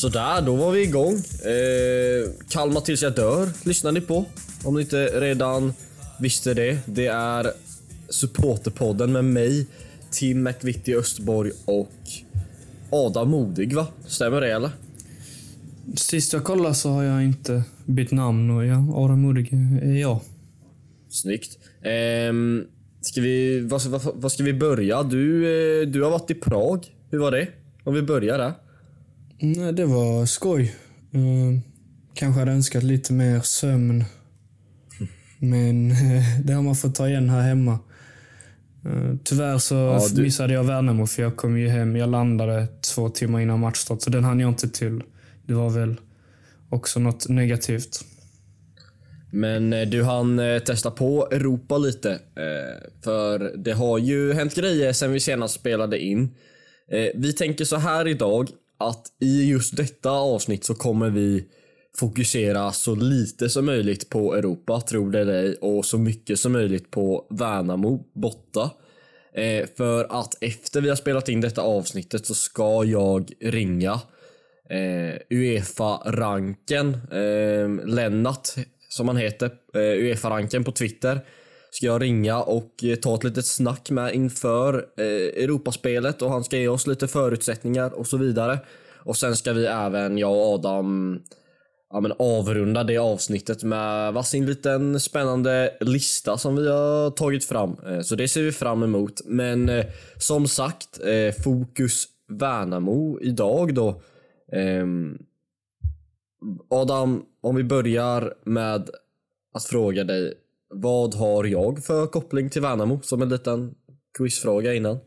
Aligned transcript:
Sådär, 0.00 0.42
då 0.42 0.56
var 0.56 0.72
vi 0.72 0.82
igång. 0.82 1.14
Eh, 1.14 2.30
Kalmar 2.48 2.80
tills 2.80 3.02
jag 3.02 3.14
dör 3.14 3.48
lyssnar 3.64 3.92
ni 3.92 4.00
på. 4.00 4.24
Om 4.64 4.74
ni 4.74 4.80
inte 4.80 5.20
redan 5.20 5.72
visste 6.20 6.54
det. 6.54 6.78
Det 6.86 7.06
är 7.06 7.52
Supporterpodden 8.08 9.12
med 9.12 9.24
mig, 9.24 9.66
Tim 10.10 10.42
McVitti 10.42 10.94
Östborg 10.94 11.52
och 11.64 11.92
Adam 12.90 13.30
Modig 13.30 13.74
va? 13.74 13.86
Stämmer 14.06 14.40
det 14.40 14.52
eller? 14.52 14.70
Sist 15.94 16.32
jag 16.32 16.44
kollade 16.44 16.74
så 16.74 16.90
har 16.90 17.02
jag 17.02 17.24
inte 17.24 17.62
bytt 17.84 18.10
namn 18.10 18.50
och 18.50 18.66
ja, 18.66 18.76
Adam 18.94 19.20
Modig 19.20 19.52
är 19.82 20.00
jag. 20.00 20.20
Snyggt. 21.08 21.58
Ehm, 21.82 22.64
ska 23.00 23.20
vi, 23.20 23.60
vad, 23.60 23.86
vad, 23.86 24.02
vad 24.14 24.32
ska 24.32 24.42
vi 24.42 24.52
börja? 24.52 25.02
Du, 25.02 25.46
eh, 25.82 25.88
du 25.88 26.02
har 26.02 26.10
varit 26.10 26.30
i 26.30 26.34
Prag. 26.34 26.86
Hur 27.10 27.18
var 27.18 27.30
det? 27.30 27.48
Om 27.84 27.94
vi 27.94 28.02
börjar 28.02 28.38
där. 28.38 28.52
Nej, 29.40 29.72
det 29.72 29.84
var 29.84 30.26
skoj. 30.26 30.74
Uh, 31.14 31.58
kanske 32.14 32.38
hade 32.40 32.52
önskat 32.52 32.82
lite 32.82 33.12
mer 33.12 33.40
sömn. 33.40 34.04
Men 35.38 35.90
uh, 35.90 36.40
det 36.44 36.52
har 36.52 36.62
man 36.62 36.74
fått 36.74 36.94
ta 36.94 37.08
igen 37.08 37.30
här 37.30 37.40
hemma. 37.42 37.78
Uh, 38.86 39.14
tyvärr 39.24 39.58
så 39.58 39.74
Ja, 39.74 40.08
du- 40.14 40.22
missade 40.22 40.54
jag 40.54 40.64
Värnamo 40.64 41.06
för 41.06 41.22
jag 41.22 41.36
kom 41.36 41.58
ju 41.58 41.68
hem. 41.68 41.96
Jag 41.96 42.10
landade 42.10 42.66
två 42.94 43.08
timmar 43.08 43.40
innan 43.40 43.60
matchstart, 43.60 44.02
så 44.02 44.10
den 44.10 44.24
hann 44.24 44.40
jag 44.40 44.48
inte 44.50 44.68
till. 44.68 45.02
Det 45.46 45.54
var 45.54 45.70
väl 45.70 45.96
också 46.70 47.00
något 47.00 47.28
negativt. 47.28 48.04
Men 49.32 49.72
eh, 49.72 49.88
du 49.88 50.02
hann 50.04 50.38
eh, 50.38 50.58
testa 50.58 50.90
på 50.90 51.28
Europa 51.30 51.78
lite. 51.78 52.10
eh, 52.12 52.90
För 53.04 53.52
det 53.56 53.72
har 53.72 53.98
ju 53.98 54.32
hänt 54.32 54.54
grejer 54.54 54.92
sen 54.92 55.12
vi 55.12 55.20
senast 55.20 55.54
spelade 55.54 55.98
in. 55.98 56.22
Eh, 56.92 57.06
Vi 57.14 57.32
tänker 57.32 57.64
så 57.64 57.76
här 57.76 58.08
idag 58.08 58.48
att 58.80 59.06
i 59.20 59.50
just 59.50 59.76
detta 59.76 60.10
avsnitt 60.10 60.64
så 60.64 60.74
kommer 60.74 61.10
vi 61.10 61.44
fokusera 61.96 62.72
så 62.72 62.94
lite 62.94 63.48
som 63.48 63.66
möjligt 63.66 64.08
på 64.08 64.34
Europa, 64.34 64.80
tror 64.80 65.10
det 65.10 65.20
eller 65.20 65.42
ej, 65.42 65.54
och 65.54 65.84
så 65.84 65.98
mycket 65.98 66.38
som 66.38 66.52
möjligt 66.52 66.90
på 66.90 67.26
Värnamo 67.30 68.04
borta. 68.14 68.70
Eh, 69.34 69.66
För 69.76 70.20
att 70.20 70.42
efter 70.42 70.80
vi 70.80 70.88
har 70.88 70.96
spelat 70.96 71.28
in 71.28 71.40
detta 71.40 71.62
avsnittet 71.62 72.26
så 72.26 72.34
ska 72.34 72.84
jag 72.84 73.32
ringa 73.40 74.00
eh, 74.70 75.14
Uefa-ranken, 75.30 76.94
eh, 77.12 77.86
Lennart 77.86 78.48
som 78.88 79.08
han 79.08 79.16
heter, 79.16 79.50
eh, 79.74 79.80
Uefa-ranken 79.80 80.64
på 80.64 80.72
Twitter. 80.72 81.20
Ska 81.70 81.86
jag 81.86 82.02
ringa 82.02 82.42
och 82.42 82.84
eh, 82.84 82.96
ta 82.96 83.14
ett 83.14 83.24
litet 83.24 83.46
snack 83.46 83.90
med 83.90 84.14
inför 84.14 84.74
eh, 84.96 85.44
Europaspelet 85.44 86.22
och 86.22 86.30
han 86.30 86.44
ska 86.44 86.56
ge 86.56 86.68
oss 86.68 86.86
lite 86.86 87.08
förutsättningar 87.08 87.90
och 87.90 88.06
så 88.06 88.16
vidare. 88.16 88.58
Och 89.04 89.16
sen 89.16 89.36
ska 89.36 89.52
vi 89.52 89.66
även, 89.66 90.18
jag 90.18 90.32
och 90.32 90.54
Adam, 90.54 91.20
ja, 91.92 92.00
men 92.00 92.12
avrunda 92.18 92.84
det 92.84 92.98
avsnittet 92.98 93.62
med 93.62 94.12
varsin 94.12 94.46
liten 94.46 95.00
spännande 95.00 95.76
lista 95.80 96.38
som 96.38 96.56
vi 96.56 96.68
har 96.68 97.10
tagit 97.10 97.44
fram. 97.44 97.76
Eh, 97.86 98.00
Så 98.00 98.14
det 98.16 98.28
ser 98.28 98.42
vi 98.42 98.52
fram 98.52 98.82
emot. 98.82 99.20
Men 99.24 99.68
eh, 99.68 99.86
som 100.18 100.48
sagt, 100.48 101.00
eh, 101.00 101.42
fokus 101.44 102.04
Värnamo 102.28 103.18
idag 103.20 103.74
då. 103.74 104.02
Ehm, 104.52 105.18
Adam, 106.70 107.22
om 107.40 107.56
vi 107.56 107.64
börjar 107.64 108.34
med 108.44 108.90
att 109.54 109.64
fråga 109.64 110.04
dig. 110.04 110.34
Vad 110.70 111.14
har 111.14 111.44
jag 111.44 111.84
för 111.84 112.06
koppling 112.06 112.50
till 112.50 112.62
Värnamo? 112.62 113.00
Som 113.02 113.22
en 113.22 113.28
liten 113.28 113.74
quizfråga 114.18 114.74
innan. 114.74 114.98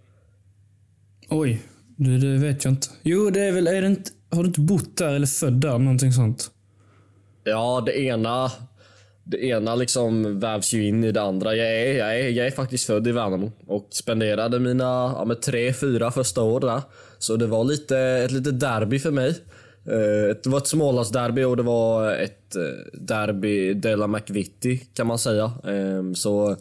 Oj, 1.30 1.62
det, 1.98 2.18
det 2.18 2.38
vet 2.38 2.64
jag 2.64 2.74
inte. 2.74 2.88
Jo, 3.02 3.30
det 3.30 3.42
är 3.42 3.52
väl... 3.52 3.68
Är 3.68 3.82
det 3.82 3.88
inte, 3.88 4.12
har 4.32 4.44
du 4.44 4.48
inte 4.48 4.62
bott 4.62 4.98
där 4.98 5.14
eller 5.14 5.28
född 5.28 5.54
där? 5.54 5.80
Någonting 5.80 6.14
sånt. 6.14 6.52
Ja, 7.44 7.84
det 7.86 8.00
ena 8.00 8.52
det 9.26 9.46
ena 9.46 9.76
liksom 9.76 10.40
vävs 10.40 10.74
ju 10.74 10.88
in 10.88 11.04
i 11.04 11.12
det 11.12 11.22
andra. 11.22 11.56
Jag 11.56 11.68
är, 11.68 11.98
jag 11.98 12.20
är, 12.20 12.30
jag 12.30 12.48
är 12.48 12.52
faktiskt 12.52 12.86
född 12.86 13.08
i 13.08 13.12
Värnamo 13.12 13.52
och 13.68 13.88
spenderade 13.92 14.60
mina 14.60 14.84
ja, 14.84 15.36
tre, 15.46 15.74
fyra 15.74 16.12
första 16.12 16.42
år 16.42 16.60
där. 16.60 16.82
Så 17.20 17.36
det 17.36 17.48
var 17.48 17.64
lite, 17.64 17.98
ett 17.98 18.32
litet 18.32 18.60
derby 18.60 19.00
för 19.00 19.12
mig. 19.12 19.36
Eh, 19.86 20.36
det 20.44 20.48
var 20.48 20.58
ett 20.58 20.68
Smålandsderby 20.68 21.44
och 21.44 21.58
det 21.58 21.64
var 21.64 22.14
ett 22.14 22.56
eh, 22.56 22.62
derby 22.94 23.74
de 23.74 23.96
la 23.96 24.08
McVitti 24.08 24.78
kan 24.78 25.08
man 25.08 25.20
säga. 25.20 25.52
Ehm, 25.64 26.16
så 26.16 26.56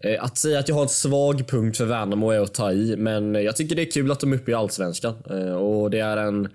eh, 0.00 0.24
att 0.24 0.38
säga 0.38 0.58
att 0.58 0.68
jag 0.68 0.74
har 0.74 0.82
en 0.82 0.88
svag 0.88 1.48
punkt 1.48 1.76
för 1.76 1.84
Värnamo 1.84 2.30
är 2.30 2.40
att 2.40 2.54
ta 2.54 2.72
i, 2.72 2.96
men 2.96 3.34
jag 3.34 3.56
tycker 3.56 3.76
det 3.76 3.82
är 3.82 3.90
kul 3.90 4.10
att 4.10 4.20
de 4.20 4.32
är 4.32 4.36
uppe 4.36 4.50
i 4.50 4.54
Allsvenskan. 4.54 5.14
Och 5.54 5.90
det 5.90 6.00
är 6.00 6.16
en 6.16 6.48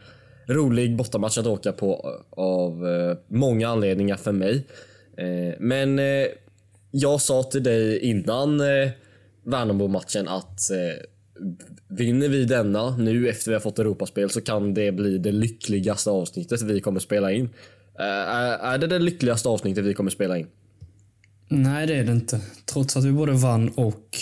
rolig 0.47 0.95
bortamatch 0.95 1.37
att 1.37 1.47
åka 1.47 1.71
på 1.71 2.21
av 2.29 2.85
många 3.27 3.69
anledningar 3.69 4.15
för 4.15 4.31
mig. 4.31 4.67
Men 5.59 5.99
jag 6.91 7.21
sa 7.21 7.43
till 7.43 7.63
dig 7.63 7.99
innan 7.99 8.61
Värnamo-matchen 9.43 10.27
att 10.27 10.61
vinner 11.89 12.29
vi 12.29 12.45
denna 12.45 12.97
nu 12.97 13.29
efter 13.29 13.51
vi 13.51 13.55
har 13.55 13.61
fått 13.61 13.79
Europaspel 13.79 14.29
så 14.29 14.41
kan 14.41 14.73
det 14.73 14.91
bli 14.91 15.17
det 15.17 15.31
lyckligaste 15.31 16.09
avsnittet 16.09 16.61
vi 16.61 16.81
kommer 16.81 16.99
spela 16.99 17.31
in. 17.31 17.49
Eh, 17.99 18.65
Är 18.65 18.77
det 18.77 18.87
det 18.87 18.99
lyckligaste 18.99 19.49
avsnittet 19.49 19.85
vi 19.85 19.93
kommer 19.93 20.11
spela 20.11 20.37
in? 20.37 20.47
Nej, 21.47 21.87
det 21.87 21.95
är 21.95 22.03
det 22.03 22.11
inte. 22.11 22.41
Trots 22.65 22.97
att 22.97 23.05
vi 23.05 23.11
både 23.11 23.31
vann 23.31 23.69
och 23.69 24.17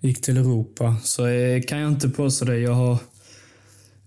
gick 0.00 0.20
till 0.20 0.36
Europa 0.36 0.96
så 1.02 1.26
eh, 1.26 1.62
kan 1.62 1.78
jag 1.78 1.92
inte 1.92 2.08
påstå 2.08 2.44
det. 2.44 2.58
Jag 2.58 2.72
har 2.72 2.98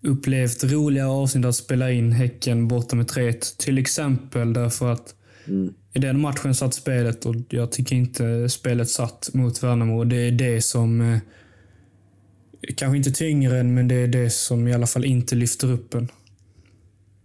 upplevt 0.03 0.63
roliga 0.63 1.07
avsnitt 1.09 1.45
att 1.45 1.55
spela 1.55 1.91
in 1.91 2.11
Häcken 2.11 2.67
borta 2.67 2.95
med 2.95 3.05
3-1. 3.05 3.57
Till 3.57 3.77
exempel 3.77 4.53
därför 4.53 4.91
att 4.91 5.15
i 5.93 5.99
den 5.99 6.21
matchen 6.21 6.55
satt 6.55 6.73
spelet 6.73 7.25
och 7.25 7.35
jag 7.49 7.71
tycker 7.71 7.95
inte 7.95 8.49
spelet 8.49 8.89
satt 8.89 9.29
mot 9.33 9.63
Värnamo. 9.63 10.03
Det 10.03 10.15
är 10.15 10.31
det 10.31 10.61
som, 10.61 11.01
eh, 11.01 11.19
kanske 12.75 12.97
inte 12.97 13.11
tyngre 13.11 13.59
än, 13.59 13.73
men 13.73 13.87
det 13.87 13.95
är 13.95 14.07
det 14.07 14.29
som 14.29 14.67
i 14.67 14.73
alla 14.73 14.87
fall 14.87 15.05
inte 15.05 15.35
lyfter 15.35 15.71
upp 15.71 15.93
en. 15.93 16.11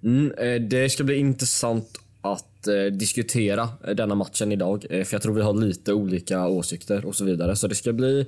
Mm, 0.04 0.32
eh, 0.38 0.69
det 0.69 0.91
ska 0.91 1.04
bli 1.04 1.16
intressant 1.16 2.00
att 2.20 2.66
eh, 2.66 2.84
diskutera 2.92 3.69
eh, 3.86 3.94
denna 3.94 4.14
matchen 4.14 4.52
idag. 4.52 4.86
För 4.88 5.14
jag 5.14 5.22
tror 5.22 5.34
vi 5.34 5.42
har 5.42 5.54
lite 5.54 5.92
olika 5.92 6.48
åsikter 6.48 7.04
och 7.04 7.14
så 7.14 7.25
vidare. 7.25 7.56
Så 7.56 7.69
det 7.69 7.75
ska 7.75 7.92
bli 7.92 8.26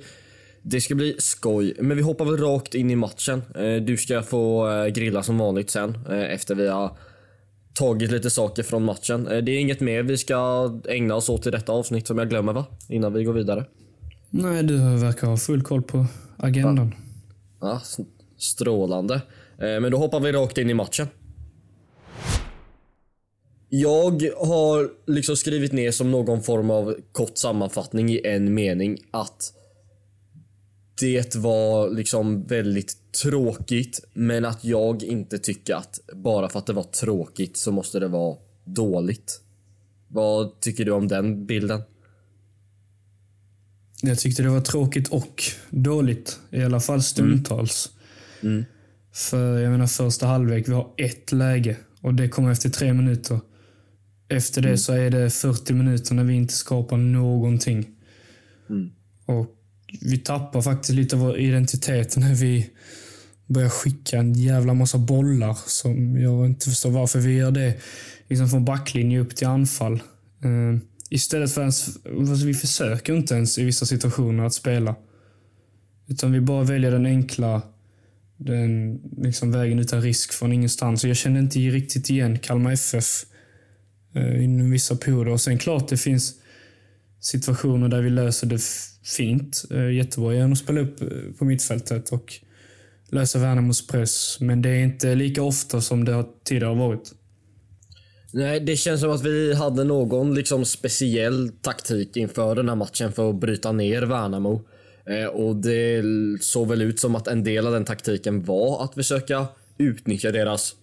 det 0.61 0.81
ska 0.81 0.95
bli 0.95 1.15
skoj. 1.17 1.73
Men 1.79 1.97
vi 1.97 2.03
hoppar 2.03 2.25
väl 2.25 2.37
rakt 2.37 2.75
in 2.75 2.91
i 2.91 2.95
matchen. 2.95 3.41
Du 3.85 3.97
ska 3.97 4.21
få 4.21 4.67
grilla 4.93 5.23
som 5.23 5.37
vanligt 5.37 5.69
sen 5.69 6.05
efter 6.07 6.55
vi 6.55 6.67
har 6.67 6.97
tagit 7.73 8.11
lite 8.11 8.29
saker 8.29 8.63
från 8.63 8.83
matchen. 8.83 9.23
Det 9.23 9.51
är 9.51 9.59
inget 9.59 9.79
mer 9.79 10.03
vi 10.03 10.17
ska 10.17 10.71
ägna 10.87 11.15
oss 11.15 11.29
åt 11.29 11.47
i 11.47 11.51
detta 11.51 11.71
avsnitt 11.71 12.07
som 12.07 12.17
jag 12.17 12.29
glömmer 12.29 12.53
va? 12.53 12.65
Innan 12.89 13.13
vi 13.13 13.23
går 13.23 13.33
vidare. 13.33 13.65
Nej, 14.29 14.63
du 14.63 14.77
verkar 14.77 15.27
ha 15.27 15.37
full 15.37 15.61
koll 15.61 15.81
på 15.81 16.05
agendan. 16.39 16.95
Ja, 17.61 17.81
strålande. 18.37 19.15
Eh, 19.57 19.79
men 19.79 19.91
då 19.91 19.97
hoppar 19.97 20.19
vi 20.19 20.31
rakt 20.31 20.57
in 20.57 20.69
i 20.69 20.73
matchen. 20.73 21.07
Jag 23.69 24.23
har 24.37 24.89
liksom 25.07 25.35
skrivit 25.35 25.71
ner 25.71 25.91
som 25.91 26.11
någon 26.11 26.41
form 26.41 26.69
av 26.71 26.95
kort 27.11 27.37
sammanfattning 27.37 28.09
i 28.09 28.21
en 28.23 28.53
mening 28.53 28.97
att 29.11 29.53
det 30.99 31.35
var 31.35 31.89
liksom 31.89 32.43
väldigt 32.43 32.97
tråkigt 33.23 33.99
men 34.13 34.45
att 34.45 34.63
jag 34.63 35.03
inte 35.03 35.37
tycker 35.37 35.75
att 35.75 35.99
bara 36.13 36.49
för 36.49 36.59
att 36.59 36.65
det 36.65 36.73
var 36.73 36.83
tråkigt 36.83 37.57
så 37.57 37.71
måste 37.71 37.99
det 37.99 38.07
vara 38.07 38.37
dåligt. 38.65 39.41
Vad 40.07 40.59
tycker 40.59 40.85
du 40.85 40.91
om 40.91 41.07
den 41.07 41.45
bilden? 41.45 41.81
Jag 44.01 44.19
tyckte 44.19 44.43
det 44.43 44.49
var 44.49 44.61
tråkigt 44.61 45.07
och 45.07 45.43
dåligt. 45.69 46.39
I 46.51 46.63
alla 46.63 46.79
fall 46.79 47.03
stundtals. 47.03 47.89
För 49.13 49.59
jag 49.59 49.71
menar 49.71 49.87
första 49.87 50.27
halvlek, 50.27 50.67
vi 50.67 50.73
har 50.73 50.87
ett 50.97 51.31
läge 51.31 51.77
och 52.01 52.13
det 52.13 52.29
kommer 52.29 52.51
efter 52.51 52.69
tre 52.69 52.93
minuter. 52.93 53.39
Efter 54.29 54.61
det 54.61 54.77
så 54.77 54.93
är 54.93 55.09
det 55.09 55.29
40 55.29 55.73
minuter 55.73 56.15
när 56.15 56.23
vi 56.23 56.33
inte 56.33 56.53
skapar 56.53 56.97
någonting. 56.97 57.87
Och 59.25 59.55
vi 60.01 60.17
tappar 60.17 60.61
faktiskt 60.61 60.93
lite 60.93 61.15
av 61.15 61.21
vår 61.21 61.37
identitet 61.37 62.17
när 62.17 62.35
vi 62.35 62.69
börjar 63.47 63.69
skicka 63.69 64.17
en 64.17 64.33
jävla 64.33 64.73
massa 64.73 64.97
bollar 64.97 65.57
som 65.65 66.17
jag 66.21 66.45
inte 66.45 66.65
förstår 66.69 66.91
varför 66.91 67.19
vi 67.19 67.33
gör 67.33 67.51
det. 67.51 67.73
Liksom 68.27 68.49
från 68.49 68.65
backlinje 68.65 69.19
upp 69.19 69.35
till 69.35 69.47
anfall. 69.47 70.01
Istället 71.09 71.51
för 71.51 71.61
ens, 71.61 71.97
alltså 72.05 72.45
vi 72.45 72.53
försöker 72.53 73.15
inte 73.15 73.35
ens 73.35 73.57
i 73.57 73.63
vissa 73.63 73.85
situationer 73.85 74.45
att 74.45 74.53
spela. 74.53 74.95
Utan 76.07 76.31
vi 76.31 76.41
bara 76.41 76.63
väljer 76.63 76.91
den 76.91 77.05
enkla 77.05 77.61
den 78.37 79.01
liksom 79.17 79.51
vägen 79.51 79.79
utan 79.79 80.01
risk 80.01 80.33
från 80.33 80.53
ingenstans. 80.53 81.03
Jag 81.03 81.17
kände 81.17 81.39
inte 81.39 81.59
riktigt 81.59 82.09
igen 82.09 82.39
Kalmar 82.39 82.71
FF 82.71 83.25
eh, 84.15 84.43
inom 84.43 84.71
vissa 84.71 84.95
perioder. 84.95 85.31
Och 85.31 85.41
sen 85.41 85.57
klart 85.57 85.87
det 85.87 85.97
finns 85.97 86.35
situationer 87.19 87.87
där 87.87 88.01
vi 88.01 88.09
löser 88.09 88.47
det 88.47 88.61
fint. 89.03 89.65
Eh, 89.71 89.91
jättebra 89.91 90.33
genom 90.33 90.51
att 90.51 90.57
spela 90.57 90.81
upp 90.81 91.01
eh, 91.01 91.07
på 91.37 91.45
mittfältet 91.45 92.09
och 92.09 92.33
lösa 93.09 93.39
Värnamos 93.39 93.87
press. 93.87 94.37
Men 94.39 94.61
det 94.61 94.69
är 94.69 94.83
inte 94.83 95.15
lika 95.15 95.43
ofta 95.43 95.81
som 95.81 96.05
det 96.05 96.11
har 96.11 96.25
tidigare 96.43 96.75
varit. 96.75 97.13
Nej, 98.33 98.59
det 98.59 98.75
känns 98.75 99.01
som 99.01 99.11
att 99.11 99.25
vi 99.25 99.53
hade 99.53 99.83
någon 99.83 100.35
liksom 100.35 100.65
speciell 100.65 101.49
taktik 101.61 102.17
inför 102.17 102.55
den 102.55 102.69
här 102.69 102.75
matchen 102.75 103.11
för 103.11 103.29
att 103.29 103.35
bryta 103.35 103.71
ner 103.71 104.01
Värnamo. 104.01 104.61
Eh, 105.05 105.25
och 105.25 105.55
det 105.55 106.03
såg 106.41 106.67
väl 106.67 106.81
ut 106.81 106.99
som 106.99 107.15
att 107.15 107.27
en 107.27 107.43
del 107.43 107.67
av 107.67 107.73
den 107.73 107.85
taktiken 107.85 108.43
var 108.43 108.83
att 108.83 108.93
försöka 108.93 109.47
utnyttja 109.77 110.31
deras 110.31 110.75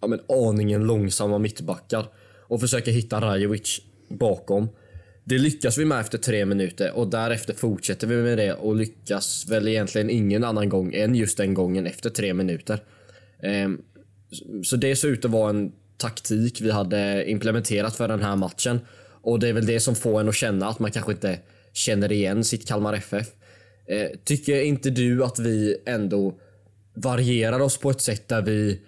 ja, 0.00 0.08
men, 0.08 0.20
aningen 0.28 0.84
långsamma 0.84 1.38
mittbackar 1.38 2.06
och 2.48 2.60
försöka 2.60 2.90
hitta 2.90 3.20
Rajovic 3.20 3.80
bakom. 4.08 4.68
Det 5.24 5.38
lyckas 5.38 5.78
vi 5.78 5.84
med 5.84 6.00
efter 6.00 6.18
tre 6.18 6.44
minuter 6.44 6.92
och 6.92 7.10
därefter 7.10 7.54
fortsätter 7.54 8.06
vi 8.06 8.16
med 8.16 8.38
det 8.38 8.54
och 8.54 8.76
lyckas 8.76 9.46
väl 9.48 9.68
egentligen 9.68 10.10
ingen 10.10 10.44
annan 10.44 10.68
gång 10.68 10.94
än 10.94 11.14
just 11.14 11.36
den 11.36 11.54
gången 11.54 11.86
efter 11.86 12.10
tre 12.10 12.34
minuter. 12.34 12.82
Eh, 13.42 13.68
så 14.64 14.76
det 14.76 14.96
såg 14.96 15.10
ut 15.10 15.24
att 15.24 15.30
vara 15.30 15.50
en 15.50 15.72
taktik 16.00 16.60
vi 16.60 16.70
hade 16.70 17.30
implementerat 17.30 17.96
för 17.96 18.08
den 18.08 18.22
här 18.22 18.36
matchen. 18.36 18.80
Och 19.22 19.40
det 19.40 19.48
är 19.48 19.52
väl 19.52 19.66
det 19.66 19.80
som 19.80 19.94
får 19.94 20.20
en 20.20 20.28
att 20.28 20.34
känna 20.34 20.68
att 20.68 20.78
man 20.78 20.90
kanske 20.90 21.12
inte 21.12 21.38
känner 21.72 22.12
igen 22.12 22.44
sitt 22.44 22.68
Kalmar 22.68 22.94
FF. 22.94 23.26
Eh, 23.88 24.08
tycker 24.24 24.62
inte 24.62 24.90
du 24.90 25.24
att 25.24 25.38
vi 25.38 25.76
ändå 25.86 26.34
varierar 26.94 27.60
oss 27.60 27.78
på 27.78 27.90
ett 27.90 28.00
sätt 28.00 28.28
där 28.28 28.42
vi 28.42 28.80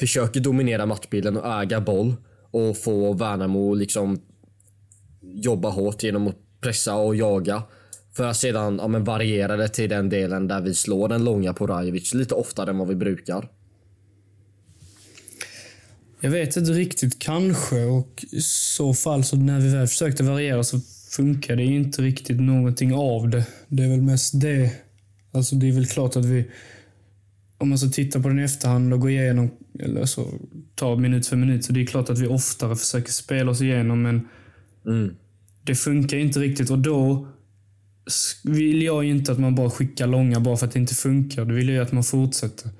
försöker 0.00 0.40
dominera 0.40 0.86
matchbilden 0.86 1.36
och 1.36 1.62
äga 1.62 1.80
boll 1.80 2.14
och 2.50 2.76
få 2.76 3.12
Värnamo 3.12 3.74
liksom 3.74 4.20
jobba 5.22 5.68
hårt 5.68 6.02
genom 6.02 6.28
att 6.28 6.36
pressa 6.60 6.94
och 6.94 7.16
jaga. 7.16 7.62
För 8.16 8.26
att 8.26 8.36
sedan 8.36 8.78
ja, 8.82 8.88
men 8.88 9.04
variera 9.04 9.56
det 9.56 9.68
till 9.68 9.90
den 9.90 10.08
delen 10.08 10.48
där 10.48 10.60
vi 10.60 10.74
slår 10.74 11.08
den 11.08 11.24
långa 11.24 11.54
på 11.54 11.66
Rajovic 11.66 12.14
lite 12.14 12.34
oftare 12.34 12.70
än 12.70 12.78
vad 12.78 12.88
vi 12.88 12.94
brukar. 12.94 13.48
Jag 16.20 16.30
vet 16.30 16.56
inte 16.56 16.72
riktigt, 16.72 17.18
kanske. 17.18 17.84
Och 17.84 18.24
i 18.32 18.40
så 18.40 18.94
fall, 18.94 19.24
så 19.24 19.36
när 19.36 19.60
vi 19.60 19.68
väl 19.68 19.86
försökte 19.86 20.22
variera 20.22 20.64
så 20.64 20.80
funkar 21.10 21.56
det 21.56 21.64
inte 21.64 22.02
riktigt 22.02 22.40
någonting 22.40 22.94
av 22.94 23.28
det. 23.28 23.44
Det 23.68 23.82
är 23.82 23.88
väl 23.88 24.02
mest 24.02 24.40
det. 24.40 24.70
Alltså 25.32 25.54
det 25.56 25.68
är 25.68 25.72
väl 25.72 25.86
klart 25.86 26.16
att 26.16 26.24
vi, 26.24 26.44
om 27.58 27.68
man 27.68 27.78
så 27.78 27.90
tittar 27.90 28.20
på 28.20 28.28
den 28.28 28.38
i 28.38 28.42
efterhand 28.42 28.92
och 28.92 29.00
går 29.00 29.10
igenom, 29.10 29.50
eller 29.78 30.04
så 30.04 30.26
tar 30.74 30.96
minut 30.96 31.26
för 31.26 31.36
minut, 31.36 31.64
så 31.64 31.72
det 31.72 31.80
är 31.82 31.86
klart 31.86 32.10
att 32.10 32.18
vi 32.18 32.26
oftare 32.26 32.76
försöker 32.76 33.12
spela 33.12 33.50
oss 33.50 33.60
igenom, 33.62 34.02
men 34.02 34.28
Mm. 34.86 35.14
det 35.64 35.74
funkar 35.74 36.16
inte 36.16 36.40
riktigt. 36.40 36.70
Och 36.70 36.78
då 36.78 37.28
vill 38.44 38.82
jag 38.82 39.04
inte 39.04 39.32
att 39.32 39.38
man 39.38 39.54
bara 39.54 39.70
skickar 39.70 40.06
långa 40.06 40.40
bara 40.40 40.56
för 40.56 40.66
att 40.66 40.72
det 40.72 40.78
inte 40.78 40.94
funkar. 40.94 41.44
Då 41.44 41.54
vill 41.54 41.68
jag 41.68 41.82
att 41.82 41.92
man 41.92 42.04
fortsätter. 42.04 42.70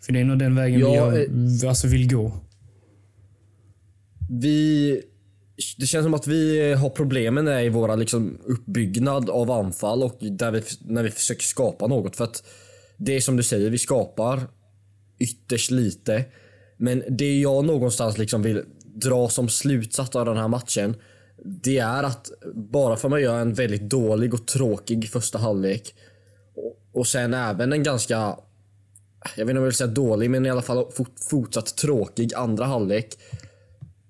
För 0.00 0.12
det 0.12 0.20
är 0.20 0.24
nog 0.24 0.38
den 0.38 0.54
vägen 0.54 0.80
Ja, 0.80 1.08
vi 1.08 1.18
gör, 1.60 1.68
alltså 1.68 1.88
vill 1.88 2.10
gå. 2.12 2.40
Vi... 4.28 5.02
Det 5.78 5.86
känns 5.86 6.04
som 6.04 6.14
att 6.14 6.26
vi 6.26 6.72
har 6.72 6.90
problemen 6.90 7.48
är 7.48 7.62
i 7.62 7.68
våra 7.68 7.96
liksom 7.96 8.38
uppbyggnad 8.44 9.30
av 9.30 9.50
anfall 9.50 10.02
och 10.02 10.18
där 10.20 10.50
vi, 10.50 10.62
när 10.80 11.02
vi 11.02 11.10
försöker 11.10 11.42
skapa 11.42 11.86
något. 11.86 12.16
För 12.16 12.24
att 12.24 12.42
det 12.96 13.16
är 13.16 13.20
som 13.20 13.36
du 13.36 13.42
säger, 13.42 13.70
vi 13.70 13.78
skapar 13.78 14.40
ytterst 15.18 15.70
lite. 15.70 16.24
Men 16.76 17.02
det 17.08 17.40
jag 17.40 17.64
någonstans 17.64 18.18
liksom 18.18 18.42
vill 18.42 18.64
dra 18.84 19.28
som 19.28 19.48
slutsats 19.48 20.16
av 20.16 20.24
den 20.26 20.36
här 20.36 20.48
matchen. 20.48 20.96
Det 21.44 21.78
är 21.78 22.02
att 22.02 22.30
bara 22.54 22.96
för 22.96 23.08
att 23.08 23.10
man 23.10 23.22
gör 23.22 23.40
en 23.40 23.54
väldigt 23.54 23.90
dålig 23.90 24.34
och 24.34 24.46
tråkig 24.46 25.08
första 25.08 25.38
halvlek 25.38 25.94
och, 26.54 27.00
och 27.00 27.06
sen 27.06 27.34
även 27.34 27.72
en 27.72 27.82
ganska 27.82 28.36
jag 29.36 29.44
vet 29.44 29.50
inte 29.50 29.50
om 29.50 29.56
jag 29.56 29.62
vill 29.62 29.72
säga 29.72 29.90
dålig, 29.90 30.30
men 30.30 30.46
i 30.46 30.50
alla 30.50 30.62
fall 30.62 30.86
fortsatt 31.30 31.76
tråkig 31.76 32.34
andra 32.34 32.64
halvlek 32.64 33.18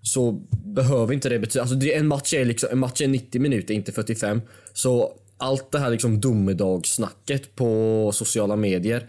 så 0.09 0.33
behöver 0.51 1.15
inte 1.15 1.29
det 1.29 1.39
betyda... 1.39 1.63
Alltså 1.63 1.77
det, 1.77 1.95
en, 1.95 2.07
match 2.07 2.35
är 2.35 2.45
liksom, 2.45 2.69
en 2.73 2.79
match 2.79 3.01
är 3.01 3.09
90 3.09 3.41
minuter, 3.41 3.75
inte 3.75 3.93
45. 3.93 4.41
Så 4.73 5.13
allt 5.37 5.73
det 5.73 5.79
här 5.79 5.91
liksom 5.91 6.21
domedagssnacket 6.21 7.57
på 7.57 8.11
sociala 8.15 8.57
medier 8.57 9.09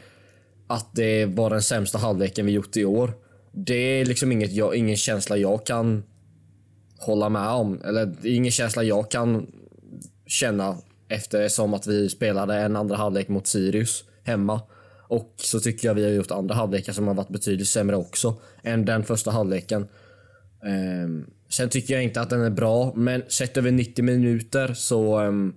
att 0.68 0.96
det 0.96 1.26
var 1.26 1.50
den 1.50 1.62
sämsta 1.62 1.98
halvleken 1.98 2.46
vi 2.46 2.52
gjort 2.52 2.78
i 2.78 2.86
år. 2.86 3.14
Det 3.52 3.74
är 3.74 4.06
liksom 4.06 4.32
inget 4.32 4.52
jag, 4.52 4.76
ingen 4.76 4.98
känsla 4.98 5.38
jag 5.38 5.66
kan 5.66 6.04
hålla 6.98 7.30
med 7.30 7.50
om. 7.50 7.82
Eller 7.86 8.06
det 8.06 8.30
är 8.30 8.36
ingen 8.36 8.52
känsla 8.52 8.84
jag 8.84 9.12
kan 9.12 9.52
känna 10.28 10.78
eftersom 11.08 11.74
att 11.74 11.88
vi 11.88 12.10
spelade 12.10 12.56
en 12.56 12.76
andra 12.76 12.96
halvlek 12.96 13.28
mot 13.28 13.48
Sirius 13.48 14.04
hemma. 14.24 14.62
Och 15.08 15.34
så 15.38 15.60
tycker 15.60 15.88
jag 15.88 15.96
vi 15.96 16.04
har 16.04 16.12
gjort 16.12 16.32
andra 16.32 16.56
halvlekar 16.56 16.94
som 16.94 17.08
har 17.08 17.14
varit 17.14 17.30
betydligt 17.30 17.68
sämre 17.68 17.96
också 17.96 18.36
än 18.64 18.86
den 18.86 19.04
första 19.04 19.32
halvleken. 19.32 19.88
Um, 20.64 21.26
sen 21.50 21.70
tycker 21.70 21.94
jag 21.94 22.04
inte 22.04 22.22
att 22.22 22.30
den 22.30 22.42
är 22.42 22.50
bra, 22.50 22.94
men 22.96 23.24
sett 23.28 23.58
över 23.58 23.72
90 23.72 24.06
minuter 24.06 24.74
så 24.74 25.20
um, 25.20 25.54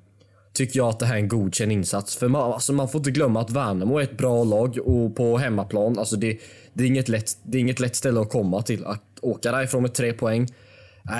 tycker 0.52 0.78
jag 0.78 0.88
att 0.88 0.98
det 0.98 1.06
här 1.06 1.14
är 1.14 1.18
en 1.18 1.28
godkänd 1.28 1.72
insats. 1.72 2.16
För 2.16 2.28
man, 2.28 2.52
alltså 2.52 2.72
man 2.72 2.88
får 2.88 2.98
inte 2.98 3.10
glömma 3.10 3.40
att 3.40 3.50
Värnamo 3.50 3.98
är 3.98 4.02
ett 4.02 4.18
bra 4.18 4.44
lag 4.44 4.78
och 4.84 5.16
på 5.16 5.38
hemmaplan, 5.38 5.98
alltså 5.98 6.16
det, 6.16 6.38
det, 6.72 6.84
är 6.84 6.88
inget 6.88 7.08
lätt, 7.08 7.36
det 7.42 7.58
är 7.58 7.60
inget 7.60 7.80
lätt 7.80 7.96
ställe 7.96 8.20
att 8.20 8.30
komma 8.30 8.62
till. 8.62 8.84
Att 8.84 9.02
åka 9.20 9.52
därifrån 9.52 9.82
med 9.82 9.94
tre 9.94 10.12
poäng. 10.12 10.48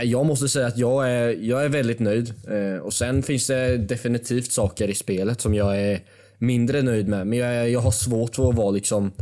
Jag 0.05 0.27
måste 0.27 0.49
säga 0.49 0.67
att 0.67 0.79
jag 0.79 1.11
är, 1.11 1.29
jag 1.29 1.65
är 1.65 1.69
väldigt 1.69 2.01
nöjd. 2.01 2.35
Ehm, 2.49 2.81
och 2.81 2.93
Sen 2.93 3.23
finns 3.23 3.47
det 3.47 3.79
definitivt 3.79 4.53
saker 4.53 4.89
i 4.89 4.95
spelet 4.95 5.41
som 5.41 5.55
jag 5.55 5.81
är 5.81 6.01
mindre 6.39 6.83
nöjd 6.83 7.09
med. 7.09 7.27
Men 7.27 7.39
jag, 7.39 7.71
jag 7.71 7.81
har 7.81 7.91
svårt 7.91 8.35
för 8.35 8.49
att 8.49 8.55
vara 8.55 8.71
liksom 8.71 9.13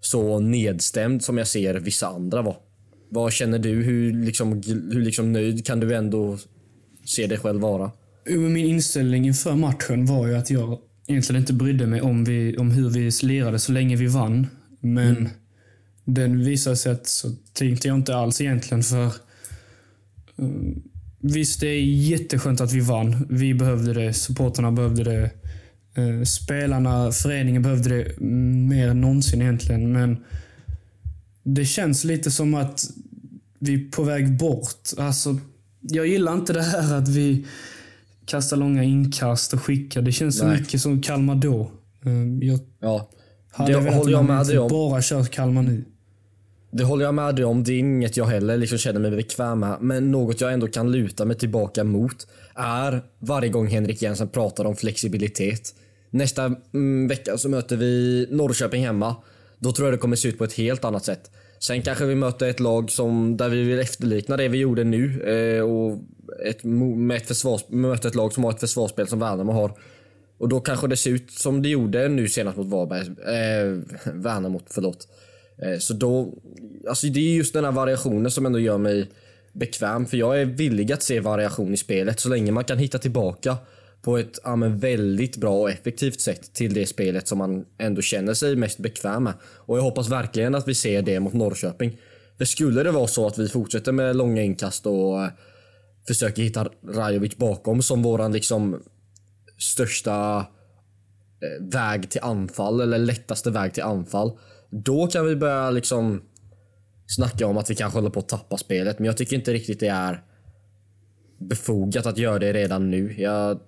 så 0.00 0.38
nedstämd 0.38 1.24
som 1.24 1.38
jag 1.38 1.46
ser 1.46 1.74
vissa 1.74 2.06
andra 2.06 2.42
vara. 2.42 2.56
Vad 3.08 3.32
känner 3.32 3.58
du? 3.58 3.82
Hur, 3.82 4.24
liksom, 4.24 4.62
hur 4.66 5.00
liksom 5.00 5.32
nöjd 5.32 5.66
kan 5.66 5.80
du 5.80 5.94
ändå 5.94 6.38
se 7.04 7.26
dig 7.26 7.38
själv 7.38 7.60
vara? 7.60 7.90
Min 8.28 8.56
inställning 8.56 9.26
inför 9.26 9.54
matchen 9.54 10.06
var 10.06 10.26
ju 10.26 10.36
att 10.36 10.50
jag 10.50 10.78
egentligen 11.06 11.42
inte 11.42 11.52
brydde 11.52 11.86
mig 11.86 12.00
om, 12.00 12.24
vi, 12.24 12.56
om 12.56 12.70
hur 12.70 12.90
vi 12.90 13.10
lirade 13.22 13.58
så 13.58 13.72
länge 13.72 13.96
vi 13.96 14.06
vann. 14.06 14.46
Men 14.80 15.16
mm. 15.16 15.28
den 16.04 16.44
visade 16.44 16.76
sig 16.76 16.92
att 16.92 17.06
så 17.06 17.30
tänkte 17.52 17.88
jag 17.88 17.96
inte 17.96 18.16
alls 18.16 18.40
egentligen 18.40 18.82
för 18.82 19.12
um, 20.36 20.82
Visst, 21.20 21.60
det 21.60 21.66
är 21.68 21.84
jätteskönt 21.84 22.60
att 22.60 22.72
vi 22.72 22.80
vann. 22.80 23.26
Vi 23.30 23.54
behövde 23.54 23.92
det. 23.92 24.12
Supporterna 24.12 24.72
behövde 24.72 25.04
det. 25.04 25.30
Uh, 25.98 26.22
spelarna, 26.22 27.12
föreningen 27.12 27.62
behövde 27.62 27.88
det 27.88 28.20
mer 28.20 28.88
än 28.88 29.00
någonsin 29.00 29.42
egentligen. 29.42 29.92
Men 29.92 30.24
det 31.46 31.64
känns 31.64 32.04
lite 32.04 32.30
som 32.30 32.54
att 32.54 32.90
vi 33.58 33.74
är 33.74 33.90
på 33.90 34.02
väg 34.02 34.38
bort. 34.38 34.90
Alltså, 34.98 35.36
jag 35.80 36.06
gillar 36.06 36.32
inte 36.34 36.52
det 36.52 36.62
här 36.62 36.94
att 36.94 37.08
vi 37.08 37.46
kastar 38.26 38.56
långa 38.56 38.84
inkast 38.84 39.52
och 39.52 39.62
skickar. 39.62 40.02
Det 40.02 40.12
känns 40.12 40.38
så 40.38 40.46
mycket 40.46 40.80
som 40.80 41.02
Kalmar 41.02 41.34
då. 41.34 41.70
Ehm, 42.04 42.42
jag 42.42 42.60
ja, 42.80 43.10
hade 43.50 43.72
det 43.72 43.94
håller 43.94 44.12
jag 44.12 44.24
med 44.24 44.46
dig 44.46 44.58
om. 44.58 44.68
bara 44.68 45.02
kört 45.02 45.30
Kalmar 45.30 45.62
nu. 45.62 45.84
Det 46.70 46.84
håller 46.84 47.04
jag 47.04 47.14
med 47.14 47.36
dig 47.36 47.44
om. 47.44 47.64
Det 47.64 47.72
är 47.72 47.78
inget 47.78 48.16
jag 48.16 48.26
heller 48.26 48.56
liksom 48.56 48.78
känner 48.78 49.00
mig 49.00 49.10
bekväm 49.10 49.60
med. 49.60 49.76
Men 49.80 50.10
något 50.10 50.40
jag 50.40 50.52
ändå 50.52 50.68
kan 50.68 50.92
luta 50.92 51.24
mig 51.24 51.36
tillbaka 51.36 51.84
mot 51.84 52.26
är 52.54 53.02
varje 53.18 53.48
gång 53.48 53.66
Henrik 53.66 54.02
Jensen 54.02 54.28
pratar 54.28 54.64
om 54.64 54.76
flexibilitet. 54.76 55.74
Nästa 56.10 56.54
mm, 56.74 57.08
vecka 57.08 57.38
så 57.38 57.48
möter 57.48 57.76
vi 57.76 58.26
Norrköping 58.30 58.84
hemma. 58.84 59.16
Då 59.58 59.72
tror 59.72 59.88
jag 59.88 59.94
det 59.94 59.98
kommer 59.98 60.16
se 60.16 60.28
ut 60.28 60.38
på 60.38 60.44
ett 60.44 60.52
helt 60.52 60.84
annat 60.84 61.04
sätt. 61.04 61.30
Sen 61.58 61.82
kanske 61.82 62.06
vi 62.06 62.14
möter 62.14 62.48
ett 62.48 62.60
lag 62.60 62.90
som, 62.90 63.36
där 63.36 63.48
vi 63.48 63.62
vill 63.62 63.78
efterlikna 63.78 64.36
det 64.36 64.48
vi 64.48 64.58
gjorde 64.58 64.84
nu. 64.84 65.22
Eh, 65.22 65.62
och 65.62 65.98
ett, 66.44 66.64
med 66.64 67.16
ett 67.16 67.26
försvars, 67.26 67.60
möter 67.68 68.08
ett 68.08 68.14
lag 68.14 68.32
som 68.32 68.44
har 68.44 68.50
ett 68.50 68.60
försvarsspel 68.60 69.08
som 69.08 69.18
Värnamo 69.18 69.52
har. 69.52 69.72
Och 70.38 70.48
då 70.48 70.60
kanske 70.60 70.88
det 70.88 70.96
ser 70.96 71.10
ut 71.10 71.30
som 71.30 71.62
det 71.62 71.68
gjorde 71.68 72.08
nu 72.08 72.28
senast 72.28 72.56
mot 72.56 72.66
Varberg. 72.66 73.06
Eh, 73.06 73.78
Värnamo, 74.12 74.60
förlåt. 74.66 75.08
Eh, 75.62 75.78
så 75.78 75.94
då, 75.94 76.34
alltså 76.88 77.06
det 77.06 77.20
är 77.20 77.34
just 77.34 77.52
den 77.52 77.64
här 77.64 77.72
variationen 77.72 78.30
som 78.30 78.46
ändå 78.46 78.58
gör 78.58 78.78
mig 78.78 79.10
bekväm. 79.52 80.06
För 80.06 80.16
jag 80.16 80.40
är 80.40 80.44
villig 80.44 80.92
att 80.92 81.02
se 81.02 81.20
variation 81.20 81.74
i 81.74 81.76
spelet 81.76 82.20
så 82.20 82.28
länge 82.28 82.52
man 82.52 82.64
kan 82.64 82.78
hitta 82.78 82.98
tillbaka 82.98 83.56
på 84.06 84.18
ett 84.18 84.38
ja, 84.44 84.56
väldigt 84.56 85.36
bra 85.36 85.60
och 85.60 85.70
effektivt 85.70 86.20
sätt 86.20 86.54
till 86.54 86.74
det 86.74 86.86
spelet 86.86 87.28
som 87.28 87.38
man 87.38 87.64
ändå 87.78 88.02
känner 88.02 88.34
sig 88.34 88.56
mest 88.56 88.78
bekväm 88.78 89.24
med. 89.24 89.32
Och 89.42 89.78
jag 89.78 89.82
hoppas 89.82 90.08
verkligen 90.08 90.54
att 90.54 90.68
vi 90.68 90.74
ser 90.74 91.02
det 91.02 91.20
mot 91.20 91.32
Norrköping. 91.32 91.98
För 92.38 92.44
skulle 92.44 92.82
det 92.82 92.90
vara 92.90 93.06
så 93.06 93.26
att 93.26 93.38
vi 93.38 93.48
fortsätter 93.48 93.92
med 93.92 94.16
långa 94.16 94.42
inkast 94.42 94.86
och 94.86 95.22
eh, 95.22 95.30
försöker 96.08 96.42
hitta 96.42 96.68
Rajovic 96.88 97.36
bakom 97.36 97.82
som 97.82 98.02
våran 98.02 98.32
liksom 98.32 98.82
största 99.58 100.38
eh, 100.38 101.66
väg 101.66 102.10
till 102.10 102.20
anfall 102.22 102.80
eller 102.80 102.98
lättaste 102.98 103.50
väg 103.50 103.74
till 103.74 103.82
anfall. 103.82 104.38
Då 104.70 105.06
kan 105.06 105.26
vi 105.26 105.36
börja 105.36 105.70
liksom 105.70 106.22
snacka 107.06 107.46
om 107.46 107.56
att 107.56 107.70
vi 107.70 107.74
kanske 107.74 107.98
håller 107.98 108.10
på 108.10 108.20
att 108.20 108.28
tappa 108.28 108.56
spelet. 108.56 108.98
Men 108.98 109.06
jag 109.06 109.16
tycker 109.16 109.36
inte 109.36 109.52
riktigt 109.52 109.80
det 109.80 109.88
är 109.88 110.22
befogat 111.38 112.06
att 112.06 112.18
göra 112.18 112.38
det 112.38 112.52
redan 112.52 112.90
nu. 112.90 113.14
Jag 113.18 113.60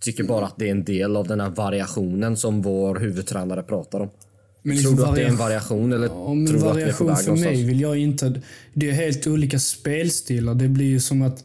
tycker 0.00 0.24
bara 0.24 0.46
att 0.46 0.58
det 0.58 0.66
är 0.66 0.70
en 0.70 0.84
del 0.84 1.16
av 1.16 1.28
den 1.28 1.40
här 1.40 1.50
variationen 1.50 2.36
som 2.36 2.62
vår 2.62 2.98
huvudtränare 2.98 3.62
pratar 3.62 4.00
om. 4.00 4.10
Men 4.62 4.76
tror 4.76 4.90
du 4.90 4.96
liksom 4.96 5.10
att 5.10 5.16
det 5.16 5.22
är 5.22 5.28
en 5.28 5.36
varia- 5.36 5.38
variation 5.38 5.92
eller 5.92 6.06
Ja, 6.06 6.34
men 6.34 6.46
tror 6.46 6.60
du 6.60 6.68
att 6.68 6.76
vi 6.76 6.82
är 6.82 6.92
på 6.92 7.04
väg 7.04 7.18
för 7.18 7.36
mig 7.36 7.64
vill 7.64 7.80
jag 7.80 7.98
inte... 7.98 8.40
Det 8.74 8.90
är 8.90 8.92
helt 8.92 9.26
olika 9.26 9.58
spelstilar. 9.58 10.54
Det 10.54 10.68
blir 10.68 10.86
ju 10.86 11.00
som 11.00 11.22
att 11.22 11.44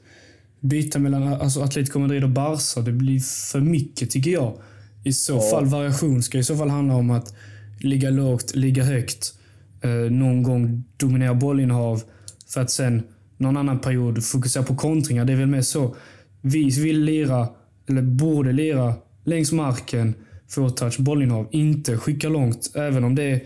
byta 0.59 0.99
mellan 0.99 1.23
alltså 1.27 1.61
Atletico 1.61 1.99
Madrid 1.99 2.23
och 2.23 2.29
Barca. 2.29 2.81
Det 2.81 2.91
blir 2.91 3.19
för 3.51 3.59
mycket 3.59 4.11
tycker 4.11 4.31
jag. 4.31 4.57
I 5.03 5.13
så 5.13 5.41
fall, 5.41 5.65
variation 5.65 6.23
ska 6.23 6.37
i 6.37 6.43
så 6.43 6.57
fall 6.57 6.69
handla 6.69 6.95
om 6.95 7.09
att 7.11 7.33
ligga 7.79 8.09
lågt, 8.09 8.55
ligga 8.55 8.83
högt. 8.83 9.33
Eh, 9.81 10.11
någon 10.11 10.43
gång 10.43 10.83
dominera 10.97 11.33
bollinnehav 11.33 12.03
för 12.47 12.61
att 12.61 12.71
sen 12.71 13.03
någon 13.37 13.57
annan 13.57 13.79
period 13.79 14.23
fokusera 14.23 14.63
på 14.63 14.75
kontringar. 14.75 15.25
Det 15.25 15.33
är 15.33 15.37
väl 15.37 15.47
mer 15.47 15.61
så. 15.61 15.95
Vi 16.41 16.69
vill 16.69 17.03
lira, 17.03 17.47
eller 17.87 18.01
borde 18.01 18.51
lira, 18.51 18.93
längs 19.23 19.51
marken, 19.51 20.15
få 20.49 20.69
touch, 20.69 20.99
bollinnehav. 20.99 21.47
Inte 21.51 21.97
skicka 21.97 22.29
långt. 22.29 22.71
Även 22.75 23.03
om 23.03 23.15
det 23.15 23.41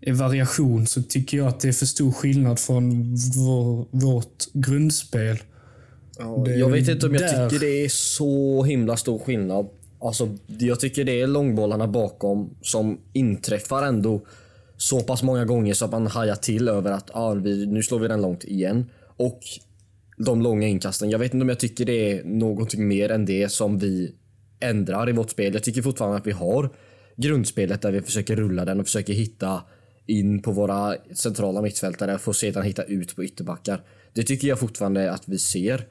är 0.00 0.12
variation 0.12 0.86
så 0.86 1.02
tycker 1.02 1.38
jag 1.38 1.46
att 1.46 1.60
det 1.60 1.68
är 1.68 1.72
för 1.72 1.86
stor 1.86 2.12
skillnad 2.12 2.58
från 2.58 3.14
vår, 3.36 3.86
vårt 3.90 4.52
grundspel. 4.52 5.38
Ja, 6.18 6.48
jag 6.48 6.70
vet 6.70 6.88
inte 6.88 7.06
om 7.06 7.14
jag 7.14 7.22
där. 7.22 7.48
tycker 7.48 7.66
det 7.66 7.84
är 7.84 7.88
så 7.88 8.62
himla 8.64 8.96
stor 8.96 9.18
skillnad. 9.18 9.68
Alltså, 10.00 10.36
jag 10.46 10.80
tycker 10.80 11.04
det 11.04 11.20
är 11.20 11.26
långbollarna 11.26 11.88
bakom 11.88 12.50
som 12.62 12.98
inträffar 13.12 13.86
ändå 13.86 14.20
så 14.76 15.00
pass 15.00 15.22
många 15.22 15.44
gånger 15.44 15.74
så 15.74 15.84
att 15.84 15.90
man 15.90 16.06
hajar 16.06 16.34
till 16.34 16.68
över 16.68 16.92
att 16.92 17.10
ah, 17.14 17.34
vi, 17.34 17.66
nu 17.66 17.82
slår 17.82 17.98
vi 17.98 18.08
den 18.08 18.22
långt 18.22 18.44
igen. 18.44 18.90
Och 19.16 19.40
de 20.24 20.42
långa 20.42 20.66
inkasten. 20.66 21.10
Jag 21.10 21.18
vet 21.18 21.34
inte 21.34 21.42
om 21.42 21.48
jag 21.48 21.60
tycker 21.60 21.84
det 21.84 22.12
är 22.12 22.24
någonting 22.24 22.88
mer 22.88 23.10
än 23.10 23.24
det 23.24 23.48
som 23.48 23.78
vi 23.78 24.14
ändrar 24.60 25.08
i 25.08 25.12
vårt 25.12 25.30
spel. 25.30 25.54
Jag 25.54 25.64
tycker 25.64 25.82
fortfarande 25.82 26.16
att 26.16 26.26
vi 26.26 26.32
har 26.32 26.70
grundspelet 27.16 27.82
där 27.82 27.92
vi 27.92 28.02
försöker 28.02 28.36
rulla 28.36 28.64
den 28.64 28.80
och 28.80 28.86
försöker 28.86 29.12
hitta 29.12 29.62
in 30.06 30.42
på 30.42 30.52
våra 30.52 30.94
centrala 31.14 31.62
mittfältare 31.62 32.18
för 32.18 32.30
att 32.30 32.36
sedan 32.36 32.62
hitta 32.62 32.82
ut 32.82 33.16
på 33.16 33.24
ytterbackar. 33.24 33.82
Det 34.12 34.22
tycker 34.22 34.48
jag 34.48 34.58
fortfarande 34.58 35.12
att 35.12 35.28
vi 35.28 35.38
ser. 35.38 35.86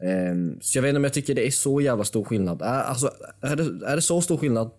Ehm, 0.00 0.58
så 0.60 0.78
jag 0.78 0.82
vet 0.82 0.88
inte 0.88 0.96
om 0.96 1.04
jag 1.04 1.12
tycker 1.12 1.34
det 1.34 1.46
är 1.46 1.50
så 1.50 1.80
jävla 1.80 2.04
stor 2.04 2.24
skillnad. 2.24 2.62
Är, 2.62 2.82
alltså, 2.82 3.10
är, 3.40 3.56
det, 3.56 3.86
är 3.86 3.96
det 3.96 4.02
så 4.02 4.20
stor 4.20 4.36
skillnad 4.36 4.70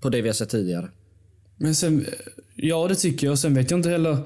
på 0.00 0.08
det 0.08 0.22
vi 0.22 0.28
har 0.28 0.34
sett 0.34 0.48
tidigare? 0.48 0.88
Men 1.56 1.74
sen, 1.74 2.06
ja 2.54 2.88
det 2.88 2.94
tycker 2.94 3.26
jag. 3.26 3.38
Sen 3.38 3.54
vet 3.54 3.70
jag 3.70 3.78
inte 3.78 3.90
heller 3.90 4.18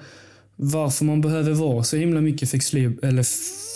varför 0.56 1.04
man 1.04 1.20
behöver 1.20 1.52
vara 1.52 1.84
så 1.84 1.96
himla 1.96 2.20
mycket 2.20 2.50
flexibel. 2.50 3.08
Eller 3.08 3.22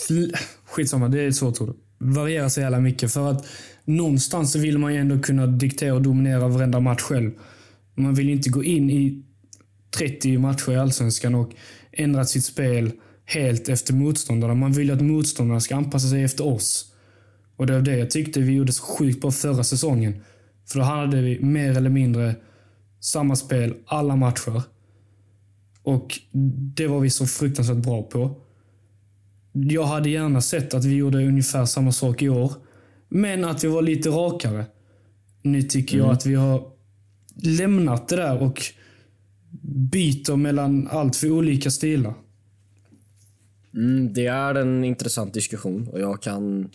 fl, 0.06 0.36
skitsamma, 0.66 1.08
det 1.08 1.22
är 1.22 1.28
ett 1.28 1.36
svårt 1.36 1.60
ord. 1.60 1.76
Variera 1.98 2.50
så 2.50 2.60
jävla 2.60 2.80
mycket. 2.80 3.12
För 3.12 3.30
att 3.30 3.46
någonstans 3.84 4.52
så 4.52 4.58
vill 4.58 4.78
man 4.78 4.94
ju 4.94 5.00
ändå 5.00 5.18
kunna 5.18 5.46
diktera 5.46 5.94
och 5.94 6.02
dominera 6.02 6.48
varenda 6.48 6.80
match 6.80 7.02
själv. 7.02 7.30
Man 7.94 8.14
vill 8.14 8.28
inte 8.28 8.50
gå 8.50 8.64
in 8.64 8.90
i 8.90 9.22
30 9.98 10.38
matcher 10.38 10.72
i 10.72 10.76
Allsvenskan 10.76 11.34
och 11.34 11.50
ändra 11.92 12.24
sitt 12.24 12.44
spel 12.44 12.90
helt 13.24 13.68
efter 13.68 13.94
motståndarna. 13.94 14.54
Man 14.54 14.72
vill 14.72 14.86
ju 14.86 14.94
att 14.94 15.00
motståndarna 15.00 15.60
ska 15.60 15.76
anpassa 15.76 16.08
sig 16.08 16.22
efter 16.22 16.46
oss. 16.46 16.92
Och 17.56 17.66
det 17.66 17.72
var 17.72 17.80
det 17.80 17.96
jag 17.96 18.10
tyckte 18.10 18.40
vi 18.40 18.52
gjorde 18.52 18.72
så 18.72 18.82
sjukt 18.82 19.20
bra 19.20 19.30
förra 19.30 19.64
säsongen. 19.64 20.22
För 20.68 20.78
då 20.78 20.84
hade 20.84 21.22
vi 21.22 21.40
mer 21.40 21.76
eller 21.76 21.90
mindre 21.90 22.34
samma 23.00 23.36
spel 23.36 23.74
alla 23.86 24.16
matcher. 24.16 24.62
Och 25.88 26.18
det 26.74 26.86
var 26.86 27.00
vi 27.00 27.10
så 27.10 27.26
fruktansvärt 27.26 27.76
bra 27.76 28.02
på. 28.02 28.36
Jag 29.52 29.84
hade 29.84 30.10
gärna 30.10 30.40
sett 30.40 30.74
att 30.74 30.84
vi 30.84 30.94
gjorde 30.94 31.18
ungefär 31.18 31.64
samma 31.64 31.92
sak 31.92 32.22
i 32.22 32.28
år. 32.28 32.52
Men 33.08 33.44
att 33.44 33.64
vi 33.64 33.68
var 33.68 33.82
lite 33.82 34.08
rakare. 34.08 34.66
Nu 35.42 35.62
tycker 35.62 35.98
jag 35.98 36.10
att 36.10 36.26
vi 36.26 36.34
har 36.34 36.70
lämnat 37.42 38.08
det 38.08 38.16
där 38.16 38.42
och 38.42 38.62
byter 39.92 40.36
mellan 40.36 40.88
allt 40.90 41.16
för 41.16 41.30
olika 41.30 41.70
stilar. 41.70 42.14
Mm, 43.74 44.12
det 44.12 44.26
är 44.26 44.54
en 44.54 44.84
intressant 44.84 45.34
diskussion 45.34 45.88
och 45.88 46.00
jag 46.00 46.22
kan 46.22 46.70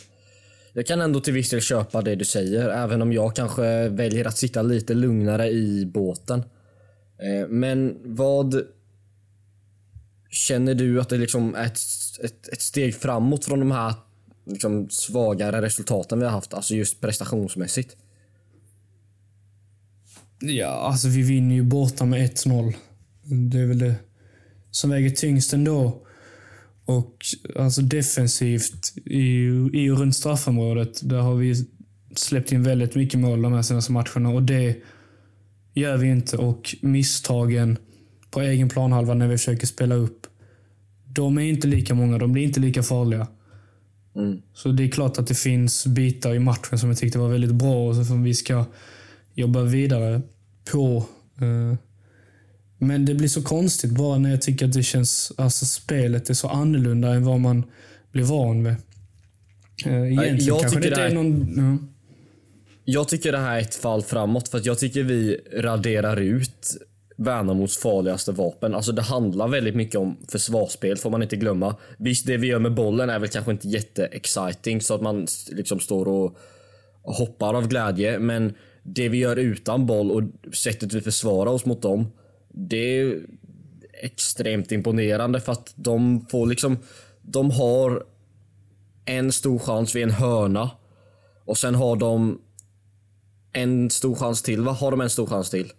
jag 0.74 0.86
kan 0.86 1.02
ändå 1.02 1.20
till 1.20 1.34
viss 1.34 1.50
del 1.50 1.62
köpa 1.62 2.02
det 2.02 2.16
du 2.16 2.26
säger, 2.26 2.70
även 2.70 3.02
om 3.02 3.14
jag 3.14 3.36
kanske 3.36 3.90
väljer 3.90 4.28
att 4.28 4.38
sitta 4.38 4.62
lite 4.62 4.94
lugnare 4.94 5.50
i 5.50 5.86
båten. 5.86 6.40
Eh, 7.20 7.48
Men 7.50 7.98
vad 8.04 8.64
känner 10.34 10.76
du 10.76 11.02
att 11.02 11.10
det 11.10 11.18
liksom 11.18 11.56
är 11.56 11.66
ett, 11.66 11.80
ett, 12.24 12.48
ett 12.48 12.62
steg 12.62 12.96
framåt 12.96 13.46
från 13.46 13.60
de 13.60 13.72
här 13.72 13.94
liksom 14.46 14.90
svagare 14.90 15.62
resultaten 15.62 16.20
vi 16.20 16.26
har 16.26 16.32
haft, 16.32 16.54
alltså 16.54 16.76
just 16.76 17.02
prestationsmässigt? 17.02 17.96
Ja, 20.40 20.68
alltså 20.68 21.08
vi 21.08 21.22
vinner 21.22 21.56
ju 21.56 21.64
borta 21.64 22.06
med 22.06 22.30
1-0. 22.30 22.74
Det 23.24 23.60
är 23.60 23.66
väl 23.66 23.80
det 23.80 23.96
som 24.72 24.90
väger 24.90 25.10
tyngst 25.10 25.54
ändå. 25.54 26.08
Och 26.86 27.26
alltså 27.56 27.82
defensivt 27.82 28.98
i, 29.06 29.46
i 29.74 29.90
och 29.90 30.00
runt 30.00 30.16
straffområdet, 30.16 31.10
där 31.10 31.20
har 31.20 31.36
vi 31.36 31.66
släppt 32.16 32.52
in 32.52 32.64
väldigt 32.64 32.96
mycket 32.96 33.20
mål 33.20 33.42
de 33.42 33.54
här 33.54 33.62
senaste 33.62 33.92
matcherna 33.92 34.30
och 34.30 34.44
det 34.44 34.76
gör 35.74 35.98
vi 35.98 36.08
inte. 36.08 36.38
Och 36.38 36.76
misstagen 36.82 37.78
på 38.32 38.42
egen 38.42 38.70
planhalva 38.70 39.14
när 39.14 39.28
vi 39.28 39.38
försöker 39.38 39.68
spela 39.68 39.96
upp, 39.96 40.23
de 41.16 41.38
är 41.38 41.42
inte 41.42 41.68
lika 41.68 41.94
många. 41.96 42.18
De 42.18 42.32
blir 42.32 42.44
inte 42.44 42.60
lika 42.60 42.84
farliga. 42.84 43.28
Mm. 44.16 44.42
Så 44.54 44.72
det 44.72 44.84
är 44.84 44.88
klart 44.90 45.18
att 45.18 45.28
det 45.28 45.36
finns 45.36 45.88
bitar 45.88 46.36
i 46.36 46.40
matchen 46.40 46.80
som 46.80 46.90
jag 46.90 46.98
tyckte 46.98 47.20
var 47.20 47.30
väldigt 47.30 47.56
bra 47.56 47.88
och 47.90 47.96
som 48.06 48.24
vi 48.24 48.34
ska 48.34 48.66
jobba 49.34 49.62
vidare 49.62 50.22
på. 50.72 51.06
Eh, 51.42 51.76
Men 52.78 53.06
det 53.06 53.14
blir 53.16 53.28
så 53.28 53.42
konstigt 53.42 53.92
bara 53.92 54.18
när 54.18 54.30
jag 54.30 54.42
tycker 54.42 54.66
att 54.66 54.74
det 54.74 54.84
känns, 54.84 55.32
alltså 55.38 55.66
spelet 55.66 56.30
är 56.30 56.34
så 56.34 56.48
annorlunda 56.48 57.14
än 57.14 57.24
vad 57.24 57.40
man 57.40 57.64
blir 58.12 58.24
van 58.24 58.62
med. 58.62 58.76
Eh, 59.86 59.94
Egentligen 59.94 60.40
jag 60.46 60.60
kanske 60.62 60.80
det 60.80 60.88
inte 60.88 61.00
det 61.00 61.06
är 61.08 61.10
är- 61.10 61.14
någon... 61.16 61.54
Ja. 61.58 61.88
Jag 62.86 63.08
tycker 63.08 63.32
det 63.32 63.38
här 63.38 63.56
är 63.58 63.62
ett 63.62 63.76
fall 63.76 64.04
framåt 64.04 64.48
för 64.48 64.58
att 64.58 64.66
jag 64.66 64.80
tycker 64.80 65.04
vi 65.04 65.40
raderar 65.58 66.18
ut 66.18 66.68
Värnamos 67.16 67.78
farligaste 67.78 68.32
vapen. 68.32 68.76
Alltså 68.76 68.92
det 68.92 69.02
handlar 69.02 69.48
väldigt 69.48 69.76
mycket 69.76 69.96
om 69.96 70.18
försvarsspel 70.28 70.98
får 70.98 71.10
man 71.10 71.24
inte 71.24 71.36
glömma. 71.36 71.76
Visst, 71.98 72.28
det 72.28 72.38
vi 72.38 72.48
gör 72.48 72.60
med 72.60 72.74
bollen 72.74 73.10
är 73.10 73.20
väl 73.20 73.30
kanske 73.30 73.52
inte 73.52 73.68
jätte-exciting 73.68 74.82
så 74.82 74.96
att 74.96 75.02
man 75.02 75.28
liksom 75.52 75.80
står 75.80 76.08
och 76.08 76.38
hoppar 77.04 77.54
av 77.54 77.68
glädje. 77.68 78.20
Men 78.20 78.54
det 78.84 79.10
vi 79.10 79.18
gör 79.18 79.36
utan 79.36 79.86
boll 79.86 80.12
och 80.12 80.54
sättet 80.56 80.94
vi 80.94 81.02
försvarar 81.02 81.52
oss 81.52 81.66
mot 81.66 81.82
dem. 81.82 82.08
Det 82.50 83.02
är 83.02 83.20
extremt 84.02 84.72
imponerande 84.72 85.40
för 85.40 85.52
att 85.52 85.74
de 85.76 86.26
får 86.32 86.48
liksom... 86.48 86.78
De 87.22 87.52
har 87.52 88.04
en 89.06 89.32
stor 89.32 89.60
chans 89.60 89.96
vid 89.96 90.04
en 90.04 90.12
hörna. 90.12 90.70
Och 91.46 91.58
sen 91.58 91.76
har 91.76 91.96
de 91.96 92.42
en 93.54 93.90
stor 93.90 94.16
chans 94.16 94.42
till 94.42 94.62
va? 94.62 94.72
Har 94.72 94.92
de 94.92 95.02
en 95.02 95.10
stor 95.10 95.26
chans 95.26 95.50
till? 95.50 95.72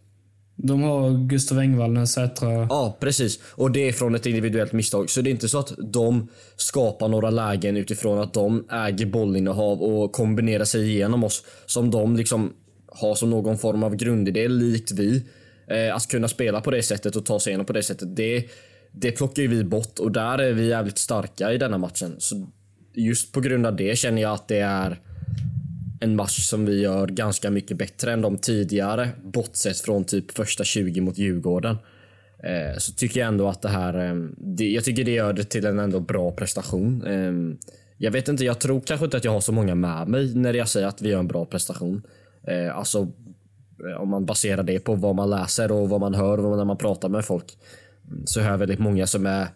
De 0.57 0.83
har 0.83 1.29
Gustav 1.29 1.59
Engvall 1.59 2.07
Sätra... 2.07 2.53
Ja, 2.53 2.97
precis. 3.01 3.41
Och 3.51 3.71
det 3.71 3.89
är 3.89 3.93
från 3.93 4.15
ett 4.15 4.27
individuellt 4.27 4.73
misstag. 4.73 5.11
Så 5.11 5.21
det 5.21 5.31
är 5.31 5.33
inte 5.33 5.49
så 5.49 5.59
att 5.59 5.73
de 5.79 6.29
skapar 6.57 7.09
några 7.09 7.31
lägen 7.31 7.77
utifrån 7.77 8.19
att 8.19 8.33
de 8.33 8.65
äger 8.71 9.07
bollinnehav 9.07 9.83
och 9.83 10.13
kombinerar 10.13 10.65
sig 10.65 10.91
igenom 10.91 11.25
oss. 11.25 11.45
Som 11.67 11.91
de 11.91 12.17
liksom 12.17 12.53
har 12.89 13.15
som 13.15 13.31
någon 13.31 13.59
form 13.59 13.83
av 13.83 13.97
grundidé, 13.97 14.49
likt 14.49 14.93
vi. 14.93 15.23
Eh, 15.67 15.97
att 15.97 16.09
kunna 16.09 16.29
spela 16.29 16.61
på 16.61 16.71
det 16.71 16.83
sättet 16.83 17.17
och 17.17 17.27
ta 17.27 17.41
sig 17.41 17.51
igenom 17.51 17.67
på 17.67 17.73
det 17.73 17.83
sättet. 17.83 18.17
Det, 18.17 18.45
det 18.93 19.13
plockar 19.13 19.43
ju 19.43 19.49
vi 19.49 19.65
bort 19.65 19.99
och 19.99 20.13
där 20.13 20.39
är 20.39 20.53
vi 20.53 20.69
jävligt 20.69 20.99
starka 20.99 21.53
i 21.53 21.59
denna 21.59 21.79
matchen. 21.79 22.17
Så 22.19 22.47
just 22.95 23.33
på 23.33 23.41
grund 23.41 23.67
av 23.67 23.77
det 23.77 23.99
känner 23.99 24.23
jag 24.23 24.33
att 24.33 24.49
det 24.49 24.59
är 24.59 25.01
en 26.05 26.17
match 26.17 26.49
som 26.49 26.67
vi 26.67 26.81
gör 26.81 27.07
ganska 27.07 27.51
mycket 27.51 27.77
bättre 27.77 28.13
än 28.13 28.23
de 28.23 28.39
tidigare. 28.39 29.11
Bortsett 29.23 29.81
från 29.81 30.05
typ 30.05 30.31
första 30.31 30.65
20 30.65 31.01
mot 31.01 31.19
Djurgården. 31.19 31.77
Eh, 32.39 32.79
så 32.79 32.93
tycker 32.93 33.21
jag 33.21 33.29
ändå 33.29 33.49
att 33.49 33.63
det 33.63 33.69
här... 33.69 34.11
Eh, 34.11 34.15
det, 34.37 34.69
jag 34.69 34.85
tycker 34.85 35.05
det 35.05 35.11
gör 35.11 35.33
det 35.33 35.45
till 35.45 35.67
en 35.67 35.79
ändå 35.79 36.01
bra 36.01 36.33
prestation. 36.33 37.03
Eh, 37.07 37.33
jag 37.97 38.11
vet 38.11 38.29
inte, 38.29 38.45
jag 38.45 38.59
tror 38.59 38.81
kanske 38.81 39.05
inte 39.05 39.17
att 39.17 39.25
jag 39.25 39.33
har 39.33 39.41
så 39.41 39.53
många 39.53 39.75
med 39.75 40.09
mig 40.09 40.35
när 40.35 40.55
jag 40.55 40.69
säger 40.69 40.87
att 40.87 41.03
vi 41.03 41.09
gör 41.09 41.19
en 41.19 41.29
bra 41.29 41.45
prestation. 41.45 42.03
Eh, 42.47 42.77
alltså 42.77 43.09
eh, 43.89 44.01
om 44.01 44.09
man 44.09 44.27
baserar 44.27 44.63
det 44.63 44.81
på 44.81 44.95
vad 44.95 45.15
man 45.15 45.31
läser 45.31 45.73
och 45.73 45.89
vad 45.89 46.01
man 46.01 46.15
hör 46.15 46.45
och 46.45 46.57
när 46.57 46.65
man 46.65 46.77
pratar 46.77 47.09
med 47.09 47.25
folk. 47.25 47.59
Mm, 48.11 48.27
så 48.27 48.41
hör 48.41 48.51
jag 48.51 48.59
väldigt 48.59 48.79
många 48.79 49.07
som 49.07 49.27
är 49.27 49.47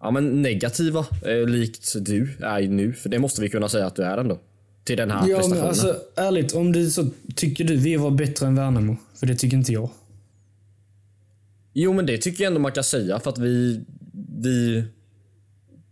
ja, 0.00 0.10
men 0.10 0.42
negativa, 0.42 1.06
eh, 1.26 1.48
likt 1.48 1.94
du 2.00 2.36
är 2.40 2.68
nu. 2.68 2.92
För 2.92 3.08
det 3.08 3.18
måste 3.18 3.40
vi 3.42 3.48
kunna 3.48 3.68
säga 3.68 3.86
att 3.86 3.96
du 3.96 4.02
är 4.02 4.18
ändå. 4.18 4.38
Till 4.84 4.96
den 4.96 5.10
här 5.10 5.18
Ja, 5.18 5.26
men 5.26 5.36
prestationen. 5.36 5.68
alltså 5.68 5.96
ärligt, 6.16 6.54
om 6.54 6.72
du 6.72 6.90
så 6.90 7.06
tycker 7.36 7.64
du 7.64 7.76
vi 7.76 7.96
var 7.96 8.10
bättre 8.10 8.46
än 8.46 8.54
Värnamo? 8.54 8.96
För 9.14 9.26
det 9.26 9.34
tycker 9.34 9.56
inte 9.56 9.72
jag. 9.72 9.90
Jo 11.72 11.92
men 11.92 12.06
det 12.06 12.18
tycker 12.18 12.44
jag 12.44 12.48
ändå 12.48 12.60
man 12.60 12.72
kan 12.72 12.84
säga 12.84 13.20
för 13.20 13.30
att 13.30 13.38
vi, 13.38 13.84
vi 14.42 14.84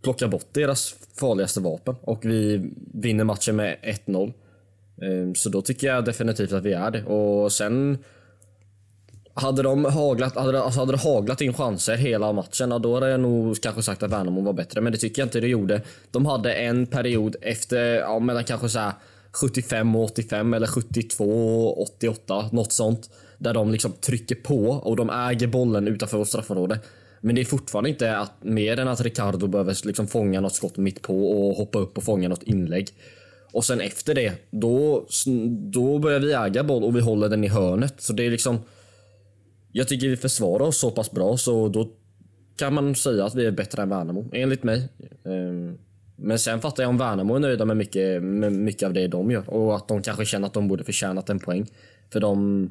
plockar 0.01 0.27
bort 0.27 0.47
deras 0.53 0.95
farligaste 1.19 1.59
vapen 1.59 1.95
och 2.01 2.25
vi 2.25 2.71
vinner 2.93 3.23
matchen 3.23 3.55
med 3.55 3.77
1-0. 4.05 4.33
Ehm, 5.01 5.35
Så 5.35 5.49
då 5.49 5.61
tycker 5.61 5.87
jag 5.87 6.05
definitivt 6.05 6.51
att 6.51 6.63
vi 6.65 6.73
är 6.73 6.91
det. 6.91 7.03
Och 7.03 7.51
sen 7.51 7.97
hade 9.39 9.63
de 9.63 9.85
haglat, 9.85 10.35
hade, 10.35 10.51
det- 10.51 10.61
alltså 10.63 10.79
hade 10.79 10.91
det 10.91 10.97
haglat 10.97 11.41
in 11.41 11.53
chanser 11.53 11.95
hela 11.95 12.33
matchen, 12.33 12.69
då 12.81 12.93
hade 12.93 13.09
jag 13.09 13.19
nog 13.19 13.61
kanske 13.61 13.81
sagt 13.83 14.03
att 14.03 14.11
Värnamo 14.11 14.41
var 14.41 14.53
bättre. 14.53 14.81
Men 14.81 14.91
det 14.91 14.97
tycker 14.99 15.21
jag 15.21 15.25
inte 15.25 15.39
det 15.39 15.47
gjorde. 15.47 15.81
De 16.11 16.25
hade 16.25 16.53
en 16.53 16.85
period 16.87 17.35
efter, 17.41 17.95
ja, 17.95 18.19
mellan 18.19 18.43
kanske 18.43 18.69
så 18.69 18.79
här 18.79 18.91
75 19.31 19.95
och 19.95 20.03
85 20.03 20.53
eller 20.53 20.67
72 20.67 21.25
och 21.67 21.81
88, 21.81 22.49
något 22.51 22.71
sånt. 22.71 23.09
Där 23.37 23.53
de 23.53 23.71
liksom 23.71 23.91
trycker 23.91 24.35
på 24.35 24.69
och 24.69 24.95
de 24.95 25.09
äger 25.09 25.47
bollen 25.47 25.87
utanför 25.87 26.17
vårt 26.17 26.27
straffområde. 26.27 26.79
Men 27.21 27.35
det 27.35 27.41
är 27.41 27.45
fortfarande 27.45 27.89
inte 27.89 28.17
att, 28.17 28.43
mer 28.43 28.79
än 28.79 28.87
att 28.87 29.01
Ricardo 29.01 29.47
behöver 29.47 29.77
liksom 29.87 30.07
fånga 30.07 30.41
något 30.41 30.55
skott 30.55 30.77
mitt 30.77 31.01
på 31.01 31.31
och 31.31 31.55
hoppa 31.55 31.79
upp 31.79 31.97
och 31.97 32.03
fånga 32.03 32.29
något 32.29 32.43
inlägg. 32.43 32.87
Och 33.51 33.65
sen 33.65 33.81
efter 33.81 34.13
det, 34.15 34.33
då, 34.51 35.05
då 35.71 35.99
börjar 35.99 36.19
vi 36.19 36.33
äga 36.33 36.63
boll 36.63 36.83
och 36.83 36.95
vi 36.95 36.99
håller 37.01 37.29
den 37.29 37.43
i 37.43 37.47
hörnet. 37.47 37.93
Så 37.97 38.13
det 38.13 38.25
är 38.25 38.31
liksom... 38.31 38.57
Jag 39.71 39.87
tycker 39.87 40.07
vi 40.09 40.17
försvarar 40.17 40.65
oss 40.65 40.77
så 40.77 40.91
pass 40.91 41.11
bra 41.11 41.37
så 41.37 41.69
då 41.69 41.91
kan 42.57 42.73
man 42.73 42.95
säga 42.95 43.25
att 43.25 43.35
vi 43.35 43.45
är 43.45 43.51
bättre 43.51 43.81
än 43.81 43.89
Värnamo, 43.89 44.29
enligt 44.33 44.63
mig. 44.63 44.89
Ehm, 45.25 45.77
men 46.15 46.39
sen 46.39 46.61
fattar 46.61 46.83
jag 46.83 46.89
om 46.89 46.97
Värnamo 46.97 47.35
är 47.35 47.39
nöjda 47.39 47.65
med 47.65 47.77
mycket, 47.77 48.23
med 48.23 48.51
mycket 48.51 48.87
av 48.87 48.93
det 48.93 49.07
de 49.07 49.31
gör 49.31 49.49
och 49.49 49.75
att 49.75 49.87
de 49.87 50.01
kanske 50.01 50.25
känner 50.25 50.47
att 50.47 50.53
de 50.53 50.67
borde 50.67 50.83
förtjänat 50.83 51.29
en 51.29 51.39
poäng. 51.39 51.67
För 52.09 52.19
de, 52.19 52.69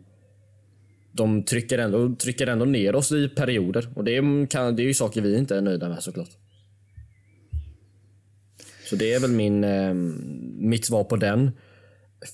de 1.12 1.42
trycker, 1.42 1.78
ändå, 1.78 2.14
trycker 2.14 2.46
ändå 2.46 2.64
ner 2.64 2.94
oss 2.94 3.12
i 3.12 3.28
perioder 3.28 3.88
och 3.94 4.04
det, 4.04 4.46
kan, 4.50 4.76
det 4.76 4.82
är 4.82 4.86
ju 4.86 4.94
saker 4.94 5.20
vi 5.20 5.38
inte 5.38 5.56
är 5.56 5.60
nöjda 5.60 5.88
med 5.88 6.02
såklart. 6.02 6.30
Så 8.90 8.96
det 8.96 9.12
är 9.12 9.20
väl 9.20 9.32
min, 9.32 9.64
ehm, 9.64 10.22
mitt 10.58 10.86
svar 10.86 11.04
på 11.04 11.16
den 11.16 11.50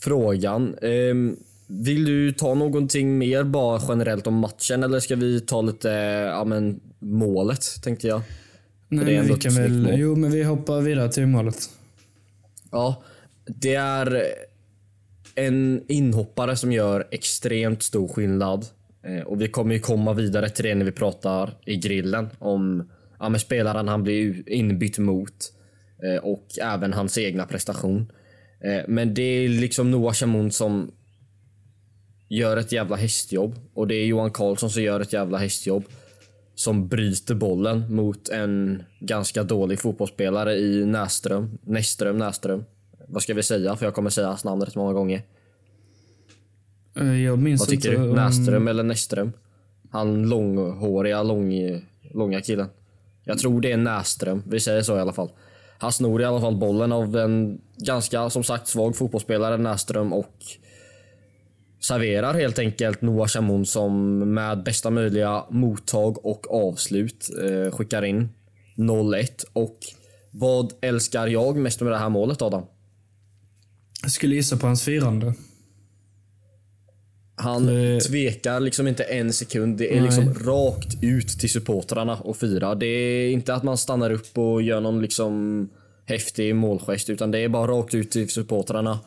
frågan. 0.00 0.74
Ehm, 0.82 1.36
vill 1.66 2.04
du 2.04 2.32
ta 2.32 2.54
någonting 2.54 3.18
mer 3.18 3.44
bara 3.44 3.80
generellt 3.88 4.26
om 4.26 4.34
matchen 4.34 4.82
eller 4.82 5.00
ska 5.00 5.16
vi 5.16 5.40
ta 5.40 5.62
lite, 5.62 5.88
ja 6.32 6.44
men 6.44 6.80
målet 6.98 7.64
tänkte 7.82 8.08
jag. 8.08 8.20
Nej, 8.88 9.16
men 9.16 9.26
vi 9.26 9.34
kan 9.34 9.54
väl, 9.54 9.94
jo, 9.98 10.16
men 10.16 10.30
vi 10.30 10.42
hoppar 10.42 10.80
vidare 10.80 11.12
till 11.12 11.26
målet. 11.26 11.56
Ja, 12.70 13.02
det 13.46 13.74
är 13.74 14.22
en 15.34 15.82
inhoppare 15.88 16.56
som 16.56 16.72
gör 16.72 17.08
extremt 17.10 17.82
stor 17.82 18.08
skillnad. 18.08 18.66
Eh, 19.06 19.22
Och 19.22 19.40
vi 19.40 19.48
kommer 19.48 19.74
ju 19.74 19.80
komma 19.80 20.12
vidare 20.12 20.48
till 20.50 20.64
det 20.64 20.74
när 20.74 20.84
vi 20.84 20.92
pratar 20.92 21.54
i 21.66 21.76
grillen 21.76 22.28
om 22.38 22.90
ja, 23.18 23.28
men 23.28 23.40
spelaren 23.40 23.88
han 23.88 24.02
blir 24.02 24.48
inbytt 24.48 24.98
mot 24.98 25.52
eh, 26.02 26.24
och 26.24 26.46
även 26.62 26.92
hans 26.92 27.18
egna 27.18 27.46
prestation. 27.46 28.12
Eh, 28.64 28.82
Men 28.88 29.14
det 29.14 29.22
är 29.22 29.48
liksom 29.48 29.90
Noah 29.90 30.14
Chamoun 30.14 30.50
som 30.50 30.90
gör 32.36 32.56
ett 32.56 32.72
jävla 32.72 32.96
hästjobb 32.96 33.54
och 33.74 33.86
det 33.88 33.94
är 33.94 34.06
Johan 34.06 34.30
Karlsson 34.30 34.70
som 34.70 34.82
gör 34.82 35.00
ett 35.00 35.12
jävla 35.12 35.38
hästjobb 35.38 35.84
som 36.54 36.88
bryter 36.88 37.34
bollen 37.34 37.94
mot 37.94 38.28
en 38.28 38.82
ganska 39.00 39.42
dålig 39.42 39.80
fotbollsspelare 39.80 40.54
i 40.56 40.84
Näström. 40.86 41.58
Näström, 41.62 42.18
Näström. 42.18 42.64
Vad 43.08 43.22
ska 43.22 43.34
vi 43.34 43.42
säga? 43.42 43.76
För 43.76 43.86
jag 43.86 43.94
kommer 43.94 44.10
säga 44.10 44.26
hans 44.26 44.44
namn 44.44 44.62
rätt 44.64 44.74
många 44.76 44.92
gånger. 44.92 45.22
Eh, 47.00 47.22
Jag 47.24 47.38
minns 47.38 47.60
Vad 47.60 47.68
tycker 47.68 47.88
inte 47.90 48.02
du? 48.02 48.08
om- 48.10 48.16
Näström 48.16 48.68
eller 48.68 48.82
Näström? 48.82 49.32
Han 49.90 50.28
långhåriga, 50.28 51.22
lång, 51.22 51.52
långa 52.14 52.40
killen. 52.40 52.66
Jag 53.24 53.38
tror 53.38 53.60
det 53.60 53.72
är 53.72 53.76
Näström. 53.76 54.42
Vi 54.46 54.60
säger 54.60 54.82
så 54.82 54.96
i 54.96 55.00
alla 55.00 55.12
fall. 55.12 55.30
Han 55.78 55.92
snor 55.92 56.22
i 56.22 56.24
alla 56.24 56.40
fall 56.40 56.56
bollen 56.56 56.92
av 56.92 57.16
en 57.16 57.60
ganska, 57.76 58.30
som 58.30 58.44
sagt, 58.44 58.68
svag 58.68 58.96
fotbollsspelare, 58.96 59.56
Näström, 59.56 60.12
och 60.12 60.34
serverar 61.88 62.34
helt 62.34 62.58
enkelt 62.58 63.02
Noah 63.02 63.28
Chamoun 63.28 63.66
som 63.66 64.18
med 64.34 64.62
bästa 64.62 64.90
möjliga 64.90 65.44
mottag 65.50 66.26
och 66.26 66.54
avslut 66.54 67.28
eh, 67.44 67.72
skickar 67.76 68.04
in 68.04 68.28
0-1. 68.76 69.44
Och 69.52 69.78
vad 70.30 70.72
älskar 70.80 71.26
jag 71.26 71.56
mest 71.56 71.80
med 71.80 71.92
det 71.92 71.98
här 71.98 72.08
målet, 72.08 72.42
Adam? 72.42 72.62
Jag 74.02 74.10
skulle 74.10 74.34
gissa 74.34 74.56
på 74.56 74.66
hans 74.66 74.82
firande. 74.82 75.34
Han 77.36 77.68
Eh. 77.68 77.98
tvekar 77.98 78.60
liksom 78.60 78.88
inte 78.88 79.02
en 79.04 79.32
sekund. 79.32 79.76
Det 79.78 79.90
är 79.96 80.00
Nej. 80.00 80.04
liksom 80.04 80.34
rakt 80.34 81.02
ut 81.02 81.28
till 81.28 81.50
supportrarna 81.50 82.16
och 82.16 82.36
fira. 82.36 82.74
Det 82.74 82.86
är 82.86 83.30
inte 83.30 83.54
att 83.54 83.62
man 83.62 83.78
stannar 83.78 84.10
upp 84.10 84.38
och 84.38 84.62
gör 84.62 84.80
någon 84.80 85.02
liksom 85.02 85.68
häftig 86.06 86.54
målgest 86.54 87.10
utan 87.10 87.30
det 87.30 87.38
är 87.38 87.48
bara 87.48 87.66
rakt 87.72 87.94
ut 87.94 88.10
till 88.10 88.28
supportrarna. 88.28 88.98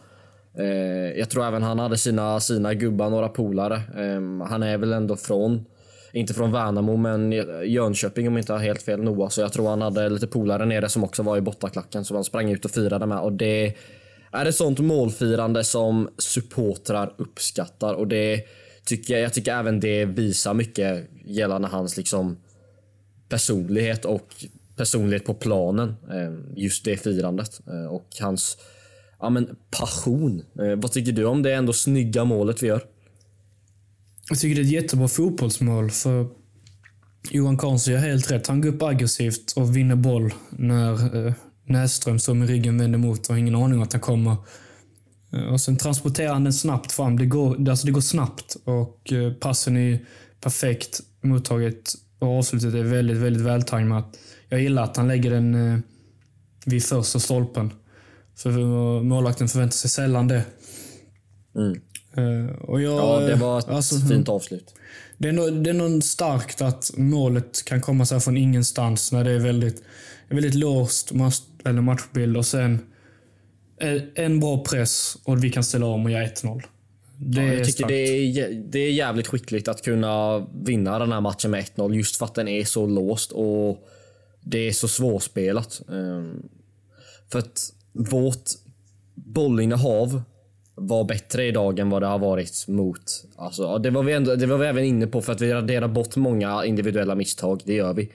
Eh, 0.59 1.19
jag 1.19 1.29
tror 1.29 1.45
även 1.45 1.63
han 1.63 1.79
hade 1.79 1.97
sina, 1.97 2.39
sina 2.39 2.73
gubbar, 2.73 3.09
några 3.09 3.29
polare. 3.29 3.75
Eh, 3.75 4.47
han 4.47 4.63
är 4.63 4.77
väl 4.77 4.93
ändå 4.93 5.15
från, 5.15 5.65
inte 6.13 6.33
från 6.33 6.51
Värnamo 6.51 6.97
men 6.97 7.31
Jönköping 7.65 8.27
om 8.27 8.33
jag 8.33 8.41
inte 8.41 8.53
har 8.53 8.59
helt 8.59 8.81
fel 8.81 9.03
Noah. 9.03 9.29
Så 9.29 9.41
jag 9.41 9.53
tror 9.53 9.69
han 9.69 9.81
hade 9.81 10.09
lite 10.09 10.27
polare 10.27 10.65
nere 10.65 10.89
som 10.89 11.03
också 11.03 11.23
var 11.23 11.37
i 11.37 11.41
bottaklacken 11.41 12.05
som 12.05 12.15
han 12.15 12.23
sprang 12.23 12.51
ut 12.51 12.65
och 12.65 12.71
firade 12.71 13.05
med. 13.05 13.19
Och 13.19 13.33
det 13.33 13.73
är 14.31 14.45
ett 14.45 14.55
sånt 14.55 14.79
målfirande 14.79 15.63
som 15.63 16.09
supportrar 16.17 17.13
uppskattar 17.17 17.93
och 17.93 18.07
det 18.07 18.43
tycker 18.85 19.13
jag, 19.13 19.23
jag 19.23 19.33
tycker 19.33 19.55
även 19.55 19.79
det 19.79 20.05
visar 20.05 20.53
mycket 20.53 21.09
gällande 21.25 21.67
hans 21.67 21.97
liksom 21.97 22.37
personlighet 23.29 24.05
och 24.05 24.27
personlighet 24.75 25.25
på 25.25 25.33
planen. 25.33 25.95
eh, 26.11 26.33
Just 26.55 26.85
det 26.85 26.97
firandet 26.97 27.61
eh, 27.67 27.85
och 27.85 28.07
hans 28.21 28.57
ja, 29.19 29.29
men 29.29 29.55
passion. 29.71 30.41
Eh, 30.59 30.75
Vad 30.75 30.91
tycker 30.91 31.11
du 31.11 31.25
om 31.25 31.43
det 31.43 31.53
ändå 31.53 31.73
snygga 31.73 32.25
målet 32.25 32.63
vi 32.63 32.67
gör? 32.67 32.81
Jag 34.29 34.39
tycker 34.39 34.55
det 34.55 34.61
är 34.61 34.65
ett 34.65 34.71
jättebra 34.71 35.07
fotbollsmål 35.07 35.91
för 35.91 36.27
Johan 37.31 37.57
Karlsson 37.57 37.93
gör 37.93 38.01
helt 38.01 38.31
rätt. 38.31 38.47
Han 38.47 38.61
går 38.61 38.69
upp 38.69 38.81
aggressivt 38.81 39.53
och 39.55 39.77
vinner 39.77 39.95
boll 39.95 40.33
när 40.49 41.25
eh, 41.27 41.33
Näsström 41.65 42.19
står 42.19 42.33
med 42.33 42.49
ryggen 42.49 42.77
vänd 42.77 42.95
emot 42.95 43.19
och 43.27 43.33
har 43.33 43.39
ingen 43.39 43.55
aning 43.55 43.77
om 43.77 43.83
att 43.83 43.93
han 43.93 44.01
kommer. 44.01 44.35
Eh, 45.33 45.43
och 45.43 45.61
sen 45.61 45.77
transporterar 45.77 46.33
han 46.33 46.43
den 46.43 46.53
snabbt 46.53 46.91
fram. 46.91 47.17
Det 47.17 47.25
går, 47.25 47.69
alltså 47.69 47.85
det 47.85 47.91
går 47.91 48.01
snabbt 48.01 48.57
och 48.63 49.13
eh, 49.13 49.33
passen 49.33 49.77
är 49.77 49.99
perfekt 50.41 50.99
mottaget 51.21 51.93
och 52.19 52.37
avslutet 52.37 52.73
är 52.73 52.83
väldigt, 52.83 53.17
väldigt 53.17 53.43
vältajmat. 53.43 54.17
Jag 54.49 54.61
gillar 54.61 54.83
att 54.83 54.97
han 54.97 55.07
lägger 55.07 55.31
den 55.31 55.55
eh, 55.55 55.79
vid 56.65 56.83
första 56.83 57.19
stolpen. 57.19 57.71
För 58.37 58.51
målvakten 59.03 59.47
förväntar 59.47 59.75
sig 59.75 59.89
sällan 59.89 60.27
det. 60.27 60.43
Mm. 61.55 61.81
Eh, 62.17 62.55
Och 62.55 62.81
jag, 62.81 62.93
Ja, 62.97 63.19
det 63.27 63.35
var 63.35 63.59
ett 63.59 63.67
alltså, 63.67 63.95
fint 63.99 64.29
avslut. 64.29 64.73
det 65.17 65.27
är, 65.27 65.33
nog, 65.33 65.63
det 65.63 65.69
är 65.69 65.73
nog 65.73 66.03
starkt 66.03 66.61
att 66.61 66.91
målet 66.97 67.65
kan 67.65 67.81
komma 67.81 68.05
så 68.05 68.15
här 68.15 68.19
från 68.19 68.37
ingenstans 68.37 69.11
när 69.11 69.23
det 69.23 69.31
är 69.31 69.39
väldigt, 69.39 69.83
väldigt 70.29 70.53
låst 70.55 71.13
match, 71.13 71.41
eller 71.65 71.81
matchbild 71.81 72.37
och 72.37 72.45
sen 72.45 72.79
en 74.15 74.39
bra 74.39 74.63
press 74.63 75.17
och 75.23 75.43
vi 75.43 75.49
kan 75.49 75.63
ställa 75.63 75.85
om 75.85 76.05
och 76.05 76.11
göra 76.11 76.25
1-0. 76.25 76.61
Det 77.19 77.41
Ja, 77.41 77.47
jag 77.47 77.57
tycker 77.65 77.71
starkt. 77.71 77.87
det 77.89 78.03
är, 78.41 78.53
det 78.53 78.79
är 78.79 78.91
jävligt 78.91 79.27
skickligt 79.27 79.67
att 79.67 79.81
kunna 79.83 80.39
vinna 80.63 80.99
den 80.99 81.11
här 81.11 81.21
matchen 81.21 81.51
med 81.51 81.65
1-0 81.75 81.93
just 81.93 82.15
för 82.17 82.25
att 82.25 82.35
den 82.35 82.47
är 82.47 82.65
så 82.65 82.85
låst 82.87 83.31
och 83.31 83.87
det 84.43 84.67
är 84.67 84.71
så 84.71 84.87
svårspelat. 84.87 85.81
Ehm, 85.89 86.49
För 87.31 87.39
att 87.39 87.73
vårt 87.97 88.49
bollinnehav 89.15 90.21
var 90.75 91.03
bättre 91.03 91.45
idag 91.45 91.79
än 91.79 91.89
vad 91.89 92.01
det 92.01 92.07
har 92.07 92.19
varit 92.19 92.67
mot... 92.67 93.03
Alltså, 93.35 93.77
det, 93.77 93.89
var 93.89 94.03
vi 94.03 94.13
ändå, 94.13 94.35
det 94.35 94.45
var 94.45 94.57
vi 94.57 94.67
även 94.67 94.83
inne 94.83 95.07
på 95.07 95.21
för 95.21 95.33
att 95.33 95.41
vi 95.41 95.53
raderar 95.53 95.87
bort 95.87 96.15
många 96.15 96.65
individuella 96.65 97.15
misstag. 97.15 97.61
Det 97.65 97.73
gör 97.73 97.93
vi. 97.93 98.11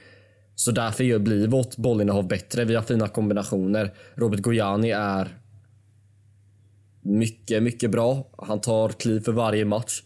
Så 0.55 0.71
därför 0.71 1.05
gör, 1.05 1.19
blir 1.19 1.49
vårt 1.49 1.77
bollinnehav 1.77 2.29
bättre. 2.29 2.65
Vi 2.65 2.75
har 2.75 2.83
fina 2.83 3.09
kombinationer. 3.09 3.95
Robert 4.15 4.41
Gojani 4.41 4.91
är 4.91 5.29
mycket, 7.03 7.63
mycket 7.63 7.91
bra. 7.91 8.31
Han 8.39 8.61
tar 8.61 8.89
kliv 8.89 9.21
för 9.21 9.33
varje 9.33 9.65
match. 9.65 10.03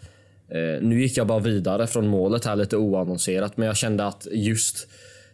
Eh, 0.48 0.82
nu 0.82 1.02
gick 1.02 1.16
jag 1.16 1.26
bara 1.26 1.38
vidare 1.38 1.86
från 1.86 2.08
målet 2.08 2.44
här 2.44 2.56
lite 2.56 2.76
oannonserat, 2.76 3.56
men 3.56 3.66
jag 3.66 3.76
kände 3.76 4.06
att 4.06 4.26
just 4.32 4.88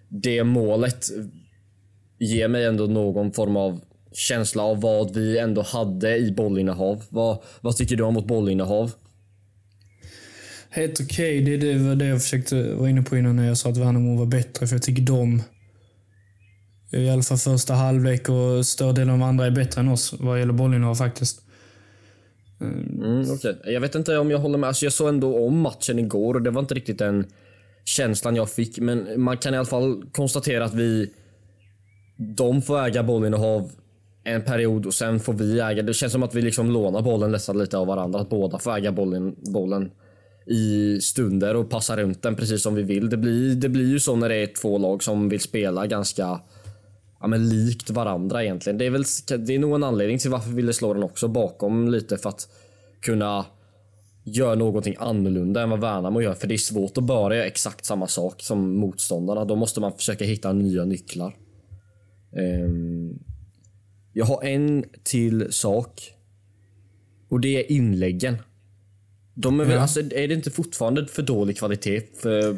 det 0.08 0.44
målet 0.44 1.06
ger 2.18 2.48
mig 2.48 2.64
ändå 2.64 2.86
någon 2.86 3.32
form 3.32 3.56
av 3.56 3.80
känsla 4.12 4.62
av 4.62 4.80
vad 4.80 5.14
vi 5.14 5.38
ändå 5.38 5.62
hade 5.62 6.16
i 6.16 6.32
bollinnehav. 6.32 7.04
Vad, 7.08 7.42
vad 7.60 7.76
tycker 7.76 7.96
du 7.96 8.02
om 8.02 8.14
vårt 8.14 8.26
bollinnehav? 8.26 8.92
Helt 10.70 11.00
okej. 11.00 11.40
Det, 11.40 11.56
det 11.56 11.78
var 11.78 11.94
det 11.94 12.06
jag 12.06 12.22
försökte 12.22 12.74
vara 12.74 12.90
inne 12.90 13.02
på 13.02 13.16
innan 13.16 13.36
när 13.36 13.48
jag 13.48 13.58
sa 13.58 13.70
att 13.70 13.76
Värnamo 13.76 14.18
var 14.18 14.26
bättre. 14.26 14.66
För 14.66 14.74
jag 14.74 14.82
tycker 14.82 15.02
de, 15.02 15.42
i 16.92 17.10
alla 17.10 17.22
fall 17.22 17.38
första 17.38 17.74
halvlek 17.74 18.28
och 18.28 18.66
större 18.66 18.92
delen 18.92 19.14
av 19.14 19.22
andra, 19.22 19.46
är 19.46 19.50
bättre 19.50 19.80
än 19.80 19.88
oss 19.88 20.14
vad 20.18 20.38
gäller 20.38 20.52
bollinnehav 20.52 20.94
faktiskt. 20.94 21.42
Mm, 22.60 23.30
okej. 23.30 23.56
Jag 23.64 23.80
vet 23.80 23.94
inte 23.94 24.18
om 24.18 24.30
jag 24.30 24.38
håller 24.38 24.58
med. 24.58 24.68
Alltså 24.68 24.86
jag 24.86 24.92
såg 24.92 25.08
ändå 25.08 25.46
om 25.46 25.60
matchen 25.60 25.98
igår 25.98 26.34
och 26.34 26.42
det 26.42 26.50
var 26.50 26.60
inte 26.60 26.74
riktigt 26.74 26.98
den 26.98 27.26
känslan 27.84 28.36
jag 28.36 28.50
fick. 28.50 28.78
Men 28.78 29.20
man 29.20 29.36
kan 29.36 29.54
i 29.54 29.56
alla 29.56 29.66
fall 29.66 30.04
konstatera 30.12 30.64
att 30.64 30.74
vi... 30.74 31.10
De 32.36 32.62
får 32.62 32.86
äga 32.86 33.02
bollinnehav 33.02 33.70
en 34.24 34.42
period 34.42 34.86
och 34.86 34.94
sen 34.94 35.20
får 35.20 35.32
vi 35.32 35.60
äga. 35.60 35.82
Det 35.82 35.94
känns 35.94 36.12
som 36.12 36.22
att 36.22 36.34
vi 36.34 36.42
liksom 36.42 36.70
lånar 36.70 37.02
bollen 37.02 37.30
nästan 37.30 37.58
lite 37.58 37.78
av 37.78 37.86
varandra. 37.86 38.20
Att 38.20 38.30
båda 38.30 38.58
får 38.58 38.76
äga 38.76 38.92
bollen, 38.92 39.36
bollen 39.52 39.90
i 40.46 40.98
stunder 41.00 41.56
och 41.56 41.70
passa 41.70 41.96
runt 41.96 42.22
den 42.22 42.36
precis 42.36 42.62
som 42.62 42.74
vi 42.74 42.82
vill. 42.82 43.10
Det 43.10 43.16
blir, 43.16 43.54
det 43.54 43.68
blir 43.68 43.88
ju 43.88 44.00
så 44.00 44.16
när 44.16 44.28
det 44.28 44.36
är 44.36 44.46
två 44.46 44.78
lag 44.78 45.02
som 45.02 45.28
vill 45.28 45.40
spela 45.40 45.86
ganska 45.86 46.40
ja, 47.20 47.26
men 47.26 47.48
likt 47.48 47.90
varandra 47.90 48.44
egentligen. 48.44 48.78
Det 48.78 48.86
är, 48.86 48.90
väl, 48.90 49.04
det 49.46 49.54
är 49.54 49.58
nog 49.58 49.74
en 49.74 49.84
anledning 49.84 50.18
till 50.18 50.30
varför 50.30 50.50
vi 50.50 50.56
ville 50.56 50.72
slå 50.72 50.94
den 50.94 51.02
också 51.02 51.28
bakom 51.28 51.88
lite 51.88 52.18
för 52.18 52.28
att 52.28 52.48
kunna 53.00 53.46
göra 54.24 54.54
någonting 54.54 54.96
annorlunda 54.98 55.62
än 55.62 55.70
vad 55.70 55.80
Värnamo 55.80 56.20
gör. 56.20 56.34
För 56.34 56.46
det 56.46 56.54
är 56.54 56.58
svårt 56.58 56.98
att 56.98 57.04
bara 57.04 57.36
göra 57.36 57.46
exakt 57.46 57.84
samma 57.84 58.06
sak 58.06 58.42
som 58.42 58.76
motståndarna. 58.76 59.44
Då 59.44 59.56
måste 59.56 59.80
man 59.80 59.92
försöka 59.92 60.24
hitta 60.24 60.52
nya 60.52 60.84
nycklar. 60.84 61.36
Um, 62.64 63.18
jag 64.12 64.24
har 64.24 64.42
en 64.44 64.84
till 65.02 65.52
sak. 65.52 66.12
Och 67.28 67.40
det 67.40 67.56
är 67.58 67.72
inläggen. 67.72 68.36
De 69.34 69.60
är, 69.60 69.64
väl, 69.64 69.74
Ja. 69.74 69.80
alltså, 69.82 70.00
är 70.00 70.28
det 70.28 70.34
inte 70.34 70.50
fortfarande 70.50 71.06
för 71.06 71.22
dålig 71.22 71.58
kvalitet 71.58 72.02
för, 72.22 72.56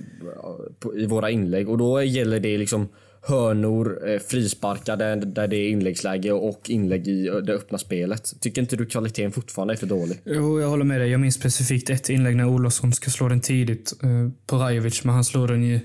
på, 0.80 0.98
i 0.98 1.06
våra 1.06 1.30
inlägg? 1.30 1.68
Och 1.68 1.78
då 1.78 2.02
gäller 2.02 2.40
det 2.40 2.58
liksom 2.58 2.88
hörnor, 3.22 4.08
eh, 4.10 4.18
frisparkar 4.18 4.96
där, 4.96 5.16
där 5.16 5.48
det 5.48 5.56
är 5.56 5.68
inläggsläge 5.68 6.32
och 6.32 6.70
inlägg 6.70 7.08
i 7.08 7.22
det 7.46 7.52
öppna 7.52 7.78
spelet. 7.78 8.40
Tycker 8.40 8.60
inte 8.62 8.76
du 8.76 8.86
kvaliteten 8.86 9.32
fortfarande 9.32 9.74
är 9.74 9.76
för 9.78 9.86
dålig? 9.86 10.20
Jo, 10.24 10.60
jag 10.60 10.68
håller 10.68 10.84
med 10.84 11.00
dig. 11.00 11.10
Jag 11.10 11.20
minns 11.20 11.34
specifikt 11.34 11.90
ett 11.90 12.10
inlägg 12.10 12.36
när 12.36 12.46
Olofsson 12.46 12.92
ska 12.92 13.10
slå 13.10 13.28
den 13.28 13.40
tidigt 13.40 13.92
eh, 14.02 14.28
på 14.46 14.56
Rajovic, 14.56 15.04
men 15.04 15.14
han 15.14 15.24
slår 15.24 15.48
den 15.48 15.62
ju 15.62 15.80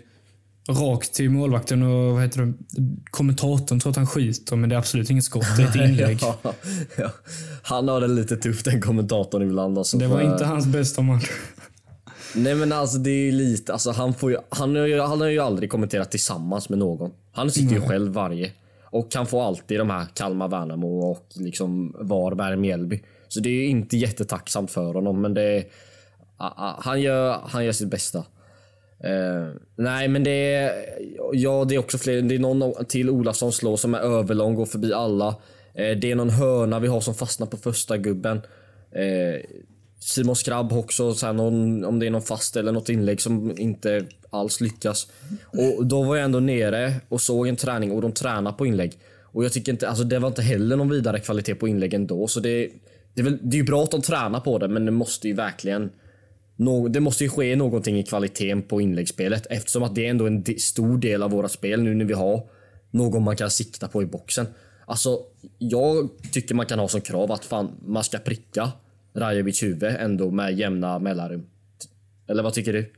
rakt 0.69 1.13
till 1.13 1.29
målvakten 1.29 1.83
och 1.83 2.13
vad 2.13 2.21
heter 2.21 2.41
det? 2.45 2.53
kommentatorn 3.11 3.79
tror 3.79 3.89
att 3.89 3.95
han 3.95 4.07
skjuter, 4.07 4.55
men 4.55 4.69
det 4.69 4.75
är 4.75 4.79
absolut 4.79 5.09
inget 5.09 5.23
skott. 5.23 5.45
Det 5.57 5.63
är 5.63 5.67
ett 5.69 5.75
inlägg. 5.89 6.17
Ja, 6.21 6.53
ja. 6.97 7.11
Han 7.63 7.87
har 7.87 8.01
det 8.01 8.07
lite 8.07 8.37
tufft 8.37 8.65
den 8.65 8.81
kommentatorn 8.81 9.41
ibland. 9.43 9.77
Alltså, 9.77 9.97
Det 9.97 10.07
var 10.07 10.17
för- 10.19 10.31
inte 10.33 10.45
hans 10.45 10.65
bästa 10.65 11.01
match. 11.01 11.29
Nej 12.35 12.55
men 12.55 12.71
alltså 12.71 12.97
det 12.97 13.09
är 13.11 13.31
lite, 13.31 13.73
alltså 13.73 13.91
han 13.91 14.13
får 14.13 14.31
ju, 14.31 14.37
han 14.49 14.75
har 14.75 14.85
ju, 14.85 14.99
han 15.01 15.21
har 15.21 15.27
ju 15.27 15.39
aldrig 15.39 15.69
kommenterat 15.71 16.11
tillsammans 16.11 16.69
med 16.69 16.79
någon. 16.79 17.11
Han 17.31 17.51
sitter 17.51 17.75
ju 17.75 17.81
själv 17.81 18.13
varje. 18.13 18.51
Och 18.91 19.09
han 19.15 19.27
får 19.27 19.47
alltid 19.47 19.79
de 19.79 19.89
här 19.89 20.05
Kalmar, 20.13 20.47
Värnamo 20.47 20.99
och 21.11 21.27
liksom 21.35 21.95
Varberg, 21.99 22.57
Mjällby. 22.57 23.01
Så 23.27 23.39
det 23.39 23.49
är 23.49 23.67
inte 23.67 23.97
jättetacksamt 23.97 24.71
för 24.71 24.93
honom 24.93 25.21
men 25.21 25.33
det 25.33 25.41
är, 25.57 25.63
han, 26.81 27.01
gör, 27.01 27.39
han 27.45 27.65
gör 27.65 27.71
sitt 27.71 27.89
bästa. 27.89 28.23
Uh, 29.05 29.55
nej 29.75 30.07
men 30.07 30.23
det 30.23 30.53
är, 30.53 30.85
ja 31.33 31.65
det 31.65 31.75
är 31.75 31.79
också 31.79 31.97
fler, 31.97 32.21
det 32.21 32.35
är 32.35 32.39
någon 32.39 32.85
till 32.85 33.09
Olafsson 33.09 33.51
slår 33.51 33.77
som 33.77 33.93
är 33.93 33.99
överlång, 33.99 34.55
går 34.55 34.65
förbi 34.65 34.93
alla. 34.93 35.27
Uh, 35.29 35.99
det 36.01 36.11
är 36.11 36.15
någon 36.15 36.29
hörna 36.29 36.79
vi 36.79 36.87
har 36.87 37.01
som 37.01 37.15
fastnar 37.15 37.47
på 37.47 37.57
första 37.57 37.97
gubben. 37.97 38.37
Uh, 38.37 39.41
Simon 39.99 40.35
Skrabb 40.35 40.73
också 40.73 41.13
så 41.13 41.25
här 41.25 41.33
någon, 41.33 41.85
om 41.85 41.99
det 41.99 42.05
är 42.05 42.11
någon 42.11 42.21
fast 42.21 42.55
eller 42.55 42.71
något 42.71 42.89
inlägg 42.89 43.21
som 43.21 43.59
inte 43.59 44.05
alls 44.29 44.61
lyckas. 44.61 45.07
Och 45.45 45.85
då 45.85 46.03
var 46.03 46.15
jag 46.15 46.25
ändå 46.25 46.39
nere 46.39 46.93
och 47.09 47.21
såg 47.21 47.47
en 47.47 47.55
träning 47.55 47.91
och 47.91 48.01
de 48.01 48.11
tränar 48.11 48.51
på 48.51 48.65
inlägg. 48.65 48.97
Och 49.31 49.45
jag 49.45 49.53
tycker 49.53 49.71
inte, 49.71 49.89
alltså 49.89 50.03
det 50.03 50.19
var 50.19 50.27
inte 50.27 50.41
heller 50.41 50.75
någon 50.75 50.89
vidare 50.89 51.19
kvalitet 51.19 51.55
på 51.55 51.67
inläggen 51.67 52.07
då. 52.07 52.27
Så 52.27 52.39
det, 52.39 52.69
det, 53.13 53.21
är 53.21 53.23
väl, 53.23 53.37
det 53.41 53.55
är 53.55 53.59
ju 53.59 53.65
bra 53.65 53.83
att 53.83 53.91
de 53.91 54.01
tränar 54.01 54.39
på 54.39 54.57
det 54.57 54.67
men 54.67 54.85
det 54.85 54.91
måste 54.91 55.27
ju 55.27 55.33
verkligen 55.33 55.89
det 56.89 56.99
måste 56.99 57.23
ju 57.23 57.29
ske 57.29 57.55
någonting 57.55 57.99
i 57.99 58.03
kvaliteten 58.03 58.61
på 58.61 58.81
inläggsspelet 58.81 59.47
eftersom 59.49 59.83
att 59.83 59.95
det 59.95 60.05
är 60.05 60.09
ändå 60.09 60.27
en 60.27 60.43
stor 60.57 60.97
del 60.97 61.23
av 61.23 61.31
våra 61.31 61.49
spel 61.49 61.81
nu 61.81 61.95
när 61.95 62.05
vi 62.05 62.13
har 62.13 62.43
någon 62.91 63.23
man 63.23 63.35
kan 63.35 63.49
sikta 63.49 63.87
på 63.87 64.03
i 64.03 64.05
boxen. 64.05 64.47
Alltså, 64.85 65.19
jag 65.57 66.09
tycker 66.31 66.55
man 66.55 66.65
kan 66.65 66.79
ha 66.79 66.87
som 66.87 67.01
krav 67.01 67.31
att 67.31 67.45
fan, 67.45 67.71
man 67.85 68.03
ska 68.03 68.17
pricka 68.17 68.71
Rajovic 69.15 69.63
huvud 69.63 69.95
ändå 69.99 70.31
med 70.31 70.59
jämna 70.59 70.99
mellanrum. 70.99 71.45
Eller 72.27 72.43
vad 72.43 72.53
tycker 72.53 72.73
du? 72.73 72.91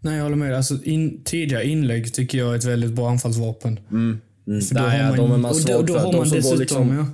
Nej, 0.00 0.16
jag 0.16 0.22
håller 0.22 0.36
med. 0.36 0.56
Alltså, 0.56 0.84
in, 0.84 1.22
tidiga 1.24 1.62
inlägg 1.62 2.14
tycker 2.14 2.38
jag 2.38 2.52
är 2.52 2.58
ett 2.58 2.64
väldigt 2.64 2.92
bra 2.92 3.10
anfallsvapen. 3.10 3.80
Mm, 3.90 4.20
För 4.46 4.74
då 4.74 4.80
Nej, 4.80 5.02
har 5.02 5.16
de 5.16 5.24
är 5.24 5.28
man, 5.28 5.40
man 5.40 5.50
och 5.50 5.86
då, 5.86 5.98
har 5.98 6.12
man 6.12 6.30
dessutom, 6.30 6.58
liksom- 6.60 6.96
ja. 6.96 7.06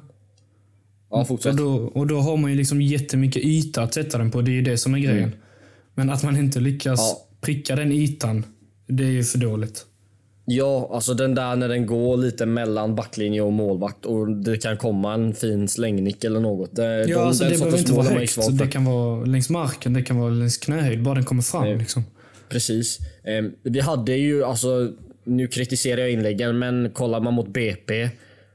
Ja, 1.10 1.24
fortsätt. 1.24 1.52
Och 1.52 1.56
då, 1.58 1.74
och 1.74 2.06
då 2.06 2.18
har 2.18 2.36
man 2.36 2.50
ju 2.50 2.56
liksom 2.56 2.82
jättemycket 2.82 3.44
yta 3.44 3.82
att 3.82 3.94
sätta 3.94 4.18
den 4.18 4.30
på. 4.30 4.42
Det 4.42 4.50
är 4.50 4.54
ju 4.54 4.62
det 4.62 4.78
som 4.78 4.94
är 4.94 4.98
grejen. 4.98 5.32
Men 5.94 6.10
att 6.10 6.22
man 6.22 6.36
inte 6.36 6.60
lyckas 6.60 7.00
Mm. 7.00 7.08
Ja. 7.10 7.28
pricka 7.40 7.76
den 7.76 7.92
ytan, 7.92 8.44
det 8.86 9.04
är 9.04 9.10
ju 9.10 9.24
för 9.24 9.38
dåligt. 9.38 9.86
Ja, 10.44 10.90
alltså 10.92 11.14
den 11.14 11.34
där 11.34 11.56
när 11.56 11.68
den 11.68 11.86
går 11.86 12.16
lite 12.16 12.46
mellan 12.46 12.94
backlinje 12.94 13.40
och 13.42 13.52
målvakt 13.52 14.06
och 14.06 14.28
det 14.36 14.56
kan 14.56 14.76
komma 14.76 15.14
en 15.14 15.34
fin 15.34 15.68
slängnick 15.68 16.24
eller 16.24 16.40
något. 16.40 16.76
Det, 16.76 16.84
Ja, 16.84 17.06
de, 17.06 17.14
alltså 17.14 17.44
det 17.44 17.58
behöver 17.58 17.78
inte 17.78 17.92
vara 17.92 18.08
högt. 18.08 18.58
Det 18.58 18.66
kan 18.66 18.84
vara 18.84 19.24
längs 19.24 19.50
marken, 19.50 19.92
det 19.92 20.02
kan 20.02 20.18
vara 20.18 20.30
längs 20.30 20.56
knähöjd, 20.56 21.02
bara 21.02 21.14
den 21.14 21.24
kommer 21.24 21.42
fram. 21.42 21.62
Nej. 21.62 21.78
Liksom. 21.78 22.04
Precis. 22.48 22.98
Eh, 23.24 23.44
vi 23.62 23.80
hade 23.80 24.12
ju, 24.16 24.44
alltså, 24.44 24.92
nu 25.24 25.46
kritiserar 25.48 26.00
jag 26.00 26.10
inläggen, 26.12 26.58
men 26.58 26.90
kollar 26.90 27.20
man 27.20 27.34
mot 27.34 27.48
BP 27.48 28.10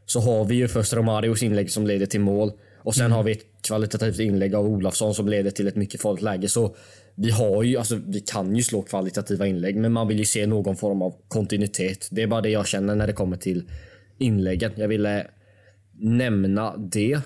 så 0.05 0.19
har 0.19 0.45
vi 0.45 0.55
ju 0.55 0.67
först 0.67 0.93
Romarios 0.93 1.43
inlägg 1.43 1.71
som 1.71 1.87
leder 1.87 2.05
till 2.05 2.21
mål 2.21 2.51
och 2.83 2.95
sen 2.95 3.11
har 3.11 3.23
vi 3.23 3.31
ett 3.31 3.45
kvalitativt 3.67 4.19
inlägg 4.19 4.55
av 4.55 4.65
Olafsson 4.65 5.15
som 5.15 5.27
leder 5.29 5.51
till 5.51 5.67
ett 5.67 5.75
mycket 5.75 6.01
farligt 6.01 6.23
läge. 6.23 6.47
Så 6.49 6.75
vi 7.19 7.31
har 7.31 7.63
ju, 7.63 7.77
alltså 7.77 7.95
vi 8.05 8.19
kan 8.19 8.55
ju 8.55 8.63
slå 8.63 8.81
kvalitativa 8.81 9.47
inlägg, 9.47 9.75
men 9.75 9.93
man 9.93 10.07
vill 10.07 10.19
ju 10.19 10.25
se 10.25 10.47
någon 10.47 10.75
form 10.75 11.01
av 11.01 11.15
kontinuitet. 11.27 12.07
Det 12.11 12.21
är 12.21 12.27
bara 12.27 12.41
det 12.41 12.49
jag 12.49 12.67
känner 12.67 12.95
när 12.95 13.07
det 13.07 13.13
kommer 13.13 13.37
till 13.37 13.69
inläggen. 14.17 14.71
Jag 14.75 14.87
ville 14.87 15.27
nämna 15.91 16.77
det. 16.77 17.13
Eh, 17.13 17.21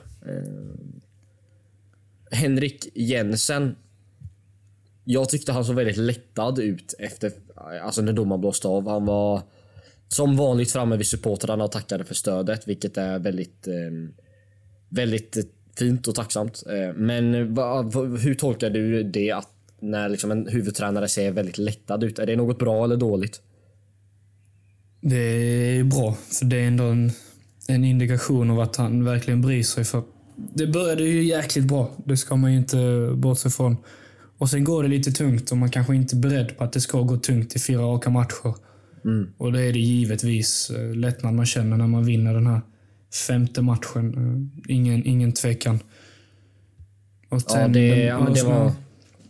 Henrik 2.31 2.87
Jensen 2.93 3.75
jag 5.03 5.29
tyckte 5.29 5.51
han 5.51 5.65
såg 5.65 5.75
väldigt 5.75 5.97
lättad 5.97 6.59
ut 6.59 6.95
efter 6.99 7.31
alltså 7.81 8.01
när 8.01 8.13
domaren 8.13 8.41
blåste 8.41 8.67
av. 8.67 8.87
Han 8.89 9.05
var 9.05 9.41
som 10.07 10.37
vanligt 10.37 10.71
framme 10.71 10.97
vid 10.97 11.07
supportrarna 11.07 11.63
och 11.63 11.71
tackade 11.71 12.03
för 12.03 12.15
stödet, 12.15 12.67
vilket 12.67 12.97
är 12.97 13.19
väldigt, 13.19 13.67
eh, 13.67 13.73
väldigt 14.89 15.37
fint 15.77 16.07
och 16.07 16.15
tacksamt. 16.15 16.63
Eh, 16.69 16.93
men 16.95 17.35
eh, 17.35 17.43
va, 17.43 17.81
va, 17.81 18.01
hur 18.01 18.35
tolkar 18.35 18.69
du 18.69 19.03
det 19.03 19.31
att 19.31 19.49
när 19.81 20.09
liksom 20.09 20.31
en 20.31 20.47
huvudtränare 20.47 21.07
ser 21.07 21.31
väldigt 21.31 21.57
lättad 21.57 22.03
ut? 22.03 22.19
Är 22.19 22.25
det 22.25 22.35
något 22.35 22.59
bra 22.59 22.83
eller 22.83 22.97
dåligt? 22.97 23.41
Det 25.01 25.15
är 25.79 25.83
bra, 25.83 26.17
för 26.39 26.45
det 26.45 26.57
är 26.57 26.67
ändå 26.67 26.83
en, 26.83 27.11
en 27.67 27.83
indikation 27.85 28.51
av 28.51 28.59
att 28.59 28.75
han 28.75 29.03
verkligen 29.03 29.41
bryr 29.41 29.63
sig. 29.63 29.83
För 29.83 30.03
det 30.53 30.67
började 30.67 31.03
ju 31.03 31.23
jäkligt 31.23 31.65
bra, 31.65 31.91
det 32.05 32.17
ska 32.17 32.35
man 32.35 32.51
ju 32.51 32.57
inte 32.57 33.11
bortse 33.15 33.49
från. 33.49 33.77
Och 34.37 34.49
sen 34.49 34.63
går 34.63 34.83
det 34.83 34.89
lite 34.89 35.11
tungt 35.11 35.51
och 35.51 35.57
man 35.57 35.69
kanske 35.71 35.95
inte 35.95 36.15
är 36.15 36.19
beredd 36.19 36.57
på 36.57 36.63
att 36.63 36.73
det 36.73 36.81
ska 36.81 37.01
gå 37.01 37.17
tungt 37.17 37.55
i 37.55 37.59
fyra 37.59 37.81
raka 37.81 38.09
matcher. 38.09 38.53
Och 39.37 39.51
det 39.51 39.61
är 39.61 39.73
det 39.73 39.79
givetvis 39.79 40.69
eh, 40.69 40.95
lättnad 40.95 41.33
man 41.33 41.45
känner 41.45 41.77
när 41.77 41.87
man 41.87 42.05
vinner 42.05 42.33
den 42.33 42.47
här 42.47 42.61
femte 43.27 43.61
matchen. 43.61 44.13
Eh, 44.67 44.75
Ingen, 44.75 45.05
ingen 45.05 45.31
tvekan. 45.31 45.79
Och 47.29 47.35
Ja, 47.37 47.39
sen 47.39 47.73
det, 47.73 47.89
den- 47.89 48.05
ja, 48.05 48.23
men 48.23 48.33
det 48.33 48.43
var, 48.43 48.71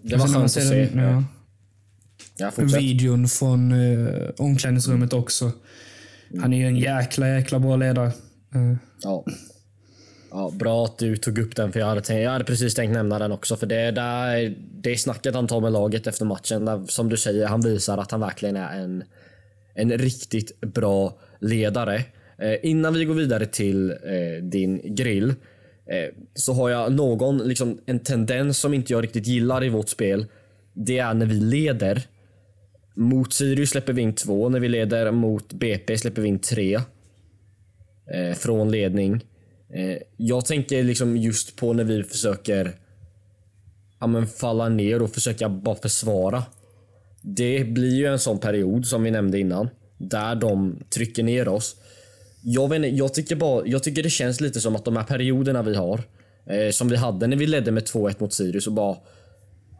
det 0.01 0.15
var 0.15 0.27
skönt 0.27 0.43
att 0.45 0.51
se. 0.51 0.85
den- 0.85 1.03
Ja, 1.03 1.23
Ja, 2.37 2.51
fortsätt. 2.51 2.81
videon 2.81 3.27
från 3.27 3.71
eh, 3.71 4.29
omklädningsrummet 4.37 5.13
också. 5.13 5.51
Han 6.41 6.53
är 6.53 6.57
ju 6.57 6.65
en 6.67 6.77
jäkla, 6.77 7.27
jäkla 7.29 7.59
bra 7.59 7.75
ledare. 7.75 8.07
Eh, 8.55 8.75
Ja. 9.03 9.25
Ja, 10.31 10.51
bra 10.59 10.85
att 10.85 10.97
du 10.97 11.17
tog 11.17 11.37
upp 11.39 11.55
den 11.55 11.71
för 11.71 11.79
jag 11.79 11.87
hade, 11.87 12.01
tänkt, 12.01 12.23
jag 12.23 12.31
hade 12.31 12.43
precis 12.43 12.75
tänkt 12.75 12.93
nämna 12.93 13.19
den 13.19 13.31
också. 13.31 13.55
För 13.55 13.67
det 13.67 13.75
är 13.75 13.91
där, 13.91 14.55
det 14.81 14.97
snacket 14.97 15.35
han 15.35 15.47
tar 15.47 15.61
med 15.61 15.71
laget 15.71 16.07
efter 16.07 16.25
matchen. 16.25 16.65
Där, 16.65 16.83
som 16.87 17.09
du 17.09 17.17
säger, 17.17 17.45
han 17.47 17.61
visar 17.61 17.97
att 17.97 18.11
han 18.11 18.19
verkligen 18.19 18.55
är 18.55 18.79
en, 18.79 19.03
en 19.75 19.91
riktigt 19.97 20.61
bra 20.61 21.17
ledare. 21.39 21.95
Eh, 22.37 22.55
innan 22.63 22.93
vi 22.93 23.05
går 23.05 23.13
vidare 23.13 23.45
till 23.45 23.91
eh, 23.91 24.43
din 24.43 24.95
grill 24.95 25.33
Eh, 25.85 26.09
så 26.33 26.53
har 26.53 26.69
jag 26.69 26.93
någon, 26.93 27.37
liksom, 27.37 27.79
en 27.85 27.99
tendens 27.99 28.57
som 28.57 28.73
inte 28.73 28.93
jag 28.93 29.03
riktigt 29.03 29.27
gillar 29.27 29.63
i 29.63 29.69
vårt 29.69 29.89
spel. 29.89 30.25
Det 30.73 30.97
är 30.97 31.13
när 31.13 31.25
vi 31.25 31.39
leder. 31.39 32.03
Mot 32.95 33.33
Sirius 33.33 33.69
släpper 33.69 33.93
vi 33.93 34.01
in 34.01 34.15
två. 34.15 34.49
När 34.49 34.59
vi 34.59 34.69
leder 34.69 35.11
mot 35.11 35.53
BP 35.53 35.97
släpper 35.97 36.21
vi 36.21 36.27
in 36.27 36.39
tre 36.39 36.75
eh, 38.13 38.33
från 38.35 38.71
ledning. 38.71 39.25
Eh, 39.73 39.97
jag 40.17 40.45
tänker 40.45 40.83
liksom 40.83 41.17
just 41.17 41.55
på 41.55 41.73
när 41.73 41.83
vi 41.83 42.03
försöker 42.03 42.75
ja, 43.99 44.07
men 44.07 44.27
falla 44.27 44.69
ner 44.69 45.01
och 45.01 45.09
försöka 45.09 45.49
bara 45.49 45.75
försvara. 45.75 46.43
Det 47.21 47.67
blir 47.67 47.95
ju 47.95 48.05
en 48.05 48.19
sån 48.19 48.39
period 48.39 48.85
som 48.85 49.03
vi 49.03 49.11
nämnde 49.11 49.39
innan. 49.39 49.69
Där 49.97 50.35
de 50.35 50.83
trycker 50.89 51.23
ner 51.23 51.47
oss. 51.47 51.75
Jag, 52.43 52.69
vet 52.69 52.75
inte, 52.75 52.87
jag, 52.87 53.13
tycker 53.13 53.35
bara, 53.35 53.67
jag 53.67 53.83
tycker 53.83 54.03
det 54.03 54.09
känns 54.09 54.41
lite 54.41 54.61
som 54.61 54.75
att 54.75 54.85
de 54.85 54.95
här 54.95 55.03
perioderna 55.03 55.63
vi 55.63 55.75
har, 55.75 56.03
eh, 56.45 56.71
som 56.71 56.89
vi 56.89 56.95
hade 56.95 57.27
när 57.27 57.37
vi 57.37 57.47
ledde 57.47 57.71
med 57.71 57.83
2-1 57.83 58.15
mot 58.19 58.33
Sirius 58.33 58.67
och 58.67 58.73
bara 58.73 58.97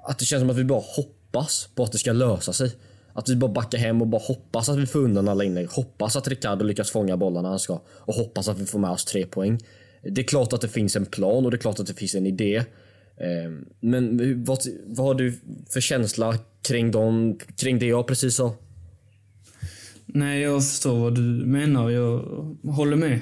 att 0.03 0.19
det 0.19 0.25
känns 0.25 0.41
som 0.41 0.49
att 0.49 0.57
vi 0.57 0.63
bara 0.63 0.83
hoppas 0.95 1.69
på 1.75 1.83
att 1.83 1.91
det 1.91 1.97
ska 1.97 2.11
lösa 2.11 2.53
sig. 2.53 2.71
Att 3.13 3.29
vi 3.29 3.35
bara 3.35 3.51
backar 3.51 3.77
hem 3.77 4.01
och 4.01 4.07
bara 4.07 4.21
hoppas 4.21 4.69
att 4.69 4.77
vi 4.77 4.85
får 4.85 4.99
undan 4.99 5.27
alla 5.27 5.43
inlägg. 5.43 5.67
Hoppas 5.67 6.15
att 6.15 6.27
Ricardo 6.27 6.65
lyckas 6.65 6.91
fånga 6.91 7.17
bollarna 7.17 7.49
han 7.49 7.59
ska. 7.59 7.81
Och 7.87 8.13
hoppas 8.13 8.47
att 8.47 8.59
vi 8.59 8.65
får 8.65 8.79
med 8.79 8.91
oss 8.91 9.05
tre 9.05 9.25
poäng. 9.25 9.59
Det 10.03 10.21
är 10.21 10.25
klart 10.25 10.53
att 10.53 10.61
det 10.61 10.67
finns 10.67 10.95
en 10.95 11.05
plan 11.05 11.45
och 11.45 11.51
det 11.51 11.57
är 11.57 11.59
klart 11.59 11.79
att 11.79 11.87
det 11.87 11.93
finns 11.93 12.15
en 12.15 12.25
idé. 12.25 12.55
Eh, 13.17 13.51
men 13.79 14.43
vad, 14.43 14.59
vad 14.85 15.07
har 15.07 15.15
du 15.15 15.39
för 15.69 15.81
känsla 15.81 16.37
kring, 16.61 16.91
dem, 16.91 17.39
kring 17.57 17.79
det 17.79 17.85
jag 17.85 18.07
precis 18.07 18.35
sa? 18.35 18.55
Nej, 20.13 20.41
jag 20.41 20.63
förstår 20.63 20.99
vad 20.99 21.15
du 21.15 21.45
menar. 21.45 21.89
Jag 21.89 22.19
håller 22.63 22.97
med. 22.97 23.19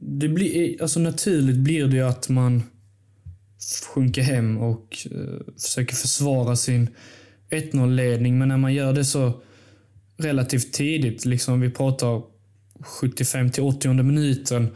Det 0.00 0.28
blir, 0.28 0.82
alltså 0.82 1.00
naturligt 1.00 1.56
blir 1.56 1.86
det 1.86 1.96
ju 1.96 2.02
att 2.02 2.28
man 2.28 2.62
sjunker 3.94 4.22
hem 4.22 4.58
och 4.58 5.06
uh, 5.12 5.40
försöker 5.62 5.94
försvara 5.94 6.56
sin 6.56 6.88
1-0-ledning. 7.50 8.38
Men 8.38 8.48
när 8.48 8.56
man 8.56 8.74
gör 8.74 8.92
det 8.92 9.04
så 9.04 9.42
relativt 10.16 10.72
tidigt, 10.72 11.24
liksom 11.24 11.60
vi 11.60 11.70
pratar 11.70 12.22
75 12.80 13.50
till 13.50 13.62
80 13.62 14.02
minuten, 14.02 14.68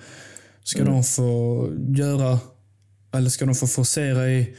ska 0.65 0.81
mm. 0.81 0.93
de 0.93 1.05
få 1.05 1.71
göra, 1.89 2.39
eller 3.13 3.31
ska 3.31 3.47
de 3.47 3.55
få 3.55 3.67
forcera 3.67 4.31
i 4.31 4.57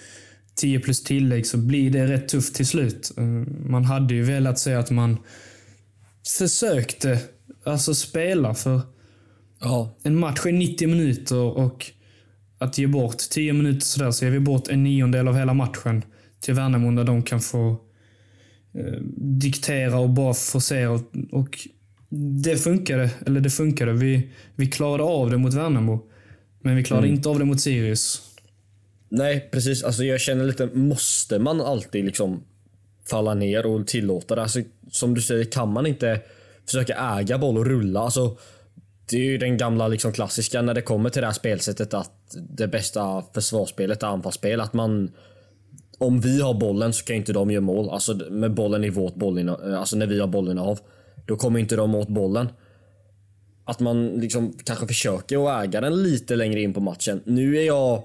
10 0.56 0.80
plus 0.80 1.04
tillägg 1.04 1.48
så 1.48 1.58
blir 1.58 1.92
det 1.92 2.08
rätt 2.08 2.28
tufft 2.28 2.56
till 2.56 2.68
slut. 2.68 3.12
Uh, 3.18 3.26
man 3.66 3.86
hade 3.86 4.14
ju 4.14 4.24
velat 4.24 4.60
se 4.60 4.74
att 4.74 4.92
man 4.92 5.18
försökte 6.38 7.20
alltså 7.64 7.94
spela 7.94 8.54
för 8.54 8.82
ja. 9.60 9.98
en 10.04 10.20
match 10.20 10.46
är 10.46 10.52
90 10.52 10.88
minuter 10.88 11.38
och 11.38 11.92
att 12.58 12.78
ge 12.78 12.88
bort 12.88 13.18
10 13.18 13.54
minuter 13.54 13.86
sådär 13.86 14.12
så 14.12 14.26
ger 14.26 14.32
vi 14.32 14.40
bort 14.40 14.68
en 14.68 14.84
niondel 14.84 15.28
av 15.28 15.38
hela 15.38 15.54
matchen 15.54 16.04
till 16.40 16.54
Värnamo 16.54 16.92
där 16.92 17.04
de 17.04 17.24
kan 17.24 17.40
få 17.40 17.70
eh, 18.74 19.02
diktera 19.18 20.00
och 20.00 20.10
bara 20.10 20.34
forcera. 20.34 20.92
Och, 20.92 21.02
och 21.32 21.60
det 22.44 22.58
funkade. 22.58 23.12
Eller 23.26 23.42
det 23.42 23.50
funkade. 23.50 23.94
Vi, 23.94 24.30
vi 24.56 24.68
klarade 24.68 25.04
av 25.04 25.30
det 25.30 25.38
mot 25.38 25.54
Värnamo. 25.54 26.06
Men 26.62 26.76
vi 26.76 26.84
klarade 26.84 27.08
mm. 27.08 27.16
inte 27.16 27.30
av 27.30 27.40
det 27.40 27.46
mot 27.46 27.62
Sirius. 27.62 28.22
Nej, 29.10 29.50
precis. 29.52 29.84
Alltså 29.84 30.04
jag 30.04 30.22
känner 30.22 30.46
lite, 30.46 30.70
måste 30.74 31.40
man 31.40 31.62
alltid 31.62 32.06
liksom 32.06 32.44
falla 33.10 33.34
ner 33.34 33.66
och 33.66 33.88
tillåta 33.88 34.36
det? 34.36 34.42
Alltså, 34.42 34.60
som 34.92 35.14
du 35.14 35.22
säger, 35.22 35.46
kan 35.46 35.74
man 35.74 35.86
inte 35.86 36.22
försöka 36.66 37.18
äga 37.20 37.38
boll 37.38 37.58
och 37.58 37.66
rulla? 37.66 38.00
Alltså, 38.00 38.38
det 39.10 39.18
är 39.18 39.26
ju 39.26 39.38
den 39.38 39.58
gamla 39.58 39.88
liksom 39.88 40.14
klassiska 40.14 40.62
när 40.62 40.74
det 40.74 40.82
kommer 40.82 41.10
till 41.10 41.22
det 41.22 41.28
här 41.28 41.34
spelsättet 41.34 41.94
att 41.94 42.36
det 42.50 42.68
bästa 42.68 43.24
försvarsspelet 43.34 44.04
är 44.04 44.08
anfallsspel. 44.08 44.62
Att 44.62 44.74
man 44.74 45.12
om 45.98 46.20
vi 46.20 46.42
har 46.42 46.54
bollen 46.54 46.94
så 46.94 47.06
kan 47.06 47.16
inte 47.16 47.34
de 47.34 47.52
göra 47.52 47.62
mål. 47.62 47.90
Alltså 47.90 48.14
med 48.30 48.54
bollen 48.54 48.84
i 48.84 48.90
vårt 48.90 49.16
bollinnehav. 49.16 49.74
Alltså 49.74 49.98
när 49.98 50.08
vi 50.08 50.20
har 50.20 50.28
bollen 50.28 50.60
av. 50.60 50.80
Då 51.26 51.36
kommer 51.36 51.60
inte 51.60 51.76
de 51.76 51.96
åt 51.96 52.08
bollen. 52.08 52.50
Att 53.66 53.80
man 53.80 54.08
liksom 54.08 54.54
kanske 54.64 54.88
försöker 54.88 55.48
att 55.48 55.66
äga 55.66 55.82
den 55.82 56.04
lite 56.04 56.36
längre 56.36 56.62
in 56.62 56.74
på 56.74 56.80
matchen. 56.80 57.22
Nu 57.26 57.58
är 57.58 57.64
jag 57.64 58.04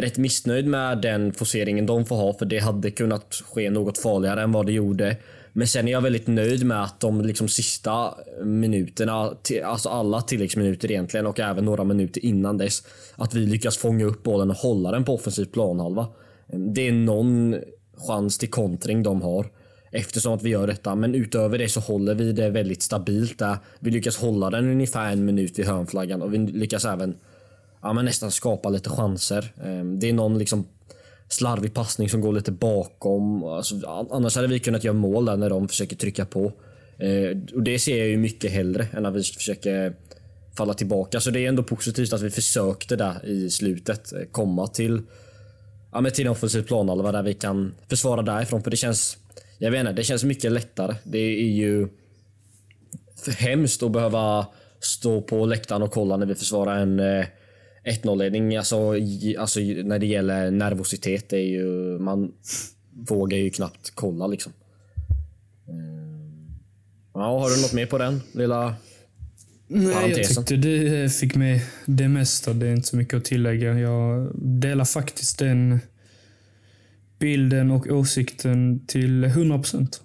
rätt 0.00 0.18
missnöjd 0.18 0.66
med 0.66 0.98
den 0.98 1.32
forceringen 1.32 1.86
de 1.86 2.04
får 2.04 2.16
ha 2.16 2.32
för 2.32 2.46
det 2.46 2.58
hade 2.58 2.90
kunnat 2.90 3.42
ske 3.52 3.70
något 3.70 3.98
farligare 3.98 4.42
än 4.42 4.52
vad 4.52 4.66
det 4.66 4.72
gjorde. 4.72 5.16
Men 5.52 5.66
sen 5.66 5.88
är 5.88 5.92
jag 5.92 6.00
väldigt 6.00 6.26
nöjd 6.26 6.66
med 6.66 6.82
att 6.82 7.00
de 7.00 7.20
liksom 7.20 7.48
sista 7.48 8.14
minuterna, 8.44 9.34
alltså 9.64 9.88
alla 9.88 10.20
tilläggsminuter 10.20 10.90
egentligen 10.90 11.26
och 11.26 11.40
även 11.40 11.64
några 11.64 11.84
minuter 11.84 12.24
innan 12.24 12.58
dess, 12.58 12.82
att 13.16 13.34
vi 13.34 13.46
lyckas 13.46 13.78
fånga 13.78 14.04
upp 14.04 14.22
bollen 14.22 14.50
och 14.50 14.56
hålla 14.56 14.90
den 14.90 15.04
på 15.04 15.14
offensiv 15.14 15.44
planhalva. 15.44 16.06
Det 16.74 16.88
är 16.88 16.92
någon 16.92 17.56
chans 18.06 18.38
till 18.38 18.50
kontring 18.50 19.02
de 19.02 19.22
har 19.22 19.46
eftersom 19.92 20.32
att 20.32 20.42
vi 20.42 20.50
gör 20.50 20.66
detta. 20.66 20.94
Men 20.94 21.14
utöver 21.14 21.58
det 21.58 21.68
så 21.68 21.80
håller 21.80 22.14
vi 22.14 22.32
det 22.32 22.50
väldigt 22.50 22.82
stabilt 22.82 23.38
där. 23.38 23.56
Vi 23.78 23.90
lyckas 23.90 24.16
hålla 24.16 24.50
den 24.50 24.70
ungefär 24.70 25.12
en 25.12 25.24
minut 25.24 25.58
vid 25.58 25.66
hörnflaggan 25.66 26.22
och 26.22 26.34
vi 26.34 26.38
lyckas 26.38 26.84
även 26.84 27.14
ja, 27.82 27.92
men 27.92 28.04
nästan 28.04 28.30
skapa 28.30 28.68
lite 28.68 28.90
chanser. 28.90 29.52
Ehm, 29.64 29.98
det 29.98 30.08
är 30.08 30.12
någon 30.12 30.38
liksom 30.38 30.66
slarvig 31.28 31.74
passning 31.74 32.08
som 32.08 32.20
går 32.20 32.32
lite 32.32 32.52
bakom. 32.52 33.44
Alltså, 33.44 34.06
annars 34.10 34.36
hade 34.36 34.48
vi 34.48 34.58
kunnat 34.58 34.84
göra 34.84 34.94
mål 34.94 35.24
där 35.24 35.36
när 35.36 35.50
de 35.50 35.68
försöker 35.68 35.96
trycka 35.96 36.24
på. 36.24 36.52
Ehm, 36.98 37.46
och 37.54 37.62
Det 37.62 37.78
ser 37.78 37.98
jag 37.98 38.08
ju 38.08 38.16
mycket 38.16 38.52
hellre 38.52 38.86
än 38.92 39.06
att 39.06 39.14
vi 39.14 39.22
försöker 39.22 39.94
falla 40.56 40.74
tillbaka. 40.74 41.20
Så 41.20 41.30
det 41.30 41.40
är 41.40 41.48
ändå 41.48 41.62
positivt 41.62 42.12
att 42.12 42.22
vi 42.22 42.30
försökte 42.30 42.96
där 42.96 43.26
i 43.26 43.50
slutet 43.50 44.12
eh, 44.12 44.22
komma 44.32 44.66
till 44.66 45.02
ja, 45.92 46.00
men 46.00 46.12
till 46.12 46.26
en 46.26 46.32
offensiv 46.32 46.62
planhalva 46.62 47.12
där 47.12 47.22
vi 47.22 47.34
kan 47.34 47.74
försvara 47.88 48.22
därifrån. 48.22 48.62
För 48.62 48.70
det 48.70 48.76
känns, 48.76 49.16
jag 49.58 49.70
vet 49.70 49.80
inte, 49.80 49.92
det 49.92 50.04
känns 50.04 50.24
mycket 50.24 50.52
lättare. 50.52 50.94
Det 51.04 51.18
är 51.18 51.50
ju 51.50 51.88
för 53.16 53.32
hemskt 53.32 53.82
att 53.82 53.92
behöva 53.92 54.46
stå 54.80 55.22
på 55.22 55.46
läktaren 55.46 55.82
och 55.82 55.92
kolla 55.92 56.16
när 56.16 56.26
vi 56.26 56.34
försvarar 56.34 56.76
en 56.78 57.00
eh, 57.00 57.26
1-0-ledning, 57.84 58.56
alltså, 58.56 58.94
alltså 59.38 59.60
när 59.60 59.98
det 59.98 60.06
gäller 60.06 60.50
nervositet, 60.50 61.28
det 61.28 61.36
är 61.36 61.48
ju, 61.48 61.98
man 61.98 62.32
vågar 62.90 63.38
ju 63.38 63.50
knappt 63.50 63.90
kolla 63.94 64.26
liksom. 64.26 64.52
Mm. 65.68 66.00
Ja, 67.14 67.40
har 67.40 67.50
du 67.50 67.62
något 67.62 67.72
mer 67.72 67.86
på 67.86 67.98
den 67.98 68.20
lilla 68.32 68.74
Nej, 69.66 69.94
parentesen? 69.94 70.34
jag 70.36 70.46
tyckte 70.46 70.68
du 70.68 71.10
fick 71.10 71.34
med 71.34 71.60
det 71.86 72.08
mesta. 72.08 72.52
Det 72.52 72.66
är 72.66 72.72
inte 72.72 72.88
så 72.88 72.96
mycket 72.96 73.14
att 73.14 73.24
tillägga. 73.24 73.78
Jag 73.78 74.30
delar 74.34 74.84
faktiskt 74.84 75.38
den 75.38 75.80
bilden 77.18 77.70
och 77.70 77.86
åsikten 77.86 78.86
till 78.86 79.24
100 79.24 79.58
procent. 79.58 80.02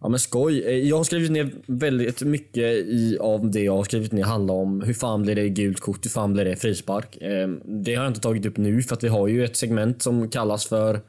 Ja 0.00 0.08
men 0.08 0.18
skoj. 0.18 0.62
Eh, 0.66 0.88
jag 0.88 0.96
har 0.96 1.04
skrivit 1.04 1.30
ner 1.30 1.50
väldigt 1.66 2.22
mycket 2.22 2.64
i, 2.86 3.18
av 3.20 3.50
det 3.50 3.60
jag 3.60 3.76
har 3.76 3.84
skrivit 3.84 4.12
ner 4.12 4.24
handlar 4.24 4.54
om 4.54 4.80
hur 4.82 4.94
fan 4.94 5.22
blir 5.22 5.34
det 5.34 5.48
gult 5.48 5.80
kort, 5.80 6.04
hur 6.04 6.10
fan 6.10 6.32
blir 6.32 6.44
det 6.44 6.56
frispark. 6.56 7.18
Ehm, 7.20 7.60
det 7.64 7.94
har 7.94 8.04
jag 8.04 8.10
inte 8.10 8.20
tagit 8.20 8.46
upp 8.46 8.56
nu 8.56 8.82
för 8.82 8.96
att 8.96 9.04
vi 9.04 9.08
har 9.08 9.28
ju 9.28 9.44
ett 9.44 9.56
segment 9.56 10.02
som 10.02 10.30
kallas 10.30 10.66
för... 10.66 11.00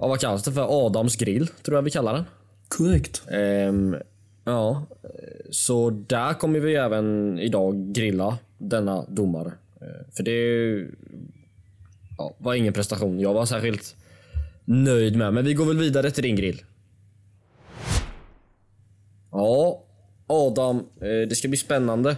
Ja 0.00 0.08
vad 0.08 0.20
kallas 0.20 0.44
det 0.44 0.52
för? 0.52 0.86
Adams 0.86 1.16
grill, 1.16 1.46
tror 1.62 1.76
jag 1.76 1.82
vi 1.82 1.90
kallar 1.90 2.14
den. 2.14 2.24
Korrekt. 2.68 3.22
Um, 3.30 3.96
ja, 4.44 4.86
så 5.50 5.90
där 5.90 6.34
kommer 6.34 6.60
vi 6.60 6.74
även 6.74 7.38
idag 7.38 7.92
grilla 7.92 8.38
denna 8.58 9.04
domare. 9.08 9.52
Uh, 9.82 10.14
för 10.16 10.22
det 10.22 10.40
ja, 12.18 12.34
var 12.38 12.54
ingen 12.54 12.72
prestation 12.72 13.20
jag 13.20 13.34
var 13.34 13.46
särskilt 13.46 13.96
nöjd 14.64 15.16
med. 15.16 15.34
Men 15.34 15.44
vi 15.44 15.54
går 15.54 15.64
väl 15.64 15.78
vidare 15.78 16.10
till 16.10 16.22
din 16.22 16.36
grill. 16.36 16.62
Ja, 19.36 19.84
Adam. 20.26 20.76
Eh, 20.76 21.28
det 21.28 21.36
ska 21.36 21.48
bli 21.48 21.56
spännande 21.56 22.16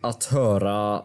att 0.00 0.24
höra 0.24 1.02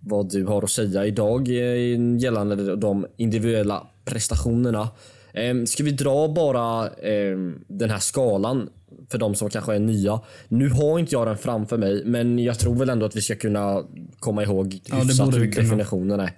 vad 0.00 0.32
du 0.32 0.44
har 0.44 0.62
att 0.62 0.70
säga 0.70 1.06
idag 1.06 1.48
eh, 1.48 2.18
gällande 2.18 2.76
de 2.76 3.06
individuella 3.16 3.86
prestationerna. 4.04 4.88
Ehm, 5.32 5.66
ska 5.66 5.84
vi 5.84 5.90
dra 5.90 6.28
bara 6.28 6.88
ehm, 6.88 7.64
den 7.68 7.90
här 7.90 7.98
skalan 7.98 8.68
för 9.10 9.18
de 9.18 9.34
som 9.34 9.50
kanske 9.50 9.74
är 9.74 9.78
nya. 9.78 10.20
Nu 10.48 10.68
har 10.68 10.98
inte 10.98 11.14
jag 11.14 11.26
den 11.26 11.38
framför 11.38 11.78
mig, 11.78 12.04
men 12.04 12.38
jag 12.38 12.58
tror 12.58 12.74
väl 12.74 12.90
ändå 12.90 13.06
att 13.06 13.16
vi 13.16 13.22
ska 13.22 13.34
kunna 13.34 13.84
komma 14.18 14.42
ihåg 14.42 14.80
hyfsat 14.92 15.36
hur 15.36 15.46
definitionen 15.46 16.20
är. 16.20 16.30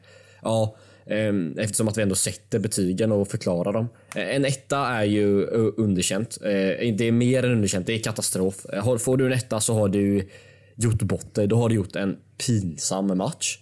Ja, 0.43 0.77
Ehm, 1.07 1.59
eftersom 1.59 1.89
att 1.89 1.99
vi 1.99 2.03
ändå 2.03 2.15
sätter 2.15 2.59
betygen 2.59 3.13
och 3.13 3.29
förklarar 3.29 3.73
dem. 3.73 3.89
Eh, 4.17 4.37
en 4.37 4.45
etta 4.45 4.79
är 4.79 5.05
ju 5.05 5.43
eh, 5.43 5.73
underkänt. 5.77 6.39
Eh, 6.43 6.95
det 6.97 7.03
är 7.03 7.13
mer 7.13 7.45
än 7.45 7.53
underkänt, 7.53 7.87
det 7.87 7.93
är 7.93 7.99
katastrof. 7.99 8.67
Får 8.99 9.17
du 9.17 9.27
en 9.27 9.33
etta 9.33 9.61
så 9.61 9.75
har 9.75 9.89
du 9.89 10.29
gjort 10.77 11.03
bort 11.03 11.35
dig, 11.35 11.47
Då 11.47 11.57
har 11.57 11.69
du 11.69 11.75
gjort 11.75 11.97
en 11.97 12.17
pinsam 12.47 13.19
match. 13.19 13.59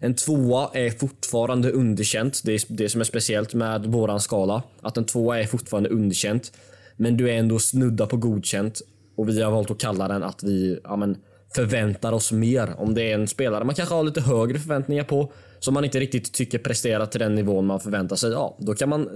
En 0.00 0.14
tvåa 0.14 0.70
är 0.74 0.90
fortfarande 0.90 1.70
underkänt. 1.70 2.40
Det 2.44 2.52
är 2.52 2.62
det 2.68 2.88
som 2.88 3.00
är 3.00 3.04
speciellt 3.04 3.54
med 3.54 3.86
våran 3.86 4.20
skala. 4.20 4.62
Att 4.80 4.96
en 4.96 5.04
tvåa 5.04 5.40
är 5.40 5.46
fortfarande 5.46 5.88
underkänt. 5.88 6.52
Men 6.96 7.16
du 7.16 7.30
är 7.30 7.34
ändå 7.34 7.58
snudda 7.58 8.06
på 8.06 8.16
godkänt. 8.16 8.80
Och 9.16 9.28
vi 9.28 9.42
har 9.42 9.50
valt 9.50 9.70
att 9.70 9.80
kalla 9.80 10.08
den 10.08 10.22
att 10.22 10.42
vi 10.42 10.80
ja, 10.84 10.96
men, 10.96 11.16
förväntar 11.54 12.12
oss 12.12 12.32
mer. 12.32 12.74
Om 12.78 12.94
det 12.94 13.10
är 13.10 13.14
en 13.14 13.28
spelare 13.28 13.64
man 13.64 13.74
kanske 13.74 13.94
har 13.94 14.02
lite 14.02 14.20
högre 14.20 14.58
förväntningar 14.58 15.04
på 15.04 15.32
som 15.60 15.74
man 15.74 15.84
inte 15.84 16.00
riktigt 16.00 16.32
tycker 16.32 16.58
presterar 16.58 17.06
till 17.06 17.20
den 17.20 17.34
nivån 17.34 17.66
man 17.66 17.80
förväntar 17.80 18.16
sig. 18.16 18.30
Ja, 18.30 18.56
då 18.60 18.74
kan 18.74 18.88
man 18.88 19.08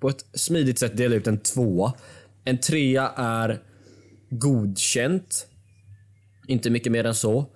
på 0.00 0.08
ett 0.08 0.24
smidigt 0.34 0.78
sätt 0.78 0.96
dela 0.96 1.14
ut 1.14 1.26
en 1.26 1.38
tvåa. 1.38 1.92
En 2.44 2.58
trea 2.58 3.08
är 3.16 3.62
godkänt. 4.30 5.46
Inte 6.46 6.70
mycket 6.70 6.92
mer 6.92 7.06
än 7.06 7.14
så. 7.14 7.46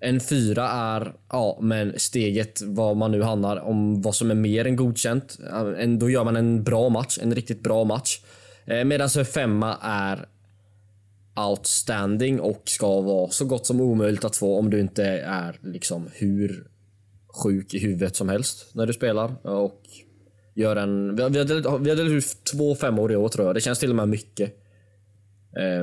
En 0.00 0.20
fyra 0.20 0.68
är, 0.68 1.14
ja 1.28 1.58
men 1.62 1.94
steget 1.96 2.62
vad 2.62 2.96
man 2.96 3.10
nu 3.10 3.22
handlar 3.22 3.56
om 3.56 4.02
vad 4.02 4.14
som 4.14 4.30
är 4.30 4.34
mer 4.34 4.66
än 4.66 4.76
godkänt. 4.76 5.38
Då 5.98 6.10
gör 6.10 6.24
man 6.24 6.36
en 6.36 6.64
bra 6.64 6.88
match, 6.88 7.18
en 7.22 7.34
riktigt 7.34 7.62
bra 7.62 7.84
match. 7.84 8.20
Eh, 8.64 8.84
Medan 8.84 9.08
en 9.18 9.24
femma 9.24 9.78
är 9.82 10.26
outstanding 11.48 12.40
och 12.40 12.62
ska 12.64 13.00
vara 13.00 13.30
så 13.30 13.44
gott 13.44 13.66
som 13.66 13.80
omöjligt 13.80 14.24
att 14.24 14.36
få 14.36 14.58
om 14.58 14.70
du 14.70 14.80
inte 14.80 15.04
är 15.26 15.58
liksom 15.62 16.08
hur 16.12 16.71
sjuk 17.32 17.74
i 17.74 17.78
huvudet 17.78 18.16
som 18.16 18.28
helst 18.28 18.74
när 18.74 18.86
du 18.86 18.92
spelar. 18.92 19.46
Och 19.46 19.80
gör 20.54 20.76
en... 20.76 21.16
Vi 21.16 21.22
har, 21.22 21.78
vi 21.78 21.90
har 21.90 21.96
delat 21.96 22.12
ut 22.12 22.44
två 22.52 22.74
femmor 22.74 23.12
i 23.12 23.16
år 23.16 23.28
tror 23.28 23.46
jag. 23.46 23.54
Det 23.54 23.60
känns 23.60 23.78
till 23.78 23.90
och 23.90 23.96
med 23.96 24.08
mycket. 24.08 24.54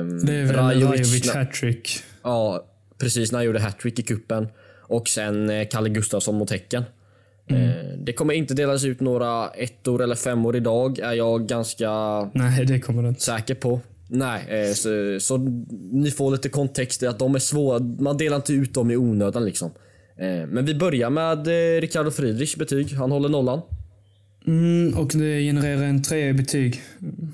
Um, 0.00 0.26
det 0.26 0.34
är 0.34 0.44
väl 0.46 0.56
Rajovic 0.56 1.34
hattrick. 1.34 2.02
Ja, 2.22 2.66
precis. 2.98 3.32
När 3.32 3.38
han 3.38 3.46
gjorde 3.46 3.60
hattrick 3.60 3.98
i 3.98 4.02
kuppen 4.02 4.48
Och 4.82 5.08
sen 5.08 5.50
eh, 5.50 5.68
Kalle 5.68 5.88
Gustafsson 5.88 6.34
mot 6.34 6.50
Häcken. 6.50 6.82
Mm. 7.48 8.04
Det 8.04 8.12
kommer 8.12 8.34
inte 8.34 8.54
delas 8.54 8.84
ut 8.84 9.00
några 9.00 9.48
ettor 9.48 10.02
eller 10.02 10.14
femmor 10.14 10.56
idag 10.56 10.98
är 10.98 11.12
jag 11.12 11.46
ganska 11.48 11.90
Nej, 12.34 12.64
det 12.64 12.80
kommer 12.80 13.02
det 13.02 13.08
inte. 13.08 13.20
säker 13.20 13.54
på. 13.54 13.80
Nej, 14.08 14.44
eh, 14.48 14.72
så, 14.72 15.20
så 15.20 15.36
ni 15.92 16.10
får 16.10 16.30
lite 16.30 16.48
kontext 16.48 17.02
i 17.02 17.06
att 17.06 17.18
de 17.18 17.34
är 17.34 17.38
svåra. 17.38 17.78
Man 17.78 18.16
delar 18.16 18.36
inte 18.36 18.52
ut 18.52 18.74
dem 18.74 18.90
i 18.90 18.96
onödan 18.96 19.44
liksom. 19.44 19.70
Eh, 20.20 20.46
men 20.46 20.64
vi 20.64 20.74
börjar 20.74 21.10
med 21.10 21.46
Ricardo 21.80 22.10
Friedrichs 22.10 22.56
betyg. 22.56 22.92
Han 22.92 23.10
håller 23.10 23.28
nollan. 23.28 23.60
Mm, 24.46 24.98
och 24.98 25.10
det 25.14 25.40
genererar 25.40 25.82
en 25.82 26.02
trea 26.02 26.28
i 26.28 26.32
betyg. 26.32 26.82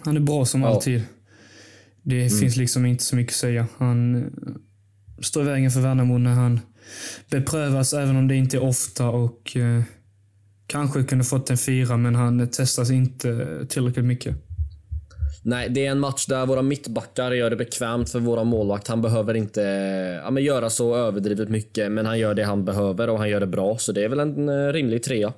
Han 0.04 0.16
är 0.16 0.20
bra 0.20 0.44
som 0.44 0.62
ja. 0.62 0.68
alltid. 0.68 1.02
Det 2.02 2.20
mm. 2.20 2.38
finns 2.38 2.56
liksom 2.56 2.86
inte 2.86 3.04
så 3.04 3.16
mycket 3.16 3.32
att 3.32 3.36
säga. 3.36 3.66
Han 3.78 4.30
står 5.20 5.42
i 5.42 5.46
vägen 5.46 5.70
för 5.70 5.80
Värnamo 5.80 6.18
när 6.18 6.34
han 6.34 6.60
beprövas, 7.30 7.92
även 7.92 8.16
om 8.16 8.28
det 8.28 8.36
inte 8.36 8.56
är 8.56 8.62
ofta. 8.62 9.08
och 9.08 9.56
eh, 9.56 9.82
Kanske 10.66 11.04
kunde 11.04 11.24
fått 11.24 11.50
en 11.50 11.58
fyra, 11.58 11.96
men 11.96 12.14
han 12.14 12.48
testas 12.48 12.90
inte 12.90 13.66
tillräckligt 13.68 14.04
mycket. 14.04 14.36
Nej, 15.48 15.68
det 15.68 15.86
är 15.86 15.90
en 15.90 16.00
match 16.00 16.26
där 16.26 16.46
våra 16.46 16.62
mittbackar 16.62 17.32
gör 17.32 17.50
det 17.50 17.56
bekvämt 17.56 18.10
för 18.10 18.20
våra 18.20 18.44
målvakt. 18.44 18.88
Han 18.88 19.02
behöver 19.02 19.34
inte 19.34 19.60
ja, 20.24 20.30
men 20.30 20.44
göra 20.44 20.70
så 20.70 20.96
överdrivet 20.96 21.48
mycket, 21.48 21.92
men 21.92 22.06
han 22.06 22.18
gör 22.18 22.34
det 22.34 22.44
han 22.44 22.64
behöver 22.64 23.10
och 23.10 23.18
han 23.18 23.28
gör 23.28 23.40
det 23.40 23.46
bra. 23.46 23.78
Så 23.78 23.92
det 23.92 24.04
är 24.04 24.08
väl 24.08 24.20
en 24.20 24.48
eh, 24.48 24.72
rimlig 24.72 25.02
trea. 25.02 25.32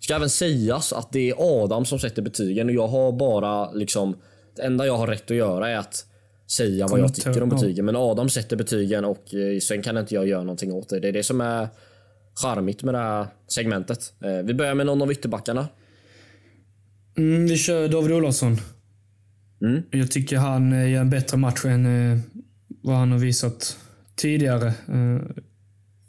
Ska 0.00 0.14
även 0.14 0.30
sägas 0.30 0.92
att 0.92 1.12
det 1.12 1.30
är 1.30 1.34
Adam 1.38 1.84
som 1.84 1.98
sätter 1.98 2.22
betygen 2.22 2.68
och 2.68 2.74
jag 2.74 2.88
har 2.88 3.12
bara 3.12 3.72
liksom... 3.72 4.16
Det 4.56 4.62
enda 4.62 4.86
jag 4.86 4.96
har 4.96 5.06
rätt 5.06 5.30
att 5.30 5.36
göra 5.36 5.68
är 5.68 5.76
att 5.76 6.04
säga 6.50 6.86
vad 6.86 7.00
jag 7.00 7.14
tycker 7.14 7.42
om 7.42 7.48
betygen. 7.48 7.84
Men 7.84 7.96
Adam 7.96 8.28
sätter 8.28 8.56
betygen 8.56 9.04
och 9.04 9.34
eh, 9.34 9.58
sen 9.58 9.82
kan 9.82 9.98
inte 9.98 10.14
jag 10.14 10.28
göra 10.28 10.42
någonting 10.42 10.72
åt 10.72 10.88
det. 10.88 11.00
Det 11.00 11.08
är 11.08 11.12
det 11.12 11.24
som 11.24 11.40
är 11.40 11.68
charmigt 12.34 12.82
med 12.82 12.94
det 12.94 12.98
här 12.98 13.26
segmentet. 13.46 14.12
Eh, 14.24 14.46
vi 14.46 14.54
börjar 14.54 14.74
med 14.74 14.86
någon 14.86 15.02
av 15.02 15.12
ytterbackarna. 15.12 15.68
Mm, 17.16 17.46
vi 17.46 17.56
kör 17.56 17.88
David 17.88 18.12
Olofsson. 18.12 18.56
Mm. 19.62 19.82
Jag 19.90 20.10
tycker 20.10 20.36
han 20.36 20.72
eh, 20.72 20.90
gör 20.90 21.00
en 21.00 21.10
bättre 21.10 21.36
match 21.36 21.64
än 21.64 22.12
eh, 22.12 22.18
vad 22.82 22.96
han 22.96 23.12
har 23.12 23.18
visat 23.18 23.78
tidigare. 24.16 24.74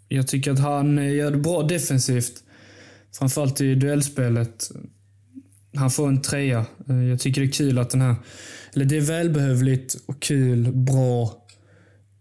Jag 0.07 0.27
tycker 0.27 0.51
att 0.51 0.59
han 0.59 1.15
gör 1.15 1.31
det 1.31 1.38
bra 1.38 1.63
defensivt. 1.63 2.43
Framförallt 3.17 3.62
i 3.62 3.75
duellspelet. 3.75 4.71
Han 5.75 5.91
får 5.91 6.07
en 6.07 6.21
trea. 6.21 6.65
Jag 7.09 7.19
tycker 7.19 7.41
det 7.41 7.47
är 7.47 7.51
kul 7.51 7.79
att 7.79 7.89
den 7.89 8.01
här... 8.01 8.15
Eller 8.73 8.85
det 8.85 8.97
är 8.97 9.01
välbehövligt 9.01 9.97
och 10.05 10.21
kul, 10.21 10.71
bra 10.73 11.45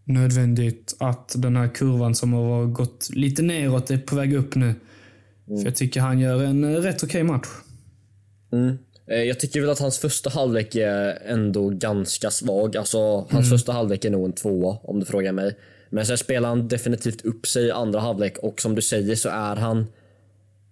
nödvändigt 0.09 0.97
att 0.99 1.35
den 1.37 1.57
här 1.57 1.69
kurvan 1.69 2.15
som 2.15 2.33
har 2.33 2.67
gått 2.67 3.09
lite 3.13 3.43
neråt 3.43 3.91
är 3.91 3.99
på 3.99 4.17
väg 4.17 4.35
upp 4.35 4.55
nu. 4.55 4.67
Mm. 4.67 5.61
För 5.61 5.65
jag 5.65 5.77
tycker 5.77 6.01
han 6.01 6.19
gör 6.19 6.45
en 6.45 6.65
eh, 6.65 6.71
rätt 6.71 7.03
okej 7.03 7.23
okay 7.23 7.23
match. 7.23 7.49
Mm. 8.53 8.79
Eh, 9.11 9.23
jag 9.23 9.41
tycker 9.41 9.61
väl 9.61 9.71
att 9.71 9.79
hans 9.79 9.99
första 9.99 10.31
halvlek 10.31 10.75
är 10.75 11.23
ändå 11.27 11.69
ganska 11.69 12.31
svag. 12.31 12.77
Alltså, 12.77 12.99
hans 13.17 13.33
mm. 13.33 13.45
första 13.45 13.73
halvlek 13.73 14.05
är 14.05 14.11
nog 14.11 14.25
en 14.25 14.33
tvåa 14.33 14.79
om 14.83 15.01
du 15.01 15.07
frågar 15.07 15.33
mig. 15.33 15.57
Men 15.91 16.07
sen 16.07 16.19
spelar 16.19 16.49
han 16.49 16.69
definitivt 16.69 17.25
upp 17.25 17.47
sig 17.47 17.67
i 17.67 17.71
andra 17.71 18.01
halvlek 18.01 18.39
och 18.39 18.61
som 18.61 18.75
du 18.75 18.83
säger 18.83 19.15
så 19.15 19.29
är 19.29 19.57
han 19.57 19.87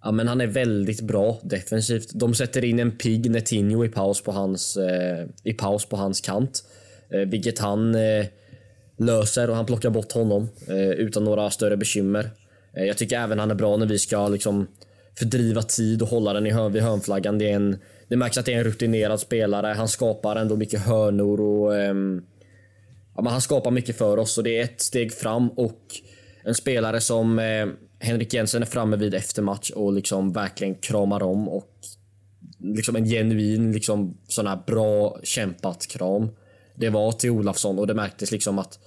Ja, 0.03 0.11
men 0.11 0.27
han 0.27 0.41
är 0.41 0.47
väldigt 0.47 1.01
bra 1.01 1.39
defensivt. 1.43 2.09
De 2.13 2.35
sätter 2.35 2.63
in 2.63 2.79
en 2.79 2.91
pigg 2.91 3.31
Netinho 3.31 3.85
i 3.85 3.89
paus 3.89 4.21
på 4.21 4.31
hans, 4.31 4.77
eh, 4.77 5.25
i 5.43 5.53
paus 5.53 5.85
på 5.85 5.97
hans 5.97 6.21
kant. 6.21 6.63
Eh, 7.09 7.19
vilket 7.19 7.59
han 7.59 7.95
eh, 7.95 8.25
löser 8.97 9.49
och 9.49 9.55
han 9.55 9.65
plockar 9.65 9.89
bort 9.89 10.11
honom 10.11 10.49
eh, 10.67 10.89
utan 10.89 11.23
några 11.23 11.49
större 11.49 11.77
bekymmer. 11.77 12.29
Eh, 12.73 12.83
jag 12.83 12.97
tycker 12.97 13.19
även 13.19 13.39
han 13.39 13.51
är 13.51 13.55
bra 13.55 13.77
när 13.77 13.85
vi 13.85 13.99
ska 13.99 14.27
liksom 14.27 14.67
fördriva 15.19 15.61
tid 15.61 16.01
och 16.01 16.07
hålla 16.07 16.33
den 16.33 16.47
i 16.47 16.51
hör 16.51 16.69
vid 16.69 16.81
hörnflaggan. 16.81 17.37
Det, 17.37 17.51
är 17.51 17.55
en, 17.55 17.77
det 18.07 18.17
märks 18.17 18.37
att 18.37 18.45
det 18.45 18.53
är 18.53 18.57
en 18.57 18.63
rutinerad 18.63 19.19
spelare. 19.19 19.67
Han 19.67 19.87
skapar 19.87 20.35
ändå 20.35 20.55
mycket 20.55 20.81
hörnor 20.81 21.41
och 21.41 21.77
ehm, 21.77 22.23
ja, 23.15 23.21
men 23.21 23.31
han 23.31 23.41
skapar 23.41 23.71
mycket 23.71 23.97
för 23.97 24.17
oss 24.17 24.37
och 24.37 24.43
det 24.43 24.59
är 24.59 24.63
ett 24.63 24.81
steg 24.81 25.13
fram 25.13 25.49
och 25.49 25.81
en 26.43 26.55
spelare 26.55 27.01
som 27.01 27.39
eh, 27.39 27.67
Henrik 27.99 28.33
Jensen 28.33 28.61
är 28.61 28.65
framme 28.65 28.97
vid 28.97 29.13
efter 29.13 29.41
match 29.41 29.69
och 29.69 29.93
liksom 29.93 30.33
verkligen 30.33 30.75
kramar 30.75 31.23
om 31.23 31.49
och 31.49 31.71
liksom 32.59 32.95
en 32.95 33.05
genuin 33.05 33.71
liksom 33.71 34.17
sån 34.27 34.47
här 34.47 34.59
bra 34.67 35.19
kämpat 35.23 35.87
kram. 35.87 36.29
Det 36.75 36.89
var 36.89 37.11
till 37.11 37.29
Olafsson 37.29 37.79
och 37.79 37.87
det 37.87 37.93
märktes 37.93 38.31
liksom 38.31 38.59
att 38.59 38.79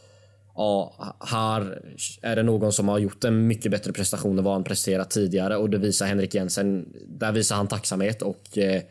ja, 0.54 0.94
här 1.30 1.82
är 2.22 2.36
det 2.36 2.42
någon 2.42 2.72
som 2.72 2.88
har 2.88 2.98
gjort 2.98 3.24
en 3.24 3.46
mycket 3.46 3.70
bättre 3.70 3.92
prestation 3.92 4.38
än 4.38 4.44
vad 4.44 4.54
han 4.54 4.64
presterat 4.64 5.10
tidigare 5.10 5.56
och 5.56 5.70
det 5.70 5.78
visar 5.78 6.06
Henrik 6.06 6.34
Jensen. 6.34 6.92
Där 7.08 7.32
visar 7.32 7.56
han 7.56 7.68
tacksamhet 7.68 8.22
och 8.22 8.58
eh, 8.58 8.82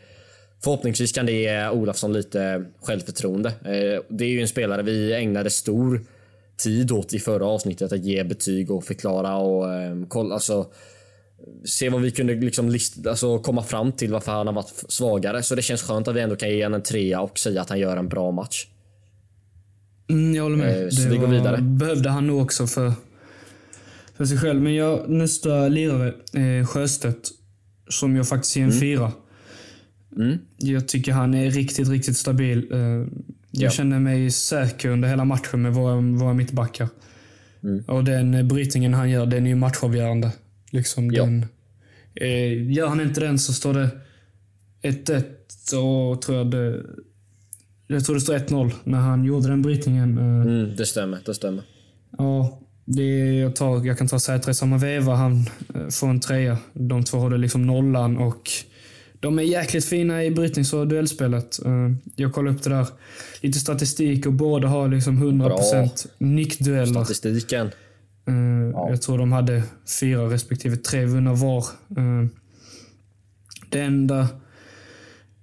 förhoppningsvis 0.64 1.12
kan 1.12 1.26
det 1.26 1.32
ge 1.32 1.70
Olafsson 1.70 2.14
lite 2.14 2.66
självförtroende. 2.82 3.50
Eh, 3.50 4.04
det 4.10 4.26
är 4.26 4.30
ju 4.30 4.42
en 4.42 4.48
spelare 4.48 4.82
vi 4.82 5.14
ägnade 5.14 5.50
stor 5.50 6.02
tid 6.58 6.92
åt 6.92 7.14
i 7.14 7.20
förra 7.20 7.46
avsnittet 7.46 7.92
att 7.92 8.06
ge 8.06 8.24
betyg 8.24 8.72
och 8.72 8.84
förklara 8.84 9.36
och 9.36 9.74
eh, 9.74 9.96
kolla, 10.08 10.34
alltså 10.34 10.72
se 11.66 11.90
vad 11.90 12.02
vi 12.02 12.12
kunde 12.12 12.36
liksom 12.36 12.70
list, 12.70 13.08
alltså 13.08 13.40
komma 13.40 13.64
fram 13.64 13.92
till 13.92 14.12
varför 14.12 14.32
han 14.32 14.48
har 14.48 14.54
varit 14.54 14.84
svagare. 14.88 15.44
Så 15.44 15.56
det 15.56 15.62
känns 15.62 15.82
skönt 15.82 16.08
att 16.08 16.16
vi 16.16 16.22
ändå 16.22 16.36
kan 16.36 16.50
ge 16.50 16.64
honom 16.64 16.78
en 16.78 16.84
trea 16.84 17.22
och 17.22 17.40
säga 17.40 17.62
att 17.62 17.70
han 17.70 17.80
gör 17.80 17.98
en 17.98 18.08
bra 18.08 18.32
match. 18.32 18.68
Mm, 20.10 20.36
jag 20.36 20.44
håller 20.44 20.58
med. 20.58 20.84
Eh, 20.84 20.90
så 20.90 21.02
det 21.02 21.10
vi 21.10 21.18
går 21.18 21.28
vidare. 21.28 21.62
behövde 21.62 22.10
han 22.10 22.28
nog 22.28 22.42
också 22.42 22.68
för, 22.68 22.94
för 24.18 24.26
sig 24.26 24.38
själv. 24.38 24.62
Men 24.62 24.76
jag, 24.76 25.10
nästa 25.10 25.68
lirare, 25.68 26.14
Sjöstedt, 26.66 27.30
som 27.90 28.16
jag 28.16 28.28
faktiskt 28.28 28.56
ger 28.56 28.64
en 28.64 28.70
mm. 28.70 28.80
fyra. 28.80 29.12
Mm. 30.16 30.38
Jag 30.58 30.88
tycker 30.88 31.12
han 31.12 31.34
är 31.34 31.52
riktigt, 31.52 31.90
riktigt 31.90 32.18
stabil. 32.18 32.68
Eh, 32.72 32.80
jag 32.80 33.08
ja. 33.52 33.70
känner 33.70 34.00
mig 34.00 34.32
säker 34.32 34.90
under 34.90 35.10
hela 35.10 35.26
matchen 35.26 35.62
med 35.62 35.74
våra, 35.74 35.96
våra 35.96 36.34
mittbackar. 36.34 36.88
Mm. 37.64 37.84
Och 37.88 38.04
den 38.04 38.48
brytningen 38.48 38.94
han 38.94 39.10
gör, 39.10 39.26
den 39.26 39.46
är 39.46 39.50
ju 39.50 39.56
matchavgörande. 39.56 40.32
Liksom 40.72 41.12
ja. 41.12 41.24
den, 41.24 41.46
eh, 42.16 42.72
gör 42.72 42.88
han 42.88 43.02
inte 43.02 43.22
den 43.22 43.40
så 43.40 43.54
står 43.54 43.74
det 43.74 43.90
1-1 44.82 45.24
och 45.74 46.22
tror 46.22 46.38
jag 46.38 46.52
det 46.52 46.84
jag 47.92 48.06
tror 48.06 48.16
det 48.16 48.22
står 48.22 48.38
1-0 48.38 48.72
när 48.84 48.98
han 48.98 49.26
gjorde 49.26 49.48
den 49.48 49.62
brytningen. 49.62 50.18
Eh. 50.18 50.24
Mm, 50.24 50.76
det 50.76 50.86
stämmer, 50.86 51.20
det 51.26 51.34
stämmer. 51.34 51.64
Ja, 52.18 52.60
det 52.86 53.38
jag, 53.38 53.56
tar, 53.56 53.86
jag 53.86 53.98
kan 53.98 54.08
ta 54.08 54.20
Sätra 54.20 54.52
i 54.52 54.54
samma 54.54 54.78
veva. 54.78 55.16
Han 55.16 55.46
eh, 55.76 55.88
får 55.92 56.10
en 56.10 56.20
trea. 56.20 56.58
De 56.74 57.04
två 57.04 57.18
håller 57.18 57.38
liksom 57.38 57.68
nollan 57.68 58.18
och 58.18 58.52
de 59.20 59.40
är 59.40 59.44
jäkligt 59.44 59.86
fina 59.86 60.24
i 60.24 60.32
brytnings 60.32 60.74
och 60.74 60.88
duellspelet. 60.88 61.66
Eh, 61.66 61.92
jag 62.16 62.34
kollade 62.34 62.56
upp 62.56 62.64
det 62.64 62.70
där. 62.70 62.88
Lite 63.42 63.60
statistik 63.60 64.26
och 64.26 64.34
båda 64.34 64.68
har 64.68 64.88
liksom 64.88 65.24
100% 65.24 65.48
Bra. 65.48 65.90
nickdueller. 66.18 67.04
Statistiken. 67.04 67.72
Ja. 68.74 68.90
Jag 68.90 69.02
tror 69.02 69.18
de 69.18 69.32
hade 69.32 69.64
fyra 70.00 70.22
respektive 70.22 70.76
tre 70.76 71.06
vunna 71.06 71.34
var. 71.34 71.66
Det 73.70 73.80
enda 73.80 74.28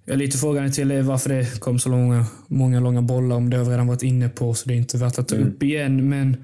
jag 0.07 0.15
är 0.15 0.19
lite 0.19 0.39
frågande 0.39 0.71
till 0.71 1.03
varför 1.03 1.29
det 1.29 1.61
kom 1.61 1.79
så 1.79 1.89
långa, 1.89 2.27
många 2.47 2.81
långa 2.81 3.03
bollar, 3.03 3.37
om 3.37 3.51
det 3.51 3.57
har 3.57 3.65
vi 3.65 3.71
redan 3.71 3.87
varit 3.87 4.03
inne 4.03 4.29
på, 4.29 4.55
så 4.55 4.69
det 4.69 4.75
är 4.75 4.77
inte 4.77 4.99
värt 4.99 5.19
att 5.19 5.29
ta 5.29 5.35
mm. 5.35 5.49
upp 5.49 5.63
igen. 5.63 6.09
Men 6.09 6.37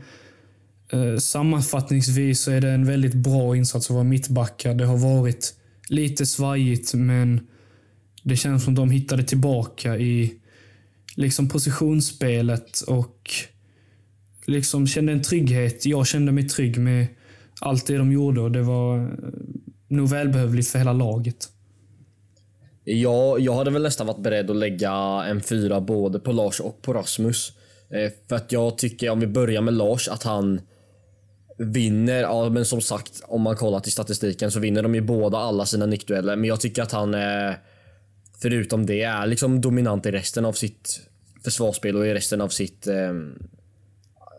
eh, 0.93 1.19
sammanfattningsvis 1.19 2.41
så 2.41 2.51
är 2.51 2.61
det 2.61 2.71
en 2.71 2.87
väldigt 2.87 3.15
bra 3.15 3.57
insats 3.57 3.91
att 3.91 3.95
vara 3.95 4.05
mittbackar. 4.05 4.75
Det 4.75 4.87
har 4.87 4.97
varit 4.97 5.55
lite 5.89 6.27
svajigt, 6.27 6.95
men 6.95 7.41
det 8.23 8.37
känns 8.37 8.65
som 8.65 8.75
de 8.75 8.91
hittade 8.91 9.23
tillbaka 9.23 9.97
i 9.97 10.35
liksom 11.17 11.49
positionsspelet 11.49 12.81
och 12.81 13.31
liksom 14.47 14.87
kände 14.87 15.13
en 15.13 15.23
trygghet. 15.23 15.87
Jag 15.87 16.07
kände 16.07 16.33
mig 16.33 16.49
trygg 16.49 16.79
med 16.79 17.07
allt 17.61 17.87
det 17.87 17.97
de 17.97 18.13
gjorde 18.13 18.41
och 18.41 18.51
det 18.51 18.63
var 18.63 18.99
eh, 18.99 19.07
nog 19.89 20.09
välbehövligt 20.09 20.69
för 20.69 20.79
hela 20.79 20.93
laget. 20.93 21.49
Ja, 22.85 23.39
jag 23.39 23.55
hade 23.55 23.71
väl 23.71 23.83
nästan 23.83 24.07
varit 24.07 24.23
beredd 24.23 24.51
att 24.51 24.57
lägga 24.57 24.93
en 25.27 25.41
fyra 25.41 25.81
både 25.81 26.19
på 26.19 26.33
Lars 26.33 26.61
och 26.61 26.83
på 26.83 26.93
Rasmus. 26.93 27.53
Eh, 27.91 28.11
för 28.29 28.37
att 28.37 28.53
jag 28.53 28.79
tycker, 28.79 29.11
om 29.11 29.21
vi 29.21 29.27
börjar 29.27 29.63
med 29.63 29.75
Lars, 29.75 30.09
att 30.09 30.23
han 30.23 30.61
vinner. 31.59 32.21
Ja, 32.21 32.49
men 32.49 32.65
som 32.65 32.81
sagt, 32.81 33.23
om 33.25 33.43
man 33.43 33.57
kollar 33.57 33.81
till 33.81 33.93
statistiken 33.93 34.51
så 34.51 34.61
vinner 34.61 34.83
de 34.83 34.95
ju 34.95 35.01
båda 35.01 35.39
alla 35.39 35.67
sina 35.67 35.87
nickdueller. 35.87 36.37
Men 36.37 36.49
jag 36.49 36.61
tycker 36.61 36.83
att 36.83 36.93
han, 36.93 37.15
är 37.15 37.59
förutom 38.43 38.87
det, 38.87 39.03
är 39.03 39.27
liksom 39.27 39.61
dominant 39.61 40.07
i 40.07 40.11
resten 40.11 40.45
av 40.45 40.53
sitt 40.53 41.01
försvarsspel 41.45 41.97
och 41.97 42.07
i 42.07 42.15
resten 42.15 42.41
av 42.41 42.49
sitt 42.49 42.87
eh, 42.87 43.13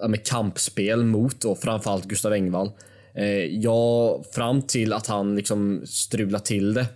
med 0.07 0.26
kampspel 0.26 1.03
mot 1.03 1.45
och 1.45 1.59
framförallt 1.59 2.05
Gustav 2.05 2.34
Engvall. 2.34 2.72
Eh, 3.16 3.45
ja, 3.45 4.24
fram 4.32 4.61
till 4.61 4.93
att 4.93 5.07
han 5.07 5.36
liksom 5.36 5.82
strular 5.86 6.39
till 6.39 6.74
det 6.74 6.88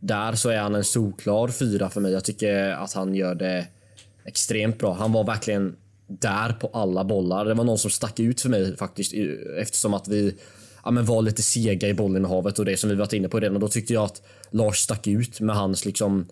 där 0.00 0.32
så 0.32 0.48
är 0.48 0.58
han 0.58 0.74
en 0.74 0.84
solklar 0.84 1.48
fyra 1.48 1.90
för 1.90 2.00
mig. 2.00 2.12
Jag 2.12 2.24
tycker 2.24 2.70
att 2.70 2.92
han 2.92 3.14
gör 3.14 3.34
det 3.34 3.66
extremt 4.24 4.78
bra. 4.78 4.94
Han 4.94 5.12
var 5.12 5.24
verkligen 5.24 5.76
där 6.08 6.52
på 6.52 6.70
alla 6.72 7.04
bollar. 7.04 7.44
Det 7.44 7.54
var 7.54 7.64
någon 7.64 7.78
som 7.78 7.90
stack 7.90 8.20
ut 8.20 8.40
för 8.40 8.48
mig 8.48 8.76
faktiskt 8.76 9.14
eftersom 9.60 9.94
att 9.94 10.08
vi 10.08 10.34
ja, 10.84 10.90
men 10.90 11.04
var 11.04 11.22
lite 11.22 11.42
sega 11.42 11.88
i 11.88 11.94
bollinnehavet 11.94 12.58
och 12.58 12.64
det 12.64 12.76
som 12.76 12.90
vi 12.90 12.96
varit 12.96 13.12
inne 13.12 13.28
på 13.28 13.40
redan. 13.40 13.54
Och 13.54 13.60
då 13.60 13.68
tyckte 13.68 13.94
jag 13.94 14.04
att 14.04 14.22
Lars 14.50 14.78
stack 14.78 15.06
ut 15.06 15.40
med 15.40 15.56
hans 15.56 15.84
liksom 15.84 16.26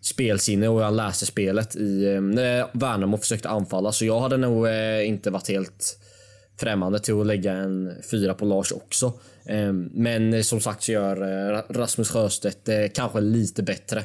spelsinne 0.00 0.68
och 0.68 0.82
han 0.82 0.96
läste 0.96 1.26
spelet 1.26 1.76
i 1.76 2.04
eh, 2.04 2.20
när 2.20 2.66
Värnamo 2.72 3.16
försökte 3.16 3.48
anfalla. 3.48 3.92
Så 3.92 4.04
jag 4.04 4.20
hade 4.20 4.36
nog 4.36 4.66
eh, 4.66 5.08
inte 5.08 5.30
varit 5.30 5.48
helt 5.48 5.98
främmande 6.60 6.98
till 6.98 7.20
att 7.20 7.26
lägga 7.26 7.52
en 7.52 7.92
fyra 8.10 8.34
på 8.34 8.44
Lars 8.44 8.72
också. 8.72 9.12
Eh, 9.44 9.72
men 9.72 10.44
som 10.44 10.60
sagt 10.60 10.82
så 10.82 10.92
gör 10.92 11.16
Rasmus 11.72 12.10
Sjöstedt 12.10 12.64
det 12.64 12.88
kanske 12.88 13.20
lite 13.20 13.62
bättre. 13.62 14.04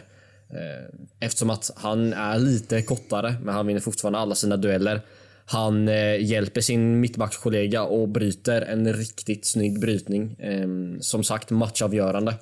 Eh, 0.55 0.89
eftersom 1.19 1.49
att 1.49 1.71
han 1.75 2.13
är 2.13 2.39
lite 2.39 2.81
kortare, 2.81 3.35
men 3.43 3.55
han 3.55 3.67
vinner 3.67 3.81
fortfarande 3.81 4.19
alla 4.19 4.35
sina 4.35 4.57
dueller. 4.57 5.01
Han 5.45 5.87
eh, 5.87 6.23
hjälper 6.25 6.61
sin 6.61 6.99
mittbackskollega 6.99 7.83
och 7.83 8.09
bryter 8.09 8.61
en 8.61 8.93
riktigt 8.93 9.45
snygg 9.45 9.79
brytning. 9.79 10.35
Ehm, 10.39 11.01
som 11.01 11.23
sagt 11.23 11.49
matchavgörande. 11.49 12.35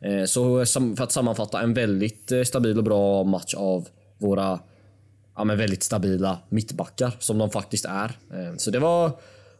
Eh, 0.00 0.24
så 0.24 0.66
för 0.66 1.02
att 1.02 1.12
sammanfatta, 1.12 1.60
en 1.60 1.74
väldigt 1.74 2.32
stabil 2.44 2.78
och 2.78 2.84
bra 2.84 3.24
match 3.24 3.54
av 3.54 3.88
våra 4.18 4.60
ja, 5.36 5.44
men 5.44 5.58
väldigt 5.58 5.82
stabila 5.82 6.38
mittbackar 6.48 7.12
som 7.18 7.38
de 7.38 7.50
faktiskt 7.50 7.84
är. 7.84 8.12
Ehm, 8.34 8.58
så 8.58 8.70
det 8.70 8.78
var 8.78 9.10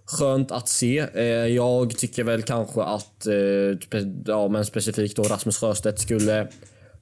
skönt 0.04 0.52
att 0.52 0.68
se. 0.68 1.06
Jag 1.48 1.98
tycker 1.98 2.24
väl 2.24 2.42
kanske 2.42 2.82
att, 2.82 3.26
ja 4.26 4.48
men 4.48 4.64
specifikt 4.64 5.16
då 5.16 5.22
Rasmus 5.22 5.58
Sjöstedt 5.58 6.00
skulle 6.00 6.48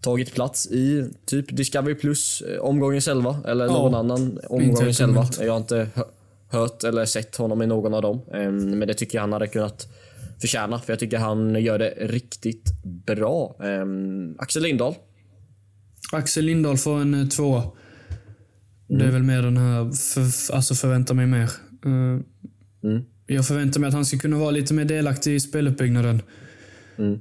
tagit 0.04 0.34
plats 0.34 0.66
i 0.66 1.10
typ 1.26 1.56
Discovery 1.56 1.94
Plus 1.94 2.42
omgångens 2.60 3.08
11 3.08 3.36
eller 3.46 3.66
någon 3.66 3.92
ja, 3.92 3.98
annan 3.98 4.38
omgångens 4.48 5.00
11. 5.00 5.26
Jag 5.40 5.52
har 5.52 5.56
inte 5.56 5.88
hört 6.48 6.84
eller 6.84 7.04
sett 7.04 7.36
honom 7.36 7.62
i 7.62 7.66
någon 7.66 7.94
av 7.94 8.02
dem. 8.02 8.20
Men 8.30 8.80
det 8.80 8.94
tycker 8.94 9.18
jag 9.18 9.22
han 9.22 9.32
hade 9.32 9.46
kunnat 9.46 9.88
förtjäna. 10.40 10.78
För 10.80 10.92
jag 10.92 11.00
tycker 11.00 11.18
han 11.18 11.62
gör 11.62 11.78
det 11.78 11.94
riktigt 12.00 12.82
bra. 12.82 13.56
Um, 13.58 14.36
Axel 14.38 14.62
Lindahl. 14.62 14.94
Axel 16.12 16.44
Lindahl 16.44 16.76
får 16.76 17.00
en 17.00 17.14
uh, 17.14 17.28
tvåa. 17.28 17.62
Mm. 17.62 17.72
Det 18.88 19.04
är 19.04 19.08
mm. 19.08 19.12
väl 19.12 19.22
mer 19.22 19.42
den 19.42 19.56
här, 19.56 19.92
för, 19.92 20.54
alltså 20.54 20.74
förväntar 20.74 21.14
mig 21.14 21.26
mer. 21.26 21.50
Uh, 21.86 22.20
mm. 22.82 23.04
Jag 23.26 23.46
förväntar 23.46 23.80
mig 23.80 23.88
att 23.88 23.94
han 23.94 24.04
ska 24.04 24.18
kunna 24.18 24.38
vara 24.38 24.50
lite 24.50 24.74
mer 24.74 24.84
delaktig 24.84 25.34
i 25.34 25.40
speluppbyggnaden. 25.40 26.22
Mm. 26.98 27.20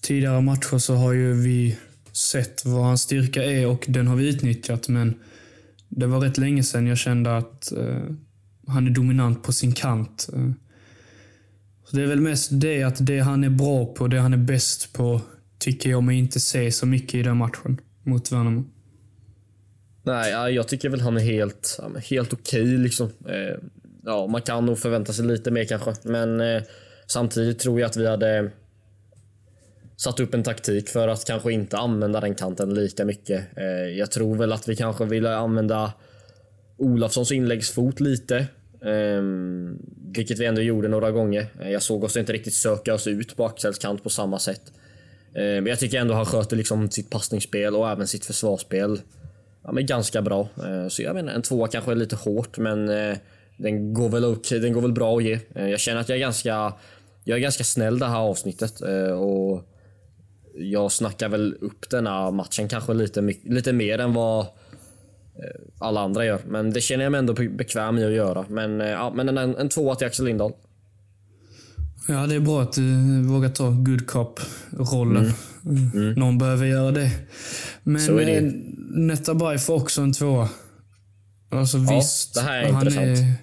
Tidigare 0.00 0.40
matcher 0.40 0.78
så 0.78 0.94
har 0.94 1.12
ju 1.12 1.32
vi 1.32 1.78
sett 2.12 2.64
vad 2.64 2.84
hans 2.84 3.02
styrka 3.02 3.44
är 3.44 3.66
och 3.66 3.84
den 3.88 4.06
har 4.06 4.16
vi 4.16 4.28
utnyttjat. 4.28 4.88
Men 4.88 5.14
det 5.88 6.06
var 6.06 6.20
rätt 6.20 6.38
länge 6.38 6.62
sedan 6.62 6.86
jag 6.86 6.98
kände 6.98 7.36
att 7.36 7.72
eh, 7.72 8.02
han 8.66 8.86
är 8.86 8.90
dominant 8.90 9.42
på 9.42 9.52
sin 9.52 9.72
kant. 9.72 10.28
Eh, 10.32 10.50
så 11.84 11.96
det 11.96 12.02
är 12.02 12.06
väl 12.06 12.20
mest 12.20 12.48
det 12.52 12.82
att 12.82 13.06
det 13.06 13.18
han 13.18 13.44
är 13.44 13.50
bra 13.50 13.86
på, 13.86 14.08
det 14.08 14.20
han 14.20 14.32
är 14.32 14.36
bäst 14.36 14.92
på, 14.92 15.20
tycker 15.58 15.90
jag 15.90 16.02
mig 16.02 16.18
inte 16.18 16.40
se 16.40 16.72
så 16.72 16.86
mycket 16.86 17.14
i 17.14 17.22
den 17.22 17.36
matchen 17.36 17.80
mot 18.02 18.32
Värnamo. 18.32 18.64
Nej, 20.02 20.54
jag 20.54 20.68
tycker 20.68 20.88
väl 20.88 21.00
han 21.00 21.16
är 21.16 21.20
helt, 21.20 21.80
helt 22.08 22.32
okej 22.32 22.62
okay, 22.62 22.76
liksom. 22.76 23.06
Eh, 23.06 23.56
ja, 24.04 24.26
man 24.26 24.42
kan 24.42 24.66
nog 24.66 24.78
förvänta 24.78 25.12
sig 25.12 25.26
lite 25.26 25.50
mer 25.50 25.64
kanske, 25.64 25.94
men 26.04 26.40
eh, 26.40 26.62
samtidigt 27.06 27.58
tror 27.58 27.80
jag 27.80 27.86
att 27.86 27.96
vi 27.96 28.08
hade 28.08 28.50
satt 30.02 30.20
upp 30.20 30.34
en 30.34 30.42
taktik 30.42 30.88
för 30.88 31.08
att 31.08 31.24
kanske 31.24 31.52
inte 31.52 31.78
använda 31.78 32.20
den 32.20 32.34
kanten 32.34 32.74
lika 32.74 33.04
mycket. 33.04 33.44
Eh, 33.56 33.64
jag 33.98 34.10
tror 34.10 34.36
väl 34.36 34.52
att 34.52 34.68
vi 34.68 34.76
kanske 34.76 35.04
ville 35.04 35.36
använda 35.36 35.92
Olafssons 36.76 37.32
inläggsfot 37.32 38.00
lite 38.00 38.46
ehm, 38.84 39.78
vilket 40.14 40.38
vi 40.38 40.46
ändå 40.46 40.62
gjorde 40.62 40.88
några 40.88 41.10
gånger. 41.10 41.46
Eh, 41.60 41.70
jag 41.70 41.82
såg 41.82 42.04
oss 42.04 42.16
inte 42.16 42.32
riktigt 42.32 42.54
söka 42.54 42.94
oss 42.94 43.06
ut 43.06 43.36
på 43.36 43.46
Axels 43.46 43.78
kant 43.78 44.02
på 44.02 44.10
samma 44.10 44.38
sätt. 44.38 44.72
Eh, 45.34 45.42
men 45.42 45.66
jag 45.66 45.78
tycker 45.78 46.00
ändå 46.00 46.14
han 46.14 46.26
sköter 46.26 46.56
liksom 46.56 46.90
sitt 46.90 47.10
passningsspel 47.10 47.76
och 47.76 47.90
även 47.90 48.06
sitt 48.06 48.24
försvarsspel 48.24 49.00
ja, 49.64 49.72
men 49.72 49.86
ganska 49.86 50.22
bra. 50.22 50.48
Eh, 50.64 50.88
så 50.88 51.02
jag 51.02 51.14
menar, 51.14 51.32
en 51.32 51.42
tvåa 51.42 51.68
kanske 51.68 51.90
är 51.90 51.96
lite 51.96 52.16
hårt, 52.16 52.58
men 52.58 52.88
eh, 52.88 53.16
den, 53.56 53.94
går 53.94 54.08
väl 54.08 54.24
okay, 54.24 54.58
den 54.58 54.72
går 54.72 54.80
väl 54.80 54.92
bra 54.92 55.16
att 55.16 55.24
ge. 55.24 55.38
jag 55.54 55.80
känner 55.80 56.00
att 56.00 56.08
jag 56.08 56.16
är 56.16 56.20
ganska, 56.20 56.74
jag 57.24 57.36
är 57.38 57.42
ganska 57.42 57.64
snäll 57.64 57.98
det 57.98 58.06
här 58.06 58.18
avsnittet. 58.18 58.80
och 59.18 59.68
jag 60.54 60.92
snackar 60.92 61.28
väl 61.28 61.56
upp 61.60 61.90
den 61.90 62.06
här 62.06 62.30
matchen 62.30 62.68
kanske 62.68 62.94
lite, 62.94 63.20
lite 63.44 63.72
mer 63.72 63.98
än 63.98 64.12
vad 64.12 64.46
Eh, 65.38 65.86
alla 65.86 66.00
andra 66.00 66.24
gör. 66.24 66.40
Men 66.46 66.72
det 66.72 66.80
känner 66.80 67.04
jag 67.04 67.10
mig 67.10 67.18
ändå 67.18 67.34
bekväm 67.34 67.98
i 67.98 68.04
att 68.04 68.12
göra. 68.12 68.44
Men, 68.48 68.80
eh, 68.80 68.86
ja, 68.86 69.12
men 69.16 69.38
en, 69.38 69.56
en 69.56 69.68
tvåa 69.68 69.94
till 69.94 70.06
Axel 70.06 70.24
Lindahl. 70.24 70.52
Ja, 72.08 72.26
det 72.26 72.34
är 72.34 72.40
bra 72.40 72.62
att 72.62 72.72
du 72.72 73.22
vågar 73.22 73.48
ta 73.48 73.70
good 73.70 74.06
cop-rollen. 74.06 75.32
Mm. 75.64 75.90
Mm. 75.94 76.14
Någon 76.14 76.38
behöver 76.38 76.66
göra 76.66 76.90
det. 76.90 77.10
Men 77.82 78.16
det. 78.16 78.36
Eh, 78.36 78.52
Netabay 78.94 79.58
får 79.58 79.74
också 79.74 80.02
en 80.02 80.12
tvåa. 80.12 80.48
Alltså 81.50 81.78
ja, 81.78 81.96
visst, 81.96 82.34
det 82.34 82.40
här 82.40 82.62
är 82.62 82.72
han 82.72 82.86
intressant. 82.86 83.18
Är, 83.18 83.34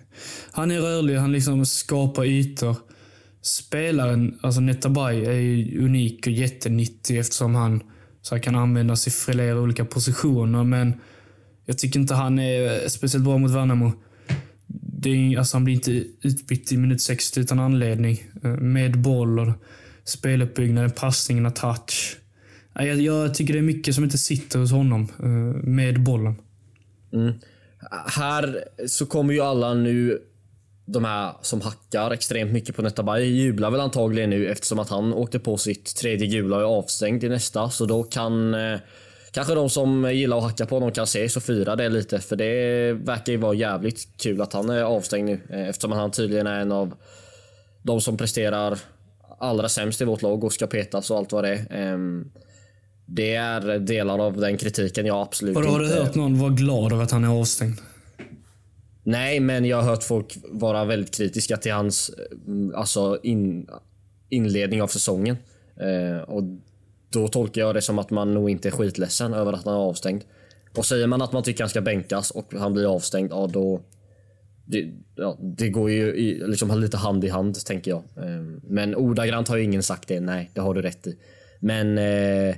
han 0.52 0.72
är 0.72 0.80
rörlig, 0.80 1.16
han 1.16 1.32
liksom 1.32 1.66
skapar 1.66 2.26
ytor. 2.26 2.76
Spelaren, 3.50 4.40
alltså 4.42 4.62
Netabay, 4.62 5.26
är 5.26 5.78
unik 5.78 6.28
och 6.28 6.34
jättenyttig 6.34 7.20
eftersom 7.20 7.56
han 7.56 7.84
så 8.22 8.40
kan 8.40 8.56
användas 8.56 9.08
i 9.08 9.12
flera 9.12 9.60
olika 9.60 9.86
positioner. 9.86 10.64
Men 10.64 10.94
jag 11.66 11.78
tycker 11.78 12.00
inte 12.00 12.14
han 12.14 12.40
är 12.40 12.90
speciellt 12.90 13.26
bra 13.26 13.38
mot 13.38 13.52
Värnamo. 13.52 13.92
Det 15.02 15.10
är, 15.10 15.38
alltså 15.38 15.58
han 15.58 15.64
blir 15.64 15.76
inte 15.76 15.92
utbytt 16.22 16.72
i 16.72 16.78
minut 16.78 17.02
60 17.02 17.40
utan 17.40 17.60
anledning. 17.60 18.24
Eh, 18.44 18.50
med 18.50 19.02
boll 19.02 19.40
och 19.40 19.54
speluppbyggnaden, 20.04 20.92
passningarna, 20.92 21.52
touch. 21.52 22.18
Jag, 22.74 23.02
jag 23.02 23.34
tycker 23.34 23.54
det 23.54 23.60
är 23.60 23.64
mycket 23.64 23.96
som 23.96 24.04
inte 24.04 24.18
sitter 24.18 24.60
hos 24.60 24.72
honom 24.72 25.08
eh, 25.24 25.30
med 25.70 26.04
bollen. 26.04 26.36
Mm. 27.14 27.34
Här 28.06 28.64
så 28.88 29.06
kommer 29.06 29.34
ju 29.34 29.40
alla 29.42 29.74
nu, 29.74 30.22
de 30.92 31.06
här 31.06 31.34
som 31.42 31.62
hackar 31.62 32.12
extremt 32.12 32.52
mycket 32.52 32.76
på 32.76 32.82
Netabay, 32.82 33.26
jublar 33.26 33.72
väl 33.72 33.80
antagligen 33.80 34.30
nu 34.30 34.48
eftersom 34.48 34.80
att 34.80 34.90
han 34.90 35.14
åkte 35.14 35.40
på 35.40 35.58
sitt 35.58 35.96
tredje 35.96 36.28
gula 36.28 36.56
och 36.56 36.62
är 36.62 36.66
avstängd 36.66 37.24
i 37.24 37.30
nästa. 37.30 37.70
Så 37.70 37.86
då 37.86 38.04
kan 38.04 38.54
eh, 38.54 38.80
Kanske 39.32 39.56
de 39.56 39.70
som 39.70 40.14
gillar 40.14 40.38
att 40.38 40.44
hacka 40.44 40.66
på 40.66 40.76
honom 40.76 40.92
kan 40.92 41.08
se 41.08 41.30
så 41.30 41.40
fira 41.40 41.76
det 41.76 41.90
lite 41.90 42.20
för 42.20 42.36
det 42.36 42.94
verkar 42.94 43.32
ju 43.32 43.38
vara 43.38 43.54
jävligt 43.54 44.08
kul 44.18 44.42
att 44.42 44.54
han 44.54 44.70
är 44.70 44.82
avstängd 44.82 45.30
nu 45.30 45.42
eh, 45.50 45.70
eftersom 45.70 45.92
han 45.92 46.12
tydligen 46.12 46.48
är 46.48 46.60
en 46.60 46.72
av 46.72 46.94
de 47.84 48.02
som 48.02 48.18
presterar 48.18 48.80
allra 49.40 49.70
sämst 49.70 50.02
i 50.02 50.06
vårt 50.06 50.22
lag 50.22 50.44
och 50.44 50.54
ska 50.54 50.68
petas 50.68 51.12
och 51.12 51.18
allt 51.18 51.32
vad 51.32 51.44
det 51.44 51.50
är. 51.50 51.68
Ehm, 51.70 52.32
det 53.06 53.36
är 53.36 53.80
delar 53.80 54.20
av 54.20 54.38
den 54.38 54.58
kritiken 54.58 55.06
jag 55.06 55.22
absolut 55.22 55.58
inte... 55.58 55.70
Har 55.70 55.80
du 55.80 55.88
hört 55.88 56.16
någon 56.16 56.40
vara 56.40 56.50
glad 56.50 56.94
över 56.94 57.04
att 57.04 57.12
han 57.12 57.24
är 57.24 57.40
avstängd? 57.42 57.78
Nej, 59.10 59.40
men 59.40 59.66
jag 59.66 59.78
har 59.78 59.84
hört 59.84 60.04
folk 60.04 60.38
vara 60.50 60.86
väldigt 60.86 61.16
kritiska 61.16 61.58
till 61.58 61.72
hans 61.72 62.10
eh, 62.10 62.80
alltså 62.80 63.20
in, 63.24 63.70
inledning 64.30 64.82
av 64.82 64.88
säsongen. 64.88 65.38
Eh, 65.78 66.22
och 66.22 66.44
då 67.10 67.28
tolkar 67.28 67.62
jag 67.62 67.76
det 67.76 67.82
som 67.82 68.00
att 68.00 68.10
man 68.10 68.34
nog 68.34 68.50
inte 68.50 68.70
är 68.70 68.72
skitledsen 68.72 69.34
över 69.34 69.54
att 69.54 69.66
han 69.66 69.74
är 69.74 69.78
avstängd. 69.78 70.24
Och 70.78 70.86
säger 70.86 71.08
man 71.08 71.22
att 71.22 71.32
man 71.32 71.44
tycker 71.44 71.64
han 71.64 71.70
ska 71.70 71.82
bänkas 71.82 72.32
och 72.32 72.54
han 72.54 72.74
blir 72.74 72.96
avstängd, 72.96 73.32
ja 73.32 73.48
då... 73.48 73.82
Det, 74.66 74.92
ja, 75.16 75.38
det 75.42 75.70
går 75.70 75.92
ju 75.92 76.16
i, 76.16 76.48
liksom 76.48 76.80
lite 76.80 76.98
hand 76.98 77.24
i 77.24 77.30
hand, 77.30 77.66
tänker 77.66 77.92
jag. 77.92 78.04
Eh, 78.18 78.42
men 78.64 78.96
ordagrant 78.96 79.48
har 79.48 79.58
ju 79.58 79.64
ingen 79.64 79.84
sagt 79.84 80.08
det. 80.08 80.20
Nej, 80.20 80.52
det 80.54 80.62
har 80.62 80.74
du 80.74 80.82
rätt 80.82 81.08
i. 81.08 81.18
Men... 81.60 81.98
Eh, 81.98 82.56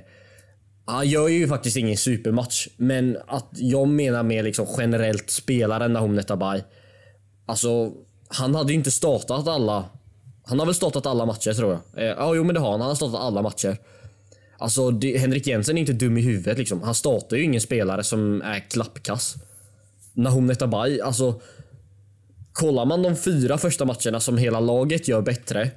han 0.92 1.08
gör 1.08 1.28
ju 1.28 1.48
faktiskt 1.48 1.76
ingen 1.76 1.96
supermatch. 1.96 2.68
Men 2.76 3.18
att 3.26 3.48
jag 3.52 3.88
menar 3.88 4.22
mer 4.22 4.42
liksom 4.42 4.66
generellt 4.78 5.30
spelaren 5.30 5.92
Nahom 5.92 6.14
Netabay. 6.14 6.62
Alltså, 7.46 7.92
han 8.28 8.54
hade 8.54 8.72
ju 8.72 8.78
inte 8.78 8.90
startat 8.90 9.48
alla... 9.48 9.84
Han 10.44 10.58
har 10.58 10.66
väl 10.66 10.74
startat 10.74 11.06
alla 11.06 11.26
matcher 11.26 11.52
tror 11.52 11.70
jag. 11.70 12.04
Eh, 12.04 12.10
ja, 12.18 12.34
jo 12.34 12.44
men 12.44 12.54
det 12.54 12.60
har 12.60 12.70
han. 12.70 12.80
Han 12.80 12.88
har 12.88 12.94
startat 12.94 13.20
alla 13.20 13.42
matcher. 13.42 13.76
Alltså 14.58 14.90
det, 14.90 15.18
Henrik 15.18 15.46
Jensen 15.46 15.76
är 15.76 15.80
inte 15.80 15.92
dum 15.92 16.18
i 16.18 16.20
huvudet 16.20 16.58
liksom. 16.58 16.82
Han 16.82 16.94
startar 16.94 17.36
ju 17.36 17.42
ingen 17.42 17.60
spelare 17.60 18.04
som 18.04 18.42
är 18.42 18.60
klappkass. 18.60 19.34
Nahom 20.12 20.46
Netabay, 20.46 21.00
alltså. 21.00 21.40
Kollar 22.52 22.84
man 22.84 23.02
de 23.02 23.16
fyra 23.16 23.58
första 23.58 23.84
matcherna 23.84 24.20
som 24.20 24.38
hela 24.38 24.60
laget 24.60 25.08
gör 25.08 25.22
bättre. 25.22 25.70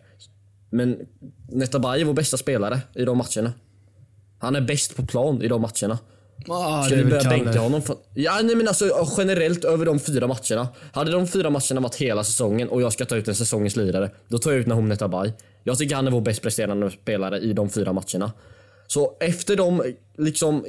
Men 0.70 1.00
Netabay 1.52 2.02
är 2.02 2.06
vår 2.06 2.14
bästa 2.14 2.38
spelare 2.38 2.80
i 2.96 3.06
de 3.06 3.18
matcherna. 3.18 3.54
Han 4.46 4.56
är 4.56 4.62
bäst 4.62 4.96
på 4.96 5.06
plan 5.06 5.42
i 5.42 5.48
de 5.48 5.62
matcherna. 5.62 6.00
Ah, 6.48 6.84
Ska 6.84 6.96
vi 6.96 7.06
börja 7.06 7.30
bänka 7.30 7.60
honom? 7.60 7.82
För, 7.82 7.96
ja, 8.14 8.40
nej, 8.44 8.56
men 8.56 8.68
alltså, 8.68 9.08
generellt 9.18 9.64
över 9.66 9.86
de 9.86 10.00
fyra 10.00 10.28
matcherna. 10.28 10.68
Hade 10.92 11.12
de 11.12 11.28
fyra 11.28 11.50
matcherna 11.50 11.82
varit 11.82 11.96
hela 11.96 12.24
säsongen 12.24 12.70
och 12.70 12.82
jag 12.82 12.94
ska 12.94 13.06
ta 13.06 13.16
ut 13.16 13.28
en 13.28 13.36
säsongens 13.36 13.76
lirare, 13.76 14.12
då 14.28 14.38
tar 14.38 14.52
jag 14.52 14.60
ut 14.60 14.68
Nahom 14.68 14.90
Netabay. 14.90 15.32
Jag 15.64 15.78
tycker 15.78 15.96
han 15.96 16.08
är 16.08 16.12
vår 16.12 16.22
bäst 16.22 16.42
presterande 16.42 16.92
spelare 16.92 17.40
i 17.40 17.54
de 17.54 17.70
fyra 17.70 17.94
matcherna. 17.94 18.32
Så 18.88 19.18
efter 19.20 19.56
de, 19.56 19.94
liksom, 20.18 20.66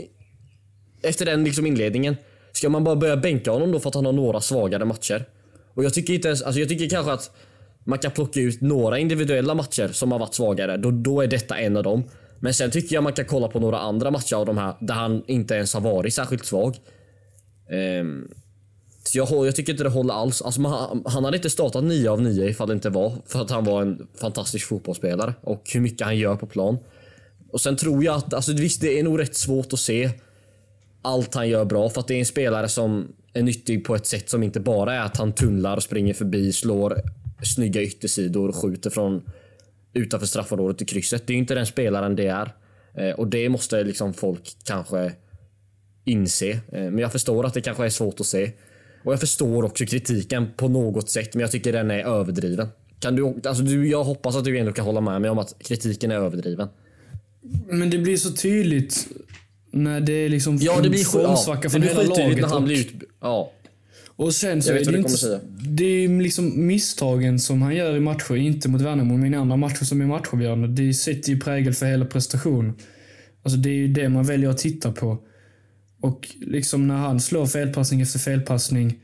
efter 1.02 1.26
den 1.26 1.44
liksom 1.44 1.66
inledningen, 1.66 2.16
ska 2.52 2.68
man 2.68 2.84
bara 2.84 2.96
börja 2.96 3.16
bänka 3.16 3.50
honom 3.50 3.72
då 3.72 3.80
för 3.80 3.88
att 3.88 3.94
han 3.94 4.06
har 4.06 4.12
några 4.12 4.40
svagare 4.40 4.84
matcher? 4.84 5.24
Och 5.74 5.84
jag 5.84 5.94
tycker 5.94 6.14
inte 6.14 6.28
ens, 6.28 6.42
alltså 6.42 6.60
jag 6.60 6.68
tycker 6.68 6.88
kanske 6.88 7.12
att 7.12 7.30
man 7.84 7.98
kan 7.98 8.10
plocka 8.10 8.40
ut 8.40 8.60
några 8.60 8.98
individuella 8.98 9.54
matcher 9.54 9.88
som 9.92 10.12
har 10.12 10.18
varit 10.18 10.34
svagare. 10.34 10.76
Då, 10.76 10.90
då 10.90 11.20
är 11.20 11.26
detta 11.26 11.58
en 11.58 11.76
av 11.76 11.82
dem. 11.82 12.04
Men 12.40 12.54
sen 12.54 12.70
tycker 12.70 12.94
jag 12.94 13.04
man 13.04 13.12
kan 13.12 13.24
kolla 13.24 13.48
på 13.48 13.60
några 13.60 13.78
andra 13.78 14.10
matcher 14.10 14.36
av 14.36 14.46
de 14.46 14.58
här 14.58 14.74
där 14.80 14.94
han 14.94 15.22
inte 15.26 15.54
ens 15.54 15.74
har 15.74 15.80
varit 15.80 16.14
särskilt 16.14 16.44
svag. 16.44 16.76
Um, 18.00 18.30
så 19.04 19.18
jag, 19.18 19.46
jag, 19.46 19.56
tycker 19.56 19.72
inte 19.72 19.84
det 19.84 19.90
håller 19.90 20.14
alls. 20.14 20.42
Alltså 20.42 20.60
man, 20.60 21.02
han 21.06 21.24
hade 21.24 21.36
inte 21.36 21.50
startat 21.50 21.84
9 21.84 22.10
av 22.10 22.22
9 22.22 22.48
ifall 22.48 22.68
det 22.68 22.74
inte 22.74 22.90
var 22.90 23.12
för 23.26 23.40
att 23.40 23.50
han 23.50 23.64
var 23.64 23.82
en 23.82 24.06
fantastisk 24.20 24.66
fotbollsspelare 24.66 25.34
och 25.40 25.70
hur 25.74 25.80
mycket 25.80 26.06
han 26.06 26.16
gör 26.16 26.36
på 26.36 26.46
plan. 26.46 26.78
Och 27.52 27.60
sen 27.60 27.76
tror 27.76 28.04
jag 28.04 28.14
att, 28.14 28.34
alltså 28.34 28.52
visst 28.52 28.80
det 28.80 28.98
är 28.98 29.02
nog 29.02 29.20
rätt 29.20 29.36
svårt 29.36 29.72
att 29.72 29.80
se 29.80 30.10
allt 31.02 31.34
han 31.34 31.48
gör 31.48 31.64
bra 31.64 31.88
för 31.88 32.00
att 32.00 32.08
det 32.08 32.14
är 32.14 32.18
en 32.18 32.26
spelare 32.26 32.68
som 32.68 33.12
är 33.32 33.42
nyttig 33.42 33.84
på 33.84 33.94
ett 33.94 34.06
sätt 34.06 34.30
som 34.30 34.42
inte 34.42 34.60
bara 34.60 34.94
är 34.94 35.00
att 35.00 35.16
han 35.16 35.32
tunnlar, 35.32 35.80
springer 35.80 36.14
förbi, 36.14 36.52
slår 36.52 37.00
snygga 37.42 37.82
yttersidor 37.82 38.48
och 38.48 38.56
skjuter 38.56 38.90
från 38.90 39.22
utanför 39.96 40.26
straffområdet 40.26 40.82
i 40.82 40.84
krysset. 40.84 41.26
Det 41.26 41.32
är 41.32 41.36
inte 41.36 41.54
den 41.54 41.66
spelaren 41.66 42.16
det 42.16 42.26
är. 42.26 42.54
Eh, 42.94 43.10
och 43.10 43.28
det 43.28 43.48
måste 43.48 43.84
liksom 43.84 44.14
folk 44.14 44.56
kanske 44.64 45.12
inse. 46.04 46.50
Eh, 46.50 46.60
men 46.68 46.98
jag 46.98 47.12
förstår 47.12 47.46
att 47.46 47.54
det 47.54 47.60
kanske 47.60 47.84
är 47.84 47.90
svårt 47.90 48.20
att 48.20 48.26
se. 48.26 48.52
Och 49.04 49.12
jag 49.12 49.20
förstår 49.20 49.62
också 49.64 49.86
kritiken 49.86 50.48
på 50.56 50.68
något 50.68 51.10
sätt, 51.10 51.34
men 51.34 51.40
jag 51.40 51.50
tycker 51.50 51.72
den 51.72 51.90
är 51.90 52.04
överdriven. 52.04 52.68
Kan 53.00 53.16
du, 53.16 53.34
alltså 53.44 53.62
du, 53.62 53.88
jag 53.88 54.04
hoppas 54.04 54.36
att 54.36 54.44
du 54.44 54.58
ändå 54.58 54.72
kan 54.72 54.84
hålla 54.84 55.00
med 55.00 55.20
mig 55.20 55.30
om 55.30 55.38
att 55.38 55.54
kritiken 55.58 56.10
är 56.10 56.16
överdriven. 56.16 56.68
Men 57.68 57.90
det 57.90 57.98
blir 57.98 58.16
så 58.16 58.32
tydligt 58.32 59.08
när 59.70 60.00
det 60.00 60.12
är 60.12 60.28
liksom 60.28 60.56
ja, 60.60 60.80
det 60.80 60.90
blir 60.90 61.04
formsvacka 61.04 61.60
ja, 61.62 61.70
från 61.70 61.82
hela 61.82 62.02
laget. 62.02 62.40
När 62.40 62.48
han 62.48 62.64
blir 62.64 62.80
ut, 62.80 62.92
ja. 63.20 63.52
Och 64.16 64.34
sen 64.34 64.62
så 64.62 64.72
är 64.72 64.84
det 64.84 64.98
inte... 64.98 65.40
Det 65.58 65.84
är 65.84 66.22
liksom 66.22 66.66
misstagen 66.66 67.38
som 67.38 67.62
han 67.62 67.76
gör 67.76 67.96
i 67.96 68.00
matcher, 68.00 68.36
inte 68.36 68.68
mot 68.68 68.80
Värnamo, 68.80 69.16
men 69.16 69.34
i 69.34 69.36
andra 69.36 69.56
matcher 69.56 69.84
som 69.84 70.00
är 70.00 70.06
matchavgörande. 70.06 70.68
Det 70.68 70.94
sätter 70.94 71.30
ju 71.30 71.40
prägel 71.40 71.74
för 71.74 71.86
hela 71.86 72.04
prestationen. 72.04 72.74
Alltså 73.42 73.58
det 73.58 73.68
är 73.68 73.74
ju 73.74 73.88
det 73.88 74.08
man 74.08 74.24
väljer 74.24 74.50
att 74.50 74.58
titta 74.58 74.92
på. 74.92 75.18
Och 76.00 76.28
liksom 76.40 76.88
när 76.88 76.96
han 76.96 77.20
slår 77.20 77.46
felpassning 77.46 78.00
efter 78.00 78.18
felpassning, 78.18 78.98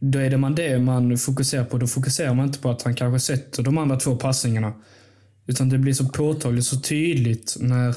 då 0.00 0.18
är 0.18 0.30
det 0.30 0.36
man 0.36 0.54
det 0.54 0.78
man 0.78 1.18
fokuserar 1.18 1.64
på. 1.64 1.78
Då 1.78 1.86
fokuserar 1.86 2.34
man 2.34 2.46
inte 2.46 2.58
på 2.58 2.70
att 2.70 2.82
han 2.82 2.94
kanske 2.94 3.20
sätter 3.20 3.62
de 3.62 3.78
andra 3.78 3.96
två 3.96 4.16
passningarna. 4.16 4.72
Utan 5.46 5.68
det 5.68 5.78
blir 5.78 5.92
så 5.92 6.08
påtagligt, 6.08 6.66
så 6.66 6.80
tydligt 6.80 7.56
när 7.60 7.94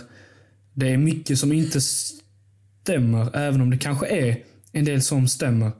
det 0.73 0.89
är 0.89 0.97
mycket 0.97 1.39
som 1.39 1.51
inte 1.53 1.81
stämmer, 1.81 3.35
även 3.37 3.61
om 3.61 3.69
det 3.69 3.77
kanske 3.77 4.07
är 4.07 4.37
en 4.71 4.85
del 4.85 5.01
som 5.01 5.27
stämmer. 5.27 5.71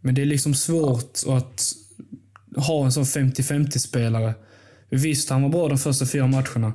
Men 0.00 0.14
det 0.14 0.22
är 0.22 0.26
liksom 0.26 0.54
svårt 0.54 1.18
att 1.26 1.72
ha 2.56 2.84
en 2.84 2.92
sån 2.92 3.04
50-50 3.04 3.78
spelare. 3.78 4.34
Visst, 4.90 5.30
han 5.30 5.42
var 5.42 5.48
bra 5.48 5.68
de 5.68 5.78
första 5.78 6.06
fyra 6.06 6.26
matcherna. 6.26 6.72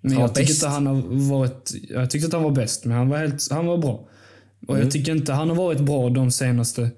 Men 0.00 0.18
jag 0.18 0.34
tycker 0.34 0.52
inte 0.52 0.68
han 0.68 0.86
har 0.86 1.02
varit... 1.28 1.72
Jag 1.88 2.10
tyckte 2.10 2.26
att 2.26 2.32
han 2.32 2.42
var 2.42 2.50
bäst, 2.50 2.84
men 2.84 2.96
han 2.96 3.08
var, 3.08 3.18
helt, 3.18 3.50
han 3.50 3.66
var 3.66 3.78
bra. 3.78 4.08
Och 4.66 4.74
mm. 4.74 4.82
jag 4.82 4.92
tycker 4.92 5.12
inte 5.12 5.32
han 5.32 5.48
har 5.48 5.56
varit 5.56 5.80
bra 5.80 6.10
de 6.10 6.30
senaste 6.30 6.90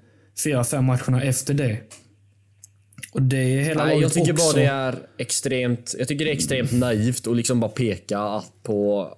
fyra, 0.43 0.63
fem 0.63 0.85
matcherna 0.85 1.23
efter 1.23 1.53
det. 1.53 1.77
Och 3.11 3.21
det 3.21 3.37
är 3.37 3.63
hela 3.63 3.85
Nej, 3.85 4.01
jag 4.01 4.13
tycker 4.13 4.33
också. 4.33 4.45
bara 4.45 4.63
det 4.63 4.65
är 4.65 4.99
extremt... 5.17 5.95
Jag 5.99 6.07
tycker 6.07 6.25
det 6.25 6.31
är 6.31 6.35
extremt 6.35 6.71
naivt 6.71 7.27
att 7.27 7.35
liksom 7.35 7.59
bara 7.59 7.71
peka 7.71 8.43
på... 8.63 9.09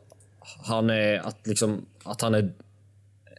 Han 0.63 0.89
är... 0.89 1.27
Att 1.27 1.47
liksom... 1.47 1.85
Att 2.03 2.21
han 2.21 2.35
är 2.35 2.53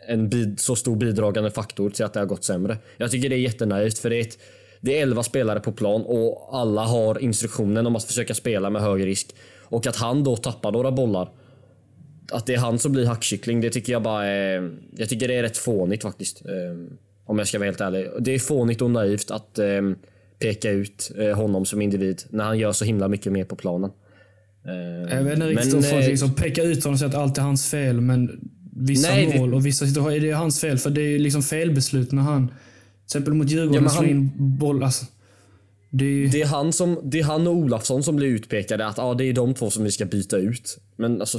en 0.08 0.28
bid, 0.28 0.60
så 0.60 0.76
stor 0.76 0.96
bidragande 0.96 1.50
faktor 1.50 1.90
till 1.90 2.04
att 2.04 2.12
det 2.12 2.20
har 2.20 2.26
gått 2.26 2.44
sämre. 2.44 2.78
Jag 2.96 3.10
tycker 3.10 3.28
det 3.28 3.36
är 3.36 3.40
jättenaivt 3.40 3.98
för 3.98 4.10
det 4.10 4.16
är, 4.16 4.20
ett, 4.20 4.38
det 4.80 4.98
är 4.98 5.02
11 5.02 5.22
spelare 5.22 5.60
på 5.60 5.72
plan 5.72 6.02
och 6.06 6.48
alla 6.52 6.82
har 6.82 7.18
instruktionen 7.18 7.86
om 7.86 7.96
att 7.96 8.04
försöka 8.04 8.34
spela 8.34 8.70
med 8.70 8.82
hög 8.82 9.06
risk. 9.06 9.34
Och 9.62 9.86
att 9.86 9.96
han 9.96 10.24
då 10.24 10.36
tappar 10.36 10.72
några 10.72 10.90
bollar. 10.90 11.30
Att 12.32 12.46
det 12.46 12.54
är 12.54 12.58
han 12.58 12.78
som 12.78 12.92
blir 12.92 13.06
hackkyckling, 13.06 13.60
det 13.60 13.70
tycker 13.70 13.92
jag 13.92 14.02
bara 14.02 14.26
är... 14.26 14.76
Jag 14.96 15.08
tycker 15.08 15.28
det 15.28 15.34
är 15.34 15.42
rätt 15.42 15.56
fånigt 15.56 16.02
faktiskt. 16.02 16.44
Eh, 16.46 16.96
om 17.26 17.38
jag 17.38 17.48
ska 17.48 17.58
vara 17.58 17.66
helt 17.66 17.80
ärlig. 17.80 18.08
Det 18.20 18.34
är 18.34 18.38
fånigt 18.38 18.82
och 18.82 18.90
naivt 18.90 19.30
att 19.30 19.58
eh, 19.58 19.82
peka 20.38 20.70
ut 20.70 21.10
eh, 21.18 21.36
honom 21.36 21.66
som 21.66 21.82
individ 21.82 22.22
när 22.30 22.44
han 22.44 22.58
gör 22.58 22.72
så 22.72 22.84
himla 22.84 23.08
mycket 23.08 23.32
mer 23.32 23.44
på 23.44 23.56
planen. 23.56 23.90
Jag 25.10 25.22
vet 25.22 25.34
inte 25.34 25.46
riktigt 25.46 25.74
om 25.74 25.82
folk 25.82 26.06
liksom 26.06 26.34
peka 26.34 26.62
ut 26.62 26.84
honom 26.84 26.92
och 26.92 26.98
säga 26.98 27.08
att 27.08 27.14
allt 27.14 27.38
är 27.38 27.42
hans 27.42 27.70
fel, 27.70 28.00
men 28.00 28.50
vissa 28.78 29.08
Nej, 29.08 29.38
mål 29.38 29.54
och 29.54 29.66
vissa 29.66 29.86
situationer 29.86 30.16
är 30.16 30.20
det 30.20 30.30
hans 30.30 30.60
fel. 30.60 30.78
För 30.78 30.90
det 30.90 31.02
är 31.02 31.18
liksom 31.18 31.42
felbeslut 31.42 32.12
när 32.12 32.22
han, 32.22 32.46
till 32.48 32.56
exempel 33.04 33.34
mot 33.34 33.50
Djurgården, 33.50 33.82
ja, 33.84 33.90
slår 33.90 34.06
in 34.08 34.30
boll. 34.36 34.82
Alltså, 34.82 35.06
det 35.90 36.04
är... 36.04 36.28
det, 36.28 36.42
är 36.42 36.46
han 36.46 36.72
som, 36.72 37.00
det 37.04 37.18
är 37.20 37.24
han 37.24 37.46
och 37.46 37.54
Olafsson 37.54 38.02
som 38.02 38.16
blir 38.16 38.28
utpekade 38.28 38.86
att 38.86 38.98
ah, 38.98 39.14
det 39.14 39.24
är 39.24 39.32
de 39.32 39.54
två 39.54 39.70
som 39.70 39.84
vi 39.84 39.90
ska 39.90 40.04
byta 40.04 40.36
ut. 40.36 40.78
Men 40.96 41.20
alltså, 41.20 41.38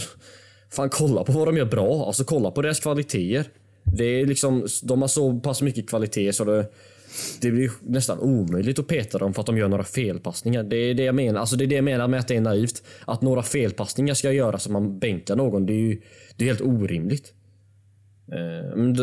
fan 0.69 0.89
kolla 0.89 1.23
på 1.23 1.31
vad 1.31 1.47
de 1.47 1.57
gör 1.57 1.65
bra. 1.65 2.07
Alltså 2.07 2.23
kolla 2.23 2.51
på 2.51 2.61
deras 2.61 2.79
kvaliteter. 2.79 3.51
Det 3.83 4.03
är 4.03 4.25
liksom, 4.25 4.67
de 4.83 5.01
har 5.01 5.07
så 5.07 5.39
pass 5.39 5.61
mycket 5.61 5.89
kvalitet 5.89 6.33
så 6.33 6.43
det, 6.43 6.65
det 7.41 7.51
blir 7.51 7.71
nästan 7.81 8.19
omöjligt 8.19 8.79
att 8.79 8.87
peta 8.87 9.17
dem 9.17 9.33
för 9.33 9.41
att 9.41 9.45
de 9.45 9.57
gör 9.57 9.67
några 9.67 9.83
felpassningar. 9.83 10.63
Det 10.63 10.77
är 10.77 10.93
det 10.93 11.03
jag 11.03 11.15
menar. 11.15 11.39
Alltså 11.39 11.55
det 11.55 11.65
är 11.65 11.67
det 11.67 11.75
jag 11.75 11.83
menar 11.83 12.07
med 12.07 12.19
att 12.19 12.27
det 12.27 12.35
är 12.35 12.41
naivt. 12.41 12.83
Att 13.05 13.21
några 13.21 13.43
felpassningar 13.43 14.13
ska 14.13 14.31
göras 14.31 14.67
om 14.67 14.73
man 14.73 14.99
bänkar 14.99 15.35
någon. 15.35 15.65
Det 15.65 15.73
är 15.73 15.77
ju 15.77 16.01
det 16.35 16.43
är 16.43 16.47
helt 16.47 16.61
orimligt. 16.61 17.33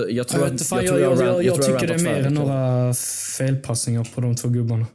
Jag 0.08 0.28
tror 0.28 0.44
jag, 0.44 0.54
att, 0.54 0.62
fan, 0.62 0.84
jag, 0.84 1.00
jag, 1.00 1.20
jag, 1.20 1.44
jag 1.44 1.62
tycker 1.62 1.86
det 1.86 1.94
är 1.94 1.98
mer 1.98 2.26
än 2.26 2.34
några 2.34 2.94
felpassningar 3.38 4.08
på 4.14 4.20
de 4.20 4.36
två 4.36 4.48
gubbarna. 4.48 4.86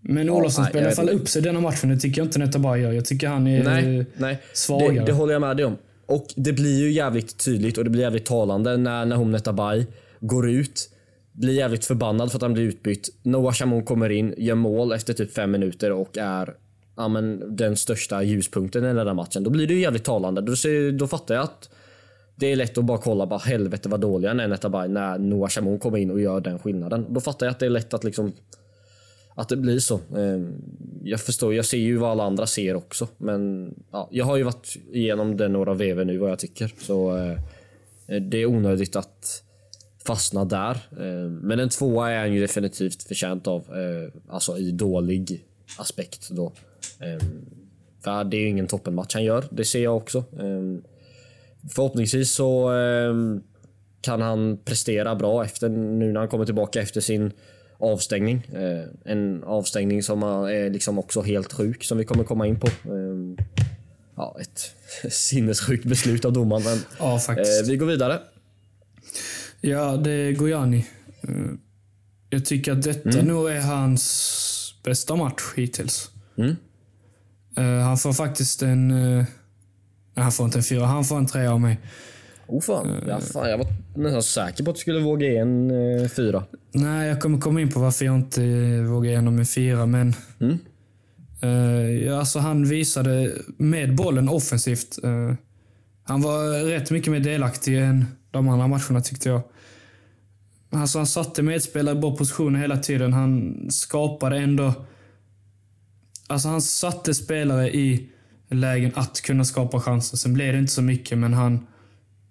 Men 0.00 0.30
Olofsson 0.30 0.64
spelar 0.64 0.82
i 0.82 0.86
alla 0.86 0.96
fall 0.96 1.08
upp 1.08 1.28
sig 1.28 1.42
denna 1.42 1.60
matchen. 1.60 1.90
Det 1.90 1.96
tycker 1.96 2.20
jag 2.20 2.26
inte 2.26 2.38
Netabay 2.38 2.80
gör. 2.80 2.92
Jag 2.92 3.04
tycker 3.04 3.28
han 3.28 3.46
är 3.46 3.64
nej, 3.64 4.06
nej. 4.16 4.38
svagare. 4.52 4.98
Det, 4.98 5.04
det 5.04 5.12
håller 5.12 5.32
jag 5.32 5.40
med 5.40 5.56
dig 5.56 5.66
om. 5.66 5.76
Och 6.06 6.26
det 6.36 6.52
blir 6.52 6.80
ju 6.80 6.92
jävligt 6.92 7.44
tydligt 7.44 7.78
och 7.78 7.84
det 7.84 7.90
blir 7.90 8.02
jävligt 8.02 8.26
talande 8.26 8.76
när, 8.76 9.06
när 9.06 9.16
hon 9.16 9.30
Netabay 9.30 9.86
går 10.20 10.50
ut. 10.50 10.90
Blir 11.32 11.54
jävligt 11.54 11.84
förbannad 11.84 12.30
för 12.30 12.38
att 12.38 12.42
han 12.42 12.52
blir 12.52 12.62
utbytt. 12.62 13.08
Noah 13.22 13.54
Chamon 13.54 13.84
kommer 13.84 14.10
in, 14.10 14.34
gör 14.36 14.54
mål 14.54 14.92
efter 14.92 15.14
typ 15.14 15.34
fem 15.34 15.50
minuter 15.50 15.92
och 15.92 16.18
är 16.18 16.54
ja, 16.96 17.08
men, 17.08 17.56
den 17.56 17.76
största 17.76 18.22
ljuspunkten 18.22 18.84
i 18.84 18.86
den 18.86 18.96
där 19.06 19.14
matchen. 19.14 19.44
Då 19.44 19.50
blir 19.50 19.66
det 19.66 19.74
ju 19.74 19.80
jävligt 19.80 20.04
talande. 20.04 20.40
Då, 20.40 20.56
ser, 20.56 20.92
då 20.92 21.06
fattar 21.06 21.34
jag 21.34 21.44
att 21.44 21.70
det 22.34 22.46
är 22.46 22.56
lätt 22.56 22.78
att 22.78 22.84
bara 22.84 22.98
kolla 22.98 23.26
bara 23.26 23.38
helvete 23.38 23.88
vad 23.88 24.00
dåliga 24.00 24.30
är 24.30 24.48
Netabay 24.48 24.88
när 24.88 25.18
Noah 25.18 25.48
Chamon 25.48 25.78
kommer 25.78 25.98
in 25.98 26.10
och 26.10 26.20
gör 26.20 26.40
den 26.40 26.58
skillnaden. 26.58 27.06
Då 27.08 27.20
fattar 27.20 27.46
jag 27.46 27.50
att 27.50 27.58
det 27.58 27.66
är 27.66 27.70
lätt 27.70 27.94
att 27.94 28.04
liksom 28.04 28.32
att 29.34 29.48
det 29.48 29.56
blir 29.56 29.78
så. 29.78 30.00
Ehm, 30.16 30.54
jag 31.02 31.20
förstår, 31.20 31.54
jag 31.54 31.64
ser 31.64 31.78
ju 31.78 31.96
vad 31.96 32.10
alla 32.10 32.24
andra 32.24 32.46
ser 32.46 32.74
också. 32.74 33.08
Men 33.18 33.74
ja, 33.92 34.08
jag 34.12 34.24
har 34.24 34.36
ju 34.36 34.42
varit 34.42 34.76
igenom 34.92 35.36
det 35.36 35.48
några 35.48 35.74
vever 35.74 36.04
nu 36.04 36.18
vad 36.18 36.30
jag 36.30 36.38
tycker. 36.38 36.74
Så 36.78 37.16
eh, 37.16 37.36
det 38.22 38.38
är 38.38 38.46
onödigt 38.46 38.96
att 38.96 39.42
fastna 40.06 40.44
där. 40.44 40.78
Ehm, 41.00 41.34
men 41.34 41.60
en 41.60 41.68
tvåa 41.68 42.10
är 42.10 42.18
han 42.18 42.32
ju 42.32 42.40
definitivt 42.40 43.02
förtjänt 43.02 43.46
av. 43.46 43.60
Eh, 43.60 44.34
alltså 44.34 44.58
i 44.58 44.70
dålig 44.70 45.44
aspekt 45.78 46.30
då. 46.30 46.52
Ehm, 47.00 47.20
för 48.04 48.24
det 48.24 48.36
är 48.36 48.40
ju 48.40 48.48
ingen 48.48 48.66
toppenmatch 48.66 49.14
han 49.14 49.24
gör, 49.24 49.44
det 49.50 49.64
ser 49.64 49.82
jag 49.82 49.96
också. 49.96 50.24
Förhoppningsvis 51.74 52.34
så 52.34 52.70
kan 54.00 54.20
han 54.20 54.58
prestera 54.64 55.14
bra 55.14 55.44
efter 55.44 55.68
nu 55.68 56.12
när 56.12 56.20
han 56.20 56.28
kommer 56.28 56.44
tillbaka 56.44 56.80
efter 56.80 57.00
sin 57.00 57.32
avstängning. 57.82 58.46
Eh, 58.54 59.12
en 59.12 59.44
avstängning 59.44 60.02
som 60.02 60.22
är 60.22 60.70
liksom 60.70 60.98
också 60.98 61.22
helt 61.22 61.52
sjuk 61.52 61.84
som 61.84 61.98
vi 61.98 62.04
kommer 62.04 62.24
komma 62.24 62.46
in 62.46 62.60
på. 62.60 62.66
Eh, 62.66 63.44
ja, 64.16 64.36
ett 64.40 64.74
sinnessjukt 65.12 65.84
beslut 65.84 66.24
av 66.24 66.32
domaren. 66.32 66.62
Men, 66.62 66.78
ja. 66.98 67.20
Eh, 67.28 67.66
vi 67.66 67.76
går 67.76 67.86
vidare. 67.86 68.18
Ja, 69.64 69.96
det 69.96 70.10
är 70.10 70.32
Gojani. 70.32 70.86
Jag 72.30 72.44
tycker 72.44 72.72
att 72.72 72.82
detta 72.82 73.10
mm. 73.10 73.26
nog 73.26 73.50
är 73.50 73.60
hans 73.60 74.74
bästa 74.84 75.16
match 75.16 75.42
hittills. 75.56 76.10
Mm. 76.38 76.56
Han 77.84 77.98
får 77.98 78.12
faktiskt 78.12 78.62
en... 78.62 78.88
Nej, 78.88 79.26
han 80.24 80.32
får 80.32 80.46
inte 80.46 80.58
en 80.58 80.62
fyra. 80.62 80.86
Han 80.86 81.04
får 81.04 81.18
en 81.18 81.26
trea 81.26 81.52
av 81.52 81.60
mig. 81.60 81.80
Oh 82.46 82.60
fan. 82.60 83.04
Ja, 83.08 83.20
fan. 83.20 83.50
Jag 83.50 83.58
var 83.58 83.66
nästan 83.96 84.22
säker 84.22 84.64
på 84.64 84.70
att 84.70 84.76
du 84.76 84.80
skulle 84.80 85.00
våga 85.00 85.26
ge 85.26 85.36
en 85.36 85.70
fyra. 86.08 86.44
Nej, 86.72 87.08
jag 87.08 87.20
kommer 87.20 87.38
komma 87.38 87.60
in 87.60 87.70
på 87.70 87.80
varför 87.80 88.04
jag 88.04 88.14
inte 88.14 88.40
vågar 88.80 89.10
ge 89.10 89.16
honom 89.16 89.38
en 89.38 89.46
fyra, 89.46 89.86
men... 89.86 90.14
Mm. 90.40 90.58
Uh, 91.44 92.18
alltså 92.18 92.38
han 92.38 92.68
visade 92.68 93.32
med 93.56 93.94
bollen 93.94 94.28
offensivt. 94.28 94.98
Han 96.04 96.22
var 96.22 96.64
rätt 96.64 96.90
mycket 96.90 97.12
mer 97.12 97.20
delaktig 97.20 97.78
än 97.78 98.04
de 98.30 98.48
andra 98.48 98.66
matcherna 98.66 99.00
tyckte 99.00 99.28
jag. 99.28 99.42
Alltså 100.72 100.98
han 100.98 101.06
satte 101.06 101.42
medspelare 101.42 101.96
i 101.96 102.00
bra 102.00 102.16
positioner 102.16 102.60
hela 102.60 102.76
tiden. 102.76 103.12
Han 103.12 103.56
skapade 103.70 104.36
ändå... 104.36 104.74
Alltså 106.26 106.48
han 106.48 106.62
satte 106.62 107.14
spelare 107.14 107.70
i 107.70 108.08
lägen 108.50 108.92
att 108.94 109.20
kunna 109.20 109.44
skapa 109.44 109.80
chanser. 109.80 110.16
Sen 110.16 110.34
blev 110.34 110.52
det 110.52 110.58
inte 110.58 110.72
så 110.72 110.82
mycket, 110.82 111.18
men 111.18 111.34
han 111.34 111.66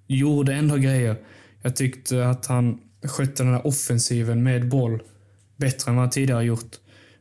gjorde 0.08 0.54
ändå 0.54 0.76
grejer. 0.76 1.18
Jag 1.62 1.76
tyckte 1.76 2.28
att 2.28 2.46
han 2.46 2.80
skötte 3.04 3.44
den 3.44 3.54
här 3.54 3.68
offensiven 3.68 4.44
med 4.44 4.70
boll 4.70 5.02
bättre 5.58 5.90
än 5.90 5.96
vad 5.96 6.04
han 6.04 6.10
tidigare 6.10 6.44
gjort. 6.44 6.76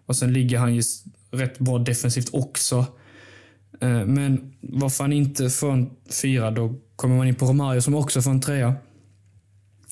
Och 0.06 0.16
sen 0.16 0.32
ligger 0.32 0.58
han 0.58 0.74
ju 0.74 0.82
rätt 1.30 1.58
bra 1.58 1.78
defensivt 1.78 2.28
också. 2.32 2.86
Eh, 3.80 4.04
men 4.04 4.52
varför 4.60 5.04
han 5.04 5.12
inte 5.12 5.50
får 5.50 5.72
en 5.72 5.90
fyra, 6.22 6.50
då 6.50 6.74
kommer 6.96 7.16
man 7.16 7.28
in 7.28 7.34
på 7.34 7.46
Romario 7.46 7.80
som 7.80 7.94
också 7.94 8.22
får 8.22 8.30
en 8.30 8.40
trea. 8.40 8.74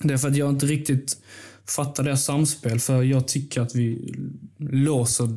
Det 0.01 0.15
är 0.15 0.19
för 0.19 0.29
att 0.29 0.37
jag 0.37 0.51
inte 0.51 0.67
riktigt 0.67 1.17
fattar 1.67 2.05
deras 2.05 2.25
samspel, 2.25 2.81
för 2.81 3.03
jag 3.03 3.29
tycker 3.29 3.61
att 3.61 3.75
vi 3.75 4.15
låser 4.59 5.29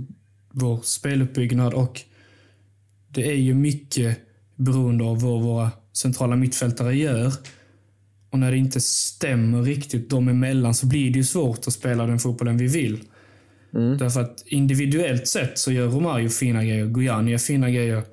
vår 0.52 0.80
speluppbyggnad 0.84 1.74
och 1.74 2.02
det 3.10 3.28
är 3.28 3.36
ju 3.36 3.54
mycket 3.54 4.18
beroende 4.56 5.04
av 5.04 5.22
vad 5.22 5.42
våra 5.42 5.72
centrala 5.94 6.36
mittfältare 6.36 6.96
gör. 6.96 7.34
Och 8.30 8.40
när 8.40 8.52
det 8.52 8.58
inte 8.58 8.82
stämmer 8.82 9.62
riktigt 9.62 10.10
dem 10.10 10.28
emellan 10.28 10.74
så 10.74 10.88
blir 10.88 11.12
det 11.12 11.18
ju 11.18 11.24
svårt 11.24 11.68
att 11.68 11.74
spela 11.74 12.06
den 12.06 12.20
fotbollen 12.20 12.58
vi 12.58 12.68
vill. 12.68 13.00
Mm. 13.74 13.98
Därför 13.98 14.22
att 14.22 14.44
individuellt 14.46 15.28
sett 15.28 15.58
så 15.58 15.72
gör 15.72 15.88
Romario 15.88 16.30
fina 16.30 16.64
grejer, 16.64 16.86
Gojani 16.86 17.32
gör 17.32 17.38
fina 17.38 17.70
grejer. 17.70 18.04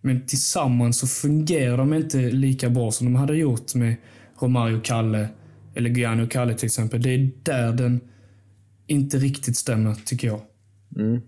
Men 0.00 0.26
tillsammans 0.26 0.98
så 0.98 1.06
fungerar 1.06 1.76
de 1.76 1.94
inte 1.94 2.18
lika 2.18 2.70
bra 2.70 2.92
som 2.92 3.06
de 3.06 3.14
hade 3.14 3.36
gjort 3.36 3.74
med 3.74 3.96
Romario 4.40 4.80
Kalle, 4.84 5.28
eller 5.74 5.90
Guiano 5.90 6.22
och 6.22 6.30
Kalle 6.30 6.54
till 6.54 6.66
exempel. 6.66 7.02
Det 7.02 7.14
är 7.14 7.30
där 7.42 7.72
den 7.72 8.00
inte 8.86 9.16
riktigt 9.18 9.56
stämmer, 9.56 9.94
tycker 9.94 10.28
jag. 10.28 10.40
Mm. 10.96 11.20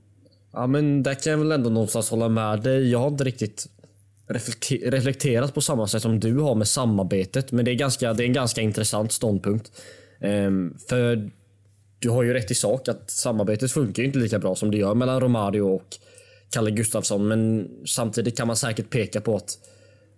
Ja, 0.53 0.66
men 0.66 1.03
där 1.03 1.14
kan 1.14 1.30
jag 1.30 1.38
väl 1.38 1.53
ändå 1.53 1.70
någonstans 1.70 2.11
hålla 2.11 2.28
med 2.28 2.62
dig. 2.62 2.90
Jag 2.90 2.99
har 2.99 3.09
inte 3.09 3.24
riktigt 3.24 3.66
reflekterat 4.82 5.55
på 5.55 5.61
samma 5.61 5.86
sätt 5.86 6.03
som 6.03 6.20
du 6.20 6.38
har 6.38 6.55
med 6.55 6.68
samarbetet. 6.68 7.53
Men 7.53 7.64
det 7.64 7.70
är, 7.70 7.74
ganska, 7.74 8.12
det 8.12 8.24
är 8.24 8.26
en 8.26 8.32
ganska 8.32 8.61
intressant 8.61 9.12
ståndpunkt. 9.12 9.72
Um, 10.20 10.78
för 10.88 11.30
du 11.99 12.11
har 12.11 12.22
ju 12.22 12.32
rätt 12.32 12.51
i 12.51 12.55
sak 12.55 12.88
att 12.88 13.11
samarbetet 13.11 13.72
funkar 13.72 14.03
inte 14.03 14.18
lika 14.18 14.38
bra 14.38 14.55
som 14.55 14.70
det 14.70 14.76
gör 14.76 14.94
mellan 14.94 15.20
Romario 15.20 15.61
och 15.61 15.97
Kalle 16.51 16.70
Gustafsson. 16.70 17.28
Men 17.28 17.70
samtidigt 17.86 18.36
kan 18.36 18.47
man 18.47 18.57
säkert 18.57 18.90
peka 18.90 19.20
på 19.20 19.36
att 19.36 19.59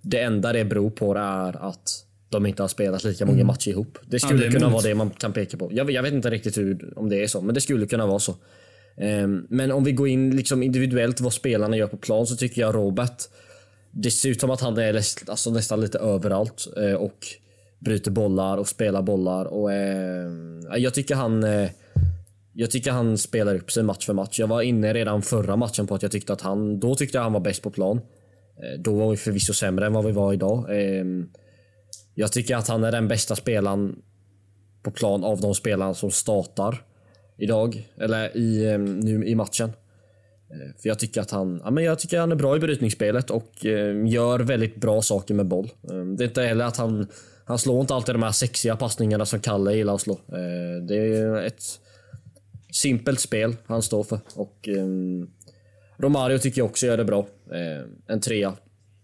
det 0.03 0.21
enda 0.21 0.53
det 0.53 0.65
beror 0.65 0.91
på 0.91 1.15
är 1.15 1.69
att 1.69 2.05
de 2.29 2.47
inte 2.47 2.63
har 2.63 2.69
spelat 2.69 3.05
lika 3.05 3.27
många 3.27 3.37
mm. 3.37 3.47
matcher 3.47 3.71
ihop. 3.71 3.99
Det 4.07 4.21
skulle 4.21 4.41
ja, 4.45 4.47
det 4.47 4.53
kunna 4.53 4.69
vara 4.69 4.83
det 4.83 4.95
man 4.95 5.11
kan 5.11 5.33
peka 5.33 5.57
på. 5.57 5.71
Jag, 5.73 5.91
jag, 5.91 6.03
vet 6.03 6.13
inte 6.13 6.31
riktigt 6.31 6.59
hur, 6.59 6.93
om 6.97 7.09
det 7.09 7.23
är 7.23 7.27
så, 7.27 7.41
men 7.41 7.55
det 7.55 7.61
skulle 7.61 7.87
kunna 7.87 8.07
vara 8.07 8.19
så. 8.19 8.35
Um, 8.97 9.47
men 9.51 9.73
om 9.73 9.85
vi 9.85 9.93
går 9.93 10.09
in 10.09 10.37
liksom 10.37 10.63
individuellt 10.63 11.21
vad 11.21 11.33
spelarna 11.33 11.77
gör 11.77 11.87
på 11.87 11.97
plan 11.97 12.27
så 12.27 12.37
tycker 12.37 12.61
jag 12.61 12.75
Robert 12.75 13.29
det 13.91 14.11
ser 14.11 14.29
ut 14.29 14.41
som 14.41 14.51
att 14.51 14.61
han 14.61 14.79
är 14.79 14.95
alltså, 14.95 15.51
nästan 15.51 15.81
lite 15.81 15.99
överallt 15.99 16.67
eh, 16.77 16.93
och 16.93 17.27
bryter 17.79 18.11
bollar 18.11 18.57
och 18.57 18.69
spelar 18.69 19.03
bollar. 19.03 19.45
Och, 19.45 19.73
eh, 19.73 20.31
jag, 20.77 20.95
tycker 20.95 21.15
han, 21.15 21.45
eh, 21.45 21.71
jag 22.53 22.71
tycker 22.71 22.91
han 22.91 23.19
spelar 23.19 23.55
upp 23.55 23.73
sig 23.73 23.83
match 23.83 24.07
för 24.07 24.15
match. 24.15 24.41
Jag 24.41 24.47
var 24.47 24.63
inne 24.63 24.95
redan 24.95 25.23
förra 25.23 25.57
matchen 25.57 25.87
på 25.87 25.95
att 25.95 26.03
jag 26.03 26.13
tyckte 26.13 26.33
att 26.33 26.41
han... 26.41 26.81
Då 26.81 26.95
tyckte 26.95 27.19
jag 27.19 27.23
han 27.23 27.33
var 27.33 27.41
bäst 27.41 27.63
på 27.63 27.71
plan. 27.71 28.01
Då 28.79 28.95
var 28.95 29.11
vi 29.11 29.17
förvisso 29.17 29.53
sämre 29.53 29.87
än 29.87 29.93
vad 29.93 30.05
vi 30.05 30.13
var 30.13 30.33
idag. 30.33 30.59
Eh, 30.59 31.05
jag 32.19 32.33
tycker 32.33 32.57
att 32.57 32.69
han 32.69 32.85
är 32.85 32.93
den 32.93 33.09
bästa 33.09 33.37
spelaren 33.37 34.03
på 34.83 34.91
plan 34.91 35.25
av 35.25 35.41
de 35.41 35.55
spelarna 35.55 35.95
som 35.95 36.11
startar 36.11 36.83
idag. 37.37 37.89
Eller 37.97 38.37
i, 38.37 38.67
ehm, 38.67 39.01
nu 39.01 39.27
i 39.27 39.35
matchen. 39.35 39.73
Eh, 40.51 40.81
för 40.81 40.89
jag 40.89 40.99
tycker 40.99 41.21
att 41.21 41.31
han, 41.31 41.61
ja, 41.65 41.71
men 41.71 41.85
jag 41.85 41.99
tycker 41.99 42.21
han 42.21 42.33
är 42.33 42.37
bra 42.37 42.57
i 42.57 42.59
brytningsspelet 42.59 43.31
och 43.31 43.67
eh, 43.67 44.07
gör 44.07 44.41
väldigt 44.41 44.77
bra 44.77 45.03
saker 45.03 45.35
med 45.35 45.47
boll. 45.47 45.71
Ehm, 45.91 46.17
det 46.17 46.25
är 46.25 46.29
inte 46.29 46.43
heller 46.43 46.65
att 46.65 46.77
han, 46.77 47.07
han 47.45 47.59
slår 47.59 47.81
inte 47.81 47.95
alltid 47.95 48.15
de 48.15 48.23
här 48.23 48.33
sexiga 48.33 48.77
passningarna 48.77 49.27
som 49.27 49.41
Kalle 49.41 49.75
gillar 49.75 49.95
att 49.95 50.01
slå. 50.01 50.13
Eh, 50.13 50.83
det 50.89 50.97
är 50.97 51.43
ett 51.43 51.63
simpelt 52.73 53.21
spel 53.21 53.57
han 53.67 53.83
står 53.83 54.05
för. 54.05 54.21
Och 54.35 54.69
ehm, 54.69 55.31
Romario 55.99 56.39
tycker 56.39 56.61
jag 56.61 56.67
också 56.67 56.87
gör 56.87 56.97
det 56.97 57.05
bra. 57.05 57.27
en 58.07 58.21
trea 58.21 58.55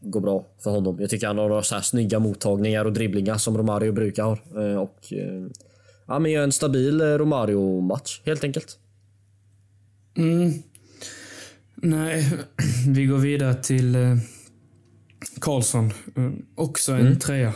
går 0.04 0.20
bra 0.20 0.46
för 0.58 0.70
honom. 0.70 0.96
Jag 1.00 1.10
tycker 1.10 1.26
han 1.26 1.38
har 1.38 1.48
några 1.48 1.62
så 1.62 1.74
här 1.74 1.82
snygga 1.82 2.18
mottagningar 2.18 2.84
och 2.84 2.92
dribblingar 2.92 3.36
som 3.36 3.58
Romario 3.58 3.92
brukar 3.92 4.22
ha. 4.22 4.38
och 4.80 5.12
ja, 6.06 6.18
men 6.18 6.30
gör 6.30 6.42
en 6.42 6.52
stabil 6.52 7.00
Romario-match 7.00 8.20
helt 8.24 8.44
enkelt. 8.44 8.78
Mm. 10.16 10.52
Nej, 11.74 12.32
vi 12.88 13.06
går 13.06 13.18
vidare 13.18 13.54
till 13.54 13.94
eh, 13.94 14.16
Karlsson. 15.40 15.92
Eh, 16.16 16.30
också 16.54 16.92
en 16.92 17.00
mm. 17.00 17.18
trea. 17.18 17.52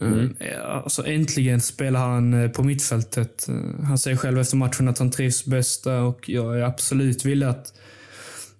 Eh, 0.00 0.06
mm. 0.06 0.36
Alltså, 0.64 1.06
äntligen 1.06 1.60
spelar 1.60 2.00
han 2.00 2.34
eh, 2.34 2.50
på 2.50 2.62
mittfältet. 2.62 3.48
Eh, 3.48 3.84
han 3.84 3.98
säger 3.98 4.16
själv 4.16 4.38
efter 4.38 4.56
matchen 4.56 4.88
att 4.88 4.98
han 4.98 5.10
trivs 5.10 5.44
bäst 5.44 5.84
där 5.84 6.00
och 6.00 6.28
jag 6.28 6.58
är 6.58 6.62
absolut 6.62 7.24
villig 7.24 7.46
att 7.46 7.72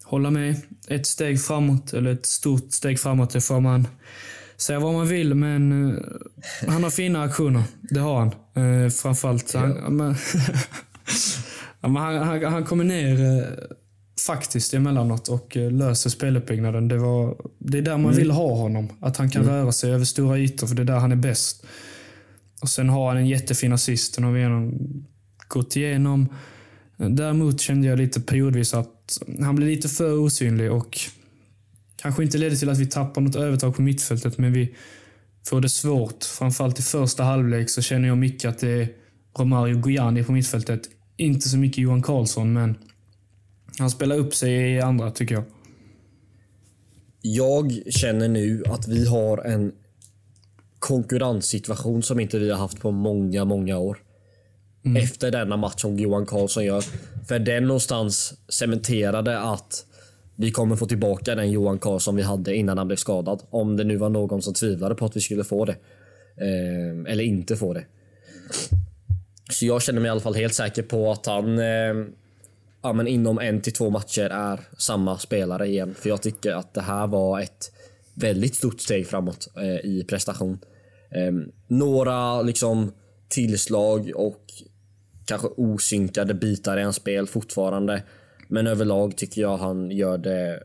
hålla 0.04 0.30
med. 0.30 0.56
Ett 0.88 1.06
steg 1.06 1.42
framåt, 1.42 1.92
eller 1.92 2.12
ett 2.12 2.26
stort 2.26 2.72
steg 2.72 3.00
framåt, 3.00 3.30
det 3.30 3.40
får 3.40 3.60
man 3.60 3.88
säga 4.56 4.80
vad 4.80 4.94
man 4.94 5.08
vill, 5.08 5.34
men 5.34 5.72
uh, 5.72 6.02
han 6.68 6.82
har 6.82 6.90
fina 6.90 7.22
aktioner. 7.22 7.62
Det 7.80 8.00
har 8.00 8.18
han. 8.18 8.64
Uh, 8.64 8.90
framförallt. 8.90 9.54
Ja. 9.54 9.60
Han, 9.60 10.16
han, 11.96 11.96
han, 11.96 12.44
han, 12.44 12.64
kommer 12.64 12.84
ner 12.84 13.20
uh, 13.20 13.44
faktiskt 14.26 14.74
emellanåt 14.74 15.28
och 15.28 15.56
eh, 15.56 15.70
löser 15.70 16.10
speluppbyggnaden. 16.10 16.88
Det, 16.88 16.98
var, 16.98 17.36
det 17.58 17.78
är 17.78 17.82
där 17.82 17.92
man 17.92 18.04
mm. 18.04 18.16
vill 18.16 18.30
ha 18.30 18.54
honom. 18.54 18.88
Att 19.00 19.16
han 19.16 19.30
kan 19.30 19.42
mm. 19.42 19.54
röra 19.54 19.72
sig 19.72 19.92
över 19.92 20.04
stora 20.04 20.38
ytor, 20.38 20.66
för 20.66 20.74
det 20.74 20.82
är 20.82 20.86
där 20.86 20.98
han 20.98 21.12
är 21.12 21.16
bäst. 21.16 21.66
Och 22.62 22.68
Sen 22.68 22.88
har 22.88 23.08
han 23.08 23.16
en 23.16 23.26
jättefin 23.26 23.72
assist, 23.72 24.14
den 24.14 24.24
har 24.24 24.32
vi 24.32 24.72
gått 25.48 25.76
igenom. 25.76 26.28
Däremot 26.96 27.60
kände 27.60 27.88
jag 27.88 27.98
lite 27.98 28.20
periodvis 28.20 28.74
att 28.74 28.95
han 29.40 29.56
blir 29.56 29.66
lite 29.66 29.88
för 29.88 30.18
osynlig 30.18 30.72
och 30.72 30.98
kanske 31.96 32.22
inte 32.22 32.38
leder 32.38 32.56
till 32.56 32.68
att 32.68 32.78
vi 32.78 32.86
tappar 32.86 33.20
något 33.20 33.36
övertag 33.36 33.76
på 33.76 33.82
mittfältet, 33.82 34.38
men 34.38 34.52
vi 34.52 34.74
får 35.46 35.60
det 35.60 35.68
svårt. 35.68 36.24
Framförallt 36.24 36.78
i 36.78 36.82
första 36.82 37.24
halvlek 37.24 37.70
så 37.70 37.82
känner 37.82 38.08
jag 38.08 38.18
mycket 38.18 38.48
att 38.48 38.58
det 38.58 38.68
är 38.68 38.88
Romario 39.38 39.78
Gojani 39.78 40.24
på 40.24 40.32
mittfältet. 40.32 40.80
Inte 41.16 41.48
så 41.48 41.58
mycket 41.58 41.78
Johan 41.78 42.02
Karlsson, 42.02 42.52
men 42.52 42.76
han 43.78 43.90
spelar 43.90 44.16
upp 44.16 44.34
sig 44.34 44.52
i 44.52 44.80
andra, 44.80 45.10
tycker 45.10 45.34
jag. 45.34 45.44
Jag 47.20 47.82
känner 47.90 48.28
nu 48.28 48.64
att 48.66 48.88
vi 48.88 49.06
har 49.06 49.38
en 49.38 49.72
konkurrenssituation 50.78 52.02
som 52.02 52.20
inte 52.20 52.38
vi 52.38 52.50
har 52.50 52.58
haft 52.58 52.80
på 52.80 52.90
många, 52.90 53.44
många 53.44 53.78
år. 53.78 53.98
Mm. 54.86 55.02
Efter 55.02 55.30
denna 55.30 55.56
match 55.56 55.80
som 55.80 55.98
Johan 55.98 56.26
Karlsson 56.26 56.64
gör. 56.64 56.84
För 57.28 57.38
den 57.38 57.66
någonstans 57.66 58.34
cementerade 58.48 59.38
att 59.38 59.86
vi 60.36 60.50
kommer 60.50 60.76
få 60.76 60.86
tillbaka 60.86 61.34
den 61.34 61.50
Johan 61.50 61.78
Karlsson 61.78 62.16
vi 62.16 62.22
hade 62.22 62.56
innan 62.56 62.78
han 62.78 62.86
blev 62.86 62.96
skadad. 62.96 63.42
Om 63.50 63.76
det 63.76 63.84
nu 63.84 63.96
var 63.96 64.08
någon 64.08 64.42
som 64.42 64.54
tvivlade 64.54 64.94
på 64.94 65.04
att 65.04 65.16
vi 65.16 65.20
skulle 65.20 65.44
få 65.44 65.64
det. 65.64 65.76
Eh, 66.36 67.12
eller 67.12 67.24
inte 67.24 67.56
få 67.56 67.74
det. 67.74 67.84
Så 69.50 69.66
jag 69.66 69.82
känner 69.82 70.00
mig 70.00 70.08
i 70.08 70.10
alla 70.10 70.20
fall 70.20 70.34
helt 70.34 70.54
säker 70.54 70.82
på 70.82 71.12
att 71.12 71.26
han 71.26 71.58
eh, 71.58 71.94
ja, 72.82 72.92
men 72.92 73.06
inom 73.06 73.38
en 73.38 73.60
till 73.60 73.72
två 73.72 73.90
matcher 73.90 74.30
är 74.30 74.60
samma 74.78 75.18
spelare 75.18 75.66
igen. 75.66 75.94
För 75.98 76.08
jag 76.08 76.22
tycker 76.22 76.52
att 76.52 76.74
det 76.74 76.80
här 76.80 77.06
var 77.06 77.40
ett 77.40 77.72
väldigt 78.14 78.54
stort 78.54 78.80
steg 78.80 79.06
framåt 79.06 79.48
eh, 79.56 79.90
i 79.90 80.04
prestation. 80.08 80.58
Eh, 81.10 81.32
några 81.68 82.42
liksom 82.42 82.92
tillslag 83.28 84.12
och 84.14 84.45
kanske 85.26 85.48
osynkade 85.48 86.34
bitar 86.34 86.78
i 86.78 86.82
hans 86.82 86.96
spel 86.96 87.26
fortfarande. 87.26 88.02
Men 88.48 88.66
överlag 88.66 89.16
tycker 89.16 89.40
jag 89.40 89.56
han 89.56 89.90
gör 89.90 90.18
det 90.18 90.62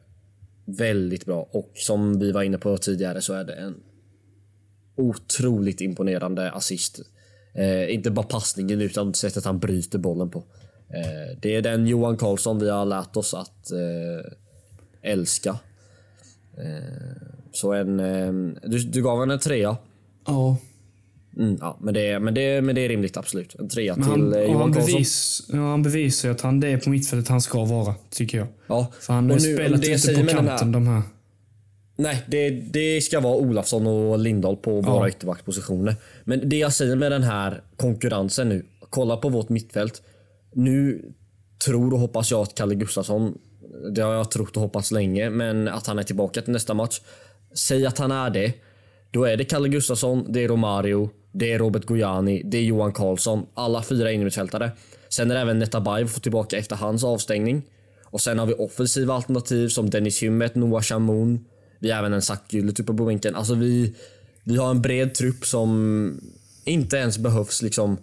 väldigt 0.66 1.26
bra 1.26 1.50
och 1.52 1.72
som 1.76 2.20
vi 2.20 2.32
var 2.32 2.44
inne 2.44 2.58
på 2.58 2.78
tidigare 2.78 3.22
så 3.22 3.34
är 3.34 3.44
det 3.44 3.54
en 3.54 3.76
otroligt 4.96 5.82
imponerande 5.82 6.52
assist. 6.52 7.00
Eh, 7.54 7.94
inte 7.94 8.12
bara 8.12 8.26
passningen 8.26 8.82
utan 8.82 9.14
sättet 9.14 9.46
han 9.46 9.60
bryter 9.60 10.00
bollen 10.00 10.30
på. 10.30 10.44
Eh, 10.90 11.38
det 11.42 11.56
är 11.56 11.62
den 11.62 11.88
Johan 11.88 12.18
Karlsson 12.18 12.60
vi 12.60 12.70
har 12.70 12.86
lärt 12.86 13.18
oss 13.18 13.34
att 13.34 13.72
eh, 13.72 14.32
älska. 15.02 15.60
Eh, 16.58 17.22
så 17.52 17.74
en... 17.74 18.00
Eh, 18.00 18.34
du, 18.70 18.80
du 18.80 19.04
gav 19.04 19.20
henne 19.20 19.34
en 19.34 19.40
trea. 19.40 19.78
Ja. 20.26 20.58
Mm, 21.38 21.58
ja, 21.60 21.78
men 21.82 21.94
det, 21.94 22.20
men, 22.20 22.34
det, 22.34 22.62
men 22.62 22.76
det 22.76 22.82
är 22.82 22.90
rimligt, 22.90 23.18
absolut. 23.18 23.56
En 23.56 23.70
trea 23.70 23.96
men 23.96 24.04
till 24.04 24.42
han, 24.42 24.52
Johan. 24.52 24.72
Bevis, 24.72 25.44
ja, 25.54 25.70
han 25.70 25.84
bevisar 25.84 26.30
ju 26.30 26.36
att 26.36 26.42
han, 26.42 26.60
det 26.60 26.68
är 26.68 26.78
på 26.78 26.90
mittfältet 26.90 27.30
han 27.30 27.42
ska 27.42 27.66
vara, 27.66 27.96
tycker 28.10 28.38
jag. 28.38 28.48
Ja. 28.68 28.92
För 29.00 29.14
han 29.14 29.30
har 29.30 29.40
nu, 29.40 29.56
spelat 29.56 29.86
inte 29.86 30.14
på 30.14 30.28
kanten, 30.28 30.48
här, 30.48 30.66
de 30.74 30.88
här. 30.88 31.02
Nej, 31.96 32.24
det, 32.28 32.50
det 32.50 33.02
ska 33.02 33.20
vara 33.20 33.36
Olafsson 33.36 33.88
och 33.88 34.20
Lindahl 34.20 34.58
på 34.58 34.82
våra 34.82 35.08
ja. 35.08 35.10
ytterbackpositioner. 35.10 35.96
Men 36.24 36.50
det 36.50 36.58
jag 36.58 36.74
säger 36.74 36.96
med 36.96 37.12
den 37.12 37.24
här 37.24 37.64
konkurrensen 37.78 38.50
nu. 38.50 38.66
Kolla 38.90 39.18
på 39.18 39.30
vårt 39.30 39.50
mittfält. 39.50 40.02
Nu 40.54 41.06
tror 41.66 41.94
och 41.94 42.00
hoppas 42.00 42.32
jag 42.32 42.42
att 42.42 42.56
Kalle 42.56 42.76
Gustafsson, 42.76 43.38
det 43.96 44.02
har 44.02 44.14
jag 44.14 44.32
trott 44.32 44.56
och 44.56 44.62
hoppats 44.62 44.92
länge, 44.92 45.30
men 45.30 45.68
att 45.68 45.88
han 45.88 46.00
är 46.00 46.04
tillbaka 46.04 46.42
till 46.42 46.54
nästa 46.54 46.74
match. 46.74 47.02
Säg 47.54 47.86
att 47.86 47.98
han 47.98 48.12
är 48.12 48.30
det. 48.30 48.54
Då 49.12 49.24
är 49.24 49.38
det 49.38 49.46
Kalle 49.46 49.70
Gustafsson, 49.70 50.26
det 50.30 50.44
är 50.44 50.48
Romario, 50.48 51.10
det 51.32 51.52
är 51.52 51.60
Robert 51.60 51.86
Gojani, 51.86 52.42
det 52.46 52.58
är 52.58 52.62
Johan 52.62 52.94
Karlsson. 52.94 53.46
Alla 53.54 53.84
fyra 53.84 54.12
innermittfältare. 54.12 54.72
Sen 55.10 55.32
är 55.32 55.36
det 55.36 55.42
även 55.42 55.60
Netabay 55.60 56.08
får 56.08 56.22
tillbaka 56.22 56.58
efter 56.58 56.76
hans 56.76 57.04
avstängning. 57.04 57.62
Och 58.06 58.22
sen 58.22 58.40
har 58.40 58.46
vi 58.46 58.54
offensiva 58.54 59.14
alternativ 59.14 59.68
som 59.68 59.90
Dennis 59.90 60.24
Hymmet, 60.24 60.56
Noah 60.56 60.82
Shamoun. 60.82 61.46
Vi 61.80 61.92
har 61.92 62.00
även 62.00 62.14
en 62.14 62.22
Zack 62.22 62.54
Gyllert 62.54 62.80
uppe 62.80 62.94
på 62.94 63.06
bänken. 63.06 63.36
Alltså 63.36 63.56
vi, 63.56 63.96
vi 64.44 64.58
har 64.58 64.70
en 64.72 64.82
bred 64.82 65.14
trupp 65.14 65.46
som 65.46 66.22
inte 66.66 66.98
ens 66.98 67.18
behövs 67.18 67.62
liksom 67.62 67.98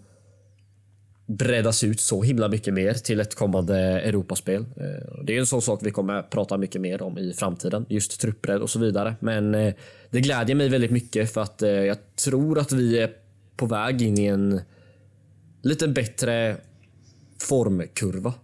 breddas 1.29 1.85
ut 1.85 2.01
så 2.01 2.23
himla 2.23 2.49
mycket 2.49 2.75
mer 2.75 2.95
till 2.95 3.21
ett 3.21 3.35
kommande 3.35 3.79
Europaspel. 3.79 4.61
Eh, 4.77 5.25
det 5.25 5.37
är 5.37 5.41
en 5.41 5.47
sån 5.47 5.63
sak 5.63 5.81
vi 5.83 5.91
kommer 5.91 6.23
prata 6.23 6.57
mycket 6.57 6.81
mer 6.81 7.03
om 7.03 7.19
i 7.19 7.33
framtiden. 7.33 7.87
Just 7.89 8.21
truppbredd 8.21 8.61
och 8.61 8.71
så 8.71 8.79
vidare. 8.79 9.17
Men 9.21 9.55
eh, 9.55 9.75
det 10.11 10.21
glädjer 10.21 10.57
mig 10.57 10.69
väldigt 10.69 10.91
mycket 10.91 11.33
för 11.33 11.41
att 11.41 11.63
eh, 11.63 11.71
jag 11.71 11.97
tror 12.17 12.59
att 12.59 12.73
vi 12.73 12.99
är 12.99 13.11
på 13.57 13.67
väg 13.67 14.03
in 14.03 14.19
i 14.19 14.25
en 14.25 14.61
lite 15.63 15.89
bättre 15.89 16.57
formkurva. 17.41 18.35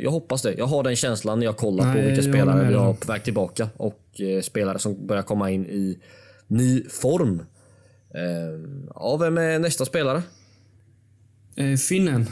Jag 0.00 0.10
hoppas 0.10 0.42
det. 0.42 0.54
Jag 0.58 0.66
har 0.66 0.82
den 0.82 0.96
känslan 0.96 1.38
när 1.38 1.46
jag 1.46 1.56
kollar 1.56 1.84
Nej, 1.84 1.94
på 1.94 2.08
vilka 2.08 2.22
spelare 2.22 2.68
vi 2.68 2.74
har 2.74 2.94
på 2.94 3.12
väg 3.12 3.24
tillbaka 3.24 3.68
och 3.76 4.20
spelare 4.42 4.78
som 4.78 5.06
börjar 5.06 5.22
komma 5.22 5.50
in 5.50 5.66
i 5.66 5.98
ny 6.46 6.84
form. 6.88 7.42
Ja, 8.94 9.16
vem 9.16 9.38
är 9.38 9.58
nästa 9.58 9.84
spelare? 9.84 10.22
Eh, 11.56 11.76
finnen. 11.76 12.26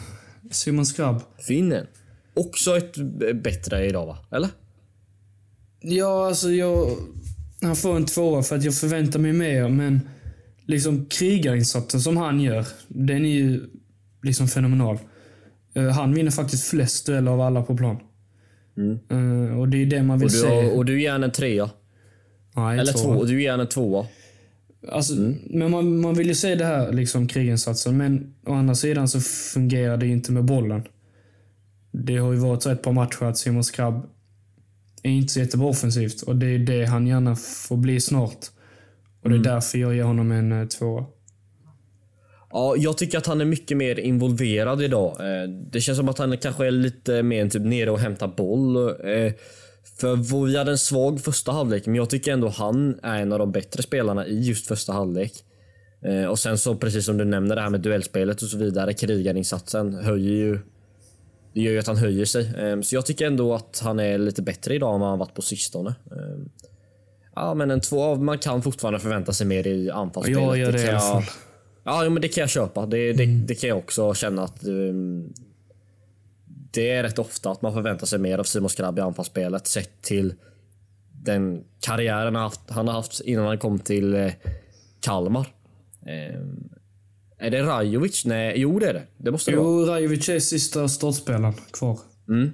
Simon 0.50 0.86
Skrabb. 0.86 1.22
Finnen. 1.38 1.86
Också 2.34 2.76
ett 2.76 2.96
bättre 3.42 3.86
idag 3.86 4.06
va? 4.06 4.18
Eller? 4.30 4.48
Ja, 5.80 6.26
alltså 6.26 6.50
jag... 6.50 6.96
Han 7.62 7.76
får 7.76 7.96
en 7.96 8.06
tvåa 8.06 8.42
för 8.42 8.56
att 8.56 8.64
jag 8.64 8.74
förväntar 8.74 9.18
mig 9.18 9.32
mer, 9.32 9.68
men 9.68 10.00
liksom 10.66 11.06
krigarinsatsen 11.06 12.00
som 12.00 12.16
han 12.16 12.40
gör, 12.40 12.66
den 12.88 13.24
är 13.24 13.34
ju 13.34 13.68
liksom 14.22 14.48
fenomenal. 14.48 14.98
Uh, 15.76 15.88
han 15.88 16.14
vinner 16.14 16.30
faktiskt 16.30 16.68
flest 16.68 17.06
dueller 17.06 17.30
av 17.30 17.40
alla 17.40 17.62
på 17.62 17.76
plan. 17.76 17.96
Mm. 18.76 18.98
Uh, 19.12 19.60
och 19.60 19.68
det 19.68 19.82
är 19.82 19.86
det 19.86 20.02
man 20.02 20.18
vill 20.18 20.26
och 20.26 20.32
du, 20.32 20.38
se. 20.38 20.70
Och 20.70 20.84
du 20.84 21.02
ger 21.02 21.24
en 21.24 21.32
trea. 21.32 21.70
Nej, 22.56 22.78
Eller 22.78 22.92
två. 22.92 23.24
Du 23.24 23.42
ger 23.42 23.58
en 23.58 23.68
tvåa. 23.68 24.06
Alltså, 24.86 25.12
mm. 25.12 25.38
Men 25.50 25.70
man, 25.70 26.00
man 26.00 26.14
vill 26.14 26.26
ju 26.26 26.34
se 26.34 26.54
det 26.54 26.64
här 26.64 26.92
liksom 26.92 27.28
kriginsatsen, 27.28 27.96
men 27.96 28.34
å 28.46 28.52
andra 28.52 28.74
sidan 28.74 29.08
så 29.08 29.20
fungerar 29.20 29.96
det 29.96 30.06
inte 30.06 30.32
med 30.32 30.44
bollen. 30.44 30.82
Det 31.92 32.16
har 32.16 32.32
ju 32.32 32.38
varit 32.38 32.62
så 32.62 32.70
ett 32.70 32.82
par 32.82 32.92
matcher 32.92 33.24
att 33.24 33.38
Simon 33.38 33.64
Skrabb 33.64 34.10
är 35.02 35.10
inte 35.10 35.32
så 35.32 35.40
jättebra 35.40 35.66
offensivt 35.68 36.22
och 36.22 36.36
det 36.36 36.46
är 36.46 36.58
det 36.58 36.84
han 36.84 37.06
gärna 37.06 37.36
får 37.36 37.76
bli 37.76 38.00
snart. 38.00 38.46
Och 39.22 39.28
det 39.28 39.34
är 39.34 39.40
mm. 39.40 39.52
därför 39.52 39.78
jag 39.78 39.94
ger 39.94 40.02
honom 40.02 40.32
en 40.32 40.52
eh, 40.52 40.66
tvåa. 40.66 41.06
Ja, 42.50 42.74
jag 42.76 42.98
tycker 42.98 43.18
att 43.18 43.26
han 43.26 43.40
är 43.40 43.44
mycket 43.44 43.76
mer 43.76 44.00
involverad 44.00 44.82
idag. 44.82 45.10
Eh, 45.20 45.48
det 45.48 45.80
känns 45.80 45.98
som 45.98 46.08
att 46.08 46.18
han 46.18 46.38
kanske 46.38 46.66
är 46.66 46.70
lite 46.70 47.22
mer 47.22 47.48
typ 47.48 47.62
nere 47.62 47.90
och 47.90 47.98
hämtar 47.98 48.28
boll. 48.36 48.76
För 50.00 50.44
vi 50.46 50.56
hade 50.56 50.70
en 50.70 50.78
svag 50.78 51.20
första 51.20 51.52
halvlek, 51.52 51.86
men 51.86 51.94
jag 51.94 52.10
tycker 52.10 52.32
ändå 52.32 52.48
han 52.48 53.00
är 53.02 53.22
en 53.22 53.32
av 53.32 53.38
de 53.38 53.52
bättre 53.52 53.82
spelarna 53.82 54.26
i 54.26 54.40
just 54.40 54.66
första 54.66 54.92
halvlek. 54.92 55.32
Eh, 56.04 56.24
och 56.24 56.38
sen 56.38 56.58
så 56.58 56.76
precis 56.76 57.04
som 57.04 57.16
du 57.16 57.24
nämner 57.24 57.56
det 57.56 57.62
här 57.62 57.70
med 57.70 57.80
duellspelet 57.80 58.42
och 58.42 58.48
så 58.48 58.58
vidare, 58.58 58.94
krigarinsatsen 58.94 59.94
höjer 59.94 60.32
ju 60.32 60.58
det 61.54 61.60
gör 61.60 61.72
ju 61.72 61.78
att 61.78 61.86
han 61.86 61.96
höjer 61.96 62.24
sig. 62.24 62.54
Eh, 62.58 62.80
så 62.80 62.94
jag 62.94 63.06
tycker 63.06 63.26
ändå 63.26 63.54
att 63.54 63.80
han 63.84 64.00
är 64.00 64.18
lite 64.18 64.42
bättre 64.42 64.74
idag 64.74 64.94
än 64.94 65.00
vad 65.00 65.08
han 65.08 65.18
varit 65.18 65.34
på 65.34 65.42
sistone. 65.42 65.94
Eh, 66.10 66.46
ja, 67.34 67.54
men 67.54 67.70
en 67.70 67.80
två 67.80 68.02
av 68.02 68.22
man 68.22 68.38
kan 68.38 68.62
fortfarande 68.62 69.00
förvänta 69.00 69.32
sig 69.32 69.46
mer 69.46 69.66
i 69.66 69.90
anfallsspelet. 69.90 70.42
Jag 70.42 70.58
gör 70.58 70.72
det, 70.72 70.78
det 70.78 70.84
i 70.84 70.88
alla 70.88 71.00
fall. 71.00 71.22
Ja, 71.84 72.10
men 72.10 72.22
det 72.22 72.28
kan 72.28 72.40
jag 72.40 72.50
köpa. 72.50 72.86
Det, 72.86 73.12
det, 73.12 73.24
mm. 73.24 73.46
det 73.46 73.54
kan 73.54 73.68
jag 73.68 73.78
också 73.78 74.14
känna 74.14 74.42
att 74.44 74.64
um, 74.64 75.34
det 76.70 76.90
är 76.90 77.02
rätt 77.02 77.18
ofta 77.18 77.50
att 77.50 77.62
man 77.62 77.72
förväntar 77.72 78.06
sig 78.06 78.18
mer 78.18 78.38
av 78.38 78.44
Simon 78.44 78.70
Skrabb 78.70 78.98
i 78.98 79.00
anfallsspelet 79.00 79.66
sett 79.66 80.02
till 80.02 80.34
den 81.24 81.64
karriären 81.80 82.36
han 82.68 82.88
har 82.88 82.94
haft 82.94 83.20
innan 83.20 83.46
han 83.46 83.58
kom 83.58 83.78
till 83.78 84.14
eh, 84.14 84.32
Kalmar. 85.00 85.46
Eh, 86.06 86.40
är 87.38 87.50
det 87.50 87.62
Rajovic? 87.62 88.24
Nej, 88.24 88.52
jo 88.56 88.78
det 88.78 88.86
är 88.86 88.94
det. 88.94 89.06
Det 89.16 89.30
måste 89.30 89.50
det 89.50 89.54
jo, 89.54 89.62
vara. 89.62 89.90
Rajovic 89.90 90.28
är 90.28 90.40
sista 90.40 90.88
startspelaren 90.88 91.54
kvar. 91.70 91.98
Mm. 92.28 92.52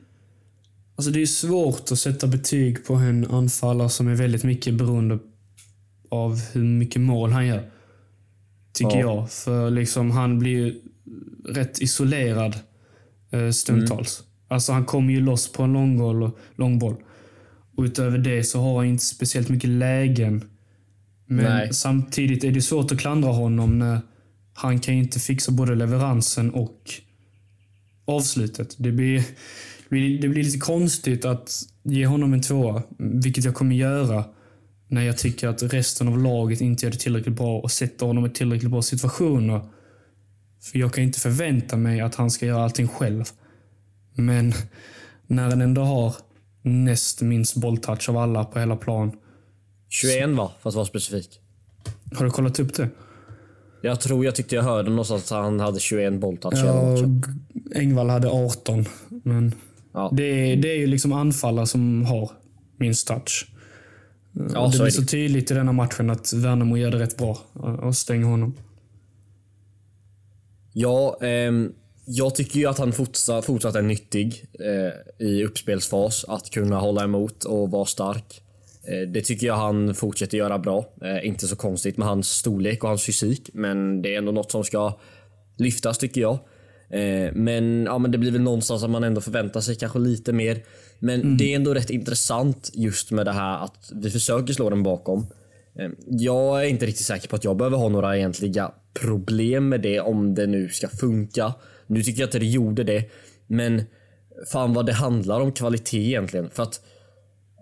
Alltså 0.96 1.10
det 1.10 1.22
är 1.22 1.26
svårt 1.26 1.92
att 1.92 1.98
sätta 1.98 2.26
betyg 2.26 2.86
på 2.86 2.94
en 2.94 3.30
anfallare 3.30 3.88
som 3.88 4.08
är 4.08 4.14
väldigt 4.14 4.44
mycket 4.44 4.74
beroende 4.74 5.18
av 6.08 6.40
hur 6.52 6.64
mycket 6.64 7.00
mål 7.00 7.30
han 7.30 7.46
gör. 7.46 7.70
Tycker 8.72 8.98
ja. 8.98 9.00
jag. 9.00 9.30
För 9.30 9.70
liksom 9.70 10.10
han 10.10 10.38
blir 10.38 10.74
rätt 11.44 11.82
isolerad 11.82 12.56
stundtals. 13.50 14.20
Mm. 14.20 14.30
Alltså 14.48 14.72
han 14.72 14.84
kommer 14.84 15.12
ju 15.12 15.20
loss 15.20 15.52
på 15.52 15.62
en 15.62 15.72
långboll 15.72 16.22
och, 16.22 16.38
långboll. 16.56 16.96
Och 17.76 17.82
utöver 17.82 18.18
det 18.18 18.44
så 18.44 18.60
har 18.60 18.76
han 18.76 18.86
inte 18.86 19.04
speciellt 19.04 19.48
mycket 19.48 19.70
lägen. 19.70 20.44
Men 21.26 21.44
Nej. 21.44 21.74
samtidigt 21.74 22.44
är 22.44 22.50
det 22.50 22.62
svårt 22.62 22.92
att 22.92 22.98
klandra 22.98 23.30
honom 23.30 23.78
när 23.78 24.00
han 24.54 24.80
kan 24.80 24.94
inte 24.94 25.20
fixa 25.20 25.52
både 25.52 25.74
leveransen 25.74 26.50
och 26.50 26.90
avslutet. 28.04 28.74
Det 28.78 28.92
blir, 28.92 29.24
det 30.20 30.28
blir 30.28 30.44
lite 30.44 30.58
konstigt 30.58 31.24
att 31.24 31.62
ge 31.82 32.06
honom 32.06 32.32
en 32.32 32.42
tvåa, 32.42 32.82
vilket 32.98 33.44
jag 33.44 33.54
kommer 33.54 33.76
göra 33.76 34.24
när 34.88 35.02
jag 35.02 35.18
tycker 35.18 35.48
att 35.48 35.62
resten 35.62 36.08
av 36.08 36.22
laget 36.22 36.60
inte 36.60 36.86
gör 36.86 36.90
det 36.90 36.98
tillräckligt 36.98 37.36
bra 37.36 37.58
och 37.58 37.70
sätter 37.70 38.06
honom 38.06 38.26
i 38.26 38.30
tillräckligt 38.30 38.70
bra 38.70 38.82
situationer. 38.82 39.60
För 40.64 40.78
jag 40.78 40.92
kan 40.92 41.04
inte 41.04 41.20
förvänta 41.20 41.76
mig 41.76 42.00
att 42.00 42.14
han 42.14 42.30
ska 42.30 42.46
göra 42.46 42.64
allting 42.64 42.88
själv. 42.88 43.24
Men 44.14 44.52
när 45.26 45.42
han 45.50 45.60
ändå 45.60 45.82
har 45.82 46.14
näst 46.62 47.22
minst 47.22 47.56
bolltouch 47.56 48.08
av 48.08 48.16
alla 48.16 48.44
på 48.44 48.58
hela 48.58 48.76
plan. 48.76 49.12
21 49.88 50.30
va, 50.30 50.52
för 50.60 50.68
att 50.68 50.74
vara 50.74 50.86
specifik. 50.86 51.40
Har 52.14 52.24
du 52.24 52.30
kollat 52.30 52.60
upp 52.60 52.74
det? 52.74 52.88
Jag 53.82 54.00
tror 54.00 54.24
jag 54.24 54.34
tyckte 54.34 54.54
jag 54.54 54.62
hörde 54.62 54.90
någonstans 54.90 55.32
att 55.32 55.38
han 55.38 55.60
hade 55.60 55.80
21 55.80 56.20
bolltouch. 56.20 56.54
Ja, 56.54 56.96
Engvall 57.74 58.10
hade 58.10 58.28
18. 58.28 58.84
Men 59.08 59.54
ja. 59.92 60.10
det, 60.16 60.22
är, 60.22 60.56
det 60.56 60.68
är 60.68 60.76
ju 60.76 60.86
liksom 60.86 61.12
anfallare 61.12 61.66
som 61.66 62.04
har 62.04 62.30
minst 62.78 63.08
touch. 63.08 63.50
Ja, 64.54 64.70
det 64.72 64.78
blir 64.78 64.90
så 64.90 65.04
tydligt 65.04 65.50
i 65.50 65.54
denna 65.54 65.72
matchen 65.72 66.10
att 66.10 66.32
Värnamo 66.32 66.76
gör 66.76 66.90
det 66.90 66.98
rätt 66.98 67.16
bra 67.16 67.38
och 67.82 67.96
stänger 67.96 68.26
honom. 68.26 68.54
Ja, 70.76 71.18
ehm, 71.20 71.72
jag 72.06 72.34
tycker 72.34 72.60
ju 72.60 72.66
att 72.66 72.78
han 72.78 72.92
fortsatt, 72.92 73.44
fortsatt 73.44 73.74
är 73.74 73.82
nyttig 73.82 74.46
eh, 74.60 75.26
i 75.26 75.44
uppspelsfas. 75.44 76.24
Att 76.28 76.50
kunna 76.50 76.78
hålla 76.78 77.04
emot 77.04 77.44
och 77.44 77.70
vara 77.70 77.84
stark. 77.84 78.42
Eh, 78.88 79.08
det 79.08 79.20
tycker 79.20 79.46
jag 79.46 79.56
han 79.56 79.94
fortsätter 79.94 80.38
göra 80.38 80.58
bra. 80.58 80.84
Eh, 81.02 81.26
inte 81.26 81.46
så 81.46 81.56
konstigt 81.56 81.96
med 81.96 82.08
hans 82.08 82.30
storlek 82.30 82.82
och 82.82 82.88
hans 82.88 83.04
fysik, 83.04 83.50
men 83.52 84.02
det 84.02 84.14
är 84.14 84.18
ändå 84.18 84.32
något 84.32 84.50
som 84.50 84.64
ska 84.64 84.98
lyftas 85.56 85.98
tycker 85.98 86.20
jag. 86.20 86.38
Eh, 86.90 87.32
men, 87.32 87.84
ja, 87.84 87.98
men 87.98 88.10
det 88.10 88.18
blir 88.18 88.30
väl 88.30 88.40
någonstans 88.40 88.84
att 88.84 88.90
man 88.90 89.04
ändå 89.04 89.20
förväntar 89.20 89.60
sig 89.60 89.76
kanske 89.76 89.98
lite 89.98 90.32
mer. 90.32 90.64
Men 90.98 91.22
mm. 91.22 91.36
det 91.36 91.52
är 91.52 91.56
ändå 91.56 91.74
rätt 91.74 91.90
intressant 91.90 92.70
just 92.74 93.10
med 93.10 93.26
det 93.26 93.32
här 93.32 93.64
att 93.64 93.90
vi 93.92 94.10
försöker 94.10 94.52
slå 94.52 94.70
den 94.70 94.82
bakom. 94.82 95.26
Eh, 95.78 95.90
jag 96.06 96.64
är 96.64 96.68
inte 96.68 96.86
riktigt 96.86 97.06
säker 97.06 97.28
på 97.28 97.36
att 97.36 97.44
jag 97.44 97.56
behöver 97.56 97.76
ha 97.76 97.88
några 97.88 98.16
egentliga 98.16 98.72
problem 99.00 99.68
med 99.68 99.80
det 99.80 100.00
om 100.00 100.34
det 100.34 100.46
nu 100.46 100.68
ska 100.68 100.88
funka. 100.88 101.54
Nu 101.86 102.02
tycker 102.02 102.20
jag 102.20 102.26
att 102.26 102.32
det 102.32 102.46
gjorde 102.46 102.84
det, 102.84 103.04
men 103.46 103.82
fan 104.52 104.74
vad 104.74 104.86
det 104.86 104.92
handlar 104.92 105.40
om 105.40 105.52
kvalitet 105.52 106.06
egentligen. 106.06 106.50
För 106.50 106.62
att, 106.62 106.80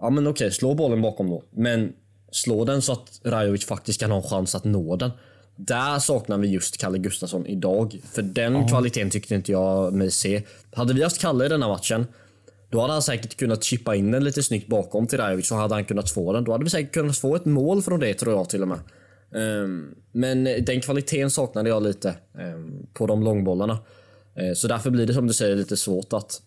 ja 0.00 0.10
men 0.10 0.26
okej, 0.26 0.50
slå 0.50 0.74
bollen 0.74 1.02
bakom 1.02 1.30
då. 1.30 1.42
Men 1.50 1.92
slå 2.32 2.64
den 2.64 2.82
så 2.82 2.92
att 2.92 3.20
Rajovic 3.24 3.66
faktiskt 3.66 4.00
kan 4.00 4.10
ha 4.10 4.18
en 4.18 4.28
chans 4.28 4.54
att 4.54 4.64
nå 4.64 4.96
den. 4.96 5.10
Där 5.56 5.98
saknar 5.98 6.38
vi 6.38 6.48
just 6.48 6.78
Kalle 6.78 6.98
Gustafsson 6.98 7.46
idag. 7.46 8.00
För 8.12 8.22
den 8.22 8.56
mm. 8.56 8.68
kvaliteten 8.68 9.10
tyckte 9.10 9.34
inte 9.34 9.52
jag 9.52 9.92
mig 9.92 10.10
se. 10.10 10.42
Hade 10.72 10.94
vi 10.94 11.02
haft 11.02 11.20
Kalle 11.20 11.46
i 11.46 11.48
denna 11.48 11.68
matchen, 11.68 12.06
då 12.70 12.80
hade 12.80 12.92
han 12.92 13.02
säkert 13.02 13.36
kunnat 13.36 13.64
chippa 13.64 13.94
in 13.94 14.10
den 14.10 14.24
lite 14.24 14.42
snyggt 14.42 14.68
bakom 14.68 15.06
till 15.06 15.18
Rajovic 15.18 15.48
så 15.48 15.54
hade 15.54 15.74
han 15.74 15.84
kunnat 15.84 16.10
få 16.10 16.32
den. 16.32 16.44
Då 16.44 16.52
hade 16.52 16.64
vi 16.64 16.70
säkert 16.70 16.94
kunnat 16.94 17.18
få 17.18 17.36
ett 17.36 17.44
mål 17.44 17.82
från 17.82 18.00
det 18.00 18.14
tror 18.14 18.34
jag 18.34 18.48
till 18.48 18.62
och 18.62 18.68
med. 18.68 18.78
Ehm, 19.34 19.94
men 20.12 20.44
den 20.44 20.80
kvaliteten 20.80 21.30
saknade 21.30 21.68
jag 21.68 21.82
lite 21.82 22.14
ehm, 22.38 22.86
på 22.92 23.06
de 23.06 23.22
långbollarna. 23.22 23.78
Eh, 24.34 24.52
så 24.54 24.68
därför 24.68 24.90
blir 24.90 25.06
det 25.06 25.14
som 25.14 25.26
du 25.26 25.32
säger 25.32 25.56
lite 25.56 25.76
svårt 25.76 26.12
att 26.12 26.42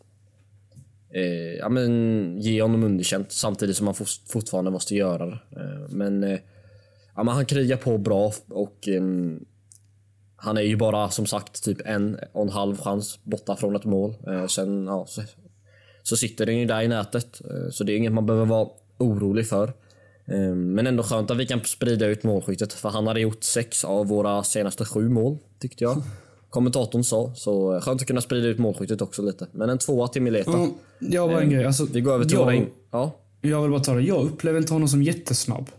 eh, 1.13 1.53
ja, 1.59 1.69
men, 1.69 2.38
ge 2.41 2.61
honom 2.61 2.83
underkänt 2.83 3.31
samtidigt 3.31 3.77
som 3.77 3.86
man 3.86 3.95
fortfarande 4.27 4.71
måste 4.71 4.95
göra 4.95 5.25
det. 5.25 5.39
Ehm, 5.59 5.83
men, 5.89 6.23
eh, 6.23 6.39
ja, 7.15 7.23
men 7.23 7.33
han 7.33 7.45
krigar 7.45 7.77
på 7.77 7.97
bra 7.97 8.33
och 8.49 8.88
han 10.36 10.57
är 10.57 10.61
ju 10.61 10.75
bara 10.75 11.09
som 11.09 11.25
sagt 11.25 11.63
typ 11.63 11.77
en 11.86 12.19
och 12.31 12.43
en 12.43 12.49
halv 12.49 12.77
chans 12.77 13.19
borta 13.23 13.55
från 13.55 13.75
ett 13.75 13.86
mål. 13.86 14.15
sen 14.49 14.86
ja, 14.88 15.05
så, 15.07 15.21
så 16.03 16.17
sitter 16.17 16.45
den 16.45 16.57
ju 16.57 16.65
där 16.65 16.81
i 16.81 16.88
nätet. 16.88 17.41
så 17.71 17.83
det 17.83 17.93
är 17.93 17.97
inget 17.97 18.13
man 18.13 18.25
behöver 18.25 18.45
vara 18.45 18.69
orolig 18.97 19.47
för. 19.47 19.73
Ehm, 20.28 20.73
men 20.73 20.88
ändå 20.88 21.03
skönt 21.03 21.32
att 21.32 21.38
vi 21.38 21.47
kan 21.47 21.63
sprida 21.63 22.05
ut 22.05 22.23
målskyttet 22.23 22.73
för 22.73 22.89
han 22.89 23.07
hade 23.07 23.19
gjort 23.19 23.43
sex 23.43 23.86
av 23.86 24.07
våra 24.07 24.43
senaste 24.43 24.86
sju 24.86 25.09
mål 25.09 25.38
tyckte 25.59 25.84
jag. 25.84 26.01
kommentatorn 26.49 27.03
sa. 27.03 27.34
Så 27.36 27.82
skönt 27.82 28.01
att 28.01 28.07
kunna 28.07 28.21
sprida 28.21 28.47
ut 28.47 28.59
målskyttet 28.59 29.01
också 29.01 29.21
lite. 29.21 29.47
Men 29.51 29.69
en 29.69 29.78
tvåa 29.78 30.07
till 30.07 30.21
Mileta. 30.21 30.51
Ja, 30.51 30.69
jag 30.99 31.30
bara 31.30 31.41
en 31.41 31.49
grej. 31.49 31.65
Alltså, 31.65 31.88
Vi 31.93 32.01
går 32.01 32.13
över 32.13 32.26
till 32.26 32.34
jag, 32.34 32.45
våra 32.45 32.55
in... 32.55 32.69
Ja. 32.91 33.19
Jag 33.41 33.61
vill 33.61 33.71
bara 33.71 33.84
ta 33.84 33.93
det. 33.93 34.01
Jag 34.01 34.26
upplever 34.26 34.59
inte 34.59 34.73
honom 34.73 34.88
som 34.88 35.03
jättesnabb. 35.03 35.69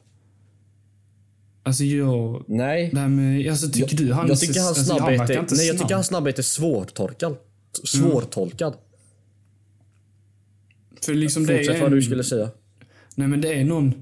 Alltså 1.62 1.84
jag... 1.84 2.44
Nej. 2.46 2.90
Det 2.92 3.00
här 3.00 3.08
med, 3.08 3.50
alltså, 3.50 3.68
tycker 3.68 3.96
du 3.96 4.12
han 4.12 4.28
jag 4.28 4.40
tycker 4.40 4.60
hans 4.60 4.78
alltså, 4.78 4.96
snabbhet 4.96 5.30
är, 5.30 5.56
nej, 5.56 5.66
jag 5.66 5.78
tycker 5.78 5.94
hans 5.94 6.06
snabbhet 6.06 6.38
är 6.38 6.42
svårtolkad. 6.42 7.36
Svårtolkad. 7.84 8.74
För 11.02 11.14
liksom 11.14 11.46
det 11.46 11.56
Fortsätt 11.56 11.76
är 11.76 11.80
vad 11.80 11.92
en, 11.92 11.96
du 11.96 12.02
skulle 12.02 12.24
säga. 12.24 12.50
Nej 13.14 13.28
men 13.28 13.40
det 13.40 13.54
är 13.54 13.64
någon... 13.64 13.94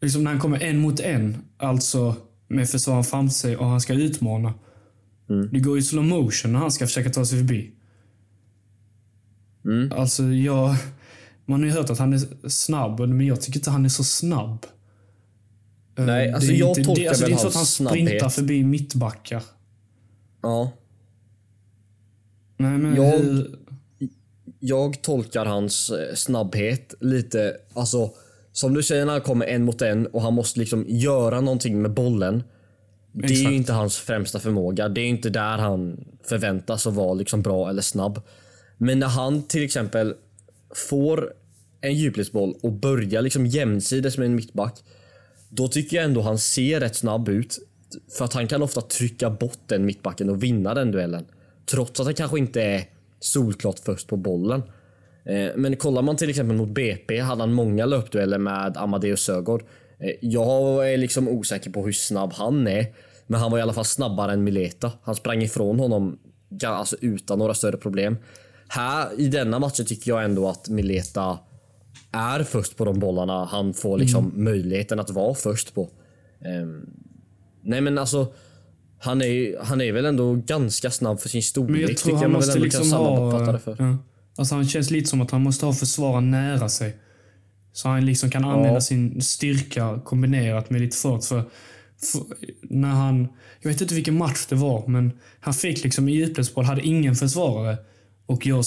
Liksom 0.00 0.24
när 0.24 0.30
han 0.30 0.40
kommer 0.40 0.62
en 0.62 0.78
mot 0.78 1.00
en, 1.00 1.36
alltså 1.56 2.16
med 2.48 2.68
försvararen 2.70 3.04
framför 3.04 3.34
sig 3.34 3.56
och 3.56 3.66
han 3.66 3.80
ska 3.80 3.92
utmana. 3.94 4.54
Mm. 5.30 5.48
Det 5.52 5.60
går 5.60 5.78
i 5.78 5.82
slow 5.82 6.04
motion 6.04 6.52
när 6.52 6.58
han 6.58 6.72
ska 6.72 6.86
försöka 6.86 7.10
ta 7.10 7.24
sig 7.24 7.38
förbi. 7.38 7.70
Mm. 9.64 9.92
Alltså 9.92 10.22
jag... 10.22 10.76
Man 11.46 11.60
har 11.60 11.66
ju 11.66 11.72
hört 11.72 11.90
att 11.90 11.98
han 11.98 12.12
är 12.12 12.48
snabb, 12.48 13.00
men 13.00 13.26
jag 13.26 13.40
tycker 13.40 13.58
inte 13.58 13.70
han 13.70 13.84
är 13.84 13.88
så 13.88 14.04
snabb. 14.04 14.66
Eh, 15.98 16.04
Nej, 16.04 16.32
alltså 16.32 16.52
jag 16.52 16.68
inte, 16.68 16.84
tolkar 16.84 17.02
det, 17.02 17.08
alltså, 17.08 17.22
väl 17.24 17.30
det 17.30 17.32
är 17.32 17.32
inte 17.32 17.42
så 17.42 17.48
att 17.48 17.54
han 17.54 17.66
sprintar 17.66 18.10
snabbhet. 18.18 18.34
förbi 18.34 18.64
mittbackar. 18.64 19.42
Ja. 20.42 20.72
Nej, 22.56 22.78
men 22.78 22.94
Jag- 22.96 23.18
hur, 23.18 23.56
Jag 24.62 25.02
tolkar 25.02 25.46
hans 25.46 25.90
eh, 25.90 26.14
snabbhet 26.14 26.94
lite, 27.00 27.56
alltså 27.74 28.10
som 28.52 28.74
du 28.74 28.82
säger 28.82 29.04
när 29.04 29.12
han 29.12 29.20
kommer 29.20 29.46
en 29.46 29.64
mot 29.64 29.82
en 29.82 30.06
och 30.06 30.22
han 30.22 30.34
måste 30.34 30.60
liksom 30.60 30.84
göra 30.88 31.40
någonting 31.40 31.82
med 31.82 31.90
bollen. 31.90 32.42
Det 33.12 33.26
är 33.26 33.50
ju 33.50 33.56
inte 33.56 33.72
hans 33.72 33.96
främsta 33.96 34.38
förmåga. 34.38 34.88
Det 34.88 35.00
är 35.00 35.06
inte 35.06 35.30
där 35.30 35.58
han 35.58 36.04
förväntas 36.24 36.86
att 36.86 36.94
vara 36.94 37.14
liksom 37.14 37.42
bra 37.42 37.70
eller 37.70 37.82
snabb. 37.82 38.20
Men 38.78 38.98
när 38.98 39.06
han 39.06 39.42
till 39.42 39.64
exempel 39.64 40.14
får 40.74 41.32
en 41.80 41.94
djupledsboll 41.94 42.54
och 42.62 42.72
börjar 42.72 43.22
liksom 43.22 43.46
jämsides 43.46 44.18
med 44.18 44.26
en 44.26 44.34
mittback. 44.34 44.84
Då 45.48 45.68
tycker 45.68 45.96
jag 45.96 46.04
ändå 46.04 46.20
han 46.20 46.38
ser 46.38 46.80
rätt 46.80 46.96
snabb 46.96 47.28
ut. 47.28 47.58
För 48.18 48.24
att 48.24 48.32
han 48.32 48.48
kan 48.48 48.62
ofta 48.62 48.80
trycka 48.80 49.30
bort 49.30 49.58
den 49.66 49.86
mittbacken 49.86 50.30
och 50.30 50.42
vinna 50.42 50.74
den 50.74 50.90
duellen. 50.90 51.24
Trots 51.66 52.00
att 52.00 52.06
han 52.06 52.14
kanske 52.14 52.38
inte 52.38 52.62
är 52.62 52.84
solklart 53.20 53.78
först 53.78 54.08
på 54.08 54.16
bollen. 54.16 54.62
Eh, 55.24 55.48
Men 55.56 55.76
kollar 55.76 56.02
man 56.02 56.16
till 56.16 56.30
exempel 56.30 56.56
mot 56.56 56.68
BP 56.68 57.20
hade 57.20 57.42
han 57.42 57.52
många 57.52 57.86
löpdueller 57.86 58.38
med 58.38 58.76
Amadeus 58.76 59.20
Sögaard. 59.20 59.62
Eh, 59.98 60.10
Jag 60.20 60.92
är 60.92 60.96
liksom 60.96 61.28
osäker 61.28 61.70
på 61.70 61.84
hur 61.84 61.92
snabb 61.92 62.32
han 62.32 62.66
är. 62.66 62.86
Men 63.26 63.40
han 63.40 63.50
var 63.50 63.58
i 63.58 63.62
alla 63.62 63.72
fall 63.72 63.84
snabbare 63.84 64.32
än 64.32 64.44
Mileta. 64.44 64.92
Han 65.02 65.14
sprang 65.14 65.42
ifrån 65.42 65.78
honom 65.80 66.18
alltså 66.66 66.96
utan 67.00 67.38
några 67.38 67.54
större 67.54 67.76
problem. 67.76 68.16
Här 68.68 69.08
i 69.20 69.28
denna 69.28 69.58
matchen 69.58 69.86
tycker 69.86 70.10
jag 70.10 70.24
ändå 70.24 70.48
att 70.48 70.68
Mileta 70.68 71.38
är 72.12 72.42
först 72.42 72.76
på 72.76 72.84
de 72.84 72.98
bollarna 72.98 73.44
han 73.44 73.74
får 73.74 73.98
liksom 73.98 74.32
möjligheten 74.34 75.00
att 75.00 75.10
vara 75.10 75.34
först 75.34 75.74
på. 75.74 75.88
Ehm, 76.44 76.86
nej 77.62 77.80
men 77.80 77.98
alltså 77.98 78.32
han 78.98 79.22
är, 79.22 79.64
han 79.64 79.80
är 79.80 79.92
väl 79.92 80.04
ändå 80.04 80.34
ganska 80.34 80.90
snabb 80.90 81.20
för 81.20 81.28
sin 81.28 81.42
storlek. 81.42 81.70
men 81.70 81.80
jag 81.80 81.96
tror 81.96 82.16
han 82.16 82.32
måste 82.32 82.58
liksom 82.58 82.92
ha... 82.92 83.52
det 83.52 83.58
för. 83.58 83.76
Ja. 83.78 83.96
Alltså 84.40 84.54
han 84.54 84.68
känns 84.68 84.90
lite 84.90 85.08
som 85.08 85.20
att 85.20 85.30
han 85.30 85.42
måste 85.42 85.66
ha 85.66 85.72
försvararen 85.72 86.30
nära 86.30 86.68
sig. 86.68 86.96
Så 87.72 87.88
han 87.88 88.06
liksom 88.06 88.30
kan 88.30 88.44
använda 88.44 88.80
sin 88.80 89.22
styrka 89.22 90.00
kombinerat 90.04 90.70
med 90.70 90.80
lite 90.80 90.96
fart. 90.96 91.24
För, 91.24 91.42
för 92.02 92.22
när 92.62 92.88
han... 92.88 93.28
Jag 93.60 93.70
vet 93.70 93.80
inte 93.80 93.94
vilken 93.94 94.18
match 94.18 94.46
det 94.48 94.54
var, 94.54 94.86
men 94.86 95.12
han 95.40 95.54
fick 95.54 95.84
liksom 95.84 96.08
i 96.08 96.12
djupledsboll, 96.12 96.64
hade 96.64 96.82
ingen 96.82 97.16
försvarare. 97.16 97.76
Och 98.26 98.46
jag 98.46 98.64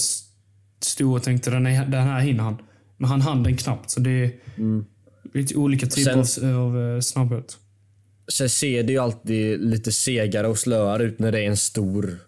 stod 0.80 1.16
och 1.16 1.22
tänkte 1.22 1.50
den, 1.50 1.66
är, 1.66 1.86
den 1.86 2.06
här 2.06 2.20
hinner 2.20 2.44
han. 2.44 2.56
Men 2.96 3.10
han 3.10 3.20
hann 3.20 3.42
den 3.42 3.56
knappt. 3.56 3.90
Så 3.90 4.00
det 4.00 4.10
är 4.10 4.32
lite 5.34 5.54
olika 5.54 5.86
typer 5.86 6.22
Sen- 6.22 6.54
av, 6.54 6.76
av 6.76 6.94
eh, 6.94 7.00
snabbhet. 7.00 7.56
Sen 8.32 8.50
ser 8.50 8.82
det 8.82 8.92
ju 8.92 8.98
alltid 8.98 9.60
lite 9.60 9.92
segare 9.92 10.48
och 10.48 10.58
slöare 10.58 11.02
ut 11.04 11.18
när 11.18 11.32
det 11.32 11.40
är 11.40 11.46
en 11.46 11.56
stor 11.56 12.18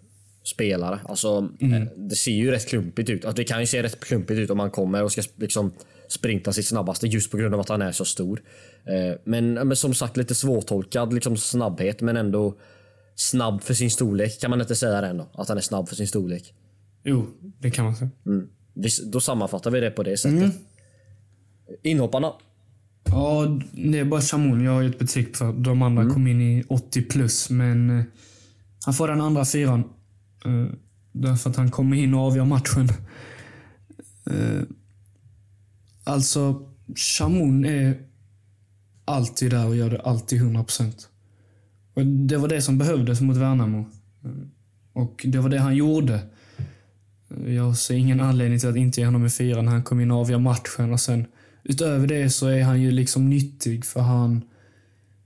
spelare. 0.54 1.00
Alltså, 1.04 1.48
Mm. 1.60 1.88
Det 2.08 2.16
ser 2.16 2.32
ju 2.32 2.50
rätt 2.50 2.68
klumpigt 2.68 3.10
ut. 3.10 3.24
Alltså, 3.24 3.36
det 3.36 3.44
kan 3.44 3.60
ju 3.60 3.66
se 3.66 3.82
rätt 3.82 4.00
klumpigt 4.00 4.38
ut 4.38 4.50
om 4.50 4.56
man 4.56 4.70
kommer 4.70 5.02
och 5.04 5.12
ska 5.12 5.22
liksom 5.36 5.72
sprinta 6.08 6.52
sitt 6.52 6.66
snabbaste 6.66 7.06
just 7.06 7.30
på 7.30 7.36
grund 7.36 7.54
av 7.54 7.60
att 7.60 7.68
han 7.68 7.82
är 7.82 7.92
så 7.92 8.04
stor. 8.04 8.42
Eh, 8.86 9.18
Men, 9.24 9.52
men 9.54 9.76
som 9.76 9.94
sagt 9.94 10.16
lite 10.16 10.34
svårtolkad 10.34 11.12
liksom 11.14 11.36
snabbhet 11.36 12.00
men 12.00 12.16
ändå 12.16 12.58
snabb 13.14 13.62
för 13.62 13.74
sin 13.74 13.90
storlek. 13.90 14.40
Kan 14.40 14.50
man 14.50 14.60
inte 14.60 14.76
säga 14.76 15.00
det 15.00 15.06
ändå? 15.06 15.30
Att 15.34 15.48
han 15.48 15.56
är 15.56 15.62
snabb 15.62 15.88
för 15.88 15.96
sin 15.96 16.06
storlek. 16.08 16.54
Jo, 17.04 17.26
det 17.60 17.70
kan 17.70 17.84
man 17.84 17.96
säga. 17.96 18.10
Mm. 18.26 18.48
Då 19.12 19.20
sammanfattar 19.20 19.70
vi 19.70 19.80
det 19.80 19.90
på 19.90 20.02
det 20.02 20.16
sättet. 20.16 20.52
Inhopparna. 21.82 22.32
Ja, 23.10 23.58
det 23.72 23.98
är 23.98 24.04
bara 24.04 24.20
Chamoun 24.20 24.64
jag 24.64 24.72
har 24.72 24.82
gett 24.82 24.98
betyg 24.98 25.36
för. 25.36 25.52
De 25.52 25.82
andra 25.82 26.10
kom 26.10 26.26
in 26.26 26.40
i 26.40 26.64
80 26.68 27.02
plus, 27.02 27.50
men 27.50 27.98
eh, 27.98 28.04
han 28.84 28.94
får 28.94 29.08
den 29.08 29.20
andra 29.20 29.44
fyran. 29.44 29.84
Eh, 30.44 30.66
därför 31.12 31.50
att 31.50 31.56
han 31.56 31.70
kommer 31.70 31.96
in 31.96 32.14
och 32.14 32.20
avgör 32.20 32.44
matchen. 32.44 32.88
Eh, 34.30 34.62
alltså, 36.04 36.68
Chamoun 36.94 37.64
är 37.64 37.98
alltid 39.04 39.50
där 39.50 39.66
och 39.66 39.76
gör 39.76 39.90
det 39.90 40.00
alltid 40.00 40.42
100%. 40.42 41.08
Och 41.94 42.06
det 42.06 42.36
var 42.36 42.48
det 42.48 42.62
som 42.62 42.78
behövdes 42.78 43.20
mot 43.20 43.36
Värnamo. 43.36 43.78
Eh, 44.24 44.30
och 44.92 45.26
det 45.28 45.38
var 45.38 45.48
det 45.48 45.58
han 45.58 45.76
gjorde. 45.76 46.20
Jag 47.46 47.76
ser 47.76 47.94
ingen 47.94 48.20
anledning 48.20 48.58
till 48.58 48.68
att 48.68 48.76
inte 48.76 49.00
ge 49.00 49.06
honom 49.06 49.24
en 49.24 49.30
fyra 49.30 49.62
när 49.62 49.72
han 49.72 49.82
kom 49.82 50.00
in 50.00 50.10
och 50.10 50.20
avgör 50.20 50.38
matchen. 50.38 50.92
Och 50.92 51.00
sen 51.00 51.26
utöver 51.62 52.06
det 52.06 52.30
så 52.30 52.46
är 52.46 52.62
han 52.62 52.82
ju 52.82 52.90
liksom 52.90 53.30
nyttig 53.30 53.84
för 53.84 54.00
han, 54.00 54.42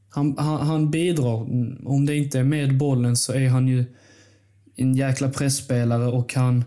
han, 0.09 0.39
han, 0.39 0.67
han 0.67 0.91
bidrar. 0.91 1.35
Om 1.89 2.07
det 2.07 2.17
inte 2.17 2.39
är 2.39 2.45
med 2.45 2.77
bollen 2.77 3.17
så 3.17 3.33
är 3.33 3.49
han 3.49 3.69
ju 3.69 3.85
en 4.81 4.95
jäkla 4.95 5.29
pressspelare 5.29 6.07
och 6.07 6.35
han 6.35 6.65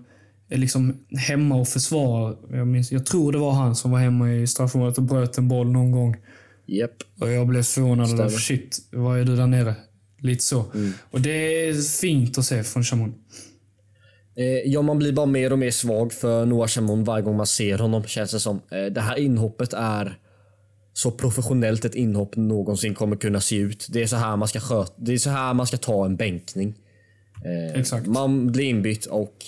är 0.49 0.57
liksom 0.57 0.97
hemma 1.27 1.55
och 1.55 1.67
försvarar. 1.67 2.37
Jag, 2.51 2.67
minns, 2.67 2.91
jag 2.91 3.05
tror 3.05 3.31
det 3.31 3.37
var 3.37 3.51
han 3.51 3.75
som 3.75 3.91
var 3.91 3.99
hemma 3.99 4.33
i 4.33 4.47
straffområdet 4.47 4.97
och 4.97 5.03
bröt 5.03 5.37
en 5.37 5.47
boll 5.47 5.71
någon 5.71 5.91
gång. 5.91 6.15
Japp. 6.65 6.95
Och 7.19 7.31
jag 7.31 7.47
blev 7.47 7.63
förvånad. 7.63 8.07
Stämmer. 8.07 8.23
Över, 8.23 8.37
Shit, 8.37 8.79
vad 8.91 9.19
är 9.19 9.23
du 9.23 9.35
där 9.35 9.47
nere? 9.47 9.75
Lite 10.19 10.43
så. 10.43 10.65
Och 11.11 11.21
det 11.21 11.67
är 11.69 11.99
fint 12.01 12.37
att 12.37 12.45
se 12.45 12.63
från 12.63 12.83
Chamon. 12.83 13.13
Eh, 14.35 14.45
ja, 14.45 14.81
man 14.81 14.97
blir 14.97 15.13
bara 15.13 15.25
mer 15.25 15.51
och 15.51 15.59
mer 15.59 15.71
svag 15.71 16.13
för 16.13 16.45
Noah 16.45 16.67
Chamon 16.67 17.03
varje 17.03 17.23
gång 17.23 17.37
man 17.37 17.47
ser 17.47 17.77
honom 17.77 18.03
känns 18.03 18.31
det 18.31 18.39
som. 18.39 18.61
Eh, 18.71 18.85
det 18.85 19.01
här 19.01 19.17
inhoppet 19.17 19.73
är 19.73 20.17
så 20.93 21.11
professionellt 21.11 21.85
ett 21.85 21.95
inhopp 21.95 22.35
någonsin 22.35 22.93
kommer 22.93 23.15
kunna 23.15 23.41
se 23.41 23.55
ut. 23.55 23.87
Det 23.89 24.03
är 24.03 24.07
så 24.07 24.15
här 24.15 24.37
man 24.37 24.47
ska 24.47 24.59
sköta, 24.59 24.93
det 24.97 25.13
är 25.13 25.17
så 25.17 25.29
här 25.29 25.53
man 25.53 25.67
ska 25.67 25.77
ta 25.77 26.05
en 26.05 26.15
bänkning. 26.15 26.75
Eh, 27.45 27.79
Exakt. 27.79 28.07
Man 28.07 28.51
blir 28.51 28.65
inbytt 28.65 29.05
och 29.05 29.45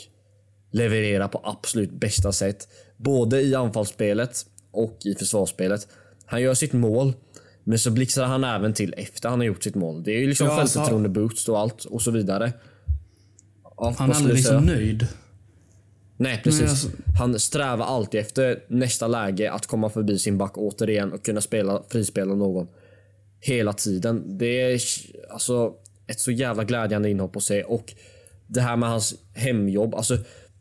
levererar 0.72 1.28
på 1.28 1.42
absolut 1.44 1.92
bästa 1.92 2.32
sätt. 2.32 2.68
Både 2.98 3.42
i 3.42 3.56
anfallsspelet 3.56 4.46
och 4.72 4.98
i 5.06 5.16
försvarsspelet. 5.16 5.88
Han 6.26 6.42
gör 6.42 6.54
sitt 6.54 6.74
mål, 6.74 7.14
men 7.64 7.80
så 7.80 7.92
blixtrar 7.92 8.26
han 8.26 8.44
även 8.44 8.74
till 8.74 8.94
efter 8.98 9.30
han 9.30 9.40
har 9.40 9.46
gjort 9.46 9.64
sitt 9.64 9.76
mål. 9.76 10.04
Det 10.04 10.12
är 10.12 10.20
ju 10.20 10.28
liksom 10.28 10.48
Ja, 10.48 10.54
alltså- 10.54 10.80
självförtroende 10.80 11.10
boost 11.10 11.50
och 11.50 11.60
allt 11.60 11.86
och 11.86 12.02
så 12.02 12.12
vidare. 12.12 12.54
Ja, 13.78 13.96
Han 13.98 14.12
är 14.12 14.16
aldrig 14.16 14.36
liksom 14.36 14.66
nöjd. 14.66 15.08
Nej 16.18 16.42
precis. 16.44 16.70
Alltså- 16.70 16.90
Han 17.20 17.40
strävar 17.40 17.86
alltid 17.86 18.20
efter 18.20 18.64
nästa 18.68 19.08
läge 19.08 19.52
att 19.52 19.68
komma 19.68 19.90
förbi 19.90 20.20
sin 20.20 20.38
back 20.38 20.58
återigen 20.58 21.12
och 21.14 21.26
kunna 21.26 21.42
spela 21.42 21.84
frispela 21.90 22.36
någon. 22.36 22.68
Hela 23.40 23.74
tiden. 23.74 24.38
Det 24.38 24.62
är 24.62 24.80
alltså 25.30 25.74
ett 26.08 26.20
så 26.20 26.32
jävla 26.32 26.64
glädjande 26.64 27.10
inhopp 27.10 27.36
att 27.36 27.44
se 27.44 27.64
och 27.64 27.94
det 28.48 28.62
här 28.62 28.78
med 28.78 28.90
hans 28.90 29.16
hemjobb. 29.34 29.96
Alltså, 29.96 30.18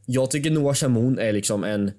jag 0.06 0.30
tycker 0.30 0.50
Noah 0.50 0.74
Chamoun 0.74 1.18
är 1.18 1.32
liksom 1.32 1.64
en 1.64 1.90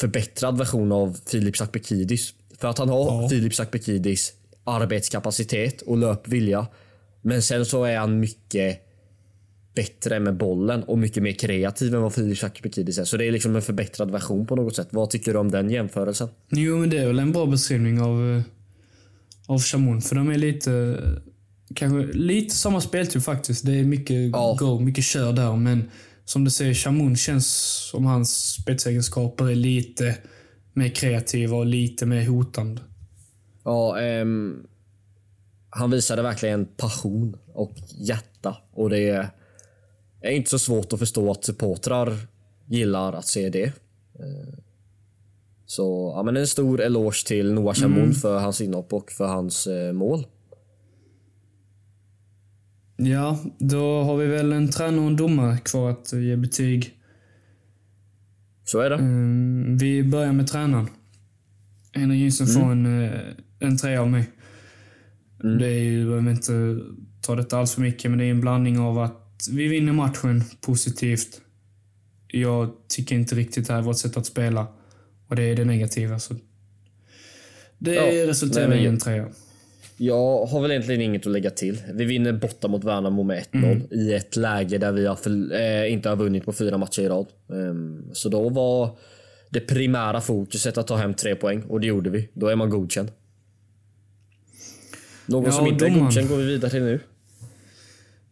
förbättrad 0.00 0.58
version 0.58 0.92
av 0.92 1.18
Filip 1.26 1.56
Sakbekidis. 1.56 2.34
För 2.58 2.68
att 2.68 2.78
han 2.78 2.88
har 2.88 3.22
Ja. 3.22 3.28
Filip 3.28 3.54
Sakbekidis 3.54 4.32
arbetskapacitet 4.64 5.82
och 5.82 5.98
löpvilja. 5.98 6.66
Men 7.22 7.42
sen 7.42 7.66
så 7.66 7.84
är 7.84 7.98
han 7.98 8.20
mycket 8.20 8.80
bättre 9.74 10.20
med 10.20 10.36
bollen 10.36 10.82
och 10.82 10.98
mycket 10.98 11.22
mer 11.22 11.32
kreativ 11.32 11.94
än 11.94 12.02
vad 12.02 12.14
Filip 12.14 12.38
Sakbekidis 12.38 12.98
är. 12.98 13.04
Så 13.04 13.16
det 13.16 13.24
är 13.24 13.32
liksom 13.32 13.56
en 13.56 13.62
förbättrad 13.62 14.10
version 14.10 14.46
på 14.46 14.56
något 14.56 14.76
sätt. 14.76 14.88
Vad 14.90 15.10
tycker 15.10 15.32
du 15.32 15.38
om 15.38 15.50
den 15.50 15.70
jämförelsen? 15.70 16.28
Jo, 16.50 16.78
men 16.78 16.90
det 16.90 16.98
är 16.98 17.06
väl 17.06 17.18
en 17.18 17.32
bra 17.32 17.46
beskrivning 17.46 18.00
av, 18.00 18.36
eh, 18.36 18.42
av 19.46 19.58
Chamon. 19.58 20.00
För 20.00 20.16
de 20.16 20.30
är 20.30 20.38
lite, 20.38 21.00
kanske 21.74 22.18
lite 22.18 22.54
samma 22.54 22.80
speltyp 22.80 23.22
faktiskt. 23.22 23.66
Det 23.66 23.72
är 23.72 23.84
mycket 23.84 24.30
Ja. 24.32 24.56
go, 24.58 24.78
mycket 24.78 25.04
kör 25.04 25.32
där. 25.32 25.56
Men 25.56 25.90
som 26.24 26.44
du 26.44 26.50
säger, 26.50 26.74
Chamon 26.74 27.16
känns 27.16 27.46
som 27.90 28.06
hans 28.06 28.52
spetsegenskaper 28.52 29.50
är 29.50 29.54
lite 29.54 30.16
mer 30.72 30.88
kreativa 30.88 31.56
och 31.56 31.66
lite 31.66 32.06
mer 32.06 32.26
hotande. 32.26 32.80
Ja, 33.64 34.00
ehm, 34.00 34.66
han 35.70 35.90
visade 35.90 36.22
verkligen 36.22 36.66
passion 36.66 37.36
och 37.54 37.74
hjärta 37.98 38.56
och 38.72 38.90
det 38.90 39.30
är 40.20 40.30
inte 40.30 40.50
så 40.50 40.58
svårt 40.58 40.92
att 40.92 40.98
förstå 40.98 41.30
att 41.30 41.44
supportrar 41.44 42.16
gillar 42.66 43.12
att 43.12 43.26
se 43.26 43.48
det. 43.48 43.64
Eh, 44.14 44.58
så 45.66 46.12
ja, 46.16 46.22
men 46.22 46.36
en 46.36 46.46
stor 46.46 46.80
eloge 46.80 47.26
till 47.26 47.52
Noah 47.52 47.74
Chamoun 47.74 48.02
mm. 48.02 48.14
för 48.14 48.38
hans 48.38 48.60
inhopp 48.60 48.92
och 48.92 49.12
för 49.12 49.26
hans 49.26 49.66
eh, 49.66 49.92
mål. 49.92 50.26
Ja, 53.04 53.38
då 53.58 54.02
har 54.02 54.16
vi 54.16 54.26
väl 54.26 54.52
en 54.52 54.70
tränare 54.70 55.00
och 55.00 55.06
en 55.06 55.16
domare 55.16 55.58
kvar 55.58 55.90
att 55.90 56.12
ge 56.12 56.36
betyg. 56.36 56.98
Så 58.64 58.80
är 58.80 58.90
det. 58.90 58.96
Mm, 58.96 59.78
vi 59.78 60.02
börjar 60.04 60.32
med 60.32 60.46
tränaren. 60.46 60.88
Henrik 61.92 62.20
Jönsson 62.20 62.46
mm. 62.46 62.60
får 62.60 62.72
en, 62.72 63.04
eh, 63.04 63.20
en 63.58 63.78
trea 63.78 64.00
av 64.00 64.10
mig. 64.10 64.30
Mm. 65.44 65.58
Det 65.58 65.66
är 65.66 65.80
ju, 65.80 65.98
jag 65.98 66.08
behöver 66.08 66.30
inte 66.30 66.78
ta 67.20 67.34
detta 67.34 67.58
alls 67.58 67.74
för 67.74 67.80
mycket, 67.80 68.10
men 68.10 68.18
det 68.18 68.24
är 68.24 68.30
en 68.30 68.40
blandning 68.40 68.78
av 68.78 68.98
att 68.98 69.48
vi 69.50 69.68
vinner 69.68 69.92
matchen 69.92 70.44
positivt. 70.60 71.40
Jag 72.28 72.72
tycker 72.88 73.16
inte 73.16 73.34
riktigt 73.34 73.66
det 73.66 73.72
här 73.72 73.80
är 73.80 73.84
vårt 73.84 73.98
sätt 73.98 74.16
att 74.16 74.26
spela. 74.26 74.66
Och 75.28 75.36
det 75.36 75.42
är 75.42 75.56
det 75.56 75.64
negativa. 75.64 76.18
Så 76.18 76.34
det 77.78 77.94
ja, 77.94 78.28
resulterar 78.28 78.74
i 78.74 78.86
en 78.86 78.98
trea. 78.98 79.28
Jag 80.04 80.46
har 80.46 80.60
väl 80.60 80.70
egentligen 80.70 81.00
inget 81.00 81.26
att 81.26 81.32
lägga 81.32 81.50
till. 81.50 81.82
Vi 81.94 82.04
vinner 82.04 82.32
borta 82.32 82.68
mot 82.68 82.84
Värnamo 82.84 83.22
med 83.22 83.44
1-0 83.52 83.64
mm. 83.64 83.82
i 83.90 84.14
ett 84.14 84.36
läge 84.36 84.78
där 84.78 84.92
vi 84.92 85.06
har 85.06 85.16
för, 85.16 85.60
äh, 85.60 85.92
inte 85.92 86.08
har 86.08 86.16
vunnit 86.16 86.44
på 86.44 86.52
fyra 86.52 86.78
matcher 86.78 87.02
i 87.02 87.08
rad. 87.08 87.26
Um, 87.46 88.10
så 88.12 88.28
då 88.28 88.48
var 88.48 88.98
det 89.50 89.60
primära 89.60 90.20
fokuset 90.20 90.78
att 90.78 90.86
ta 90.86 90.96
hem 90.96 91.14
tre 91.14 91.34
poäng 91.34 91.62
och 91.62 91.80
det 91.80 91.86
gjorde 91.86 92.10
vi. 92.10 92.28
Då 92.34 92.46
är 92.46 92.56
man 92.56 92.70
godkänd. 92.70 93.10
Någon 95.26 95.44
ja, 95.44 95.52
som 95.52 95.66
inte 95.66 95.86
är 95.86 95.90
godkänd 95.90 96.28
går 96.28 96.36
vi 96.36 96.44
vidare 96.44 96.70
till 96.70 96.82
nu. 96.82 97.00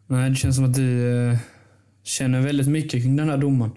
Nej, 0.06 0.30
det 0.30 0.36
känns 0.36 0.56
som 0.56 0.64
att 0.64 0.74
du 0.74 1.28
äh, 1.28 1.36
känner 2.02 2.40
väldigt 2.40 2.68
mycket 2.68 3.02
kring 3.02 3.16
den 3.16 3.28
här 3.28 3.38
domaren. 3.38 3.72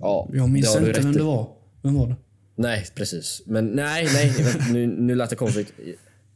Ja, 0.00 0.28
jag 0.32 0.50
minns 0.50 0.76
inte 0.76 1.00
vem 1.00 1.12
det 1.12 1.22
var. 1.22 1.48
Vem 1.82 1.94
var 1.94 2.06
det? 2.06 2.16
Nej, 2.56 2.86
precis. 2.94 3.42
Men 3.46 3.66
nej, 3.66 4.08
nej. 4.14 4.34
nu, 4.72 4.86
nu 4.86 5.14
lät 5.14 5.30
det 5.30 5.36
konstigt. 5.36 5.72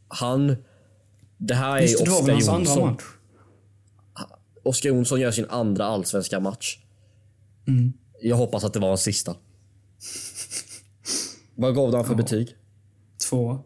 Han... 0.07 0.55
Det 1.47 1.55
här 1.55 1.77
är 1.77 1.81
Just 1.81 2.05
det, 2.05 2.11
Oskar 2.11 2.33
Jonsson. 2.33 2.55
Andra 2.55 2.85
match. 2.85 3.03
Oskar 4.63 4.89
Jonsson 4.89 5.19
gör 5.19 5.31
sin 5.31 5.45
andra 5.49 5.85
allsvenska 5.85 6.39
match. 6.39 6.77
Mm. 7.67 7.93
Jag 8.21 8.35
hoppas 8.35 8.63
att 8.63 8.73
det 8.73 8.79
var 8.79 8.91
en 8.91 8.97
sista. 8.97 9.35
Vad 11.55 11.75
gav 11.75 11.91
du 11.91 11.97
han 11.97 12.05
för 12.05 12.13
ja. 12.13 12.17
betyg? 12.17 12.55
Två. 13.29 13.59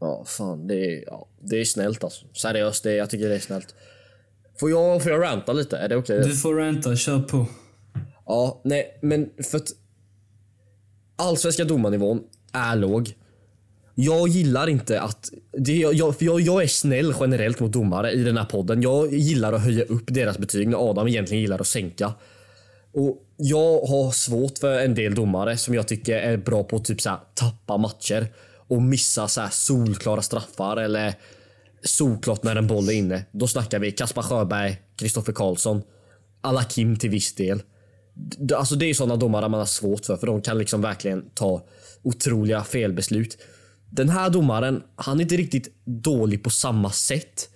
Ja, 0.00 0.24
fan. 0.26 0.66
Det 0.66 0.74
är, 0.74 1.04
ja, 1.06 1.28
det 1.40 1.60
är 1.60 1.64
snällt 1.64 2.04
alltså. 2.04 2.26
Seriöst, 2.32 2.82
det, 2.82 2.94
jag 2.94 3.10
tycker 3.10 3.28
det 3.28 3.34
är 3.34 3.38
snällt. 3.38 3.74
Får 4.60 4.70
jag, 4.70 5.02
får 5.02 5.12
jag 5.12 5.22
ranta 5.22 5.52
lite? 5.52 5.78
Är 5.78 5.88
det 5.88 5.96
okej? 5.96 6.18
Okay? 6.18 6.30
Du 6.30 6.36
får 6.36 6.54
ranta, 6.54 6.96
kör 6.96 7.20
på. 7.20 7.46
Ja, 8.26 8.60
nej, 8.64 8.98
men 9.02 9.30
för 9.50 9.58
att 9.58 9.68
allsvenska 11.16 11.64
domarnivån 11.64 12.22
är 12.52 12.76
låg. 12.76 13.14
Jag 13.94 14.28
gillar 14.28 14.68
inte 14.68 15.00
att... 15.00 15.30
Det, 15.52 15.76
jag, 15.76 16.18
för 16.18 16.24
jag, 16.24 16.40
jag 16.40 16.62
är 16.62 16.66
snäll 16.66 17.14
generellt 17.20 17.60
mot 17.60 17.72
domare 17.72 18.12
i 18.12 18.24
den 18.24 18.36
här 18.36 18.44
podden. 18.44 18.82
Jag 18.82 19.12
gillar 19.12 19.52
att 19.52 19.62
höja 19.62 19.84
upp 19.84 20.04
deras 20.06 20.38
betyg 20.38 20.68
när 20.68 20.90
Adam 20.90 21.08
egentligen 21.08 21.40
gillar 21.40 21.60
att 21.60 21.66
sänka. 21.66 22.12
Och 22.92 23.22
Jag 23.36 23.80
har 23.80 24.10
svårt 24.10 24.58
för 24.58 24.80
en 24.80 24.94
del 24.94 25.14
domare 25.14 25.56
som 25.56 25.74
jag 25.74 25.88
tycker 25.88 26.16
är 26.16 26.36
bra 26.36 26.64
på 26.64 26.76
att 26.76 26.84
typ 26.84 27.00
så 27.00 27.10
här, 27.10 27.18
tappa 27.34 27.76
matcher 27.76 28.26
och 28.68 28.82
missa 28.82 29.28
så 29.28 29.40
här 29.40 29.48
solklara 29.52 30.22
straffar 30.22 30.76
eller 30.76 31.14
solklart 31.82 32.42
när 32.42 32.56
en 32.56 32.66
boll 32.66 32.88
är 32.88 32.92
inne. 32.92 33.24
Då 33.32 33.46
snackar 33.46 33.78
vi 33.78 33.92
Kaspar 33.92 34.22
Sjöberg, 34.22 34.76
Kristoffer 34.96 35.32
Karlsson, 35.32 35.82
Alakim 36.40 36.96
till 36.96 37.10
viss 37.10 37.34
del. 37.34 37.62
Alltså 38.54 38.74
det 38.74 38.86
är 38.86 38.94
sådana 38.94 39.16
domare 39.16 39.48
man 39.48 39.60
har 39.60 39.66
svårt 39.66 40.04
för, 40.04 40.16
för 40.16 40.26
de 40.26 40.42
kan 40.42 40.58
liksom 40.58 40.80
verkligen 40.80 41.30
ta 41.34 41.66
otroliga 42.02 42.64
felbeslut. 42.64 43.38
Den 43.96 44.08
här 44.08 44.30
domaren, 44.30 44.82
han 44.96 45.18
är 45.18 45.22
inte 45.22 45.36
riktigt 45.36 45.68
dålig 45.84 46.42
på 46.42 46.50
samma 46.50 46.90
sätt. 46.90 47.48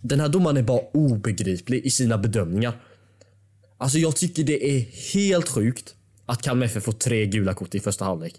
Den 0.00 0.20
här 0.20 0.28
domaren 0.28 0.56
är 0.56 0.62
bara 0.62 0.80
obegriplig 0.94 1.86
i 1.86 1.90
sina 1.90 2.18
bedömningar. 2.18 2.72
Alltså 3.78 3.98
jag 3.98 4.16
tycker 4.16 4.44
det 4.44 4.70
är 4.76 4.80
helt 5.14 5.48
sjukt 5.48 5.94
att 6.26 6.42
Kalmar 6.42 6.66
FF 6.66 6.84
får 6.84 6.92
tre 6.92 7.26
gula 7.26 7.54
kort 7.54 7.74
i 7.74 7.80
första 7.80 8.04
halvlek. 8.04 8.34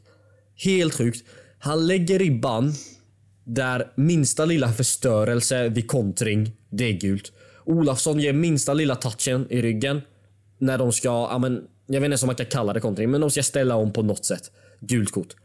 Helt 0.56 0.96
sjukt. 0.96 1.28
Han 1.60 1.88
lägger 1.88 2.20
ribban 2.20 2.74
där 3.44 3.92
minsta 3.96 4.46
lilla 4.46 4.74
förstörelse 4.74 5.70
vid 5.70 5.88
kontring, 5.88 6.52
det 6.70 6.84
är 6.84 6.94
gult. 6.94 7.32
Olafsson 7.66 8.20
ger 8.20 8.34
minsta 8.34 8.74
lilla 8.74 8.96
touchen 8.96 9.48
i 9.50 9.62
ryggen 9.62 10.02
när 10.58 10.78
de 10.78 10.92
ska, 10.92 11.10
ja 11.10 11.38
men, 11.38 11.64
jag 11.88 12.02
vet 12.02 12.12
inte 12.12 12.26
om 12.26 12.28
man 12.28 12.36
kan 12.36 12.46
kalla 12.46 12.74
det 12.74 12.80
kontring, 12.80 13.12
men 13.12 13.22
de 13.22 13.32
ska 13.32 13.44
ställa 13.44 13.76
om 13.76 13.94
på 13.94 14.02
något 14.02 14.26
sätt. 14.26 14.52
Gult 14.80 15.12
kort. 15.12 15.36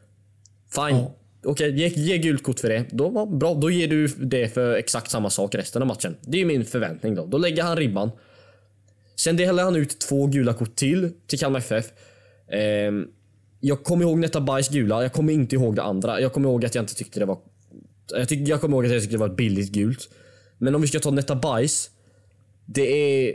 Fine. 0.75 0.97
Ja. 0.97 1.15
Okej, 1.47 1.73
okay, 1.73 1.81
ge, 1.81 1.89
ge 1.89 2.19
gult 2.19 2.43
kort 2.43 2.61
för 2.61 2.69
det. 2.69 2.85
Då 2.91 3.09
var 3.09 3.27
bra. 3.27 3.55
Då 3.55 3.71
ger 3.71 3.89
du 3.89 4.07
det 4.07 4.49
för 4.55 4.75
exakt 4.75 5.11
samma 5.11 5.31
sak 5.31 5.55
resten 5.55 5.83
av 5.83 5.89
matchen. 5.89 6.17
Det 6.21 6.41
är 6.41 6.45
min 6.45 6.65
förväntning 6.65 7.15
då. 7.15 7.27
Då 7.27 7.39
lägger 7.39 7.63
han 7.63 7.77
ribban. 7.77 8.11
Sen 9.17 9.37
delar 9.37 9.65
han 9.65 9.77
ut 9.77 9.99
två 9.99 10.27
gula 10.27 10.55
kort 10.55 10.77
till 10.77 11.13
till 11.27 11.39
Kalmar 11.39 11.59
FF. 11.59 11.87
Eh, 12.49 12.61
jag 13.61 13.85
kommer 13.85 14.05
ihåg 14.05 14.19
Netta 14.19 14.41
Bajs 14.41 14.69
gula. 14.69 15.03
Jag 15.03 15.13
kommer 15.13 15.33
inte 15.33 15.57
ihåg 15.57 15.77
det 15.77 15.83
andra. 15.83 16.21
Jag 16.21 16.33
kommer 16.33 16.49
ihåg 16.49 16.65
att 16.65 16.75
jag 16.75 16.83
inte 16.83 16.95
tyckte 16.95 17.21
det 17.21 17.27
var... 17.27 17.39
Jag, 18.11 18.29
tyck, 18.29 18.49
jag 18.49 18.61
kommer 18.61 18.77
ihåg 18.77 18.87
att 18.87 18.93
jag 18.93 19.01
tyckte 19.01 19.15
det 19.15 19.21
var 19.21 19.29
ett 19.29 19.37
billigt 19.37 19.73
gult. 19.73 20.09
Men 20.59 20.75
om 20.75 20.83
vi 20.83 20.89
ska 20.89 20.99
ta 20.99 21.11
Netta 21.11 21.35
Bajs. 21.35 21.91
Det 22.67 22.83
är 22.83 23.35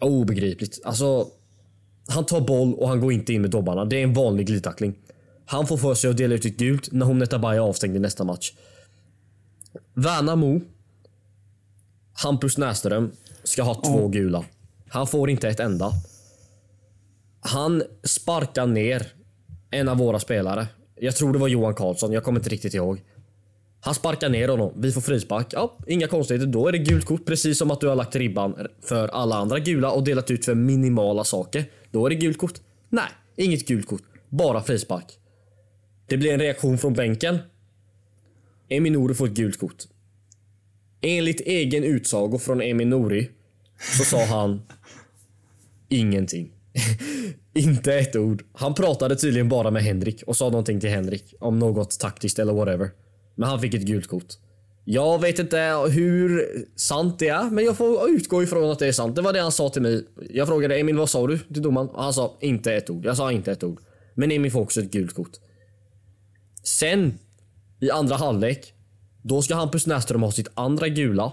Obegripligt. 0.00 0.80
Alltså, 0.84 1.26
han 2.08 2.26
tar 2.26 2.40
boll 2.40 2.74
och 2.74 2.88
han 2.88 3.00
går 3.00 3.12
inte 3.12 3.32
in 3.32 3.42
med 3.42 3.50
dobbarna. 3.50 3.84
Det 3.84 3.96
är 3.96 4.02
en 4.02 4.12
vanlig 4.12 4.46
glidtackling. 4.46 4.94
Han 5.50 5.66
får 5.66 5.76
för 5.76 5.94
sig 5.94 6.10
att 6.10 6.16
dela 6.16 6.34
ut 6.34 6.44
ett 6.44 6.56
gult 6.56 6.92
när 6.92 7.06
hon 7.06 7.18
Netabay 7.18 7.56
är 7.56 7.60
avstängd 7.60 7.96
i 7.96 7.98
nästa 7.98 8.24
match. 8.24 8.52
Värnamo. 9.94 10.60
Hampus 12.12 12.58
Näsström 12.58 13.10
ska 13.44 13.62
ha 13.62 13.74
två 13.74 14.04
oh. 14.04 14.10
gula. 14.10 14.44
Han 14.88 15.06
får 15.06 15.30
inte 15.30 15.48
ett 15.48 15.60
enda. 15.60 15.92
Han 17.40 17.82
sparkar 18.04 18.66
ner 18.66 19.06
en 19.70 19.88
av 19.88 19.96
våra 19.96 20.18
spelare. 20.18 20.66
Jag 21.00 21.16
tror 21.16 21.32
det 21.32 21.38
var 21.38 21.48
Johan 21.48 21.74
Karlsson, 21.74 22.12
jag 22.12 22.24
kommer 22.24 22.40
inte 22.40 22.50
riktigt 22.50 22.74
ihåg. 22.74 23.00
Han 23.80 23.94
sparkar 23.94 24.28
ner 24.28 24.48
honom. 24.48 24.72
Vi 24.76 24.92
får 24.92 25.00
frispark. 25.00 25.46
Ja, 25.50 25.78
inga 25.86 26.08
konstigheter. 26.08 26.46
Då 26.46 26.68
är 26.68 26.72
det 26.72 26.78
gult 26.78 27.04
kort. 27.04 27.26
Precis 27.26 27.58
som 27.58 27.70
att 27.70 27.80
du 27.80 27.88
har 27.88 27.96
lagt 27.96 28.16
ribban 28.16 28.56
för 28.82 29.08
alla 29.08 29.36
andra 29.36 29.58
gula 29.58 29.90
och 29.90 30.04
delat 30.04 30.30
ut 30.30 30.44
för 30.44 30.54
minimala 30.54 31.24
saker. 31.24 31.64
Då 31.90 32.06
är 32.06 32.10
det 32.10 32.16
gult 32.16 32.38
kort. 32.38 32.54
Nej, 32.88 33.08
inget 33.36 33.66
gult 33.66 33.86
kort. 33.88 34.02
Bara 34.28 34.62
frispark. 34.62 35.16
Det 36.10 36.16
blir 36.16 36.32
en 36.32 36.40
reaktion 36.40 36.78
från 36.78 36.92
bänken. 36.92 37.38
Emin 38.68 38.92
Nouri 38.92 39.14
får 39.14 39.26
ett 39.26 39.32
gult 39.32 39.58
kort. 39.58 39.84
Enligt 41.00 41.40
egen 41.40 41.84
utsago 41.84 42.38
från 42.38 42.62
Emin 42.62 42.90
Nouri 42.90 43.30
så 43.98 44.04
sa 44.04 44.24
han 44.24 44.62
ingenting. 45.88 46.52
Inte 47.54 47.94
ett 47.94 48.16
ord. 48.16 48.44
Han 48.52 48.74
pratade 48.74 49.16
tydligen 49.16 49.48
bara 49.48 49.70
med 49.70 49.82
Henrik 49.82 50.22
och 50.26 50.36
sa 50.36 50.44
någonting 50.48 50.80
till 50.80 50.90
Henrik 50.90 51.34
om 51.40 51.58
något 51.58 52.00
taktiskt 52.00 52.38
eller 52.38 52.52
whatever. 52.52 52.90
Men 53.34 53.48
han 53.48 53.60
fick 53.60 53.74
ett 53.74 53.82
gult 53.82 54.06
kort. 54.06 54.34
Jag 54.84 55.20
vet 55.20 55.38
inte 55.38 55.58
hur 55.90 56.46
sant 56.76 57.18
det 57.18 57.28
är, 57.28 57.50
men 57.50 57.64
jag 57.64 57.76
får 57.76 58.10
utgå 58.10 58.42
ifrån 58.42 58.70
att 58.70 58.78
det 58.78 58.86
är 58.86 58.92
sant. 58.92 59.16
Det 59.16 59.22
var 59.22 59.32
det 59.32 59.40
han 59.40 59.52
sa 59.52 59.68
till 59.68 59.82
mig. 59.82 60.06
Jag 60.30 60.48
frågade 60.48 60.78
Emil, 60.78 60.96
vad 60.96 61.10
sa 61.10 61.26
du 61.26 61.38
till 61.38 61.62
domaren? 61.62 61.88
Han 61.94 62.14
sa 62.14 62.36
inte 62.40 62.74
ett 62.74 62.90
ord. 62.90 63.06
Jag 63.06 63.16
sa 63.16 63.32
inte 63.32 63.52
ett 63.52 63.64
ord. 63.64 63.80
Men 64.14 64.30
Emil 64.32 64.52
får 64.52 64.60
också 64.60 64.80
ett 64.80 64.90
gult 64.90 65.14
kort. 65.14 65.32
Sen, 66.70 67.18
i 67.80 67.90
andra 67.90 68.16
halvlek, 68.16 68.74
då 69.22 69.42
ska 69.42 69.54
Hampus 69.54 69.86
Näsström 69.86 70.22
ha 70.22 70.32
sitt 70.32 70.48
andra 70.54 70.88
gula. 70.88 71.32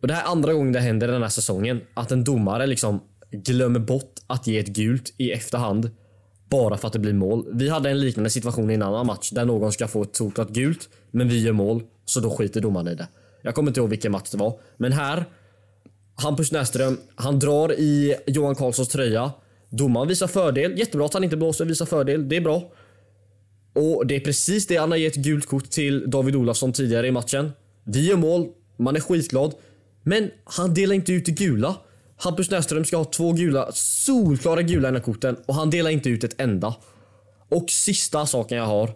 Och 0.00 0.08
Det 0.08 0.14
här 0.14 0.22
är 0.22 0.26
andra 0.26 0.52
gången 0.52 0.72
det 0.72 0.80
händer 0.80 1.08
den 1.08 1.22
här 1.22 1.28
säsongen. 1.28 1.80
Att 1.94 2.12
en 2.12 2.24
domare 2.24 2.66
liksom 2.66 3.00
glömmer 3.30 3.80
bort 3.80 4.20
att 4.26 4.46
ge 4.46 4.58
ett 4.58 4.66
gult 4.66 5.14
i 5.16 5.32
efterhand 5.32 5.90
bara 6.50 6.76
för 6.76 6.86
att 6.86 6.92
det 6.92 6.98
blir 6.98 7.12
mål. 7.12 7.46
Vi 7.52 7.68
hade 7.68 7.90
en 7.90 8.00
liknande 8.00 8.30
situation 8.30 8.70
i 8.70 8.74
en 8.74 8.82
annan 8.82 9.06
match 9.06 9.30
där 9.30 9.44
någon 9.44 9.72
ska 9.72 9.88
få 9.88 10.02
ett 10.02 10.16
solklart 10.16 10.50
gult, 10.50 10.88
men 11.10 11.28
vi 11.28 11.42
gör 11.42 11.52
mål, 11.52 11.82
så 12.04 12.20
då 12.20 12.30
skiter 12.30 12.60
domaren 12.60 12.88
i 12.88 12.94
det. 12.94 13.08
Jag 13.42 13.54
kommer 13.54 13.70
inte 13.70 13.80
ihåg 13.80 13.90
vilken 13.90 14.12
match 14.12 14.30
det 14.30 14.38
var, 14.38 14.58
men 14.76 14.92
här 14.92 15.24
Hampus 16.14 16.52
Näsström, 16.52 16.98
han 17.14 17.38
drar 17.38 17.72
i 17.72 18.16
Johan 18.26 18.54
Karlssons 18.54 18.88
tröja. 18.88 19.32
Domaren 19.70 20.08
visar 20.08 20.26
fördel. 20.26 20.78
Jättebra 20.78 21.06
att 21.06 21.14
han 21.14 21.24
inte 21.24 21.36
blåser 21.36 21.64
visar 21.64 21.86
fördel. 21.86 22.28
Det 22.28 22.36
är 22.36 22.40
bra. 22.40 22.72
Och 23.74 24.06
Det 24.06 24.16
är 24.16 24.20
precis 24.20 24.66
det 24.66 24.76
han 24.76 24.90
har 24.90 24.98
gett 24.98 25.14
gult 25.14 25.46
kort 25.46 25.70
till 25.70 26.10
David 26.10 26.36
Olafsson 26.36 26.72
tidigare 26.72 27.06
i 27.06 27.12
matchen. 27.12 27.52
Vi 27.84 28.08
gör 28.08 28.16
mål, 28.16 28.48
man 28.78 28.96
är 28.96 29.00
skitglad. 29.00 29.54
Men 30.02 30.30
han 30.44 30.74
delar 30.74 30.94
inte 30.94 31.12
ut 31.12 31.26
det 31.26 31.32
gula. 31.32 31.76
Hampus 32.16 32.50
Näsström 32.50 32.84
ska 32.84 32.96
ha 32.96 33.04
två 33.04 33.32
gula, 33.32 33.72
solklara 33.72 34.62
gula 34.62 34.88
i 34.88 34.92
den 34.92 35.02
korten 35.02 35.36
och 35.46 35.54
han 35.54 35.70
delar 35.70 35.90
inte 35.90 36.08
ut 36.08 36.24
ett 36.24 36.40
enda. 36.40 36.74
Och 37.48 37.70
sista 37.70 38.26
saken 38.26 38.58
jag 38.58 38.66
har 38.66 38.90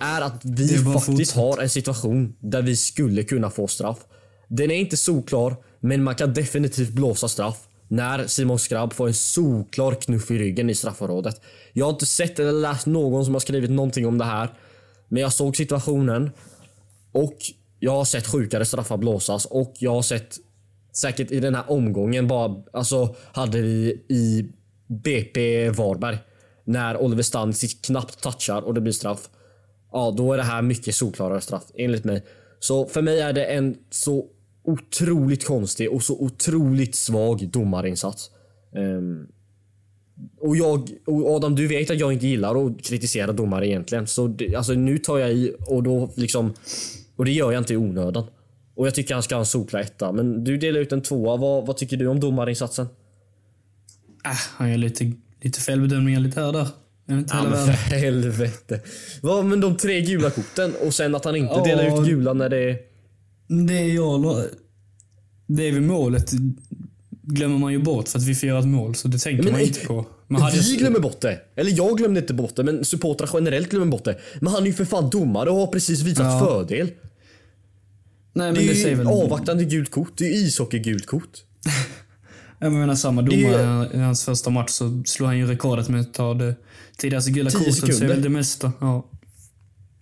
är 0.00 0.20
att 0.20 0.44
vi 0.44 0.68
faktiskt 0.78 1.32
har 1.32 1.62
en 1.62 1.68
situation 1.68 2.36
där 2.40 2.62
vi 2.62 2.76
skulle 2.76 3.22
kunna 3.22 3.50
få 3.50 3.66
straff. 3.66 3.98
Den 4.48 4.70
är 4.70 4.74
inte 4.74 4.96
solklar, 4.96 5.56
men 5.80 6.04
man 6.04 6.14
kan 6.14 6.34
definitivt 6.34 6.90
blåsa 6.90 7.28
straff 7.28 7.67
när 7.88 8.26
Simon 8.26 8.58
Skrabb 8.58 8.92
får 8.92 9.06
en 9.08 9.14
solklar 9.14 9.94
knuff 9.94 10.30
i 10.30 10.38
ryggen 10.38 10.70
i 10.70 10.74
straffområdet. 10.74 11.40
Jag 11.72 11.86
har 11.86 11.92
inte 11.92 12.06
sett 12.06 12.38
eller 12.38 12.52
läst 12.52 12.86
någon 12.86 13.24
som 13.24 13.34
har 13.34 13.40
skrivit 13.40 13.70
någonting 13.70 14.06
om 14.06 14.18
det 14.18 14.24
här. 14.24 14.48
Men 15.08 15.22
jag 15.22 15.32
såg 15.32 15.56
situationen 15.56 16.30
och 17.12 17.36
jag 17.80 17.92
har 17.92 18.04
sett 18.04 18.26
sjukare 18.26 18.64
straffar 18.64 18.96
blåsas 18.96 19.44
och 19.44 19.74
jag 19.78 19.94
har 19.94 20.02
sett 20.02 20.36
säkert 20.92 21.30
i 21.30 21.40
den 21.40 21.54
här 21.54 21.70
omgången 21.70 22.28
bara, 22.28 22.62
alltså 22.72 23.14
hade 23.32 23.62
vi 23.62 24.04
i 24.08 24.48
BP 24.86 25.70
Varberg 25.70 26.18
när 26.64 26.96
Oliver 26.96 27.22
Stanisic 27.22 27.80
knappt 27.80 28.22
touchar 28.22 28.62
och 28.62 28.74
det 28.74 28.80
blir 28.80 28.92
straff. 28.92 29.28
Ja, 29.92 30.14
då 30.16 30.32
är 30.32 30.36
det 30.36 30.42
här 30.42 30.62
mycket 30.62 30.94
solklarare 30.94 31.40
straff 31.40 31.64
enligt 31.74 32.04
mig. 32.04 32.24
Så 32.60 32.86
för 32.86 33.02
mig 33.02 33.20
är 33.20 33.32
det 33.32 33.44
en 33.44 33.76
så 33.90 34.26
otroligt 34.68 35.46
konstig 35.46 35.92
och 35.92 36.02
så 36.02 36.14
otroligt 36.18 36.94
svag 36.94 37.48
domarinsats. 37.48 38.30
Um, 38.72 39.28
och 40.40 40.56
jag, 40.56 40.90
och 41.06 41.36
Adam 41.36 41.54
du 41.54 41.66
vet 41.66 41.90
att 41.90 42.00
jag 42.00 42.12
inte 42.12 42.26
gillar 42.26 42.66
att 42.66 42.82
kritisera 42.82 43.32
domare 43.32 43.66
egentligen. 43.68 44.06
Så 44.06 44.26
det, 44.26 44.54
alltså 44.54 44.72
nu 44.72 44.98
tar 44.98 45.18
jag 45.18 45.32
i 45.32 45.54
och 45.66 45.82
då 45.82 46.10
liksom... 46.16 46.54
Och 47.16 47.24
det 47.24 47.30
gör 47.30 47.52
jag 47.52 47.60
inte 47.60 47.74
i 47.74 47.76
onödan. 47.76 48.24
Och 48.74 48.86
jag 48.86 48.94
tycker 48.94 49.14
han 49.14 49.22
ska 49.22 49.34
ha 49.34 49.40
en 49.40 49.46
solklar 49.46 49.80
etta. 49.80 50.12
Men 50.12 50.44
du 50.44 50.56
delar 50.56 50.80
ut 50.80 50.92
en 50.92 51.02
tvåa. 51.02 51.36
Vad, 51.36 51.66
vad 51.66 51.76
tycker 51.76 51.96
du 51.96 52.06
om 52.06 52.20
domarinsatsen? 52.20 52.86
Äh, 54.24 54.30
han 54.56 54.70
gör 54.70 54.76
lite, 54.76 55.12
lite 55.42 55.60
felbedömningar 55.60 56.20
lite 56.20 56.40
här 56.40 56.46
och 56.46 56.52
där. 56.52 56.68
Ja, 57.06 57.14
men 57.42 57.66
för 57.66 57.72
helvete. 57.96 58.80
Vad, 59.22 59.44
men 59.44 59.60
de 59.60 59.76
tre 59.76 60.00
gula 60.00 60.30
korten 60.30 60.74
och 60.86 60.94
sen 60.94 61.14
att 61.14 61.24
han 61.24 61.36
inte 61.36 61.60
delar 61.64 62.00
ut 62.00 62.08
gula 62.08 62.32
när 62.32 62.48
det 62.48 62.70
är... 62.70 62.87
Det 63.48 63.86
jag... 63.86 64.44
Det 65.46 65.68
är 65.68 65.72
vid 65.72 65.82
målet 65.82 66.32
glömmer 67.22 67.58
man 67.58 67.72
ju 67.72 67.78
bort 67.78 68.08
för 68.08 68.18
att 68.18 68.24
vi 68.24 68.34
får 68.34 68.48
göra 68.48 68.58
ett 68.58 68.66
mål, 68.66 68.94
så 68.94 69.08
det 69.08 69.18
tänker 69.18 69.42
men, 69.42 69.52
man 69.52 69.60
inte 69.60 69.86
på. 69.86 70.06
Men 70.26 70.42
vi 70.52 70.70
jag... 70.70 70.78
glömmer 70.78 70.98
bort 70.98 71.20
det. 71.20 71.40
Eller 71.56 71.72
jag 71.76 71.98
glömde 71.98 72.20
inte 72.20 72.34
bort 72.34 72.56
det, 72.56 72.64
men 72.64 72.84
supportrar 72.84 73.30
generellt 73.32 73.70
glömmer 73.70 73.86
bort 73.86 74.04
det. 74.04 74.18
Men 74.40 74.52
han 74.52 74.62
är 74.62 74.66
ju 74.66 74.72
för 74.72 74.84
fan 74.84 75.10
domare 75.10 75.50
och 75.50 75.56
har 75.56 75.66
precis 75.66 76.00
visat 76.00 76.26
ja. 76.26 76.40
fördel. 76.40 76.90
Nej, 78.32 78.52
det 78.52 78.60
är 78.60 78.84
det 78.84 78.90
ju 78.90 78.94
väl... 78.94 79.06
avvaktande 79.06 79.64
gult 79.64 79.90
kort. 79.90 80.12
Det 80.16 80.24
är 80.24 80.28
ju 80.28 80.46
ishockeygult 80.46 81.06
kort. 81.06 81.38
jag 82.58 82.72
menar 82.72 82.94
samma 82.94 83.22
domare 83.22 83.88
i 83.94 83.98
hans 83.98 84.24
första 84.24 84.50
match 84.50 84.70
så 84.70 85.02
slog 85.06 85.26
han 85.28 85.38
ju 85.38 85.46
rekordet 85.46 85.88
med 85.88 86.00
att 86.00 86.14
ta 86.14 86.34
det 86.34 86.54
tidigaste 86.96 87.30
gula 87.30 87.50
kortet. 87.50 87.96
Så 87.96 88.04
är 88.04 88.08
väl 88.08 88.22
det 88.22 88.28
mesta. 88.28 88.72
Ja. 88.80 89.10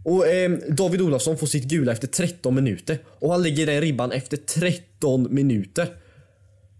Och 0.06 0.26
eh, 0.26 0.50
David 0.68 1.00
Olofsson 1.00 1.38
får 1.38 1.46
sitt 1.46 1.64
gula 1.64 1.92
efter 1.92 2.08
13 2.08 2.54
minuter. 2.54 2.98
Och 3.18 3.32
han 3.32 3.42
lägger 3.42 3.66
den 3.66 3.80
ribban 3.80 4.12
efter 4.12 4.36
13 4.36 5.34
minuter. 5.34 5.88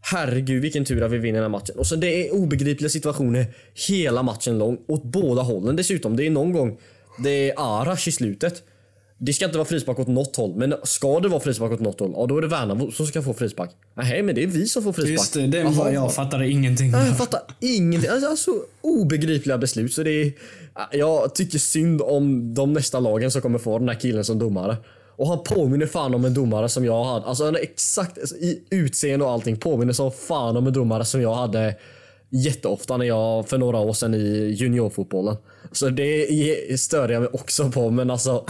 Herregud 0.00 0.62
vilken 0.62 0.84
tur 0.84 1.02
att 1.02 1.12
vi 1.12 1.18
vinner 1.18 1.40
den 1.40 1.52
här 1.52 1.58
matchen. 1.58 1.78
Och 1.78 1.86
så 1.86 1.96
det 1.96 2.28
är 2.28 2.34
obegripliga 2.34 2.88
situationer 2.88 3.46
hela 3.88 4.22
matchen 4.22 4.58
lång. 4.58 4.78
Åt 4.88 5.04
båda 5.04 5.42
hållen 5.42 5.76
dessutom. 5.76 6.16
Det 6.16 6.26
är 6.26 6.30
någon 6.30 6.52
gång 6.52 6.78
det 7.22 7.50
är 7.50 7.54
Arash 7.56 8.08
i 8.08 8.12
slutet. 8.12 8.62
Det 9.18 9.32
ska 9.32 9.44
inte 9.44 9.58
vara 9.58 9.68
frispark 9.68 9.98
åt 9.98 10.06
något 10.06 10.36
håll. 10.36 10.54
Men 10.56 10.74
ska 10.82 11.20
det 11.20 11.28
vara 11.28 11.40
frispark 11.40 11.72
åt 11.72 11.80
något 11.80 12.00
håll, 12.00 12.12
ja 12.14 12.26
då 12.26 12.38
är 12.38 12.42
det 12.42 12.48
Värnamo 12.48 12.90
som 12.90 13.06
ska 13.06 13.22
få 13.22 13.34
frispark. 13.34 13.70
Nej 13.94 14.22
men 14.22 14.34
det 14.34 14.42
är 14.42 14.46
vi 14.46 14.66
som 14.66 14.82
får 14.82 14.92
frispark. 14.92 15.12
Just 15.12 15.34
det, 15.34 15.46
det 15.46 15.64
var 15.64 15.90
jag 15.90 16.14
fattade 16.14 16.50
ingenting. 16.50 16.90
Jag 16.90 17.18
fattar 17.18 17.40
ingenting. 17.60 18.10
Alltså, 18.10 18.28
alltså 18.28 18.50
obegripliga 18.80 19.58
beslut. 19.58 19.92
Så 19.92 20.02
det 20.02 20.10
är, 20.10 20.32
jag 20.92 21.34
tycker 21.34 21.58
synd 21.58 22.02
om 22.02 22.54
de 22.54 22.72
nästa 22.72 23.00
lagen 23.00 23.30
som 23.30 23.42
kommer 23.42 23.58
få 23.58 23.78
den 23.78 23.88
här 23.88 24.00
killen 24.00 24.24
som 24.24 24.38
domare. 24.38 24.76
Och 25.16 25.28
han 25.28 25.42
påminner 25.44 25.86
fan 25.86 26.14
om 26.14 26.24
en 26.24 26.34
domare 26.34 26.68
som 26.68 26.84
jag 26.84 27.04
hade. 27.04 27.26
Alltså 27.26 27.44
han 27.44 27.56
är 27.56 27.60
exakt 27.60 28.18
i 28.18 28.62
utseende 28.70 29.24
och 29.24 29.30
allting 29.30 29.56
påminner 29.56 29.92
som 29.92 30.12
fan 30.12 30.56
om 30.56 30.66
en 30.66 30.72
domare 30.72 31.04
som 31.04 31.22
jag 31.22 31.34
hade 31.34 31.74
jätteofta 32.30 32.96
när 32.96 33.06
jag 33.06 33.48
för 33.48 33.58
några 33.58 33.78
år 33.78 33.92
sedan 33.92 34.14
i 34.14 34.54
juniorfotbollen. 34.58 35.36
Så 35.72 35.88
det 35.88 36.80
störde 36.80 37.12
jag 37.12 37.20
mig 37.20 37.30
också 37.32 37.70
på 37.70 37.90
men 37.90 38.10
alltså 38.10 38.44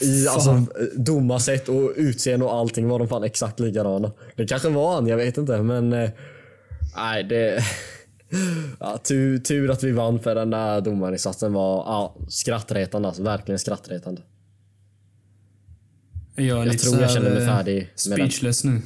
i 0.00 0.28
alltså, 0.30 0.66
domarsätt 0.96 1.68
och 1.68 1.92
utseende 1.96 2.46
och 2.46 2.54
allting 2.54 2.88
var 2.88 2.98
de 2.98 3.08
fan 3.08 3.24
exakt 3.24 3.60
likadana. 3.60 4.12
Det 4.36 4.46
kanske 4.46 4.68
var 4.68 4.94
han, 4.94 5.06
jag 5.06 5.16
vet 5.16 5.38
inte 5.38 5.62
men 5.62 5.92
eh, 5.92 6.10
nej 6.96 7.24
det 7.24 7.64
Ja, 8.80 8.98
tur, 8.98 9.38
tur 9.38 9.70
att 9.70 9.82
vi 9.82 9.92
vann 9.92 10.20
för 10.20 10.34
den 10.34 10.50
där 10.50 10.80
domarinsatsen 10.80 11.52
var 11.52 11.76
ja, 11.76 12.16
skrattretande. 12.28 13.08
Alltså, 13.08 13.22
verkligen 13.22 13.58
skrattretande. 13.58 14.22
Jag, 16.36 16.66
jag 16.66 16.78
tror 16.78 17.00
jag 17.00 17.10
känner 17.10 17.30
mig 17.30 17.46
färdig 17.46 17.92
speechless 17.94 18.64
nu. 18.64 18.82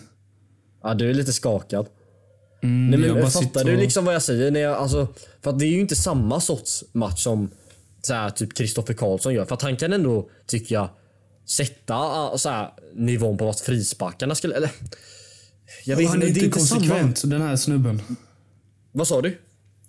Ja, 0.83 0.95
du 0.95 1.11
är 1.11 1.15
lite 1.15 1.33
skakad. 1.33 1.87
Mm, 2.63 3.01
Nej, 3.01 3.13
men 3.13 3.31
fattar 3.31 3.65
du 3.65 3.77
liksom 3.77 4.05
vad 4.05 4.15
jag 4.15 4.23
säger? 4.23 4.51
När 4.51 4.61
jag, 4.61 4.77
alltså, 4.77 5.09
för 5.43 5.51
att 5.51 5.59
det 5.59 5.67
är 5.67 5.71
ju 5.71 5.81
inte 5.81 5.97
samma 5.97 6.41
sorts 6.41 6.85
match 6.93 7.23
som 7.23 7.51
så 8.03 8.15
här, 8.15 8.31
typ 8.31 8.55
Kristoffer 8.55 8.95
Karlsson 8.95 9.35
gör. 9.35 9.45
För 9.45 9.55
att 9.55 9.63
han 9.63 9.77
kan 9.77 9.93
ändå, 9.93 10.31
tycker 10.47 10.75
jag, 10.75 10.89
sätta 11.47 12.39
så 12.39 12.49
här, 12.49 12.71
nivån 12.95 13.39
på 13.39 13.45
vad 13.45 13.59
frisparkarna 13.59 14.35
skulle... 14.35 14.55
Eller, 14.55 14.71
jag 15.85 15.97
vet, 15.97 16.09
han 16.09 16.23
är 16.23 16.27
inte 16.27 16.49
konsekvent, 16.49 17.19
samma. 17.19 17.35
den 17.35 17.43
här 17.43 17.57
snubben. 17.57 18.03
Vad 18.93 19.09
sa 19.09 19.23
du? 19.23 19.39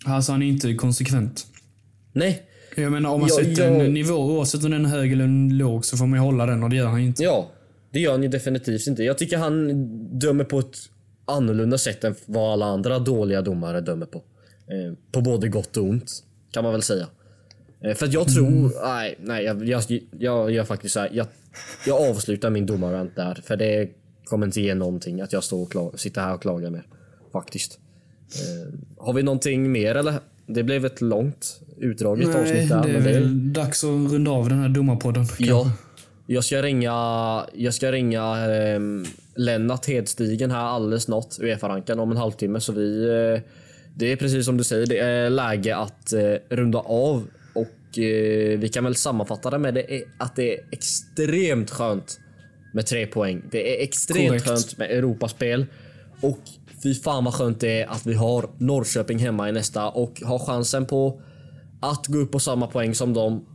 Alltså, 0.06 0.32
han 0.32 0.44
är 0.44 0.48
inte 0.48 0.74
konsekvent. 0.74 1.48
Nej. 2.14 2.44
Jag 2.76 2.92
menar, 2.92 3.10
om 3.10 3.20
man 3.20 3.30
jag, 3.30 3.46
sätter 3.46 3.72
jag... 3.74 3.86
en 3.86 3.94
nivå, 3.94 4.14
oavsett 4.14 4.64
om 4.64 4.72
den 4.72 4.86
är 4.86 4.90
hög 4.90 5.12
eller 5.12 5.54
låg, 5.54 5.86
så 5.86 5.98
får 5.98 6.06
man 6.06 6.20
ju 6.20 6.26
hålla 6.26 6.46
den 6.46 6.64
och 6.64 6.70
det 6.70 6.76
gör 6.76 6.88
han 6.88 7.00
inte. 7.00 7.24
Ja, 7.24 7.52
det 7.92 8.00
gör 8.00 8.12
han 8.12 8.24
ju 8.24 8.30
definitivt 8.30 8.88
inte. 8.88 9.04
Jag 9.04 9.18
tycker 9.18 9.38
han 9.38 9.70
dömer 10.20 10.44
på 10.44 10.60
ett 10.60 10.90
annorlunda 11.30 11.78
sätt 11.78 12.04
än 12.04 12.16
vad 12.26 12.54
alla 12.54 12.66
andra 12.66 13.00
dåliga 13.00 13.42
domare 13.42 13.82
dömer 13.82 14.06
på. 14.06 14.24
Eh, 14.68 14.94
på 15.12 15.22
både 15.22 15.48
gott 15.48 15.78
och 15.78 15.84
ont, 15.84 16.24
kan 16.52 16.64
man 16.64 16.74
väl 16.74 16.82
säga. 16.82 17.08
Eh, 17.84 17.94
för 17.94 18.06
att 18.06 18.14
jag 18.14 18.34
tror... 18.34 18.48
Mm. 18.48 18.72
Nej, 18.84 19.16
nej 19.20 19.44
jag, 19.44 19.68
jag, 19.68 19.84
jag 20.20 20.52
gör 20.52 20.64
faktiskt 20.64 20.94
så 20.94 21.00
här, 21.00 21.10
jag, 21.14 21.28
jag 21.86 22.10
avslutar 22.10 22.50
min 22.50 22.66
domarrant 22.66 23.16
där. 23.16 23.42
För 23.44 23.56
det 23.56 23.90
kommer 24.26 24.46
inte 24.46 24.62
ge 24.62 24.76
någonting 24.76 25.22
att 25.22 25.34
jag 25.34 25.44
står 25.44 25.62
och 25.62 25.72
klag, 25.72 26.00
sitter 26.00 26.22
här 26.22 26.34
och 26.34 26.42
klagar 26.42 26.70
mer. 26.70 26.88
Faktiskt. 27.32 27.80
Eh, 28.36 28.74
har 28.98 29.14
vi 29.14 29.24
någonting 29.24 29.72
mer 29.72 29.96
eller? 29.96 30.14
Det 30.46 30.64
blev 30.64 30.86
ett 30.86 31.02
långt 31.02 31.62
utdraget 31.78 32.28
nej, 32.28 32.42
avsnitt 32.42 32.70
där. 32.70 32.84
det 32.84 32.90
är 32.90 33.02
väl 33.02 33.54
det... 33.54 33.60
dags 33.62 33.84
att 33.84 34.12
runda 34.12 34.32
av 34.32 34.50
den 34.50 34.60
här 34.60 34.70
domarpodden. 34.70 35.26
Ja. 35.40 35.72
Jag 36.28 36.44
ska 36.44 36.62
ringa, 36.62 36.92
jag 37.54 37.74
ska 37.74 37.92
ringa 37.92 38.22
eh, 38.56 38.80
Lennart 39.40 39.86
Hedstigen 39.86 40.52
här 40.52 40.66
alldeles 40.66 41.04
snart. 41.04 41.40
Uefa-rankan 41.40 42.00
om 42.00 42.12
en 42.12 42.18
halvtimme. 42.18 42.60
Så 42.60 42.74
vi... 42.74 43.10
Eh, 43.10 43.42
det 43.96 44.12
är 44.12 44.16
precis 44.16 44.46
som 44.46 44.58
du 44.58 44.64
säger, 44.64 44.86
det 44.86 45.00
är 45.00 45.30
läge 45.30 45.76
att 45.76 46.14
eh, 46.14 46.34
runda 46.50 46.80
av. 46.80 47.28
Och 47.54 48.00
eh, 48.00 48.60
vi 48.60 48.70
kan 48.74 48.84
väl 48.84 48.96
sammanfatta 48.96 49.50
det 49.50 49.58
med 49.58 49.74
det 49.74 50.04
att 50.18 50.36
det 50.36 50.54
är 50.54 50.60
extremt 50.72 51.70
skönt 51.70 52.20
med 52.74 52.86
tre 52.86 53.08
poäng. 53.08 53.42
Det 53.52 53.80
är 53.80 53.84
extremt 53.84 54.28
Correct. 54.28 54.46
skönt 54.46 54.78
med 54.78 54.92
Europaspel. 54.92 55.66
Och 56.22 56.40
fy 56.84 56.96
fan 56.96 57.24
vad 57.26 57.34
skönt 57.34 57.60
det 57.60 57.82
är 57.82 57.88
att 57.88 58.06
vi 58.06 58.14
har 58.14 58.50
Norrköping 58.58 59.20
hemma 59.20 59.50
i 59.50 59.52
nästa 59.52 59.90
och 59.90 60.22
har 60.26 60.40
chansen 60.40 60.86
på 60.86 61.22
att 61.82 62.08
gå 62.08 62.18
upp 62.18 62.32
på 62.32 62.40
samma 62.40 62.68
poäng 62.68 62.96
som 62.96 63.14
dem 63.14 63.46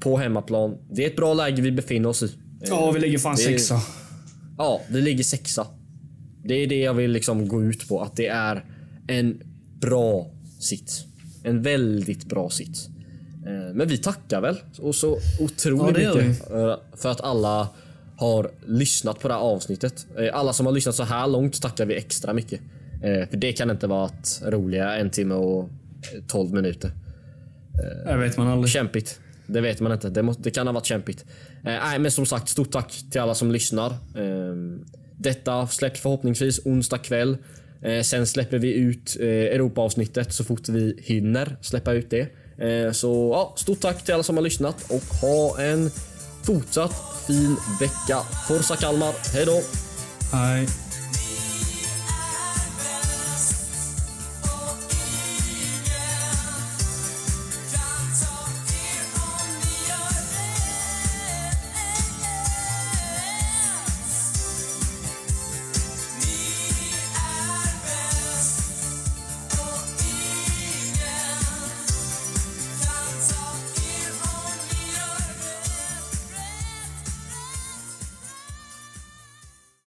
på 0.00 0.16
hemmaplan. 0.16 0.78
Det 0.90 1.04
är 1.04 1.06
ett 1.06 1.16
bra 1.16 1.34
läge 1.34 1.62
vi 1.62 1.72
befinner 1.72 2.08
oss 2.08 2.22
i. 2.22 2.30
Ja, 2.60 2.90
vi 2.90 3.00
ligger 3.00 3.18
fan 3.18 3.36
sexa. 3.36 3.80
Ja, 4.58 4.80
vi 4.88 5.00
ligger 5.00 5.24
sexa. 5.24 5.66
Det 6.44 6.54
är 6.54 6.66
det 6.66 6.80
jag 6.80 6.94
vill 6.94 7.10
liksom 7.10 7.48
gå 7.48 7.62
ut 7.62 7.88
på. 7.88 8.02
Att 8.02 8.16
det 8.16 8.26
är 8.26 8.64
en 9.06 9.42
bra 9.80 10.30
sits. 10.60 11.04
En 11.42 11.62
väldigt 11.62 12.24
bra 12.24 12.50
sits. 12.50 12.88
Eh, 13.46 13.74
men 13.74 13.88
vi 13.88 13.98
tackar 13.98 14.40
väl 14.40 14.56
och 14.78 14.94
så 14.94 15.18
otroligt 15.40 16.02
ja, 16.02 16.14
mycket 16.14 16.50
eh, 16.50 16.76
för 16.96 17.08
att 17.08 17.20
alla 17.20 17.68
har 18.16 18.50
lyssnat 18.66 19.20
på 19.20 19.28
det 19.28 19.34
här 19.34 19.40
avsnittet. 19.40 20.06
Eh, 20.18 20.38
alla 20.38 20.52
som 20.52 20.66
har 20.66 20.72
lyssnat 20.72 20.94
så 20.94 21.02
här 21.02 21.26
långt 21.26 21.62
tackar 21.62 21.86
vi 21.86 21.94
extra 21.94 22.32
mycket. 22.32 22.60
För 23.30 23.36
det 23.36 23.52
kan 23.52 23.70
inte 23.70 23.86
vara 23.86 24.06
ett 24.06 24.42
roliga 24.46 24.96
en 24.96 25.10
timme 25.10 25.34
och 25.34 25.68
12 26.28 26.52
minuter. 26.52 26.90
Det 28.06 28.16
vet 28.16 28.36
man 28.36 28.48
aldrig. 28.48 28.70
Kämpigt. 28.70 29.20
Det 29.46 29.60
vet 29.60 29.80
man 29.80 29.92
inte. 29.92 30.10
Det 30.38 30.50
kan 30.50 30.66
ha 30.66 30.74
varit 30.74 30.86
kämpigt. 30.86 31.24
Eh, 31.66 31.72
nej, 31.72 31.98
men 31.98 32.10
som 32.10 32.26
sagt, 32.26 32.48
stort 32.48 32.70
tack 32.70 32.92
till 33.10 33.20
alla 33.20 33.34
som 33.34 33.52
lyssnar. 33.52 33.94
Ehm, 34.16 34.84
detta 35.18 35.66
släpps 35.66 36.00
förhoppningsvis 36.00 36.66
onsdag 36.66 36.98
kväll. 36.98 37.36
Eh, 37.82 38.02
sen 38.02 38.26
släpper 38.26 38.58
vi 38.58 38.74
ut 38.74 39.16
eh, 39.20 39.26
Europa-avsnittet 39.26 40.32
så 40.34 40.44
fort 40.44 40.68
vi 40.68 41.00
hinner 41.02 41.56
släppa 41.60 41.92
ut 41.92 42.10
det. 42.10 42.28
Så 42.92 43.30
ja, 43.32 43.54
stort 43.56 43.80
tack 43.80 44.04
till 44.04 44.14
alla 44.14 44.22
som 44.22 44.36
har 44.36 44.42
lyssnat 44.42 44.90
och 44.90 45.16
ha 45.20 45.60
en 45.60 45.90
fortsatt 46.42 46.94
fin 47.26 47.56
vecka. 47.80 48.20
Forza 48.48 48.76
Kalmar, 48.76 49.14
hej 49.34 49.46
då! 49.46 49.60
Hej. 50.32 50.85